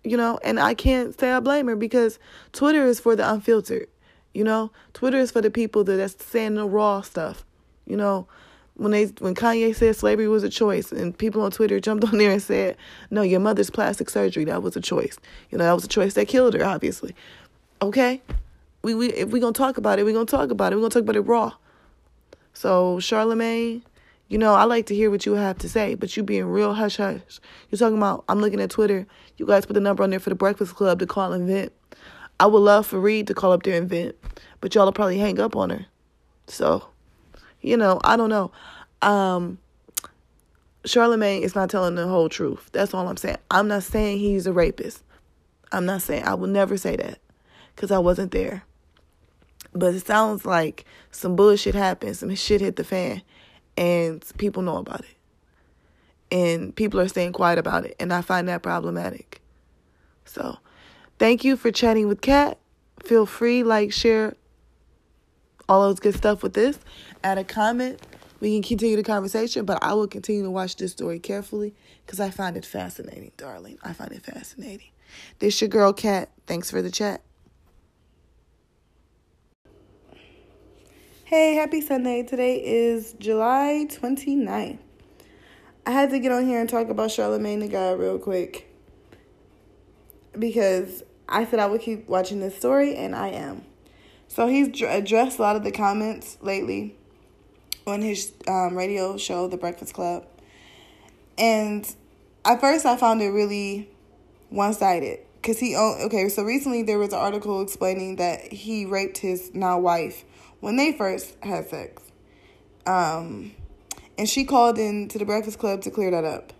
You 0.02 0.16
know, 0.16 0.38
and 0.42 0.60
I 0.60 0.74
can't 0.74 1.18
say 1.18 1.32
I 1.32 1.40
blame 1.40 1.66
her 1.66 1.76
because 1.76 2.18
Twitter 2.52 2.84
is 2.84 3.00
for 3.00 3.16
the 3.16 3.30
unfiltered. 3.30 3.88
You 4.34 4.44
know, 4.44 4.70
Twitter 4.92 5.18
is 5.18 5.30
for 5.30 5.40
the 5.40 5.50
people 5.50 5.84
that 5.84 5.96
that's 5.96 6.22
saying 6.24 6.56
the 6.56 6.66
raw 6.66 7.00
stuff. 7.00 7.44
You 7.86 7.96
know, 7.96 8.26
when 8.76 8.90
they 8.90 9.06
when 9.20 9.34
Kanye 9.34 9.74
said 9.74 9.96
slavery 9.96 10.28
was 10.28 10.42
a 10.42 10.48
choice 10.48 10.90
and 10.90 11.16
people 11.16 11.42
on 11.42 11.50
Twitter 11.50 11.78
jumped 11.80 12.04
on 12.04 12.18
there 12.18 12.32
and 12.32 12.42
said, 12.42 12.76
"No, 13.10 13.22
your 13.22 13.40
mother's 13.40 13.70
plastic 13.70 14.10
surgery 14.10 14.44
that 14.44 14.62
was 14.62 14.76
a 14.76 14.80
choice." 14.80 15.16
You 15.50 15.58
know, 15.58 15.64
that 15.64 15.72
was 15.72 15.84
a 15.84 15.88
choice 15.88 16.14
that 16.14 16.26
killed 16.28 16.54
her, 16.54 16.64
obviously. 16.64 17.14
Okay? 17.80 18.20
We 18.82 18.94
we 18.94 19.12
if 19.12 19.30
we're 19.30 19.40
going 19.40 19.54
to 19.54 19.58
talk 19.58 19.78
about 19.78 19.98
it, 19.98 20.04
we're 20.04 20.12
going 20.12 20.26
to 20.26 20.30
talk 20.30 20.50
about 20.50 20.72
it. 20.72 20.76
We're 20.76 20.82
going 20.82 20.90
to 20.90 20.98
talk 21.00 21.04
about 21.04 21.16
it 21.16 21.20
raw. 21.20 21.52
So, 22.52 22.98
Charlamagne, 22.98 23.82
you 24.28 24.38
know, 24.38 24.54
I 24.54 24.64
like 24.64 24.86
to 24.86 24.94
hear 24.94 25.10
what 25.10 25.26
you 25.26 25.32
have 25.34 25.58
to 25.58 25.68
say, 25.68 25.94
but 25.94 26.16
you 26.16 26.22
being 26.22 26.46
real 26.46 26.72
hush 26.72 26.96
hush. 26.96 27.40
You're 27.70 27.78
talking 27.78 27.98
about, 27.98 28.24
I'm 28.28 28.40
looking 28.40 28.60
at 28.60 28.70
Twitter. 28.70 29.06
You 29.36 29.46
guys 29.46 29.66
put 29.66 29.74
the 29.74 29.80
number 29.80 30.02
on 30.02 30.10
there 30.10 30.20
for 30.20 30.30
the 30.30 30.36
Breakfast 30.36 30.74
Club 30.76 31.00
to 31.00 31.06
call 31.06 31.32
and 31.32 31.48
vent. 31.48 31.72
I 32.38 32.46
would 32.46 32.60
love 32.60 32.86
for 32.86 33.00
Reed 33.00 33.26
to 33.26 33.34
call 33.34 33.52
up 33.52 33.64
there 33.64 33.76
and 33.76 33.88
vent, 33.88 34.16
but 34.60 34.74
y'all 34.74 34.84
will 34.84 34.92
probably 34.92 35.18
hang 35.18 35.40
up 35.40 35.56
on 35.56 35.70
her. 35.70 35.86
So, 36.46 36.86
you 37.64 37.76
know, 37.76 37.98
I 38.04 38.16
don't 38.16 38.28
know. 38.28 38.52
Um, 39.00 39.58
Charlamagne 40.84 41.40
is 41.40 41.54
not 41.54 41.70
telling 41.70 41.94
the 41.94 42.06
whole 42.06 42.28
truth. 42.28 42.68
That's 42.72 42.92
all 42.92 43.08
I'm 43.08 43.16
saying. 43.16 43.38
I'm 43.50 43.68
not 43.68 43.82
saying 43.82 44.18
he's 44.18 44.46
a 44.46 44.52
rapist. 44.52 45.02
I'm 45.72 45.86
not 45.86 46.02
saying, 46.02 46.24
I 46.24 46.34
will 46.34 46.48
never 46.48 46.76
say 46.76 46.94
that 46.96 47.18
because 47.74 47.90
I 47.90 47.98
wasn't 47.98 48.32
there. 48.32 48.64
But 49.72 49.94
it 49.94 50.06
sounds 50.06 50.44
like 50.44 50.84
some 51.10 51.34
bullshit 51.34 51.74
happened, 51.74 52.16
some 52.16 52.32
shit 52.34 52.60
hit 52.60 52.76
the 52.76 52.84
fan, 52.84 53.22
and 53.76 54.24
people 54.36 54.62
know 54.62 54.76
about 54.76 55.00
it. 55.00 55.16
And 56.30 56.76
people 56.76 57.00
are 57.00 57.08
staying 57.08 57.32
quiet 57.32 57.58
about 57.58 57.86
it, 57.86 57.96
and 57.98 58.12
I 58.12 58.20
find 58.20 58.46
that 58.48 58.62
problematic. 58.62 59.40
So, 60.26 60.58
thank 61.18 61.44
you 61.44 61.56
for 61.56 61.70
chatting 61.70 62.08
with 62.08 62.20
Kat. 62.20 62.58
Feel 63.02 63.26
free, 63.26 63.62
like, 63.62 63.92
share 63.92 64.36
all 65.68 65.82
those 65.82 66.00
good 66.00 66.14
stuff 66.14 66.42
with 66.42 66.54
this. 66.54 66.78
Add 67.22 67.38
a 67.38 67.44
comment 67.44 68.00
we 68.44 68.52
can 68.52 68.62
continue 68.62 68.96
the 68.96 69.02
conversation, 69.02 69.64
but 69.64 69.82
I 69.82 69.94
will 69.94 70.06
continue 70.06 70.42
to 70.42 70.50
watch 70.50 70.76
this 70.76 70.92
story 70.92 71.18
carefully 71.18 71.74
because 72.04 72.20
I 72.20 72.28
find 72.28 72.58
it 72.58 72.66
fascinating, 72.66 73.32
darling. 73.38 73.78
I 73.82 73.94
find 73.94 74.12
it 74.12 74.22
fascinating. 74.22 74.88
This 75.38 75.60
your 75.62 75.68
girl, 75.68 75.94
Kat. 75.94 76.30
Thanks 76.46 76.70
for 76.70 76.82
the 76.82 76.90
chat. 76.90 77.22
Hey, 81.24 81.54
happy 81.54 81.80
Sunday. 81.80 82.22
Today 82.22 82.56
is 82.56 83.14
July 83.14 83.86
29th. 83.88 84.78
I 85.86 85.90
had 85.90 86.10
to 86.10 86.18
get 86.18 86.30
on 86.30 86.46
here 86.46 86.60
and 86.60 86.68
talk 86.68 86.90
about 86.90 87.08
Charlamagne 87.08 87.60
the 87.60 87.68
God 87.68 87.98
real 87.98 88.18
quick 88.18 88.70
because 90.38 91.02
I 91.28 91.46
said 91.46 91.60
I 91.60 91.66
would 91.66 91.80
keep 91.80 92.08
watching 92.08 92.40
this 92.40 92.56
story, 92.56 92.94
and 92.94 93.14
I 93.16 93.28
am. 93.28 93.64
So 94.34 94.48
he's 94.48 94.82
addressed 94.82 95.38
a 95.38 95.42
lot 95.42 95.54
of 95.54 95.62
the 95.62 95.70
comments 95.70 96.38
lately 96.40 96.96
on 97.86 98.02
his 98.02 98.32
um, 98.48 98.76
radio 98.76 99.16
show, 99.16 99.46
The 99.46 99.56
Breakfast 99.56 99.94
Club. 99.94 100.26
And 101.38 101.86
at 102.44 102.60
first, 102.60 102.84
I 102.84 102.96
found 102.96 103.22
it 103.22 103.28
really 103.28 103.88
one 104.48 104.74
sided. 104.74 105.20
Because 105.36 105.60
he, 105.60 105.76
okay, 105.76 106.28
so 106.28 106.42
recently 106.42 106.82
there 106.82 106.98
was 106.98 107.12
an 107.12 107.20
article 107.20 107.62
explaining 107.62 108.16
that 108.16 108.52
he 108.52 108.86
raped 108.86 109.18
his 109.18 109.54
now 109.54 109.78
wife 109.78 110.24
when 110.58 110.74
they 110.74 110.90
first 110.90 111.36
had 111.44 111.68
sex. 111.68 112.02
Um, 112.86 113.52
and 114.18 114.28
she 114.28 114.44
called 114.44 114.78
in 114.80 115.06
to 115.10 115.18
the 115.20 115.24
Breakfast 115.24 115.60
Club 115.60 115.80
to 115.82 115.92
clear 115.92 116.10
that 116.10 116.24
up. 116.24 116.52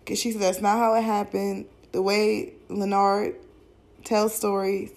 Because 0.00 0.18
she 0.18 0.32
said 0.32 0.40
that's 0.40 0.60
not 0.60 0.78
how 0.78 0.94
it 0.94 1.02
happened. 1.02 1.66
The 1.92 2.02
way 2.02 2.54
Lenard 2.68 3.36
tells 4.02 4.34
stories, 4.34 4.90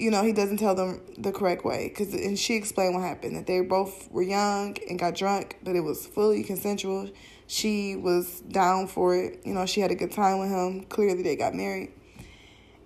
you 0.00 0.10
know, 0.10 0.22
he 0.22 0.32
doesn't 0.32 0.56
tell 0.56 0.74
them 0.74 1.02
the 1.18 1.30
correct 1.30 1.62
way. 1.64 1.90
Cause, 1.90 2.14
and 2.14 2.38
she 2.38 2.54
explained 2.54 2.94
what 2.94 3.02
happened 3.02 3.36
that 3.36 3.46
they 3.46 3.60
both 3.60 4.10
were 4.10 4.22
young 4.22 4.76
and 4.88 4.98
got 4.98 5.14
drunk, 5.14 5.58
but 5.62 5.76
it 5.76 5.80
was 5.80 6.06
fully 6.06 6.42
consensual. 6.42 7.10
She 7.46 7.96
was 7.96 8.40
down 8.40 8.86
for 8.86 9.14
it. 9.14 9.42
You 9.44 9.52
know, 9.52 9.66
she 9.66 9.82
had 9.82 9.90
a 9.90 9.94
good 9.94 10.10
time 10.10 10.38
with 10.38 10.48
him. 10.48 10.84
Clearly, 10.84 11.22
they 11.22 11.36
got 11.36 11.54
married. 11.54 11.92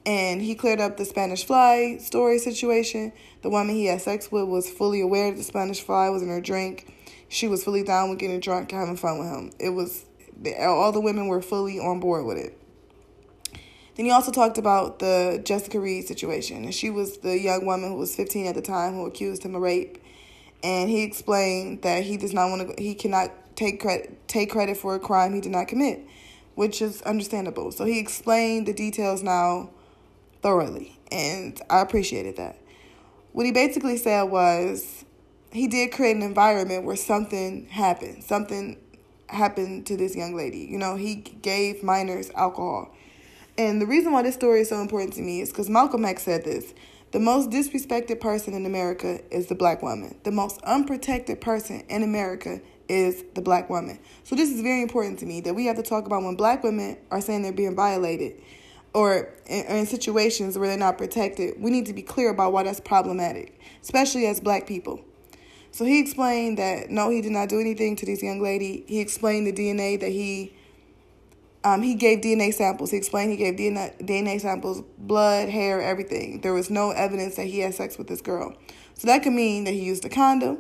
And 0.05 0.43
he 0.43 0.55
cleared 0.55 0.81
up 0.81 0.97
the 0.97 1.05
Spanish 1.05 1.45
fly 1.45 1.99
story 1.99 2.39
situation. 2.39 3.12
The 3.43 3.49
woman 3.49 3.77
he 3.77 3.87
had 3.87 4.03
sex 4.03 4.33
with 4.33 4.49
was 4.49 4.69
fully 4.69 5.01
aware 5.01 5.31
that 5.31 5.37
the 5.37 5.45
Spanish 5.45 5.81
fly 5.81 6.11
was 6.11 6.21
in 6.21 6.29
her 6.29 6.41
drink. 6.41 6.93
She 7.29 7.47
was 7.47 7.62
fully 7.62 7.85
down 7.85 8.11
with 8.11 8.19
getting 8.19 8.41
drunk, 8.41 8.73
having 8.73 8.97
fun 8.97 9.19
with 9.19 9.29
him. 9.29 9.53
It 9.61 9.71
was 9.71 10.05
all 10.61 10.93
the 10.93 11.01
women 11.01 11.29
were 11.29 11.41
fully 11.41 11.79
on 11.79 12.01
board 12.01 12.27
with 12.27 12.39
it. 12.39 12.59
Then 13.97 14.07
he 14.07 14.11
also 14.11 14.32
talked 14.32 14.59
about 14.59 14.99
the 14.99 15.40
Jessica 15.45 15.78
Reid 15.78 16.07
situation. 16.07 16.64
And 16.64 16.74
she 16.74 16.90
was 16.90 17.18
the 17.18 17.38
young 17.38 17.64
woman 17.64 17.90
who 17.90 17.97
was 17.97 18.14
15 18.14 18.47
at 18.47 18.55
the 18.55 18.62
time 18.62 18.95
who 18.95 19.07
accused 19.07 19.45
him 19.45 19.55
of 19.55 19.62
rape. 19.62 20.03
And 20.62 20.90
he 20.90 21.03
explained 21.03 21.82
that 21.82 22.03
he 22.05 22.16
does 22.16 22.32
not 22.32 22.51
want 22.51 22.76
to, 22.76 22.82
he 22.82 22.95
cannot 22.95 23.30
take 23.55 23.80
credit, 23.80 24.26
take 24.26 24.51
credit 24.51 24.76
for 24.76 24.95
a 24.95 24.99
crime 24.99 25.34
he 25.34 25.40
did 25.40 25.53
not 25.53 25.68
commit, 25.68 26.05
which 26.55 26.82
is 26.82 27.03
understandable. 27.03 27.70
So 27.70 27.84
he 27.84 28.01
explained 28.01 28.66
the 28.66 28.72
details 28.72 29.22
now 29.22 29.70
thoroughly. 30.42 30.99
And 31.12 31.61
I 31.70 31.80
appreciated 31.80 32.36
that. 32.36 32.59
What 33.32 33.47
he 33.47 33.53
basically 33.53 33.97
said 33.97 34.24
was 34.24 35.05
he 35.53 35.68
did 35.68 35.92
create 35.92 36.16
an 36.16 36.22
environment 36.22 36.84
where 36.84 36.97
something 36.97 37.66
happened. 37.66 38.24
Something 38.24 38.80
happened 39.28 39.86
to 39.86 39.97
this 39.97 40.16
young 40.16 40.34
lady. 40.34 40.66
You 40.70 40.78
know, 40.78 40.97
he 40.97 41.16
gave 41.16 41.84
minors 41.84 42.30
alcohol 42.34 42.95
and 43.57 43.81
the 43.81 43.87
reason 43.87 44.13
why 44.13 44.23
this 44.23 44.35
story 44.35 44.61
is 44.61 44.69
so 44.69 44.81
important 44.81 45.13
to 45.15 45.23
me 45.23 45.41
is 45.41 45.51
because 45.51 45.69
Malcolm 45.69 46.05
X 46.05 46.23
said 46.23 46.45
this. 46.45 46.75
The 47.13 47.21
most 47.21 47.51
disrespected 47.51 48.21
person 48.21 48.55
in 48.55 48.67
America 48.67 49.21
is 49.31 49.47
the 49.47 49.55
black 49.55 49.83
woman. 49.83 50.17
The 50.25 50.33
most 50.33 50.61
unprotected 50.63 51.41
person 51.41 51.85
in 51.89 52.03
America 52.03 52.61
is 52.89 53.25
the 53.35 53.41
black 53.41 53.71
woman. 53.71 54.01
So 54.25 54.35
this 54.35 54.51
is 54.51 54.61
very 54.61 54.83
important 54.83 55.21
to 55.21 55.27
me 55.27 55.41
that 55.43 55.55
we 55.55 55.67
have 55.67 55.77
to 55.77 55.83
talk 55.83 56.07
about 56.07 56.25
when 56.25 56.35
black 56.35 56.65
women 56.65 56.97
are 57.13 57.21
saying 57.21 57.43
they're 57.43 57.53
being 57.53 57.77
violated 57.77 58.43
or 58.95 59.33
in, 59.47 59.67
or 59.67 59.77
in 59.77 59.87
situations 59.87 60.59
where 60.59 60.69
they're 60.69 60.77
not 60.77 60.99
protected. 60.99 61.55
We 61.61 61.71
need 61.71 61.87
to 61.87 61.93
be 61.93 62.03
clear 62.03 62.31
about 62.31 62.53
why 62.53 62.65
that's 62.65 62.81
problematic, 62.81 63.61
especially 63.81 64.27
as 64.27 64.41
black 64.41 64.67
people. 64.67 65.01
So 65.71 65.85
he 65.85 66.01
explained 66.01 66.59
that 66.59 66.91
no, 66.91 67.11
he 67.11 67.21
did 67.21 67.33
not 67.33 67.49
do 67.49 67.61
anything 67.61 67.97
to 67.97 68.07
this 68.07 68.23
young 68.23 68.41
lady. 68.41 68.85
He 68.89 69.01
explained 69.01 69.47
the 69.47 69.53
DNA 69.53 70.01
that 70.01 70.11
he 70.11 70.53
um, 71.65 71.83
he 71.83 71.95
gave 71.95 72.21
DNA 72.21 72.53
samples. 72.53 72.91
He 72.91 72.99
explained 72.99 73.31
he 73.31 73.37
gave 73.39 73.55
DNA, 73.55 73.99
DNA 74.05 74.41
samples, 74.41 74.83
blood, 74.99 75.49
hair, 75.49 75.81
everything. 75.81 76.43
There 76.43 76.53
was 76.53 76.69
no 76.69 76.91
evidence 76.91 77.37
that 77.37 77.47
he 77.47 77.61
had 77.61 77.75
sex 77.75 77.97
with 77.97 78.07
this 78.07 78.21
girl. 78.21 78.55
So 78.95 79.07
that 79.07 79.23
could 79.23 79.33
mean 79.33 79.65
that 79.65 79.73
he 79.73 79.81
used 79.81 80.05
a 80.05 80.11
condom. 80.11 80.59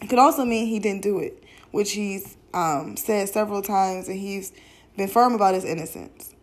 It 0.00 0.08
could 0.08 0.20
also 0.20 0.44
mean 0.44 0.68
he 0.68 0.78
didn't 0.78 1.02
do 1.02 1.18
it, 1.18 1.42
which 1.72 1.92
he's 1.92 2.36
um, 2.54 2.96
said 2.96 3.28
several 3.28 3.60
times, 3.60 4.08
and 4.08 4.18
he's 4.18 4.52
been 4.96 5.08
firm 5.08 5.34
about 5.34 5.54
his 5.54 5.64
innocence. 5.64 6.34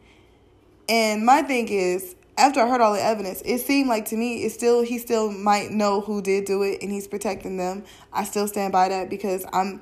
And 0.89 1.25
my 1.25 1.41
thing 1.41 1.69
is, 1.69 2.15
after 2.37 2.59
I 2.59 2.67
heard 2.67 2.81
all 2.81 2.93
the 2.93 3.03
evidence, 3.03 3.41
it 3.45 3.59
seemed 3.59 3.87
like 3.87 4.05
to 4.05 4.17
me 4.17 4.43
it 4.43 4.51
still 4.51 4.81
he 4.81 4.97
still 4.97 5.31
might 5.31 5.71
know 5.71 6.01
who 6.01 6.21
did 6.21 6.45
do 6.45 6.63
it 6.63 6.81
and 6.81 6.91
he's 6.91 7.07
protecting 7.07 7.57
them. 7.57 7.83
I 8.11 8.23
still 8.23 8.47
stand 8.47 8.73
by 8.73 8.89
that 8.89 9.09
because 9.09 9.45
I'm 9.53 9.81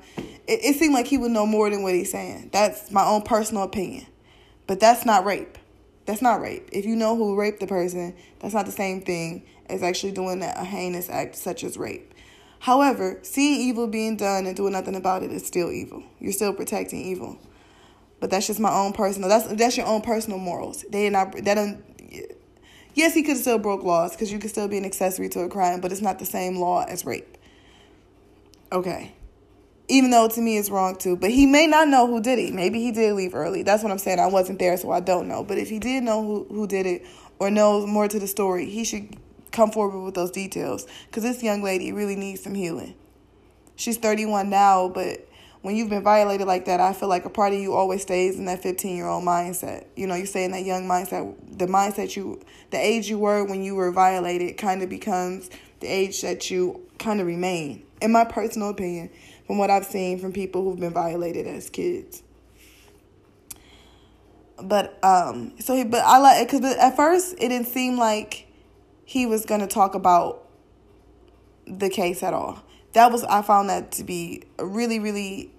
it, 0.50 0.60
it 0.64 0.76
seemed 0.76 0.94
like 0.94 1.06
he 1.06 1.16
would 1.16 1.30
know 1.30 1.46
more 1.46 1.70
than 1.70 1.82
what 1.82 1.94
he's 1.94 2.10
saying. 2.10 2.50
That's 2.52 2.90
my 2.90 3.04
own 3.04 3.22
personal 3.22 3.62
opinion. 3.62 4.06
But 4.66 4.80
that's 4.80 5.06
not 5.06 5.24
rape. 5.24 5.56
That's 6.06 6.22
not 6.22 6.40
rape. 6.40 6.68
If 6.72 6.84
you 6.84 6.96
know 6.96 7.16
who 7.16 7.38
raped 7.38 7.60
the 7.60 7.66
person, 7.66 8.14
that's 8.40 8.54
not 8.54 8.66
the 8.66 8.72
same 8.72 9.00
thing 9.00 9.44
as 9.66 9.82
actually 9.82 10.12
doing 10.12 10.42
a 10.42 10.64
heinous 10.64 11.08
act 11.08 11.36
such 11.36 11.62
as 11.62 11.76
rape. 11.76 12.12
However, 12.58 13.18
seeing 13.22 13.60
evil 13.60 13.86
being 13.86 14.16
done 14.16 14.46
and 14.46 14.56
doing 14.56 14.72
nothing 14.72 14.96
about 14.96 15.22
it 15.22 15.30
is 15.30 15.46
still 15.46 15.70
evil. 15.70 16.02
You're 16.18 16.32
still 16.32 16.52
protecting 16.52 17.00
evil. 17.00 17.38
But 18.18 18.30
that's 18.30 18.48
just 18.48 18.60
my 18.60 18.72
own 18.72 18.92
personal. 18.92 19.28
That's 19.28 19.46
that's 19.46 19.76
your 19.76 19.86
own 19.86 20.02
personal 20.02 20.38
morals. 20.38 20.84
They 20.90 21.08
not 21.08 21.32
that 21.44 21.54
don't 21.54 21.82
Yes, 22.94 23.14
he 23.14 23.22
could 23.22 23.36
still 23.36 23.58
broke 23.58 23.82
laws 23.82 24.12
because 24.12 24.32
you 24.32 24.38
could 24.38 24.50
still 24.50 24.68
be 24.68 24.76
an 24.76 24.84
accessory 24.84 25.28
to 25.30 25.40
a 25.40 25.48
crime, 25.48 25.80
but 25.80 25.92
it's 25.92 26.02
not 26.02 26.18
the 26.18 26.26
same 26.26 26.56
law 26.56 26.84
as 26.84 27.06
rape. 27.06 27.38
Okay. 28.72 29.12
Even 29.90 30.10
though 30.10 30.28
to 30.28 30.40
me 30.40 30.56
it's 30.56 30.70
wrong 30.70 30.96
too. 30.96 31.16
But 31.16 31.30
he 31.30 31.46
may 31.46 31.66
not 31.66 31.88
know 31.88 32.06
who 32.06 32.20
did 32.20 32.38
it. 32.38 32.54
Maybe 32.54 32.80
he 32.80 32.92
did 32.92 33.12
leave 33.14 33.34
early. 33.34 33.64
That's 33.64 33.82
what 33.82 33.90
I'm 33.90 33.98
saying. 33.98 34.20
I 34.20 34.26
wasn't 34.26 34.60
there, 34.60 34.76
so 34.76 34.92
I 34.92 35.00
don't 35.00 35.26
know. 35.28 35.42
But 35.42 35.58
if 35.58 35.68
he 35.68 35.80
did 35.80 36.04
know 36.04 36.22
who, 36.22 36.46
who 36.48 36.66
did 36.66 36.86
it 36.86 37.04
or 37.40 37.50
knows 37.50 37.86
more 37.86 38.06
to 38.06 38.18
the 38.18 38.28
story, 38.28 38.66
he 38.66 38.84
should 38.84 39.16
come 39.50 39.72
forward 39.72 40.04
with 40.04 40.14
those 40.14 40.30
details. 40.30 40.86
Because 41.06 41.24
this 41.24 41.42
young 41.42 41.62
lady 41.62 41.92
really 41.92 42.14
needs 42.14 42.42
some 42.42 42.54
healing. 42.54 42.94
She's 43.74 43.96
31 43.96 44.48
now, 44.48 44.88
but 44.88 45.26
when 45.62 45.76
you've 45.76 45.90
been 45.90 46.02
violated 46.02 46.46
like 46.46 46.66
that, 46.66 46.80
I 46.80 46.92
feel 46.92 47.08
like 47.08 47.24
a 47.24 47.30
part 47.30 47.52
of 47.52 47.58
you 47.58 47.74
always 47.74 48.02
stays 48.02 48.38
in 48.38 48.44
that 48.46 48.62
15 48.62 48.96
year 48.96 49.06
old 49.06 49.24
mindset. 49.24 49.86
You 49.96 50.06
know, 50.06 50.14
you 50.14 50.26
stay 50.26 50.44
in 50.44 50.52
that 50.52 50.64
young 50.64 50.86
mindset. 50.86 51.34
The 51.58 51.66
mindset 51.66 52.16
you, 52.16 52.40
the 52.70 52.78
age 52.78 53.08
you 53.08 53.18
were 53.18 53.44
when 53.44 53.62
you 53.62 53.74
were 53.74 53.90
violated 53.90 54.56
kind 54.56 54.82
of 54.82 54.88
becomes 54.88 55.50
the 55.80 55.88
age 55.88 56.22
that 56.22 56.50
you 56.50 56.86
kind 56.98 57.20
of 57.20 57.26
remain, 57.26 57.82
in 58.00 58.12
my 58.12 58.24
personal 58.24 58.68
opinion, 58.68 59.10
from 59.50 59.58
what 59.58 59.68
I've 59.68 59.84
seen 59.84 60.20
from 60.20 60.32
people 60.32 60.62
who've 60.62 60.78
been 60.78 60.92
violated 60.92 61.44
as 61.44 61.68
kids. 61.68 62.22
But, 64.62 64.96
um, 65.04 65.54
so 65.58 65.74
he, 65.74 65.82
but 65.82 66.04
I 66.04 66.18
like, 66.18 66.48
cause 66.48 66.62
at 66.62 66.94
first 66.94 67.34
it 67.34 67.48
didn't 67.48 67.66
seem 67.66 67.98
like 67.98 68.46
he 69.04 69.26
was 69.26 69.44
going 69.44 69.60
to 69.60 69.66
talk 69.66 69.96
about 69.96 70.46
the 71.66 71.88
case 71.88 72.22
at 72.22 72.32
all 72.32 72.62
that 72.92 73.12
was 73.12 73.24
I 73.24 73.42
found 73.42 73.70
that 73.70 73.92
to 73.92 74.04
be 74.04 74.44
really 74.58 74.98
really 74.98 75.52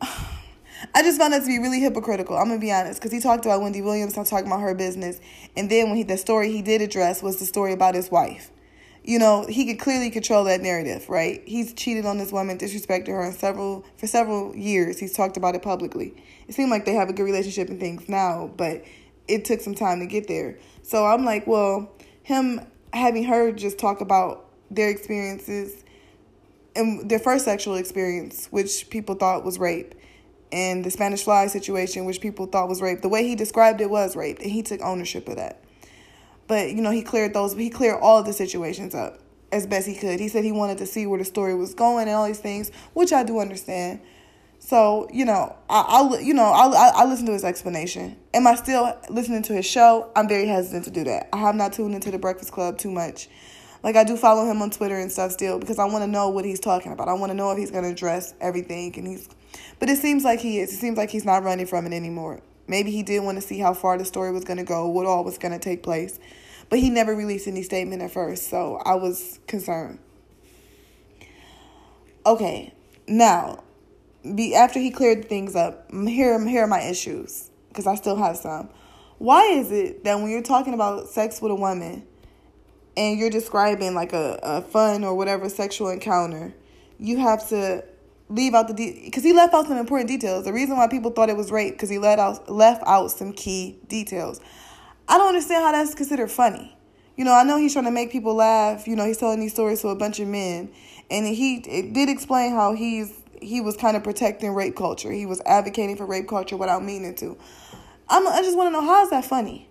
I 0.02 1.02
just 1.02 1.18
found 1.18 1.32
that 1.32 1.40
to 1.40 1.46
be 1.46 1.58
really 1.58 1.80
hypocritical. 1.80 2.36
I'm 2.36 2.48
gonna 2.48 2.60
be 2.60 2.72
honest, 2.72 3.00
because 3.00 3.12
he 3.12 3.20
talked 3.20 3.44
about 3.44 3.62
Wendy 3.62 3.82
Williams, 3.82 4.16
not 4.16 4.26
talking 4.26 4.46
about 4.46 4.60
her 4.60 4.74
business, 4.74 5.20
and 5.56 5.70
then 5.70 5.88
when 5.88 5.96
he 5.96 6.02
the 6.02 6.18
story 6.18 6.52
he 6.52 6.62
did 6.62 6.82
address 6.82 7.22
was 7.22 7.38
the 7.38 7.46
story 7.46 7.72
about 7.72 7.94
his 7.94 8.10
wife. 8.10 8.50
You 9.06 9.20
know, 9.20 9.46
he 9.48 9.64
could 9.64 9.78
clearly 9.78 10.10
control 10.10 10.44
that 10.44 10.60
narrative, 10.60 11.08
right? 11.08 11.40
He's 11.46 11.72
cheated 11.72 12.04
on 12.04 12.18
this 12.18 12.32
woman, 12.32 12.58
disrespected 12.58 13.06
her 13.06 13.22
in 13.24 13.32
several 13.32 13.84
for 13.96 14.08
several 14.08 14.54
years. 14.56 14.98
He's 14.98 15.12
talked 15.12 15.36
about 15.36 15.54
it 15.54 15.62
publicly. 15.62 16.12
It 16.48 16.54
seemed 16.56 16.70
like 16.70 16.84
they 16.84 16.94
have 16.94 17.08
a 17.08 17.12
good 17.12 17.22
relationship 17.22 17.68
and 17.68 17.78
things 17.78 18.08
now, 18.08 18.50
but 18.56 18.84
it 19.28 19.44
took 19.44 19.60
some 19.60 19.76
time 19.76 20.00
to 20.00 20.06
get 20.06 20.26
there. 20.26 20.58
So 20.82 21.06
I'm 21.06 21.24
like, 21.24 21.46
well, 21.46 21.92
him 22.24 22.60
having 22.92 23.22
her 23.24 23.52
just 23.52 23.78
talk 23.78 24.00
about 24.00 24.46
their 24.72 24.90
experiences 24.90 25.84
and 26.74 27.08
their 27.08 27.20
first 27.20 27.44
sexual 27.44 27.76
experience, 27.76 28.48
which 28.50 28.90
people 28.90 29.14
thought 29.14 29.44
was 29.44 29.58
rape, 29.58 29.94
and 30.50 30.84
the 30.84 30.90
Spanish 30.90 31.22
fly 31.22 31.46
situation, 31.46 32.06
which 32.06 32.20
people 32.20 32.46
thought 32.46 32.68
was 32.68 32.82
rape. 32.82 33.02
The 33.02 33.08
way 33.08 33.26
he 33.26 33.36
described 33.36 33.80
it 33.80 33.88
was 33.88 34.16
rape, 34.16 34.40
and 34.40 34.50
he 34.50 34.62
took 34.62 34.80
ownership 34.82 35.28
of 35.28 35.36
that. 35.36 35.62
But 36.48 36.70
you 36.70 36.80
know, 36.80 36.90
he 36.90 37.02
cleared 37.02 37.34
those. 37.34 37.54
He 37.54 37.70
cleared 37.70 37.98
all 38.00 38.22
the 38.22 38.32
situations 38.32 38.94
up 38.94 39.20
as 39.52 39.66
best 39.66 39.86
he 39.86 39.94
could. 39.94 40.20
He 40.20 40.28
said 40.28 40.44
he 40.44 40.52
wanted 40.52 40.78
to 40.78 40.86
see 40.86 41.06
where 41.06 41.18
the 41.18 41.24
story 41.24 41.54
was 41.54 41.74
going 41.74 42.08
and 42.08 42.16
all 42.16 42.26
these 42.26 42.38
things, 42.38 42.70
which 42.94 43.12
I 43.12 43.22
do 43.22 43.38
understand. 43.38 44.00
So 44.58 45.08
you 45.12 45.24
know, 45.24 45.56
I, 45.68 46.02
will 46.02 46.20
you 46.20 46.34
know 46.34 46.44
I'll, 46.44 46.74
I 46.74 47.04
listen 47.04 47.26
to 47.26 47.32
his 47.32 47.44
explanation. 47.44 48.16
Am 48.34 48.46
I 48.46 48.54
still 48.54 48.96
listening 49.08 49.42
to 49.44 49.54
his 49.54 49.66
show? 49.66 50.10
I'm 50.16 50.28
very 50.28 50.46
hesitant 50.46 50.84
to 50.84 50.90
do 50.90 51.04
that. 51.04 51.28
I 51.32 51.38
have 51.38 51.54
not 51.54 51.72
tuned 51.72 51.94
into 51.94 52.10
the 52.10 52.18
Breakfast 52.18 52.52
Club 52.52 52.78
too 52.78 52.90
much. 52.90 53.28
Like 53.82 53.94
I 53.94 54.04
do 54.04 54.16
follow 54.16 54.50
him 54.50 54.62
on 54.62 54.70
Twitter 54.70 54.98
and 54.98 55.12
stuff 55.12 55.32
still 55.32 55.58
because 55.58 55.78
I 55.78 55.84
want 55.84 56.02
to 56.02 56.08
know 56.08 56.28
what 56.28 56.44
he's 56.44 56.58
talking 56.58 56.92
about. 56.92 57.08
I 57.08 57.12
want 57.12 57.30
to 57.30 57.36
know 57.36 57.52
if 57.52 57.58
he's 57.58 57.70
going 57.70 57.84
to 57.84 57.90
address 57.90 58.34
everything 58.40 58.96
and 58.98 59.06
he's 59.06 59.28
but 59.78 59.88
it 59.88 59.98
seems 59.98 60.24
like 60.24 60.40
he 60.40 60.58
is. 60.58 60.72
It 60.72 60.76
seems 60.76 60.96
like 60.96 61.10
he's 61.10 61.24
not 61.24 61.42
running 61.42 61.66
from 61.66 61.86
it 61.86 61.92
anymore. 61.92 62.40
Maybe 62.68 62.90
he 62.90 63.02
did 63.02 63.22
want 63.22 63.40
to 63.40 63.46
see 63.46 63.58
how 63.58 63.74
far 63.74 63.96
the 63.98 64.04
story 64.04 64.32
was 64.32 64.44
going 64.44 64.58
to 64.58 64.64
go, 64.64 64.88
what 64.88 65.06
all 65.06 65.24
was 65.24 65.38
going 65.38 65.52
to 65.52 65.58
take 65.58 65.82
place. 65.82 66.18
But 66.68 66.80
he 66.80 66.90
never 66.90 67.14
released 67.14 67.46
any 67.46 67.62
statement 67.62 68.02
at 68.02 68.10
first, 68.10 68.48
so 68.48 68.82
I 68.84 68.96
was 68.96 69.38
concerned. 69.46 70.00
Okay, 72.24 72.74
now, 73.06 73.62
be 74.34 74.54
after 74.54 74.80
he 74.80 74.90
cleared 74.90 75.28
things 75.28 75.54
up, 75.54 75.90
here, 75.92 76.44
here 76.46 76.64
are 76.64 76.66
my 76.66 76.82
issues, 76.82 77.50
because 77.68 77.86
I 77.86 77.94
still 77.94 78.16
have 78.16 78.36
some. 78.36 78.68
Why 79.18 79.44
is 79.46 79.70
it 79.70 80.02
that 80.04 80.16
when 80.16 80.30
you're 80.30 80.42
talking 80.42 80.74
about 80.74 81.08
sex 81.08 81.40
with 81.40 81.52
a 81.52 81.54
woman 81.54 82.04
and 82.96 83.18
you're 83.18 83.30
describing 83.30 83.94
like 83.94 84.12
a, 84.12 84.38
a 84.42 84.62
fun 84.62 85.04
or 85.04 85.14
whatever 85.14 85.48
sexual 85.48 85.88
encounter, 85.88 86.52
you 86.98 87.18
have 87.18 87.48
to 87.50 87.84
leave 88.28 88.54
out 88.54 88.68
the 88.68 88.74
because 88.74 89.22
de- 89.22 89.28
he 89.28 89.34
left 89.34 89.54
out 89.54 89.66
some 89.66 89.76
important 89.76 90.08
details. 90.08 90.44
The 90.44 90.52
reason 90.52 90.76
why 90.76 90.88
people 90.88 91.10
thought 91.10 91.28
it 91.28 91.36
was 91.36 91.50
rape 91.50 91.74
because 91.74 91.88
he 91.88 91.98
let 91.98 92.18
out 92.18 92.50
left 92.50 92.82
out 92.86 93.10
some 93.10 93.32
key 93.32 93.78
details. 93.88 94.40
I 95.08 95.18
don't 95.18 95.28
understand 95.28 95.62
how 95.64 95.72
that's 95.72 95.94
considered 95.94 96.30
funny. 96.30 96.76
You 97.16 97.24
know, 97.24 97.32
I 97.32 97.44
know 97.44 97.56
he's 97.56 97.72
trying 97.72 97.86
to 97.86 97.90
make 97.90 98.10
people 98.10 98.34
laugh. 98.34 98.86
You 98.86 98.96
know, 98.96 99.06
he's 99.06 99.18
telling 99.18 99.40
these 99.40 99.52
stories 99.52 99.80
to 99.82 99.88
a 99.88 99.96
bunch 99.96 100.20
of 100.20 100.28
men, 100.28 100.70
and 101.10 101.26
he 101.26 101.60
did 101.60 102.08
explain 102.08 102.52
how 102.52 102.74
he's 102.74 103.12
he 103.40 103.60
was 103.60 103.76
kind 103.76 103.96
of 103.96 104.02
protecting 104.02 104.54
rape 104.54 104.76
culture. 104.76 105.12
He 105.12 105.26
was 105.26 105.40
advocating 105.46 105.96
for 105.96 106.06
rape 106.06 106.28
culture 106.28 106.56
without 106.56 106.84
meaning 106.84 107.14
to. 107.16 107.36
I'm, 108.08 108.26
I 108.26 108.42
just 108.42 108.56
want 108.56 108.68
to 108.68 108.72
know 108.72 108.86
how 108.86 109.02
is 109.04 109.10
that 109.10 109.24
funny? 109.24 109.68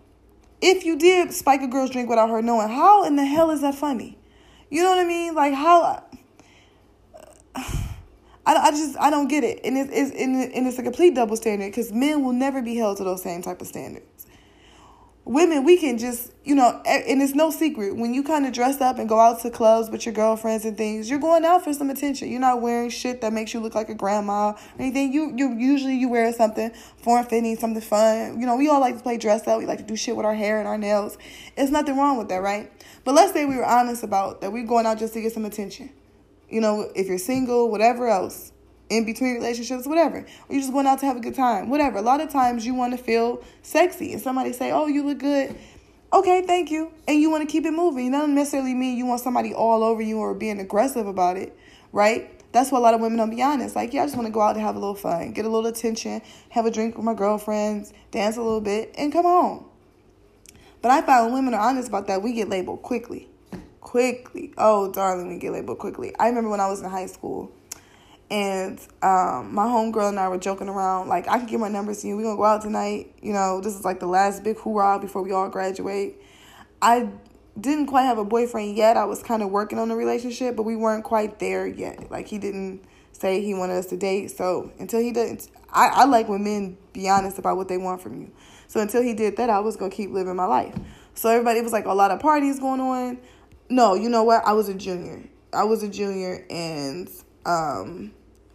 If 0.62 0.86
you 0.86 0.98
did 0.98 1.34
spike 1.34 1.62
a 1.62 1.68
girl's 1.68 1.90
drink 1.90 2.10
without 2.10 2.30
her 2.30 2.42
knowing, 2.42 2.70
how 2.70 3.04
in 3.06 3.16
the 3.16 3.26
hell 3.26 3.52
is 3.52 3.62
that 3.62 3.76
funny? 3.76 4.18
You 4.70 4.84
know 4.84 4.90
what 4.90 5.00
I 5.00 5.06
mean? 5.06 5.36
Like 5.36 5.54
how. 5.54 6.04
I, 8.46 8.56
I 8.56 8.72
just 8.72 8.98
I 9.00 9.10
don't 9.10 9.28
get 9.28 9.44
it, 9.44 9.62
and 9.64 9.78
it's, 9.78 9.90
it's 9.92 10.12
and 10.12 10.68
it's 10.68 10.78
a 10.78 10.84
complete 10.84 11.16
double 11.16 11.36
standard 11.36 11.68
because 11.68 11.92
men 11.92 12.24
will 12.24 12.34
never 12.34 12.62
be 12.62 12.76
held 12.76 12.98
to 12.98 13.04
those 13.04 13.24
same 13.24 13.42
type 13.42 13.62
of 13.62 13.68
standards. 13.68 14.28
Women, 15.24 15.64
we 15.64 15.78
can 15.78 15.98
just 15.98 16.32
you 16.44 16.54
know, 16.54 16.80
and 16.86 17.24
it's 17.24 17.34
no 17.34 17.50
secret 17.50 17.96
when 17.96 18.14
you 18.14 18.22
kind 18.22 18.46
of 18.46 18.54
dress 18.54 18.80
up 18.82 19.00
and 19.00 19.10
go 19.10 19.20
out 19.20 19.42
to 19.42 19.50
clubs 19.50 19.90
with 19.90 20.06
your 20.06 20.14
girlfriends 20.14 20.64
and 20.64 20.78
things. 20.78 21.10
You're 21.10 21.18
going 21.18 21.44
out 21.44 21.64
for 21.64 21.74
some 21.74 21.90
attention. 21.90 22.30
You're 22.30 22.40
not 22.40 22.62
wearing 22.62 22.92
shit 22.92 23.22
that 23.22 23.34
makes 23.34 23.52
you 23.52 23.60
look 23.62 23.74
like 23.74 23.90
a 23.90 23.96
grandma 23.96 24.50
or 24.50 24.56
anything. 24.78 25.12
You 25.12 25.34
you 25.36 25.58
usually 25.58 25.96
you 25.96 26.08
wear 26.08 26.32
something 26.32 26.72
form 26.98 27.26
fitting, 27.26 27.56
something 27.58 27.82
fun. 27.82 28.40
You 28.40 28.46
know, 28.46 28.56
we 28.58 28.70
all 28.70 28.80
like 28.80 28.98
to 28.98 29.02
play 29.02 29.18
dress 29.18 29.48
up. 29.48 29.58
We 29.58 29.66
like 29.66 29.80
to 29.80 29.84
do 29.84 29.96
shit 29.96 30.16
with 30.16 30.28
our 30.28 30.36
hair 30.36 30.60
and 30.60 30.68
our 30.68 30.78
nails. 30.78 31.18
It's 31.58 31.72
nothing 31.72 31.98
wrong 31.98 32.20
with 32.20 32.30
that, 32.30 32.44
right? 32.44 32.72
But 33.04 33.16
let's 33.16 33.34
say 33.34 33.46
we 33.46 33.56
were 33.56 33.66
honest 33.66 34.04
about 34.04 34.42
that. 34.42 34.54
We're 34.54 34.68
going 34.68 34.86
out 34.86 35.00
just 35.00 35.16
to 35.16 35.22
get 35.22 35.34
some 35.34 35.46
attention 35.46 35.90
you 36.50 36.62
know, 36.62 36.92
if 36.96 37.08
you're 37.08 37.18
single, 37.18 37.70
whatever 37.70 38.08
else, 38.08 38.52
in 38.90 39.06
between 39.06 39.34
relationships, 39.34 39.88
whatever. 39.88 40.20
Or 40.20 40.26
you're 40.50 40.62
just 40.62 40.72
going 40.72 40.88
out 40.88 41.00
to 41.00 41.06
have 41.06 41.18
a 41.18 41.20
good 41.20 41.36
time, 41.36 41.70
whatever. 41.70 41.98
A 41.98 42.02
lot 42.02 42.22
of 42.22 42.30
times 42.30 42.66
you 42.66 42.74
want 42.74 42.98
to 42.98 43.04
feel 43.04 43.44
sexy 43.62 44.14
and 44.14 44.22
somebody 44.22 44.54
say, 44.54 44.72
oh, 44.72 44.88
you 44.88 45.04
look 45.04 45.20
good. 45.20 45.56
Okay, 46.14 46.44
thank 46.46 46.72
you. 46.72 46.92
And 47.08 47.20
you 47.20 47.30
want 47.30 47.48
to 47.48 47.52
keep 47.52 47.66
it 47.66 47.72
moving. 47.72 48.08
It 48.08 48.12
doesn't 48.12 48.36
necessarily 48.36 48.74
mean 48.74 48.98
you 48.98 49.06
want 49.06 49.22
somebody 49.22 49.54
all 49.54 49.84
over 49.84 50.02
you 50.02 50.20
or 50.20 50.34
being 50.34 50.60
aggressive 50.60 51.08
about 51.08 51.38
it, 51.38 51.58
right? 51.92 52.32
That's 52.52 52.72
what 52.72 52.80
a 52.80 52.84
lot 52.84 52.94
of 52.94 53.02
women 53.02 53.18
don't 53.18 53.32
be 53.32 53.42
honest. 53.42 53.76
Like, 53.76 53.92
yeah, 53.92 54.04
I 54.04 54.06
just 54.06 54.16
want 54.16 54.28
to 54.28 54.32
go 54.32 54.42
out 54.42 54.56
and 54.56 54.64
have 54.64 54.76
a 54.76 54.80
little 54.80 54.96
fun, 54.96 55.32
get 55.34 55.46
a 55.46 55.50
little 55.50 55.70
attention, 55.70 56.22
have 56.50 56.66
a 56.66 56.72
drink 56.72 56.96
with 56.96 57.04
my 57.04 57.14
girlfriends, 57.14 57.92
dance 58.12 58.38
a 58.38 58.42
little 58.42 58.62
bit, 58.62 58.94
and 58.98 59.12
come 59.12 59.26
home. 59.26 59.66
But 60.82 60.92
I 60.92 61.02
find 61.02 61.26
when 61.26 61.34
women 61.34 61.54
are 61.56 61.68
honest 61.68 61.90
about 61.90 62.08
that, 62.08 62.22
we 62.22 62.32
get 62.32 62.48
labeled 62.48 62.82
quickly 62.84 63.28
quickly. 63.86 64.52
Oh, 64.58 64.92
darling, 64.92 65.28
we 65.30 65.38
get 65.38 65.52
labeled 65.52 65.78
quickly. 65.78 66.12
I 66.18 66.28
remember 66.28 66.50
when 66.50 66.60
I 66.60 66.68
was 66.68 66.82
in 66.82 66.90
high 66.90 67.06
school 67.06 67.52
and 68.32 68.80
um, 69.04 69.54
my 69.54 69.68
homegirl 69.68 70.10
and 70.10 70.20
I 70.20 70.28
were 70.28 70.40
joking 70.40 70.68
around, 70.68 71.08
like, 71.08 71.28
I 71.28 71.38
can 71.38 71.46
give 71.46 71.60
my 71.60 71.70
numbers 71.70 72.02
to 72.02 72.08
you. 72.08 72.18
We're 72.18 72.24
going 72.24 72.36
to 72.36 72.40
go 72.40 72.46
out 72.46 72.64
tonight. 72.64 73.14
You 73.22 73.32
know, 73.32 73.62
this 73.62 73.76
is 73.76 73.86
like 73.86 74.00
the 74.00 74.08
last 74.08 74.44
big 74.44 74.58
hoorah 74.58 74.98
before 75.00 75.22
we 75.22 75.32
all 75.34 75.50
graduate. 75.50 76.20
I 76.82 77.10
didn't 77.62 77.86
quite 77.86 78.06
have 78.06 78.18
a 78.18 78.26
boyfriend 78.26 78.76
yet. 78.76 78.98
I 78.98 79.06
was 79.06 79.22
kind 79.22 79.44
of 79.44 79.52
working 79.52 79.78
on 79.78 79.92
a 79.92 79.96
relationship, 79.96 80.56
but 80.56 80.64
we 80.64 80.76
weren't 80.76 81.04
quite 81.04 81.38
there 81.38 81.68
yet. 81.68 82.10
Like, 82.10 82.28
he 82.28 82.40
didn't 82.40 82.84
say 83.12 83.42
he 83.42 83.54
wanted 83.54 83.76
us 83.76 83.86
to 83.88 83.98
date. 83.98 84.32
So 84.32 84.72
until 84.80 85.00
he 85.00 85.12
didn't, 85.12 85.48
I, 85.70 85.90
I 85.90 86.06
like 86.06 86.28
when 86.28 86.44
men 86.44 86.78
be 86.92 87.08
honest 87.08 87.38
about 87.38 87.56
what 87.58 87.68
they 87.68 87.78
want 87.78 88.02
from 88.02 88.20
you. 88.20 88.32
So 88.68 88.80
until 88.80 89.04
he 89.04 89.14
did 89.14 89.38
that, 89.38 89.52
I 89.52 89.60
was 89.60 89.76
going 89.76 89.92
to 89.92 89.96
keep 89.96 90.10
living 90.10 90.36
my 90.36 90.48
life. 90.48 90.76
So 91.14 91.30
everybody, 91.30 91.62
was 91.62 91.72
like 91.72 91.86
a 91.86 91.94
lot 91.94 92.10
of 92.10 92.20
parties 92.20 92.60
going 92.60 92.82
on. 92.82 93.20
No, 93.70 93.96
you 93.96 94.10
know 94.10 94.24
what? 94.24 94.46
I 94.46 94.54
was 94.54 94.70
a 94.70 94.76
junior. 94.76 95.24
I 95.52 95.64
was 95.64 95.82
a 95.82 95.90
junior, 95.90 96.46
and 96.50 97.10
um, 97.46 98.12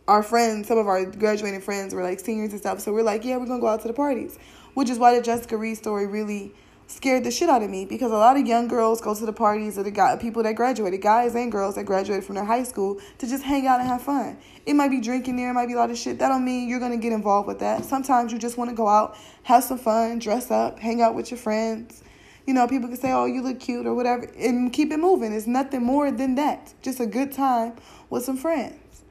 our 0.07 0.23
friends, 0.23 0.69
some 0.69 0.79
of 0.79 0.87
our 0.87 1.05
graduating 1.05 1.63
friends, 1.63 1.95
were 1.95 2.03
like 2.03 2.21
seniors 2.21 2.53
and 2.53 2.61
stuff. 2.61 2.81
So 2.81 2.93
we're 2.93 3.03
like, 3.03 3.25
yeah, 3.25 3.37
we're 3.37 3.47
gonna 3.47 3.61
go 3.61 3.69
out 3.69 3.81
to 3.83 3.89
the 3.89 3.95
parties, 3.95 4.39
which 4.75 4.91
is 4.91 4.99
why 4.99 5.17
the 5.17 5.23
Jessica 5.23 5.57
Reid 5.57 5.77
story 5.77 6.07
really 6.07 6.55
scared 6.91 7.23
the 7.23 7.31
shit 7.31 7.49
out 7.49 7.63
of 7.63 7.71
me 7.71 7.85
because 7.85 8.11
a 8.11 8.17
lot 8.17 8.37
of 8.37 8.45
young 8.47 8.67
girls 8.67 9.01
go 9.01 9.15
to 9.15 9.25
the 9.25 9.33
parties 9.33 9.79
of 9.79 9.85
the 9.85 9.91
guy, 9.91 10.17
people 10.17 10.43
that 10.43 10.57
graduated, 10.57 11.01
guys 11.01 11.35
and 11.37 11.53
girls 11.53 11.77
that 11.77 11.85
graduated 11.85 12.25
from 12.25 12.35
their 12.35 12.45
high 12.45 12.65
school 12.65 13.01
to 13.19 13.29
just 13.29 13.45
hang 13.45 13.67
out 13.67 13.79
and 13.79 13.89
have 13.89 14.03
fun. 14.03 14.37
It 14.67 14.75
might 14.75 14.91
be 14.91 15.01
drinking 15.01 15.37
there, 15.37 15.51
it 15.51 15.55
might 15.55 15.67
be 15.67 15.75
a 15.75 15.77
lot 15.77 15.91
of 15.91 15.99
shit. 15.99 16.19
That 16.19 16.29
don't 16.29 16.45
mean 16.45 16.69
you're 16.69 16.81
gonna 16.81 16.97
get 16.97 17.13
involved 17.13 17.47
with 17.47 17.61
that. 17.61 17.85
Sometimes 17.85 18.33
you 18.33 18.39
just 18.39 18.59
want 18.59 18.71
to 18.71 18.77
go 18.77 18.89
out, 18.89 19.17
have 19.45 19.63
some 19.63 19.79
fun, 19.79 20.19
dress 20.19 20.51
up, 20.51 20.81
hang 20.81 21.01
out 21.01 21.15
with 21.15 21.31
your 21.31 21.39
friends, 21.39 22.03
you 22.51 22.55
know, 22.55 22.67
people 22.67 22.89
can 22.89 22.99
say, 22.99 23.13
oh, 23.13 23.27
you 23.27 23.43
look 23.43 23.61
cute 23.61 23.87
or 23.87 23.95
whatever, 23.95 24.25
and 24.37 24.73
keep 24.73 24.91
it 24.91 24.97
moving. 24.97 25.33
It's 25.33 25.47
nothing 25.47 25.85
more 25.85 26.11
than 26.11 26.35
that. 26.35 26.75
Just 26.83 26.99
a 26.99 27.07
good 27.07 27.31
time 27.31 27.75
with 28.11 28.25
some 28.25 28.37
friends. 28.37 29.05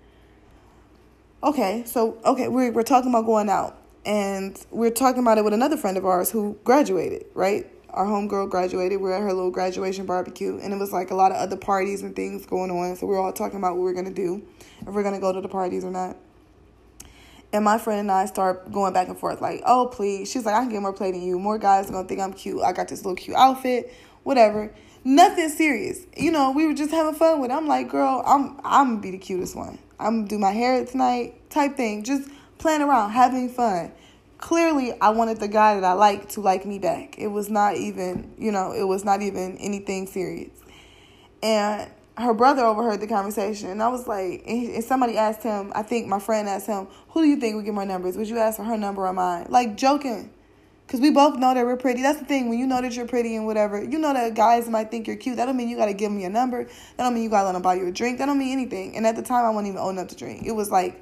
Okay, 1.42 1.84
so, 1.86 2.18
okay, 2.26 2.50
we're, 2.50 2.74
we're 2.74 2.84
talking 2.84 3.10
about 3.10 3.26
going 3.26 3.48
out. 3.48 3.78
And 4.06 4.62
we're 4.72 4.92
talking 4.92 5.22
about 5.22 5.38
it 5.38 5.46
with 5.46 5.54
another 5.54 5.78
friend 5.78 5.96
of 5.96 6.06
ours 6.06 6.30
who 6.30 6.60
graduated, 6.66 7.28
right? 7.34 7.66
Our 7.91 8.06
homegirl 8.06 8.49
graduated. 8.49 8.99
We 8.99 9.10
are 9.10 9.14
at 9.14 9.22
her 9.22 9.32
little 9.32 9.52
graduation 9.52 10.06
barbecue. 10.06 10.60
And 10.61 10.74
it 10.74 10.78
was 10.78 10.91
like 10.91 11.11
a 11.11 11.16
lot 11.16 11.32
of 11.32 11.38
other 11.38 11.56
parties 11.56 12.02
and 12.02 12.14
things 12.14 12.45
going 12.45 12.72
on. 12.72 12.98
So 12.98 13.07
we 13.07 13.14
we're 13.14 13.22
all 13.22 13.32
talking 13.32 13.57
about 13.57 13.78
what 13.78 13.78
we 13.78 13.84
we're 13.86 13.94
going 13.94 14.14
to 14.14 14.22
do, 14.22 14.45
if 14.82 14.88
we're 14.88 15.03
going 15.03 15.16
to 15.16 15.22
go 15.22 15.32
to 15.32 15.40
the 15.40 15.48
parties 15.48 15.86
or 15.86 15.91
not. 15.91 16.18
And 17.52 17.66
my 17.66 17.80
friend 17.80 18.02
and 18.02 18.12
I 18.12 18.26
start 18.26 18.72
going 18.72 18.94
back 18.94 19.08
and 19.08 19.18
forth, 19.18 19.42
like, 19.42 19.64
oh, 19.66 19.88
please. 19.92 20.32
She's 20.32 20.46
like, 20.46 20.54
I 20.54 20.62
can 20.62 20.70
get 20.70 20.82
more 20.82 20.94
play 20.94 21.12
than 21.12 21.24
you. 21.24 21.40
More 21.40 21.58
guys 21.58 21.90
are 21.90 21.94
going 21.94 22.06
to 22.06 22.08
think 22.08 22.22
I'm 22.22 22.34
cute. 22.34 22.62
I 22.62 22.74
got 22.74 22.88
this 22.88 23.04
little 23.04 23.16
cute 23.16 23.36
outfit, 23.36 23.92
whatever. 24.24 24.72
Nothing 25.04 25.50
serious. 25.50 26.06
You 26.16 26.32
know, 26.32 26.52
we 26.52 26.68
were 26.68 26.74
just 26.74 26.92
having 26.92 27.16
fun 27.16 27.40
with 27.40 27.50
it. 27.50 27.54
I'm 27.54 27.68
like, 27.68 27.90
girl, 27.90 28.22
I'm 28.26 28.60
I'm 28.64 28.88
going 28.88 28.98
to 28.98 29.02
be 29.02 29.12
the 29.12 29.18
cutest 29.18 29.56
one. 29.56 29.80
I'm 30.00 30.18
going 30.18 30.28
to 30.28 30.36
do 30.36 30.40
my 30.40 30.52
hair 30.52 30.86
tonight, 30.86 31.50
type 31.50 31.76
thing. 31.76 32.04
Just 32.04 32.30
playing 32.58 32.82
around, 32.82 33.12
having 33.12 33.50
fun. 33.50 33.92
Clearly, 34.38 34.94
I 35.02 35.10
wanted 35.10 35.40
the 35.40 35.48
guy 35.48 35.76
that 35.76 35.84
I 35.84 35.94
like 35.94 36.30
to 36.30 36.42
like 36.42 36.66
me 36.66 36.80
back. 36.80 37.18
It 37.18 37.28
was 37.28 37.50
not 37.50 37.76
even, 37.76 38.34
you 38.38 38.52
know, 38.52 38.74
it 38.74 38.84
was 38.84 39.04
not 39.04 39.22
even 39.22 39.58
anything 39.58 40.06
serious. 40.08 40.52
And 41.42 41.90
her 42.20 42.34
brother 42.34 42.64
overheard 42.64 43.00
the 43.00 43.08
conversation, 43.08 43.70
and 43.70 43.82
I 43.82 43.88
was 43.88 44.08
like, 44.08 44.44
and 44.46 44.84
somebody 44.84 45.18
asked 45.18 45.44
him, 45.44 45.72
I 45.74 45.84
think 45.84 46.08
my 46.08 46.20
friend 46.20 46.50
asked 46.50 46.68
him, 46.68 46.88
"Who 47.10 47.22
do 47.22 47.28
you 47.28 47.38
think 47.38 47.56
would 47.56 47.66
get 47.66 47.74
more 47.74 47.86
numbers? 47.86 48.18
Would 48.18 48.28
you 48.28 48.38
ask 48.38 48.58
for 48.58 48.64
her 48.64 48.78
number 48.78 49.08
or 49.08 49.14
mine?" 49.14 49.48
Like 49.50 49.78
joking, 49.78 50.32
because 50.86 51.00
we 51.00 51.12
both 51.12 51.38
know 51.38 51.54
that 51.54 51.66
we're 51.66 51.78
pretty. 51.78 52.02
That's 52.02 52.20
the 52.20 52.26
thing. 52.26 52.50
When 52.50 52.60
you 52.60 52.68
know 52.68 52.82
that 52.82 52.94
you're 52.94 53.08
pretty 53.08 53.36
and 53.36 53.46
whatever, 53.46 53.84
you 53.84 53.98
know 54.00 54.14
that 54.14 54.34
guys 54.34 54.68
might 54.68 54.91
think 54.91 55.08
you're 55.08 55.16
cute. 55.16 55.38
That 55.38 55.46
don't 55.46 55.56
mean 55.56 55.70
you 55.70 55.78
gotta 55.78 55.94
give 55.94 56.12
them 56.12 56.20
your 56.20 56.30
number. 56.30 56.66
That 56.66 57.04
don't 57.04 57.14
mean 57.14 57.24
you 57.24 57.30
gotta 57.30 57.46
let 57.46 57.54
them 57.54 57.62
buy 57.62 57.76
you 57.76 57.88
a 57.88 57.91
drink. 57.91 58.18
That 58.18 58.26
don't 58.26 58.40
mean 58.40 58.52
anything. 58.52 58.98
And 58.98 59.08
at 59.08 59.16
the 59.16 59.22
time, 59.22 59.46
I 59.46 59.50
wasn't 59.50 59.70
even 59.70 59.80
old 59.80 59.94
enough 59.94 60.08
to 60.10 60.16
drink. 60.16 60.46
It 60.46 60.52
was 60.52 60.70
like 60.72 61.02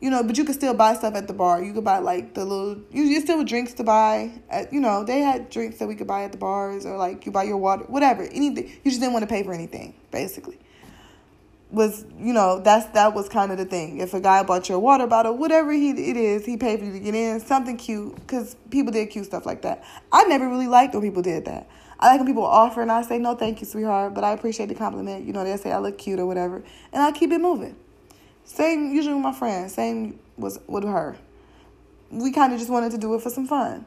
You 0.00 0.10
know, 0.10 0.22
but 0.22 0.38
you 0.38 0.44
could 0.44 0.54
still 0.54 0.74
buy 0.74 0.94
stuff 0.94 1.14
at 1.16 1.26
the 1.26 1.32
bar. 1.32 1.62
You 1.62 1.72
could 1.72 1.84
buy 1.84 1.98
like 1.98 2.34
the 2.34 2.44
little. 2.44 2.82
You, 2.92 3.02
you 3.02 3.20
still 3.20 3.42
drinks 3.44 3.74
to 3.74 3.84
buy. 3.84 4.30
At, 4.48 4.72
you 4.72 4.80
know, 4.80 5.02
they 5.02 5.20
had 5.20 5.50
drinks 5.50 5.78
that 5.78 5.88
we 5.88 5.96
could 5.96 6.06
buy 6.06 6.22
at 6.22 6.32
the 6.32 6.38
bars, 6.38 6.86
or 6.86 6.96
like 6.96 7.26
you 7.26 7.32
buy 7.32 7.44
your 7.44 7.56
water, 7.56 7.84
whatever. 7.84 8.22
Anything. 8.22 8.68
You 8.84 8.90
just 8.90 9.00
didn't 9.00 9.12
want 9.12 9.24
to 9.24 9.28
pay 9.28 9.42
for 9.42 9.52
anything, 9.52 9.94
basically 10.10 10.58
was 11.70 12.06
you 12.18 12.32
know 12.32 12.60
that's 12.60 12.86
that 12.92 13.14
was 13.14 13.28
kind 13.28 13.52
of 13.52 13.58
the 13.58 13.64
thing 13.64 13.98
if 13.98 14.14
a 14.14 14.20
guy 14.20 14.42
bought 14.42 14.68
you 14.68 14.74
your 14.74 14.78
water 14.80 15.06
bottle 15.06 15.36
whatever 15.36 15.70
he 15.72 15.90
it 15.90 16.16
is 16.16 16.46
he 16.46 16.56
paid 16.56 16.78
for 16.78 16.86
you 16.86 16.92
to 16.92 17.00
get 17.00 17.14
in 17.14 17.38
something 17.40 17.76
cute 17.76 18.14
because 18.16 18.56
people 18.70 18.90
did 18.90 19.06
cute 19.10 19.26
stuff 19.26 19.44
like 19.44 19.60
that 19.60 19.84
i 20.10 20.24
never 20.24 20.48
really 20.48 20.66
liked 20.66 20.94
when 20.94 21.02
people 21.02 21.20
did 21.20 21.44
that 21.44 21.68
i 22.00 22.08
like 22.08 22.20
when 22.20 22.26
people 22.26 22.44
offer 22.44 22.80
and 22.80 22.90
i 22.90 23.02
say 23.02 23.18
no 23.18 23.34
thank 23.34 23.60
you 23.60 23.66
sweetheart 23.66 24.14
but 24.14 24.24
i 24.24 24.32
appreciate 24.32 24.66
the 24.66 24.74
compliment 24.74 25.26
you 25.26 25.32
know 25.32 25.44
they 25.44 25.54
say 25.58 25.70
i 25.70 25.78
look 25.78 25.98
cute 25.98 26.18
or 26.18 26.24
whatever 26.24 26.62
and 26.92 27.02
i 27.02 27.12
keep 27.12 27.30
it 27.30 27.38
moving 27.38 27.76
same 28.48 28.94
usually 28.94 29.14
with 29.14 29.22
my 29.22 29.32
friends 29.32 29.74
same 29.74 30.18
was 30.36 30.58
with 30.66 30.84
her 30.84 31.16
we 32.10 32.32
kind 32.32 32.52
of 32.52 32.58
just 32.58 32.70
wanted 32.70 32.90
to 32.90 32.98
do 32.98 33.14
it 33.14 33.22
for 33.22 33.30
some 33.30 33.46
fun 33.46 33.84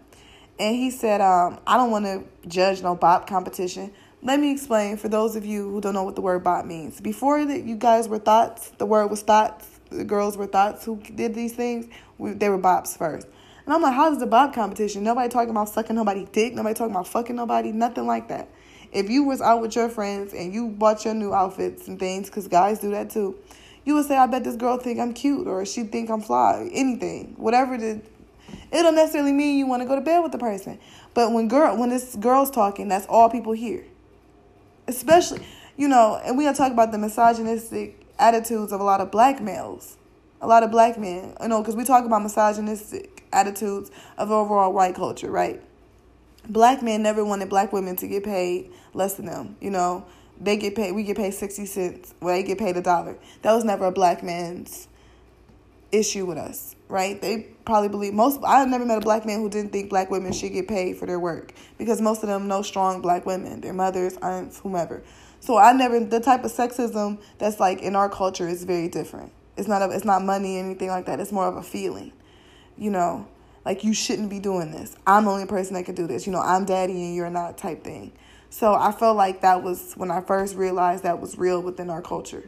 and 0.60 0.76
he 0.76 0.92
said 0.92 1.22
um, 1.22 1.60
i 1.66 1.78
don't 1.78 1.92
want 1.92 2.06
to 2.06 2.24
judge 2.48 2.82
no 2.82 2.96
bop 2.96 3.28
competition 3.28 3.92
let 4.24 4.40
me 4.40 4.52
explain 4.52 4.98
for 4.98 5.10
those 5.10 5.36
of 5.36 5.48
you 5.48 5.68
who 5.72 5.82
don't 5.82 5.96
know 5.96 6.04
what 6.04 6.16
the 6.16 6.22
word 6.22 6.44
bop 6.44 6.64
means. 6.64 7.02
Before 7.02 7.44
that, 7.44 7.64
you 7.64 7.76
guys 7.76 8.08
were 8.08 8.20
thoughts. 8.20 8.70
The 8.78 8.86
word 8.86 9.08
was 9.08 9.24
thoughts. 9.24 9.68
The 9.90 10.04
girls 10.04 10.38
were 10.38 10.46
thoughts 10.46 10.86
who 10.86 10.98
did 10.98 11.34
these 11.34 11.54
things. 11.54 11.88
We, 12.20 12.34
they 12.34 12.50
were 12.50 12.60
bops 12.60 12.96
first. 12.96 13.28
And 13.66 13.74
I'm 13.74 13.82
like, 13.82 13.96
how's 13.96 14.20
the 14.20 14.28
bop 14.28 14.54
competition? 14.54 15.04
Nobody 15.04 15.28
talking 15.28 15.50
about 15.50 15.70
sucking 15.70 15.96
nobody 15.96 16.28
dick. 16.32 16.54
Nobody 16.54 16.76
talking 16.76 16.92
about 16.92 17.08
fucking 17.08 17.36
nobody. 17.36 17.72
Nothing 17.72 18.06
like 18.06 18.28
that. 18.28 18.48
If 18.92 19.10
you 19.10 19.24
was 19.24 19.42
out 19.42 19.60
with 19.60 19.76
your 19.76 19.90
friends 19.90 20.36
and 20.36 20.54
you 20.54 20.70
bought 20.70 21.04
your 21.04 21.16
new 21.16 21.34
outfits 21.34 21.88
and 21.88 21.98
things, 21.98 22.28
because 22.28 22.48
guys 22.48 22.80
do 22.80 22.92
that 22.92 23.10
too, 23.10 23.40
you 23.86 23.96
would 23.96 24.06
say, 24.06 24.18
I 24.18 24.28
bet 24.28 24.44
this 24.44 24.56
girl 24.56 24.78
think 24.78 25.00
I'm 25.00 25.14
cute 25.14 25.48
or 25.48 25.66
she 25.66 25.84
think 25.84 26.10
I'm 26.10 26.22
fly. 26.22 26.70
Anything, 26.72 27.36
whatever 27.38 27.76
is. 27.76 28.02
It 28.72 28.84
don't 28.84 28.96
necessarily 28.96 29.32
mean 29.32 29.58
you 29.58 29.66
want 29.66 29.82
to 29.82 29.88
go 29.88 29.96
to 29.96 30.02
bed 30.02 30.20
with 30.20 30.32
the 30.32 30.38
person. 30.38 30.80
But 31.14 31.32
when 31.32 31.48
girl, 31.48 31.78
when 31.78 31.90
this 31.90 32.16
girl's 32.16 32.52
talking, 32.52 32.88
that's 32.88 33.06
all 33.08 33.30
people 33.30 33.54
hear 33.54 33.86
especially, 34.88 35.42
you 35.78 35.88
know, 35.88 36.20
and 36.24 36.38
we 36.38 36.48
are 36.48 36.54
talking 36.54 36.74
about 36.74 36.92
the 36.92 36.98
misogynistic 36.98 38.06
attitudes 38.20 38.72
of 38.72 38.80
a 38.80 38.84
lot 38.84 39.02
of 39.02 39.12
black 39.12 39.42
males, 39.42 39.98
a 40.42 40.48
lot 40.48 40.64
of 40.64 40.72
black 40.72 40.98
men, 40.98 41.36
you 41.42 41.48
know, 41.48 41.62
because 41.62 41.76
we 41.76 41.84
talk 41.84 42.06
about 42.06 42.22
misogynistic 42.22 43.24
attitudes 43.34 43.92
of 44.18 44.32
overall 44.32 44.74
white 44.74 44.96
culture, 44.96 45.32
right? 45.32 45.62
Black 46.50 46.82
men 46.82 47.04
never 47.04 47.24
wanted 47.24 47.50
black 47.50 47.72
women 47.72 47.96
to 47.98 48.08
get 48.08 48.24
paid 48.24 48.72
less 48.94 49.16
than 49.16 49.28
them, 49.28 49.56
you 49.60 49.70
know. 49.70 50.06
They 50.42 50.58
get 50.58 50.76
paid, 50.76 50.94
we 50.94 51.04
get 51.04 51.18
paid 51.18 51.34
60 51.34 51.66
cents, 51.68 52.14
well, 52.20 52.36
they 52.36 52.42
get 52.44 52.58
paid 52.58 52.76
a 52.76 52.82
dollar. 52.82 53.16
That 53.44 53.54
was 53.54 53.64
never 53.64 53.86
a 53.86 53.92
black 53.92 54.24
man's 54.24 54.88
issue 55.92 56.26
with 56.26 56.38
us, 56.38 56.76
right? 56.88 57.22
They 57.22 57.48
probably 57.66 57.90
believe 57.90 58.14
most. 58.14 58.40
I've 58.44 58.68
never 58.68 58.86
met 58.86 58.98
a 58.98 59.02
black 59.02 59.26
man 59.26 59.40
who 59.40 59.50
didn't 59.50 59.72
think 59.72 59.90
black 59.90 60.10
women 60.10 60.34
should 60.34 60.52
get 60.52 60.68
paid 60.68 60.98
for 60.98 61.06
their 61.06 61.20
work 61.20 61.54
because 61.78 62.02
most 62.02 62.24
of 62.24 62.30
them 62.30 62.48
know 62.48 62.64
strong 62.64 63.02
black 63.02 63.26
women, 63.26 63.62
their 63.62 63.74
mothers, 63.74 64.18
aunts, 64.18 64.60
whomever. 64.60 65.04
So 65.42 65.58
I 65.58 65.74
never 65.74 66.00
the 66.00 66.20
type 66.20 66.44
of 66.44 66.52
sexism 66.52 67.22
that's 67.38 67.60
like 67.60 67.82
in 67.82 67.96
our 67.96 68.10
culture 68.10 68.48
is 68.48 68.64
very 68.64 68.88
different. 68.88 69.32
It's 69.58 69.68
not 69.68 69.82
a, 69.82 69.90
it's 69.92 70.06
not 70.06 70.24
money 70.24 70.58
or 70.58 70.64
anything 70.64 70.90
like 70.90 71.06
that. 71.06 71.20
It's 71.20 71.32
more 71.32 71.48
of 71.48 71.58
a 71.58 71.64
feeling, 71.64 72.14
you 72.78 72.90
know, 72.90 73.28
like 73.66 73.84
you 73.84 73.94
shouldn't 73.94 74.30
be 74.30 74.40
doing 74.40 74.72
this. 74.72 74.96
I'm 75.06 75.26
the 75.26 75.32
only 75.32 75.46
person 75.46 75.76
that 75.76 75.86
can 75.86 75.96
do 75.96 76.08
this. 76.08 76.26
You 76.26 76.32
know, 76.32 76.42
I'm 76.42 76.66
daddy 76.66 76.94
and 76.94 77.16
you're 77.16 77.30
not 77.30 77.58
type 77.58 77.84
thing. 77.84 78.14
So 78.52 78.76
I 78.76 78.92
felt 78.92 79.18
like 79.18 79.42
that 79.42 79.64
was 79.64 79.94
when 79.96 80.12
I 80.12 80.22
first 80.22 80.56
realized 80.56 81.04
that 81.04 81.20
was 81.20 81.38
real 81.38 81.62
within 81.62 81.90
our 81.90 82.02
culture 82.04 82.44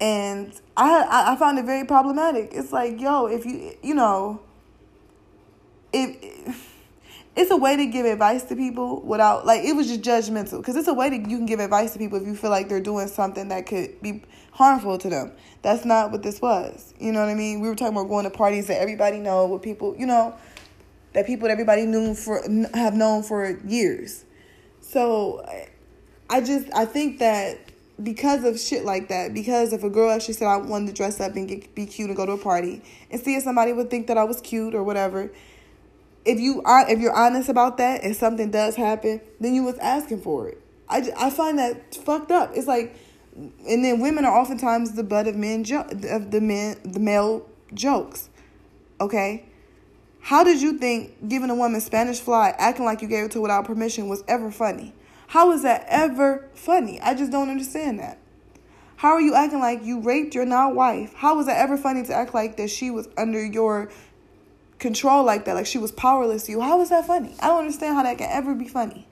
and 0.00 0.58
I 0.76 1.32
I 1.32 1.36
found 1.36 1.58
it 1.58 1.66
very 1.66 1.84
problematic. 1.84 2.50
It's 2.52 2.72
like, 2.72 3.00
yo, 3.00 3.26
if 3.26 3.44
you 3.44 3.74
you 3.82 3.94
know, 3.94 4.40
if 5.92 6.66
it's 7.36 7.50
a 7.50 7.56
way 7.56 7.76
to 7.76 7.86
give 7.86 8.06
advice 8.06 8.42
to 8.44 8.56
people 8.56 9.02
without 9.02 9.46
like 9.46 9.62
it 9.64 9.74
was 9.74 9.88
just 9.88 10.00
judgmental 10.00 10.58
because 10.58 10.76
it's 10.76 10.88
a 10.88 10.94
way 10.94 11.10
that 11.10 11.28
you 11.28 11.36
can 11.36 11.46
give 11.46 11.60
advice 11.60 11.92
to 11.92 11.98
people 11.98 12.20
if 12.20 12.26
you 12.26 12.34
feel 12.34 12.50
like 12.50 12.68
they're 12.68 12.80
doing 12.80 13.08
something 13.08 13.48
that 13.48 13.66
could 13.66 14.00
be 14.00 14.22
harmful 14.52 14.98
to 14.98 15.10
them. 15.10 15.32
That's 15.62 15.84
not 15.84 16.10
what 16.10 16.22
this 16.22 16.40
was. 16.40 16.94
You 16.98 17.12
know 17.12 17.20
what 17.20 17.28
I 17.28 17.34
mean? 17.34 17.60
We 17.60 17.68
were 17.68 17.74
talking 17.74 17.96
about 17.96 18.08
going 18.08 18.24
to 18.24 18.30
parties 18.30 18.66
that 18.68 18.80
everybody 18.80 19.18
know, 19.18 19.46
with 19.46 19.62
people, 19.62 19.94
you 19.98 20.06
know, 20.06 20.34
that 21.12 21.26
people 21.26 21.48
that 21.48 21.52
everybody 21.52 21.84
knew 21.84 22.14
for 22.14 22.42
have 22.72 22.94
known 22.94 23.22
for 23.22 23.58
years. 23.66 24.24
So 24.90 25.46
I 26.28 26.40
just 26.40 26.66
I 26.74 26.84
think 26.84 27.20
that 27.20 27.58
because 28.02 28.42
of 28.42 28.58
shit 28.58 28.84
like 28.84 29.08
that, 29.08 29.32
because 29.32 29.72
if 29.72 29.84
a 29.84 29.90
girl 29.90 30.10
actually 30.10 30.34
said 30.34 30.48
I 30.48 30.56
wanted 30.56 30.88
to 30.88 30.92
dress 30.92 31.20
up 31.20 31.36
and 31.36 31.46
get, 31.46 31.72
be 31.76 31.86
cute 31.86 32.08
and 32.08 32.16
go 32.16 32.26
to 32.26 32.32
a 32.32 32.38
party, 32.38 32.82
and 33.08 33.20
see 33.20 33.36
if 33.36 33.44
somebody 33.44 33.72
would 33.72 33.88
think 33.88 34.08
that 34.08 34.18
I 34.18 34.24
was 34.24 34.40
cute 34.40 34.74
or 34.74 34.82
whatever, 34.82 35.30
if 36.24 36.40
you 36.40 36.60
are 36.64 36.90
if 36.90 36.98
you're 36.98 37.14
honest 37.14 37.48
about 37.48 37.76
that 37.76 38.02
and 38.02 38.16
something 38.16 38.50
does 38.50 38.74
happen, 38.74 39.20
then 39.38 39.54
you 39.54 39.62
was 39.62 39.78
asking 39.78 40.22
for 40.22 40.48
it. 40.48 40.60
I, 40.88 41.08
I 41.16 41.30
find 41.30 41.56
that 41.60 41.94
fucked 41.94 42.32
up. 42.32 42.50
It's 42.56 42.66
like, 42.66 42.96
and 43.36 43.84
then 43.84 44.00
women 44.00 44.24
are 44.24 44.36
oftentimes 44.36 44.94
the 44.94 45.04
butt 45.04 45.28
of 45.28 45.36
men 45.36 45.62
jo- 45.62 45.86
of 46.10 46.32
the 46.32 46.40
men 46.40 46.78
the 46.84 46.98
male 46.98 47.48
jokes. 47.74 48.28
Okay, 49.00 49.44
how 50.20 50.44
did 50.44 50.60
you 50.60 50.78
think 50.78 51.28
giving 51.28 51.50
a 51.50 51.54
woman 51.54 51.80
Spanish 51.80 52.20
fly, 52.20 52.54
acting 52.58 52.84
like 52.84 53.02
you 53.02 53.08
gave 53.08 53.24
it 53.24 53.30
to 53.32 53.40
without 53.40 53.64
permission, 53.64 54.08
was 54.08 54.22
ever 54.28 54.50
funny? 54.50 54.94
How 55.28 55.52
is 55.52 55.62
that 55.62 55.84
ever 55.88 56.48
funny? 56.54 57.00
I 57.00 57.14
just 57.14 57.30
don't 57.30 57.48
understand 57.48 57.98
that. 58.00 58.18
How 58.96 59.12
are 59.12 59.20
you 59.20 59.34
acting 59.34 59.60
like 59.60 59.82
you 59.82 60.00
raped 60.00 60.34
your 60.34 60.44
now 60.44 60.72
wife? 60.72 61.14
How 61.14 61.36
was 61.36 61.46
that 61.46 61.56
ever 61.56 61.76
funny 61.78 62.02
to 62.04 62.12
act 62.12 62.34
like 62.34 62.56
that 62.58 62.68
she 62.68 62.90
was 62.90 63.08
under 63.16 63.44
your 63.44 63.90
control 64.78 65.24
like 65.24 65.46
that, 65.46 65.54
like 65.54 65.66
she 65.66 65.78
was 65.78 65.90
powerless 65.90 66.44
to 66.44 66.52
you? 66.52 66.60
How 66.60 66.80
is 66.80 66.90
that 66.90 67.06
funny? 67.06 67.34
I 67.40 67.46
don't 67.46 67.60
understand 67.60 67.94
how 67.94 68.02
that 68.02 68.18
can 68.18 68.28
ever 68.30 68.54
be 68.54 68.68
funny. 68.68 69.06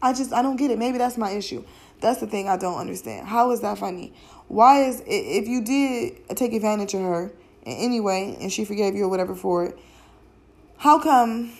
I 0.00 0.12
just 0.12 0.32
I 0.32 0.42
don't 0.42 0.56
get 0.56 0.70
it. 0.70 0.78
Maybe 0.78 0.98
that's 0.98 1.16
my 1.16 1.30
issue. 1.30 1.64
That's 2.00 2.20
the 2.20 2.26
thing 2.26 2.48
I 2.48 2.56
don't 2.56 2.78
understand. 2.78 3.26
How 3.26 3.50
is 3.50 3.62
that 3.62 3.78
funny? 3.78 4.12
Why 4.48 4.84
is 4.84 5.02
if 5.06 5.48
you 5.48 5.64
did 5.64 6.28
take 6.36 6.52
advantage 6.52 6.94
of 6.94 7.00
her 7.00 7.32
in 7.64 7.76
any 7.76 8.00
way 8.00 8.36
and 8.40 8.52
she 8.52 8.64
forgave 8.64 8.94
you 8.94 9.04
or 9.04 9.08
whatever 9.08 9.34
for 9.34 9.66
it, 9.66 9.78
how 10.78 10.98
come 10.98 11.52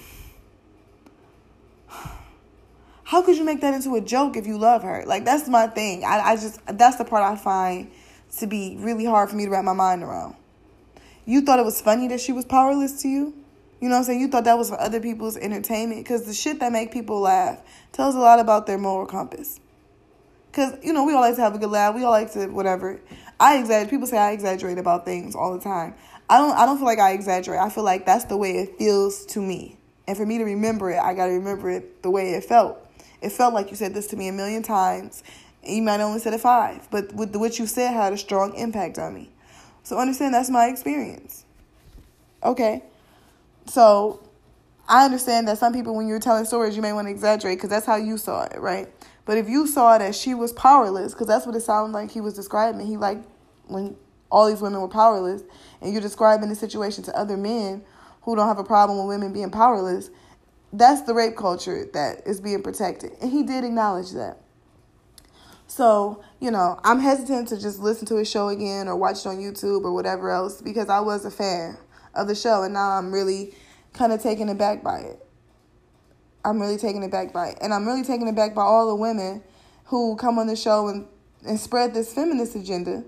how 3.05 3.23
could 3.23 3.37
you 3.37 3.45
make 3.45 3.61
that 3.61 3.75
into 3.75 3.95
a 3.95 4.01
joke 4.01 4.37
if 4.37 4.47
you 4.47 4.59
love 4.59 4.83
her? 4.83 5.05
Like 5.07 5.25
that's 5.25 5.49
my 5.49 5.67
thing. 5.67 6.05
I, 6.05 6.21
I 6.21 6.37
just 6.37 6.61
that's 6.67 6.97
the 6.97 7.05
part 7.05 7.23
I 7.23 7.37
find 7.37 7.91
to 8.39 8.47
be 8.47 8.77
really 8.81 9.05
hard 9.05 9.31
for 9.31 9.37
me 9.37 9.45
to 9.45 9.51
wrap 9.51 9.65
my 9.65 9.73
mind 9.73 10.03
around. 10.03 10.35
You 11.25 11.43
thought 11.43 11.59
it 11.59 11.65
was 11.65 11.81
funny 11.81 12.09
that 12.09 12.21
she 12.21 12.33
was 12.33 12.45
powerless 12.45 13.03
to 13.03 13.09
you? 13.09 13.35
You 13.81 13.89
know 13.89 13.97
what 13.97 14.01
I'm 14.01 14.05
saying? 14.05 14.21
You 14.21 14.29
thought 14.29 14.45
that 14.45 14.59
was 14.59 14.71
for 14.71 14.81
other 14.81 15.01
people's 15.01 15.37
entertainment 15.37 16.03
because 16.03 16.25
the 16.25 16.35
shit 16.35 16.61
that 16.61 16.73
make 16.73 16.93
people 16.93 17.21
laugh 17.21 17.61
tells 17.93 18.15
a 18.15 18.19
lot 18.19 18.41
about 18.41 18.67
their 18.67 18.79
moral 18.79 19.07
compass. 19.07 19.61
Cause 20.53 20.75
you 20.83 20.93
know 20.93 21.05
we 21.05 21.13
all 21.13 21.21
like 21.21 21.35
to 21.37 21.41
have 21.41 21.55
a 21.55 21.59
good 21.59 21.71
laugh. 21.71 21.95
We 21.95 22.05
all 22.05 22.13
like 22.13 22.33
to 22.33 22.47
whatever. 22.49 23.01
I 23.39 23.59
exaggerate. 23.59 23.91
People 23.91 24.07
say 24.07 24.19
I 24.19 24.33
exaggerate 24.33 24.79
about 24.79 25.05
things 25.05 25.35
all 25.35 25.53
the 25.53 25.63
time. 25.63 25.95
I 26.29 26.39
don't. 26.39 26.57
I 26.57 26.67
don't 26.67 26.77
feel 26.79 26.87
like 26.87 26.99
I 26.99 27.13
exaggerate. 27.13 27.61
I 27.61 27.69
feel 27.69 27.85
like 27.85 28.07
that's 28.07 28.25
the 28.25 28.37
way 28.37 28.53
it 28.59 28.79
feels 28.79 29.27
to 29.27 29.41
me. 29.41 29.77
And 30.07 30.17
for 30.17 30.27
me 30.27 30.39
to 30.39 30.45
remember 30.45 30.91
it, 30.91 30.99
I 30.99 31.15
got 31.15 31.27
to 31.27 31.33
remember 31.33 31.71
it 31.71 32.03
the 32.03 32.11
way 32.11 32.35
it 32.35 32.45
felt. 32.45 32.79
It 33.21 33.33
felt 33.33 33.55
like 33.55 33.71
you 33.71 33.77
said 33.77 33.95
this 33.95 34.07
to 34.09 34.17
me 34.17 34.29
a 34.29 34.33
million 34.33 34.63
times. 34.63 35.23
You 35.67 35.83
might 35.83 36.01
only 36.01 36.21
said 36.21 36.35
it 36.35 36.41
five, 36.41 36.89
but 36.91 37.15
with 37.15 37.33
the, 37.33 37.39
what 37.39 37.59
you 37.59 37.67
said 37.67 37.95
had 37.95 38.13
a 38.13 38.19
strong 38.19 38.55
impact 38.55 38.99
on 38.99 39.15
me. 39.15 39.31
So 39.83 39.99
understand 39.99 40.35
that's 40.35 40.51
my 40.51 40.67
experience. 40.67 41.45
Okay. 42.43 42.83
So 43.67 44.23
I 44.87 45.07
understand 45.07 45.49
that 45.49 45.59
some 45.59 45.73
people, 45.73 45.95
when 45.95 46.07
you're 46.07 46.21
telling 46.21 46.45
stories, 46.45 46.77
you 46.77 46.83
may 46.83 46.93
want 46.93 47.07
to 47.07 47.11
exaggerate 47.11 47.57
because 47.59 47.71
that's 47.71 47.87
how 47.87 47.97
you 47.97 48.19
saw 48.19 48.45
it, 48.45 48.61
right? 48.61 48.89
But 49.25 49.39
if 49.39 49.49
you 49.49 49.67
saw 49.67 49.97
that 49.99 50.15
she 50.15 50.35
was 50.35 50.53
powerless, 50.53 51.13
because 51.13 51.27
that's 51.27 51.47
what 51.47 51.57
it 51.57 51.61
sounded 51.61 51.93
like 51.93 52.11
he 52.11 52.21
was 52.21 52.35
describing. 52.35 52.87
He 52.87 52.97
like 52.97 53.19
when 53.67 53.97
all 54.31 54.49
these 54.49 54.61
women 54.61 54.81
were 54.81 54.89
powerless, 54.89 55.43
and 55.81 55.93
you're 55.93 56.03
describing 56.03 56.49
the 56.49 56.55
situation 56.55 57.05
to 57.05 57.19
other 57.19 57.37
men 57.37 57.83
who 58.23 58.37
don't 58.37 58.49
have 58.49 58.59
a 58.59 58.65
problem 58.65 58.99
with 58.99 59.09
women 59.09 59.33
being 59.33 59.51
powerless 59.51 60.11
that's 60.75 61.03
the 61.03 61.15
rape 61.15 61.37
culture 61.37 61.87
that 61.95 62.27
is 62.27 62.41
being 62.41 62.63
protected. 62.63 63.13
And 63.23 63.31
he 63.31 63.43
did 63.45 63.65
acknowledge 63.65 64.11
that. 64.13 64.39
So, 65.67 66.23
you 66.41 66.51
know, 66.51 66.79
I'm 66.85 66.99
hesitant 66.99 67.49
to 67.49 67.61
just 67.61 67.79
listen 67.79 68.07
to 68.09 68.17
his 68.17 68.29
show 68.31 68.49
again 68.49 68.89
or 68.89 68.97
watch 68.97 69.21
it 69.21 69.27
on 69.27 69.37
YouTube 69.37 69.85
or 69.85 69.93
whatever 69.93 70.31
else 70.31 70.61
because 70.61 70.89
I 70.89 71.01
was 71.01 71.25
a 71.25 71.31
fan 71.31 71.79
of 72.15 72.29
the 72.29 72.35
show 72.35 72.63
and 72.63 72.75
now 72.75 72.91
I'm 72.91 73.13
really 73.13 73.55
kind 73.93 74.13
of 74.13 74.23
taken 74.23 74.49
aback 74.49 74.83
by 74.83 74.99
it. 74.99 75.24
I'm 76.45 76.61
really 76.61 76.77
taken 76.77 77.03
aback 77.03 77.33
by. 77.33 77.55
And 77.61 77.73
I'm 77.73 77.87
really 77.87 78.03
taken 78.03 78.29
aback 78.29 78.55
by 78.55 78.63
all 78.63 78.89
the 78.89 78.95
women 78.95 79.43
who 79.87 80.17
come 80.17 80.39
on 80.39 80.47
the 80.47 80.57
show 80.57 80.89
and, 80.89 81.07
and 81.47 81.59
spread 81.59 81.95
this 81.95 82.13
feminist 82.13 82.55
agenda. 82.55 83.05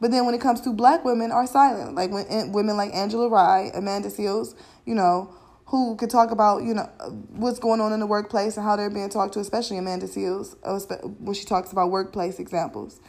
But 0.00 0.10
then 0.10 0.26
when 0.26 0.34
it 0.34 0.40
comes 0.40 0.60
to 0.62 0.72
black 0.72 1.04
women 1.04 1.30
are 1.30 1.46
silent. 1.46 1.94
Like 1.94 2.10
when 2.10 2.52
women 2.52 2.76
like 2.76 2.92
Angela 2.92 3.28
Rye, 3.28 3.70
Amanda 3.74 4.08
Seales, 4.08 4.54
you 4.84 4.94
know, 4.94 5.32
who 5.66 5.96
could 5.96 6.10
talk 6.10 6.30
about 6.30 6.64
you 6.64 6.74
know 6.74 6.82
what's 7.30 7.58
going 7.58 7.80
on 7.80 7.94
in 7.94 8.00
the 8.00 8.06
workplace 8.06 8.58
and 8.58 8.66
how 8.66 8.76
they're 8.76 8.90
being 8.90 9.08
talked 9.08 9.34
to, 9.34 9.40
especially 9.40 9.78
Amanda 9.78 10.06
Seales 10.06 10.54
uh, 10.64 10.78
when 11.18 11.34
she 11.34 11.46
talks 11.46 11.72
about 11.72 11.90
workplace 11.90 12.38
examples. 12.38 13.00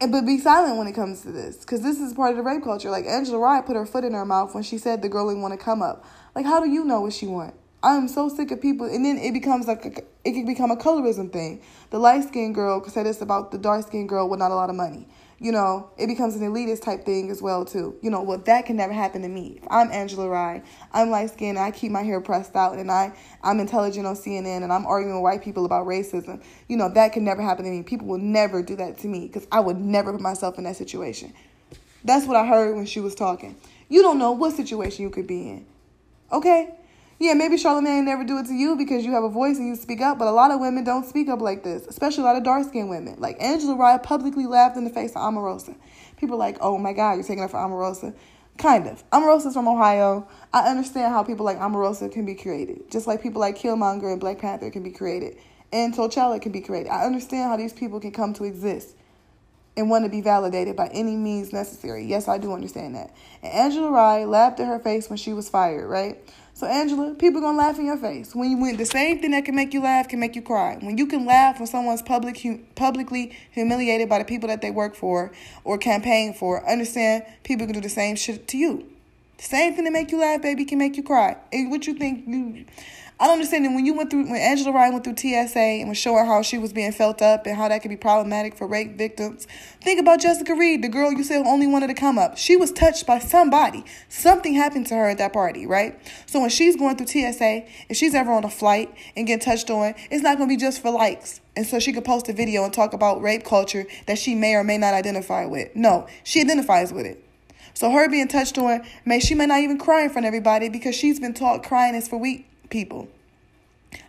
And, 0.00 0.12
but 0.12 0.26
be 0.26 0.38
silent 0.38 0.78
when 0.78 0.86
it 0.86 0.94
comes 0.94 1.22
to 1.22 1.32
this 1.32 1.58
because 1.58 1.82
this 1.82 1.98
is 1.98 2.12
part 2.12 2.32
of 2.32 2.36
the 2.36 2.42
rape 2.42 2.62
culture. 2.62 2.90
Like 2.90 3.06
Angela 3.06 3.38
Rye 3.38 3.62
put 3.62 3.74
her 3.74 3.86
foot 3.86 4.04
in 4.04 4.12
her 4.12 4.24
mouth 4.24 4.54
when 4.54 4.62
she 4.62 4.78
said 4.78 5.00
the 5.00 5.08
girl 5.08 5.28
didn't 5.28 5.42
want 5.42 5.58
to 5.58 5.64
come 5.64 5.82
up. 5.82 6.04
Like, 6.34 6.44
how 6.44 6.60
do 6.60 6.70
you 6.70 6.84
know 6.84 7.00
what 7.00 7.12
she 7.12 7.26
want? 7.26 7.54
I'm 7.82 8.08
so 8.08 8.28
sick 8.28 8.50
of 8.50 8.60
people, 8.60 8.86
and 8.86 9.04
then 9.04 9.18
it 9.18 9.32
becomes 9.32 9.66
like 9.66 9.84
a, 9.84 10.02
it 10.24 10.32
can 10.32 10.46
become 10.46 10.70
a 10.70 10.76
colorism 10.76 11.32
thing. 11.32 11.62
The 11.90 11.98
light 11.98 12.24
skinned 12.24 12.54
girl 12.54 12.82
said 12.88 13.06
it's 13.06 13.20
about 13.20 13.50
the 13.50 13.58
dark 13.58 13.86
skinned 13.86 14.08
girl 14.08 14.28
with 14.28 14.38
not 14.38 14.50
a 14.50 14.54
lot 14.54 14.70
of 14.70 14.76
money 14.76 15.08
you 15.42 15.50
know, 15.50 15.90
it 15.98 16.06
becomes 16.06 16.36
an 16.36 16.42
elitist 16.42 16.82
type 16.82 17.04
thing 17.04 17.28
as 17.28 17.42
well 17.42 17.64
too. 17.64 17.98
You 18.00 18.10
know, 18.10 18.22
well 18.22 18.38
that 18.38 18.64
can 18.64 18.76
never 18.76 18.92
happen 18.92 19.22
to 19.22 19.28
me. 19.28 19.58
If 19.60 19.66
I'm 19.68 19.90
Angela 19.90 20.28
Rye, 20.28 20.62
I'm 20.92 21.10
light 21.10 21.30
skinned 21.30 21.58
I 21.58 21.72
keep 21.72 21.90
my 21.90 22.04
hair 22.04 22.20
pressed 22.20 22.54
out 22.54 22.78
and 22.78 22.92
I, 22.92 23.12
I'm 23.42 23.58
intelligent 23.58 24.06
on 24.06 24.14
CNN 24.14 24.62
and 24.62 24.72
I'm 24.72 24.86
arguing 24.86 25.16
with 25.16 25.24
white 25.24 25.42
people 25.42 25.64
about 25.64 25.84
racism. 25.84 26.40
You 26.68 26.76
know, 26.76 26.88
that 26.90 27.12
can 27.12 27.24
never 27.24 27.42
happen 27.42 27.64
to 27.64 27.70
me. 27.72 27.82
People 27.82 28.06
will 28.06 28.18
never 28.18 28.62
do 28.62 28.76
that 28.76 28.98
to 28.98 29.08
me 29.08 29.26
because 29.26 29.48
I 29.50 29.58
would 29.58 29.78
never 29.78 30.12
put 30.12 30.20
myself 30.20 30.58
in 30.58 30.64
that 30.64 30.76
situation. 30.76 31.34
That's 32.04 32.24
what 32.24 32.36
I 32.36 32.46
heard 32.46 32.76
when 32.76 32.86
she 32.86 33.00
was 33.00 33.16
talking. 33.16 33.56
You 33.88 34.02
don't 34.02 34.20
know 34.20 34.30
what 34.30 34.54
situation 34.54 35.02
you 35.02 35.10
could 35.10 35.26
be 35.26 35.48
in. 35.48 35.66
Okay? 36.30 36.72
Yeah, 37.22 37.34
maybe 37.34 37.54
Charlamagne 37.54 38.02
never 38.02 38.24
do 38.24 38.38
it 38.38 38.46
to 38.46 38.52
you 38.52 38.74
because 38.74 39.04
you 39.04 39.12
have 39.12 39.22
a 39.22 39.28
voice 39.28 39.56
and 39.56 39.68
you 39.68 39.76
speak 39.76 40.00
up, 40.00 40.18
but 40.18 40.26
a 40.26 40.32
lot 40.32 40.50
of 40.50 40.58
women 40.58 40.82
don't 40.82 41.06
speak 41.06 41.28
up 41.28 41.40
like 41.40 41.62
this, 41.62 41.86
especially 41.86 42.24
a 42.24 42.26
lot 42.26 42.34
of 42.34 42.42
dark 42.42 42.66
skinned 42.66 42.90
women. 42.90 43.14
Like 43.16 43.40
Angela 43.40 43.76
Rye 43.76 43.98
publicly 43.98 44.44
laughed 44.44 44.76
in 44.76 44.82
the 44.82 44.90
face 44.90 45.12
of 45.12 45.18
Omarosa. 45.18 45.76
People 46.16 46.34
are 46.34 46.40
like, 46.40 46.56
oh 46.60 46.78
my 46.78 46.92
God, 46.92 47.12
you're 47.12 47.22
taking 47.22 47.44
up 47.44 47.52
for 47.52 47.58
Omarosa. 47.58 48.12
Kind 48.58 48.88
of. 48.88 49.08
Omarosa's 49.10 49.54
from 49.54 49.68
Ohio. 49.68 50.26
I 50.52 50.68
understand 50.68 51.12
how 51.12 51.22
people 51.22 51.44
like 51.44 51.60
Omarosa 51.60 52.10
can 52.10 52.26
be 52.26 52.34
created, 52.34 52.90
just 52.90 53.06
like 53.06 53.22
people 53.22 53.40
like 53.40 53.56
Killmonger 53.56 54.10
and 54.10 54.20
Black 54.20 54.40
Panther 54.40 54.72
can 54.72 54.82
be 54.82 54.90
created, 54.90 55.36
and 55.72 55.94
T'Challa 55.94 56.42
can 56.42 56.50
be 56.50 56.60
created. 56.60 56.90
I 56.90 57.04
understand 57.04 57.50
how 57.50 57.56
these 57.56 57.72
people 57.72 58.00
can 58.00 58.10
come 58.10 58.34
to 58.34 58.42
exist 58.42 58.96
and 59.76 59.88
want 59.88 60.04
to 60.04 60.10
be 60.10 60.22
validated 60.22 60.74
by 60.74 60.88
any 60.88 61.14
means 61.14 61.52
necessary. 61.52 62.04
Yes, 62.04 62.26
I 62.26 62.38
do 62.38 62.52
understand 62.52 62.96
that. 62.96 63.14
And 63.44 63.52
Angela 63.52 63.92
Rye 63.92 64.24
laughed 64.24 64.58
at 64.58 64.66
her 64.66 64.80
face 64.80 65.08
when 65.08 65.18
she 65.18 65.32
was 65.32 65.48
fired, 65.48 65.88
right? 65.88 66.18
So 66.54 66.66
Angela, 66.66 67.14
people 67.14 67.40
gonna 67.40 67.56
laugh 67.56 67.78
in 67.78 67.86
your 67.86 67.96
face 67.96 68.34
when 68.34 68.50
you 68.50 68.58
win. 68.58 68.76
The 68.76 68.84
same 68.84 69.20
thing 69.20 69.30
that 69.30 69.44
can 69.44 69.54
make 69.54 69.72
you 69.72 69.80
laugh 69.82 70.08
can 70.08 70.20
make 70.20 70.36
you 70.36 70.42
cry. 70.42 70.76
When 70.80 70.98
you 70.98 71.06
can 71.06 71.24
laugh 71.24 71.58
when 71.58 71.66
someone's 71.66 72.02
public 72.02 72.46
publicly 72.74 73.36
humiliated 73.50 74.08
by 74.08 74.18
the 74.18 74.24
people 74.24 74.48
that 74.48 74.60
they 74.60 74.70
work 74.70 74.94
for 74.94 75.32
or 75.64 75.78
campaign 75.78 76.34
for, 76.34 76.68
understand 76.68 77.24
people 77.42 77.66
can 77.66 77.74
do 77.74 77.80
the 77.80 77.88
same 77.88 78.16
shit 78.16 78.46
to 78.48 78.58
you. 78.58 78.86
The 79.38 79.44
same 79.44 79.74
thing 79.74 79.84
that 79.84 79.92
make 79.92 80.12
you 80.12 80.20
laugh, 80.20 80.42
baby, 80.42 80.64
can 80.64 80.78
make 80.78 80.96
you 80.96 81.02
cry. 81.02 81.36
And 81.52 81.70
what 81.70 81.86
you 81.86 81.94
think 81.94 82.28
you 82.28 82.66
I 83.22 83.26
don't 83.26 83.34
understand 83.34 83.64
that 83.66 83.72
when 83.72 83.86
you 83.86 83.94
went 83.94 84.10
through 84.10 84.24
when 84.24 84.40
Angela 84.40 84.72
Ryan 84.72 84.94
went 84.94 85.04
through 85.04 85.16
TSA 85.16 85.56
and 85.56 85.88
was 85.88 85.96
showing 85.96 86.26
how 86.26 86.42
she 86.42 86.58
was 86.58 86.72
being 86.72 86.90
felt 86.90 87.22
up 87.22 87.46
and 87.46 87.56
how 87.56 87.68
that 87.68 87.80
could 87.80 87.88
be 87.88 87.96
problematic 87.96 88.56
for 88.56 88.66
rape 88.66 88.98
victims. 88.98 89.46
Think 89.80 90.00
about 90.00 90.20
Jessica 90.20 90.56
Reid, 90.56 90.82
the 90.82 90.88
girl 90.88 91.12
you 91.12 91.22
said 91.22 91.46
only 91.46 91.68
wanted 91.68 91.86
to 91.86 91.94
come 91.94 92.18
up. 92.18 92.36
She 92.36 92.56
was 92.56 92.72
touched 92.72 93.06
by 93.06 93.20
somebody. 93.20 93.84
Something 94.08 94.54
happened 94.54 94.88
to 94.88 94.96
her 94.96 95.08
at 95.08 95.18
that 95.18 95.32
party, 95.32 95.68
right? 95.68 95.96
So 96.26 96.40
when 96.40 96.50
she's 96.50 96.74
going 96.74 96.96
through 96.96 97.06
TSA, 97.06 97.62
if 97.88 97.96
she's 97.96 98.12
ever 98.12 98.32
on 98.32 98.42
a 98.42 98.50
flight 98.50 98.92
and 99.14 99.24
get 99.24 99.40
touched 99.40 99.70
on, 99.70 99.94
it's 100.10 100.24
not 100.24 100.36
gonna 100.36 100.48
be 100.48 100.56
just 100.56 100.82
for 100.82 100.90
likes. 100.90 101.40
And 101.54 101.64
so 101.64 101.78
she 101.78 101.92
could 101.92 102.04
post 102.04 102.28
a 102.28 102.32
video 102.32 102.64
and 102.64 102.74
talk 102.74 102.92
about 102.92 103.22
rape 103.22 103.44
culture 103.44 103.86
that 104.06 104.18
she 104.18 104.34
may 104.34 104.56
or 104.56 104.64
may 104.64 104.78
not 104.78 104.94
identify 104.94 105.44
with. 105.44 105.76
No, 105.76 106.08
she 106.24 106.40
identifies 106.40 106.92
with 106.92 107.06
it. 107.06 107.24
So 107.72 107.88
her 107.92 108.08
being 108.08 108.26
touched 108.26 108.58
on, 108.58 108.82
may 109.04 109.20
she 109.20 109.36
may 109.36 109.46
not 109.46 109.60
even 109.60 109.78
cry 109.78 110.02
in 110.02 110.10
front 110.10 110.26
of 110.26 110.28
everybody 110.30 110.68
because 110.68 110.96
she's 110.96 111.20
been 111.20 111.34
taught 111.34 111.62
crying 111.62 111.94
is 111.94 112.08
for 112.08 112.16
weak 112.16 112.48
people. 112.72 113.08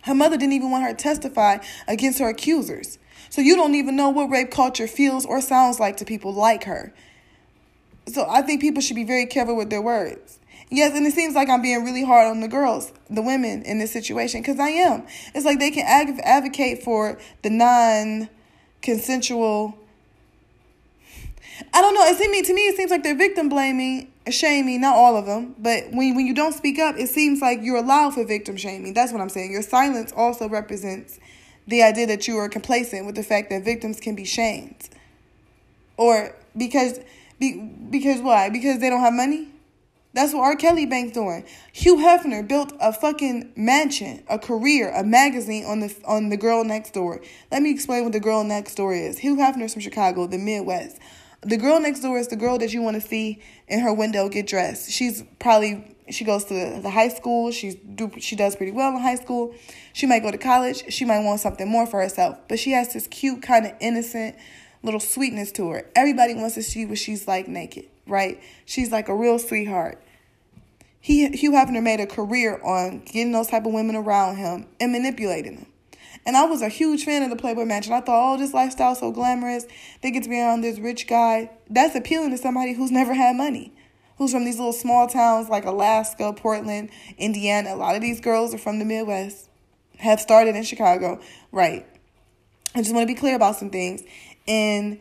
Her 0.02 0.14
mother 0.14 0.36
didn't 0.36 0.54
even 0.54 0.72
want 0.72 0.82
her 0.82 0.90
to 0.90 0.96
testify 0.96 1.58
against 1.86 2.18
her 2.18 2.28
accusers. 2.28 2.98
So 3.30 3.40
you 3.40 3.54
don't 3.54 3.74
even 3.74 3.94
know 3.94 4.10
what 4.10 4.30
rape 4.30 4.50
culture 4.50 4.86
feels 4.86 5.24
or 5.24 5.40
sounds 5.40 5.78
like 5.78 5.96
to 5.98 6.04
people 6.04 6.32
like 6.32 6.64
her. 6.64 6.92
So 8.08 8.26
I 8.28 8.42
think 8.42 8.60
people 8.60 8.82
should 8.82 8.96
be 8.96 9.04
very 9.04 9.26
careful 9.26 9.56
with 9.56 9.70
their 9.70 9.82
words. 9.82 10.38
Yes, 10.70 10.96
and 10.96 11.06
it 11.06 11.12
seems 11.12 11.34
like 11.34 11.48
I'm 11.48 11.62
being 11.62 11.84
really 11.84 12.04
hard 12.04 12.28
on 12.28 12.40
the 12.40 12.48
girls, 12.48 12.92
the 13.08 13.22
women 13.22 13.62
in 13.62 13.78
this 13.78 13.92
situation, 13.92 14.40
because 14.40 14.58
I 14.58 14.70
am. 14.70 15.06
It's 15.34 15.44
like 15.44 15.58
they 15.58 15.70
can 15.70 15.86
advocate 15.86 16.82
for 16.82 17.18
the 17.42 17.50
non 17.50 18.28
consensual 18.82 19.78
I 21.72 21.80
don't 21.80 21.94
know. 21.94 22.04
It 22.06 22.18
seems 22.18 22.46
to 22.48 22.54
me 22.54 22.62
it 22.62 22.76
seems 22.76 22.90
like 22.90 23.02
they're 23.02 23.16
victim 23.16 23.48
blaming, 23.48 24.12
shaming. 24.30 24.80
Not 24.80 24.96
all 24.96 25.16
of 25.16 25.26
them, 25.26 25.54
but 25.58 25.84
when 25.92 26.14
when 26.14 26.26
you 26.26 26.34
don't 26.34 26.54
speak 26.54 26.78
up, 26.78 26.96
it 26.96 27.08
seems 27.08 27.40
like 27.40 27.60
you're 27.62 27.76
allowed 27.76 28.14
for 28.14 28.24
victim 28.24 28.56
shaming. 28.56 28.94
That's 28.94 29.12
what 29.12 29.20
I'm 29.20 29.28
saying. 29.28 29.52
Your 29.52 29.62
silence 29.62 30.12
also 30.16 30.48
represents 30.48 31.18
the 31.66 31.82
idea 31.82 32.06
that 32.06 32.28
you 32.28 32.36
are 32.36 32.48
complacent 32.48 33.06
with 33.06 33.14
the 33.14 33.22
fact 33.22 33.50
that 33.50 33.64
victims 33.64 34.00
can 34.00 34.14
be 34.14 34.24
shamed, 34.24 34.88
or 35.96 36.34
because 36.56 37.00
be, 37.38 37.58
because 37.90 38.20
why? 38.20 38.48
Because 38.50 38.80
they 38.80 38.90
don't 38.90 39.00
have 39.00 39.14
money. 39.14 39.48
That's 40.14 40.32
what 40.32 40.42
R. 40.42 40.54
Kelly 40.54 40.86
Bank's 40.86 41.12
doing. 41.12 41.44
Hugh 41.72 41.96
Hefner 41.96 42.46
built 42.46 42.72
a 42.80 42.92
fucking 42.92 43.52
mansion, 43.56 44.22
a 44.28 44.38
career, 44.38 44.92
a 44.94 45.02
magazine 45.02 45.64
on 45.64 45.80
the 45.80 45.92
on 46.06 46.28
the 46.28 46.36
girl 46.36 46.64
next 46.64 46.94
door. 46.94 47.20
Let 47.50 47.62
me 47.62 47.72
explain 47.72 48.04
what 48.04 48.12
the 48.12 48.20
girl 48.20 48.44
next 48.44 48.76
door 48.76 48.94
is. 48.94 49.18
Hugh 49.18 49.36
Hefner's 49.36 49.72
from 49.72 49.82
Chicago, 49.82 50.28
the 50.28 50.38
Midwest. 50.38 51.00
The 51.44 51.58
girl 51.58 51.78
next 51.78 52.00
door 52.00 52.18
is 52.18 52.28
the 52.28 52.36
girl 52.36 52.58
that 52.58 52.72
you 52.72 52.80
want 52.80 53.00
to 53.00 53.06
see 53.06 53.42
in 53.68 53.80
her 53.80 53.92
window 53.92 54.28
get 54.28 54.46
dressed. 54.46 54.90
She's 54.90 55.22
probably 55.38 55.94
she 56.10 56.24
goes 56.24 56.44
to 56.44 56.80
the 56.80 56.90
high 56.90 57.08
school. 57.08 57.50
She's 57.50 57.74
do 57.74 58.10
she 58.18 58.36
does 58.36 58.56
pretty 58.56 58.72
well 58.72 58.94
in 58.96 59.02
high 59.02 59.16
school. 59.16 59.54
She 59.92 60.06
might 60.06 60.22
go 60.22 60.30
to 60.30 60.38
college. 60.38 60.84
She 60.92 61.04
might 61.04 61.22
want 61.22 61.40
something 61.40 61.68
more 61.68 61.86
for 61.86 62.00
herself, 62.00 62.38
but 62.48 62.58
she 62.58 62.72
has 62.72 62.92
this 62.92 63.06
cute 63.06 63.42
kind 63.42 63.66
of 63.66 63.72
innocent 63.80 64.36
little 64.82 65.00
sweetness 65.00 65.52
to 65.52 65.70
her. 65.70 65.86
Everybody 65.94 66.34
wants 66.34 66.54
to 66.54 66.62
see 66.62 66.86
what 66.86 66.98
she's 66.98 67.26
like 67.28 67.48
naked, 67.48 67.86
right? 68.06 68.40
She's 68.64 68.90
like 68.90 69.08
a 69.08 69.14
real 69.14 69.38
sweetheart. 69.38 70.02
He 71.00 71.28
Hugh 71.28 71.52
Hefner 71.52 71.82
made 71.82 72.00
a 72.00 72.06
career 72.06 72.58
on 72.64 73.00
getting 73.00 73.32
those 73.32 73.48
type 73.48 73.66
of 73.66 73.72
women 73.72 73.96
around 73.96 74.36
him 74.36 74.66
and 74.80 74.92
manipulating 74.92 75.56
them. 75.56 75.66
And 76.26 76.36
I 76.36 76.44
was 76.44 76.62
a 76.62 76.68
huge 76.68 77.04
fan 77.04 77.22
of 77.22 77.30
the 77.30 77.36
Playboy 77.36 77.64
Mansion. 77.64 77.92
I 77.92 78.00
thought, 78.00 78.34
oh, 78.34 78.38
this 78.38 78.54
lifestyle 78.54 78.94
so 78.94 79.12
glamorous. 79.12 79.66
They 80.00 80.10
get 80.10 80.22
to 80.22 80.28
be 80.28 80.40
around 80.40 80.62
this 80.62 80.78
rich 80.78 81.06
guy. 81.06 81.50
That's 81.68 81.94
appealing 81.94 82.30
to 82.30 82.38
somebody 82.38 82.72
who's 82.72 82.90
never 82.90 83.12
had 83.12 83.36
money, 83.36 83.72
who's 84.16 84.32
from 84.32 84.44
these 84.44 84.56
little 84.56 84.72
small 84.72 85.06
towns 85.06 85.48
like 85.48 85.64
Alaska, 85.64 86.32
Portland, 86.32 86.90
Indiana. 87.18 87.74
A 87.74 87.76
lot 87.76 87.94
of 87.94 88.00
these 88.00 88.20
girls 88.20 88.54
are 88.54 88.58
from 88.58 88.78
the 88.78 88.84
Midwest, 88.84 89.50
have 89.98 90.20
started 90.20 90.56
in 90.56 90.62
Chicago. 90.62 91.20
Right. 91.52 91.86
I 92.74 92.80
just 92.80 92.94
want 92.94 93.06
to 93.06 93.14
be 93.14 93.18
clear 93.18 93.36
about 93.36 93.56
some 93.56 93.70
things. 93.70 94.02
And 94.48 94.98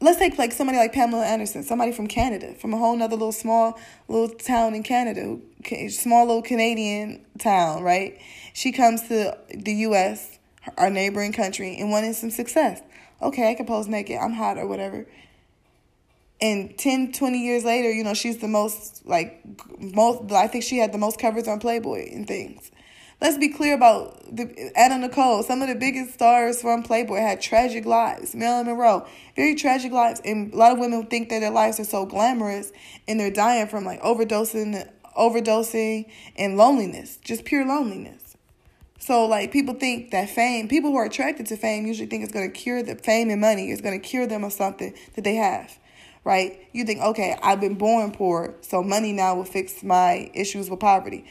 let's 0.00 0.18
take 0.18 0.38
like 0.38 0.52
somebody 0.52 0.78
like 0.78 0.92
Pamela 0.92 1.24
Anderson, 1.24 1.62
somebody 1.64 1.92
from 1.92 2.06
Canada, 2.06 2.54
from 2.54 2.72
a 2.72 2.78
whole 2.78 2.96
nother 2.96 3.16
little 3.16 3.32
small 3.32 3.78
little 4.06 4.28
town 4.28 4.74
in 4.74 4.82
Canada, 4.82 5.38
small 5.90 6.26
little 6.26 6.42
Canadian 6.42 7.24
town, 7.38 7.82
right? 7.82 8.20
She 8.52 8.72
comes 8.72 9.02
to 9.08 9.36
the 9.54 9.72
U.S., 9.72 10.38
our 10.76 10.90
neighboring 10.90 11.32
country, 11.32 11.76
and 11.78 11.90
wanted 11.90 12.14
some 12.14 12.30
success. 12.30 12.80
Okay, 13.20 13.50
I 13.50 13.54
can 13.54 13.66
pose 13.66 13.88
naked. 13.88 14.18
I'm 14.18 14.32
hot 14.32 14.58
or 14.58 14.66
whatever. 14.66 15.06
And 16.40 16.78
10, 16.78 17.12
20 17.12 17.38
years 17.38 17.64
later, 17.64 17.90
you 17.90 18.04
know, 18.04 18.14
she's 18.14 18.38
the 18.38 18.48
most, 18.48 19.04
like, 19.04 19.42
most, 19.78 20.30
I 20.30 20.46
think 20.46 20.62
she 20.62 20.78
had 20.78 20.92
the 20.92 20.98
most 20.98 21.18
covers 21.18 21.48
on 21.48 21.58
Playboy 21.58 22.10
and 22.12 22.26
things 22.26 22.70
let's 23.20 23.38
be 23.38 23.48
clear 23.48 23.74
about 23.74 24.24
the 24.34 24.70
Anna 24.76 24.98
Nicole. 24.98 25.42
Some 25.42 25.62
of 25.62 25.68
the 25.68 25.74
biggest 25.74 26.14
stars 26.14 26.60
from 26.60 26.82
Playboy 26.82 27.18
had 27.18 27.40
tragic 27.40 27.84
lives. 27.84 28.34
Marilyn 28.34 28.66
Monroe, 28.66 29.06
very 29.36 29.54
tragic 29.54 29.92
lives, 29.92 30.20
and 30.24 30.52
a 30.52 30.56
lot 30.56 30.72
of 30.72 30.78
women 30.78 31.06
think 31.06 31.28
that 31.30 31.40
their 31.40 31.50
lives 31.50 31.80
are 31.80 31.84
so 31.84 32.06
glamorous, 32.06 32.72
and 33.06 33.18
they're 33.18 33.30
dying 33.30 33.66
from 33.66 33.84
like 33.84 34.00
overdosing, 34.02 34.88
overdosing, 35.16 36.06
and 36.36 36.56
loneliness, 36.56 37.18
just 37.24 37.44
pure 37.44 37.64
loneliness. 37.64 38.36
So 38.98 39.26
like 39.26 39.52
people 39.52 39.74
think 39.74 40.10
that 40.10 40.28
fame, 40.30 40.68
people 40.68 40.90
who 40.90 40.96
are 40.96 41.04
attracted 41.04 41.46
to 41.46 41.56
fame 41.56 41.86
usually 41.86 42.08
think 42.08 42.24
it's 42.24 42.32
going 42.32 42.50
to 42.50 42.56
cure 42.56 42.82
the 42.82 42.96
fame 42.96 43.30
and 43.30 43.40
money 43.40 43.70
is 43.70 43.80
going 43.80 43.98
to 44.00 44.06
cure 44.06 44.26
them 44.26 44.44
of 44.44 44.52
something 44.52 44.94
that 45.14 45.24
they 45.24 45.36
have. 45.36 45.78
Right? 46.24 46.68
You 46.72 46.84
think, 46.84 47.00
okay, 47.00 47.38
I've 47.42 47.60
been 47.60 47.76
born 47.76 48.12
poor, 48.12 48.54
so 48.60 48.82
money 48.82 49.12
now 49.12 49.36
will 49.36 49.44
fix 49.44 49.82
my 49.82 50.30
issues 50.34 50.68
with 50.68 50.80
poverty. 50.80 51.24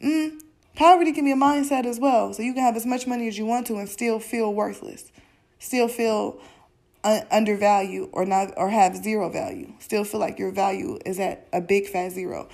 Mm, 0.00 0.38
Poverty 0.78 1.12
can 1.12 1.24
be 1.24 1.32
a 1.32 1.36
mindset 1.36 1.86
as 1.86 1.98
well. 1.98 2.32
So 2.32 2.44
you 2.44 2.54
can 2.54 2.62
have 2.62 2.76
as 2.76 2.86
much 2.86 3.04
money 3.04 3.26
as 3.26 3.36
you 3.36 3.44
want 3.44 3.66
to 3.66 3.78
and 3.78 3.88
still 3.88 4.20
feel 4.20 4.54
worthless, 4.54 5.10
still 5.58 5.88
feel 5.88 6.38
un- 7.02 7.26
undervalued 7.32 8.10
or 8.12 8.24
not 8.24 8.54
or 8.56 8.70
have 8.70 8.94
zero 8.94 9.28
value. 9.28 9.72
Still 9.80 10.04
feel 10.04 10.20
like 10.20 10.38
your 10.38 10.52
value 10.52 11.00
is 11.04 11.18
at 11.18 11.48
a 11.52 11.60
big 11.60 11.88
fat 11.88 12.12
zero. 12.12 12.48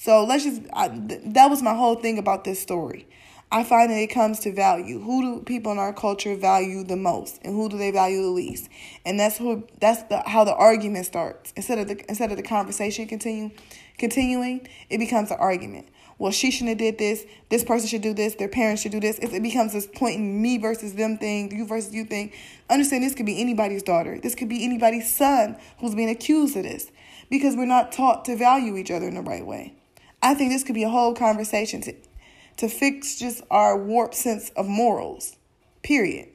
So 0.00 0.24
let's 0.24 0.44
just 0.44 0.62
I, 0.72 0.88
th- 0.88 1.20
that 1.26 1.50
was 1.50 1.62
my 1.62 1.74
whole 1.74 1.94
thing 1.94 2.16
about 2.16 2.44
this 2.44 2.58
story. 2.58 3.06
I 3.52 3.64
find 3.64 3.90
that 3.90 3.98
it 3.98 4.06
comes 4.06 4.38
to 4.40 4.52
value. 4.52 4.98
Who 4.98 5.20
do 5.20 5.42
people 5.44 5.72
in 5.72 5.78
our 5.78 5.92
culture 5.92 6.34
value 6.36 6.84
the 6.84 6.96
most, 6.96 7.38
and 7.44 7.54
who 7.54 7.68
do 7.68 7.76
they 7.76 7.90
value 7.90 8.22
the 8.22 8.30
least? 8.30 8.70
And 9.04 9.20
that's 9.20 9.36
who 9.36 9.68
that's 9.78 10.04
the 10.04 10.22
how 10.24 10.44
the 10.44 10.54
argument 10.54 11.04
starts. 11.04 11.52
Instead 11.54 11.80
of 11.80 11.88
the 11.88 12.02
instead 12.08 12.30
of 12.30 12.38
the 12.38 12.42
conversation 12.42 13.08
continue 13.08 13.50
continuing, 13.98 14.66
it 14.88 14.96
becomes 14.96 15.30
an 15.30 15.36
argument. 15.38 15.88
Well, 16.16 16.32
she 16.32 16.50
shouldn't 16.50 16.70
have 16.70 16.78
did 16.78 16.96
this. 16.96 17.26
This 17.50 17.62
person 17.62 17.86
should 17.86 18.00
do 18.00 18.14
this. 18.14 18.36
Their 18.36 18.48
parents 18.48 18.80
should 18.80 18.92
do 18.92 19.00
this. 19.00 19.18
It 19.18 19.42
becomes 19.42 19.74
this 19.74 19.86
pointing 19.86 20.40
me 20.40 20.56
versus 20.56 20.94
them 20.94 21.18
thing, 21.18 21.54
you 21.54 21.66
versus 21.66 21.92
you 21.92 22.06
thing. 22.06 22.32
Understand 22.70 23.04
this 23.04 23.14
could 23.14 23.26
be 23.26 23.38
anybody's 23.38 23.82
daughter. 23.82 24.18
This 24.18 24.34
could 24.34 24.48
be 24.48 24.64
anybody's 24.64 25.14
son 25.14 25.58
who's 25.78 25.94
being 25.94 26.08
accused 26.08 26.56
of 26.56 26.62
this 26.62 26.90
because 27.28 27.54
we're 27.54 27.66
not 27.66 27.92
taught 27.92 28.24
to 28.24 28.34
value 28.34 28.78
each 28.78 28.90
other 28.90 29.06
in 29.06 29.14
the 29.14 29.20
right 29.20 29.44
way. 29.44 29.74
I 30.22 30.34
think 30.34 30.52
this 30.52 30.64
could 30.64 30.74
be 30.74 30.84
a 30.84 30.88
whole 30.88 31.14
conversation 31.14 31.80
to 31.82 31.94
to 32.58 32.68
fix 32.68 33.18
just 33.18 33.42
our 33.50 33.76
warped 33.76 34.14
sense 34.14 34.50
of 34.50 34.68
morals. 34.68 35.36
Period. 35.82 36.28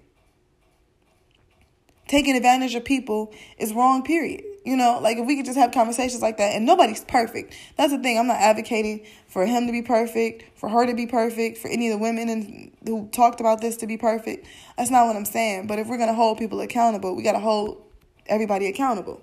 Taking 2.07 2.35
advantage 2.35 2.73
of 2.73 2.83
people 2.83 3.33
is 3.59 3.73
wrong, 3.73 4.03
period. 4.03 4.43
You 4.63 4.75
know, 4.75 4.99
like 4.99 5.17
if 5.17 5.27
we 5.27 5.35
could 5.35 5.45
just 5.45 5.57
have 5.57 5.71
conversations 5.71 6.23
like 6.23 6.37
that, 6.37 6.55
and 6.55 6.65
nobody's 6.65 7.03
perfect. 7.03 7.53
That's 7.77 7.91
the 7.91 7.99
thing. 7.99 8.17
I'm 8.17 8.25
not 8.25 8.37
advocating 8.41 9.05
for 9.27 9.45
him 9.45 9.67
to 9.67 9.71
be 9.71 9.83
perfect, 9.83 10.57
for 10.57 10.69
her 10.69 10.87
to 10.87 10.95
be 10.95 11.05
perfect, 11.05 11.59
for 11.59 11.67
any 11.67 11.91
of 11.91 11.99
the 11.99 12.03
women 12.03 12.29
and 12.29 12.71
who 12.85 13.07
talked 13.09 13.39
about 13.39 13.61
this 13.61 13.77
to 13.77 13.87
be 13.87 13.97
perfect. 13.97 14.47
That's 14.77 14.89
not 14.89 15.05
what 15.05 15.15
I'm 15.15 15.25
saying. 15.25 15.67
But 15.67 15.77
if 15.77 15.87
we're 15.87 15.99
gonna 15.99 16.15
hold 16.15 16.39
people 16.39 16.59
accountable, 16.61 17.15
we 17.15 17.21
gotta 17.21 17.39
hold 17.39 17.83
everybody 18.25 18.65
accountable. 18.65 19.21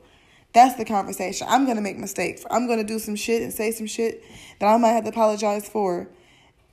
That's 0.52 0.76
the 0.76 0.84
conversation. 0.84 1.46
I'm 1.48 1.66
gonna 1.66 1.80
make 1.80 1.98
mistakes. 1.98 2.44
I'm 2.50 2.66
gonna 2.66 2.84
do 2.84 2.98
some 2.98 3.16
shit 3.16 3.42
and 3.42 3.52
say 3.52 3.70
some 3.70 3.86
shit 3.86 4.22
that 4.58 4.66
I 4.66 4.76
might 4.76 4.92
have 4.92 5.04
to 5.04 5.10
apologize 5.10 5.68
for 5.68 6.08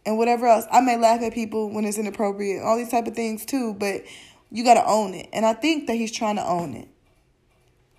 and 0.06 0.18
whatever 0.18 0.48
else. 0.48 0.66
I 0.72 0.82
may 0.82 0.98
laugh 0.98 1.22
at 1.22 1.34
people 1.34 1.70
when 1.70 1.86
it's 1.86 1.98
inappropriate, 1.98 2.64
all 2.64 2.78
these 2.78 2.90
type 2.92 3.08
of 3.08 3.16
things 3.16 3.46
too, 3.46 3.74
but 3.74 4.04
you 4.52 4.64
got 4.64 4.76
to 4.76 4.86
own 4.86 5.14
it. 5.14 5.30
And 5.32 5.46
I 5.46 5.54
think 5.54 5.88
that 5.88 5.96
he's 5.96 6.12
trying 6.12 6.38
to 6.38 6.46
own 6.46 6.74
it. 6.74 6.88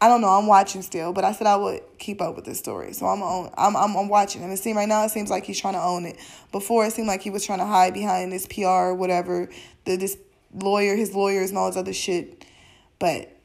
I 0.02 0.09
don't 0.09 0.23
know. 0.23 0.28
I'm 0.28 0.47
watching 0.47 0.81
still, 0.81 1.12
but 1.12 1.24
I 1.24 1.32
said 1.32 1.47
I 1.47 1.57
would 1.57 1.82
keep 1.98 2.23
up 2.23 2.35
with 2.35 2.47
this 2.47 2.59
story, 2.59 2.94
so 2.94 3.05
I'm 3.05 3.23
on. 3.23 3.52
I'm 3.59 3.77
I'm, 3.77 3.94
I'm 3.94 4.09
watching 4.09 4.40
him. 4.40 4.51
It 4.51 4.57
seems 4.57 4.77
right 4.77 4.89
now 4.89 5.05
it 5.05 5.11
seems 5.11 5.28
like 5.28 5.44
he's 5.44 5.61
trying 5.61 5.74
to 5.74 5.82
own 5.82 6.07
it. 6.07 6.16
Before 6.52 6.86
it 6.86 6.94
seemed 6.94 7.07
like 7.07 7.20
he 7.20 7.28
was 7.28 7.44
trying 7.44 7.59
to 7.59 7.66
hide 7.66 7.93
behind 7.93 8.32
this 8.32 8.47
PR 8.47 8.65
or 8.65 8.94
whatever, 8.94 9.51
the 9.85 9.97
this 9.97 10.16
lawyer, 10.55 10.97
his 10.97 11.15
lawyers, 11.15 11.51
and 11.51 11.59
all 11.59 11.69
this 11.69 11.77
other 11.77 11.93
shit. 11.93 12.47
But 12.98 13.36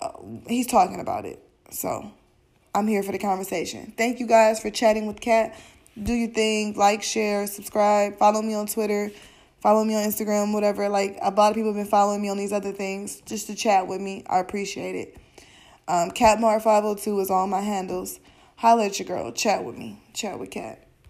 uh, 0.00 0.12
he's 0.48 0.66
talking 0.66 1.00
about 1.00 1.26
it, 1.26 1.42
so 1.70 2.12
I'm 2.74 2.86
here 2.86 3.02
for 3.02 3.12
the 3.12 3.18
conversation. 3.18 3.92
Thank 3.96 4.20
you 4.20 4.26
guys 4.26 4.60
for 4.60 4.70
chatting 4.70 5.06
with 5.06 5.20
Kat 5.20 5.56
do 6.02 6.12
your 6.12 6.30
thing, 6.30 6.74
like, 6.74 7.02
share, 7.02 7.46
subscribe, 7.46 8.18
follow 8.18 8.42
me 8.42 8.54
on 8.54 8.66
Twitter, 8.66 9.10
follow 9.60 9.84
me 9.84 9.94
on 9.94 10.02
Instagram, 10.02 10.52
whatever. 10.52 10.88
Like 10.88 11.18
a 11.20 11.30
lot 11.30 11.50
of 11.50 11.56
people 11.56 11.72
have 11.72 11.76
been 11.76 11.86
following 11.86 12.22
me 12.22 12.28
on 12.28 12.36
these 12.36 12.52
other 12.52 12.72
things 12.72 13.20
just 13.26 13.46
to 13.48 13.54
chat 13.54 13.86
with 13.86 14.00
me. 14.00 14.24
I 14.28 14.38
appreciate 14.38 14.94
it. 14.94 15.16
Um, 15.88 16.10
Catmar502 16.10 17.20
is 17.20 17.30
all 17.30 17.46
my 17.46 17.60
handles. 17.60 18.20
Holla 18.56 18.86
at 18.86 18.98
your 18.98 19.08
girl. 19.08 19.32
Chat 19.32 19.64
with 19.64 19.76
me. 19.76 20.02
Chat 20.12 20.38
with 20.38 20.50
Cat. 20.50 20.89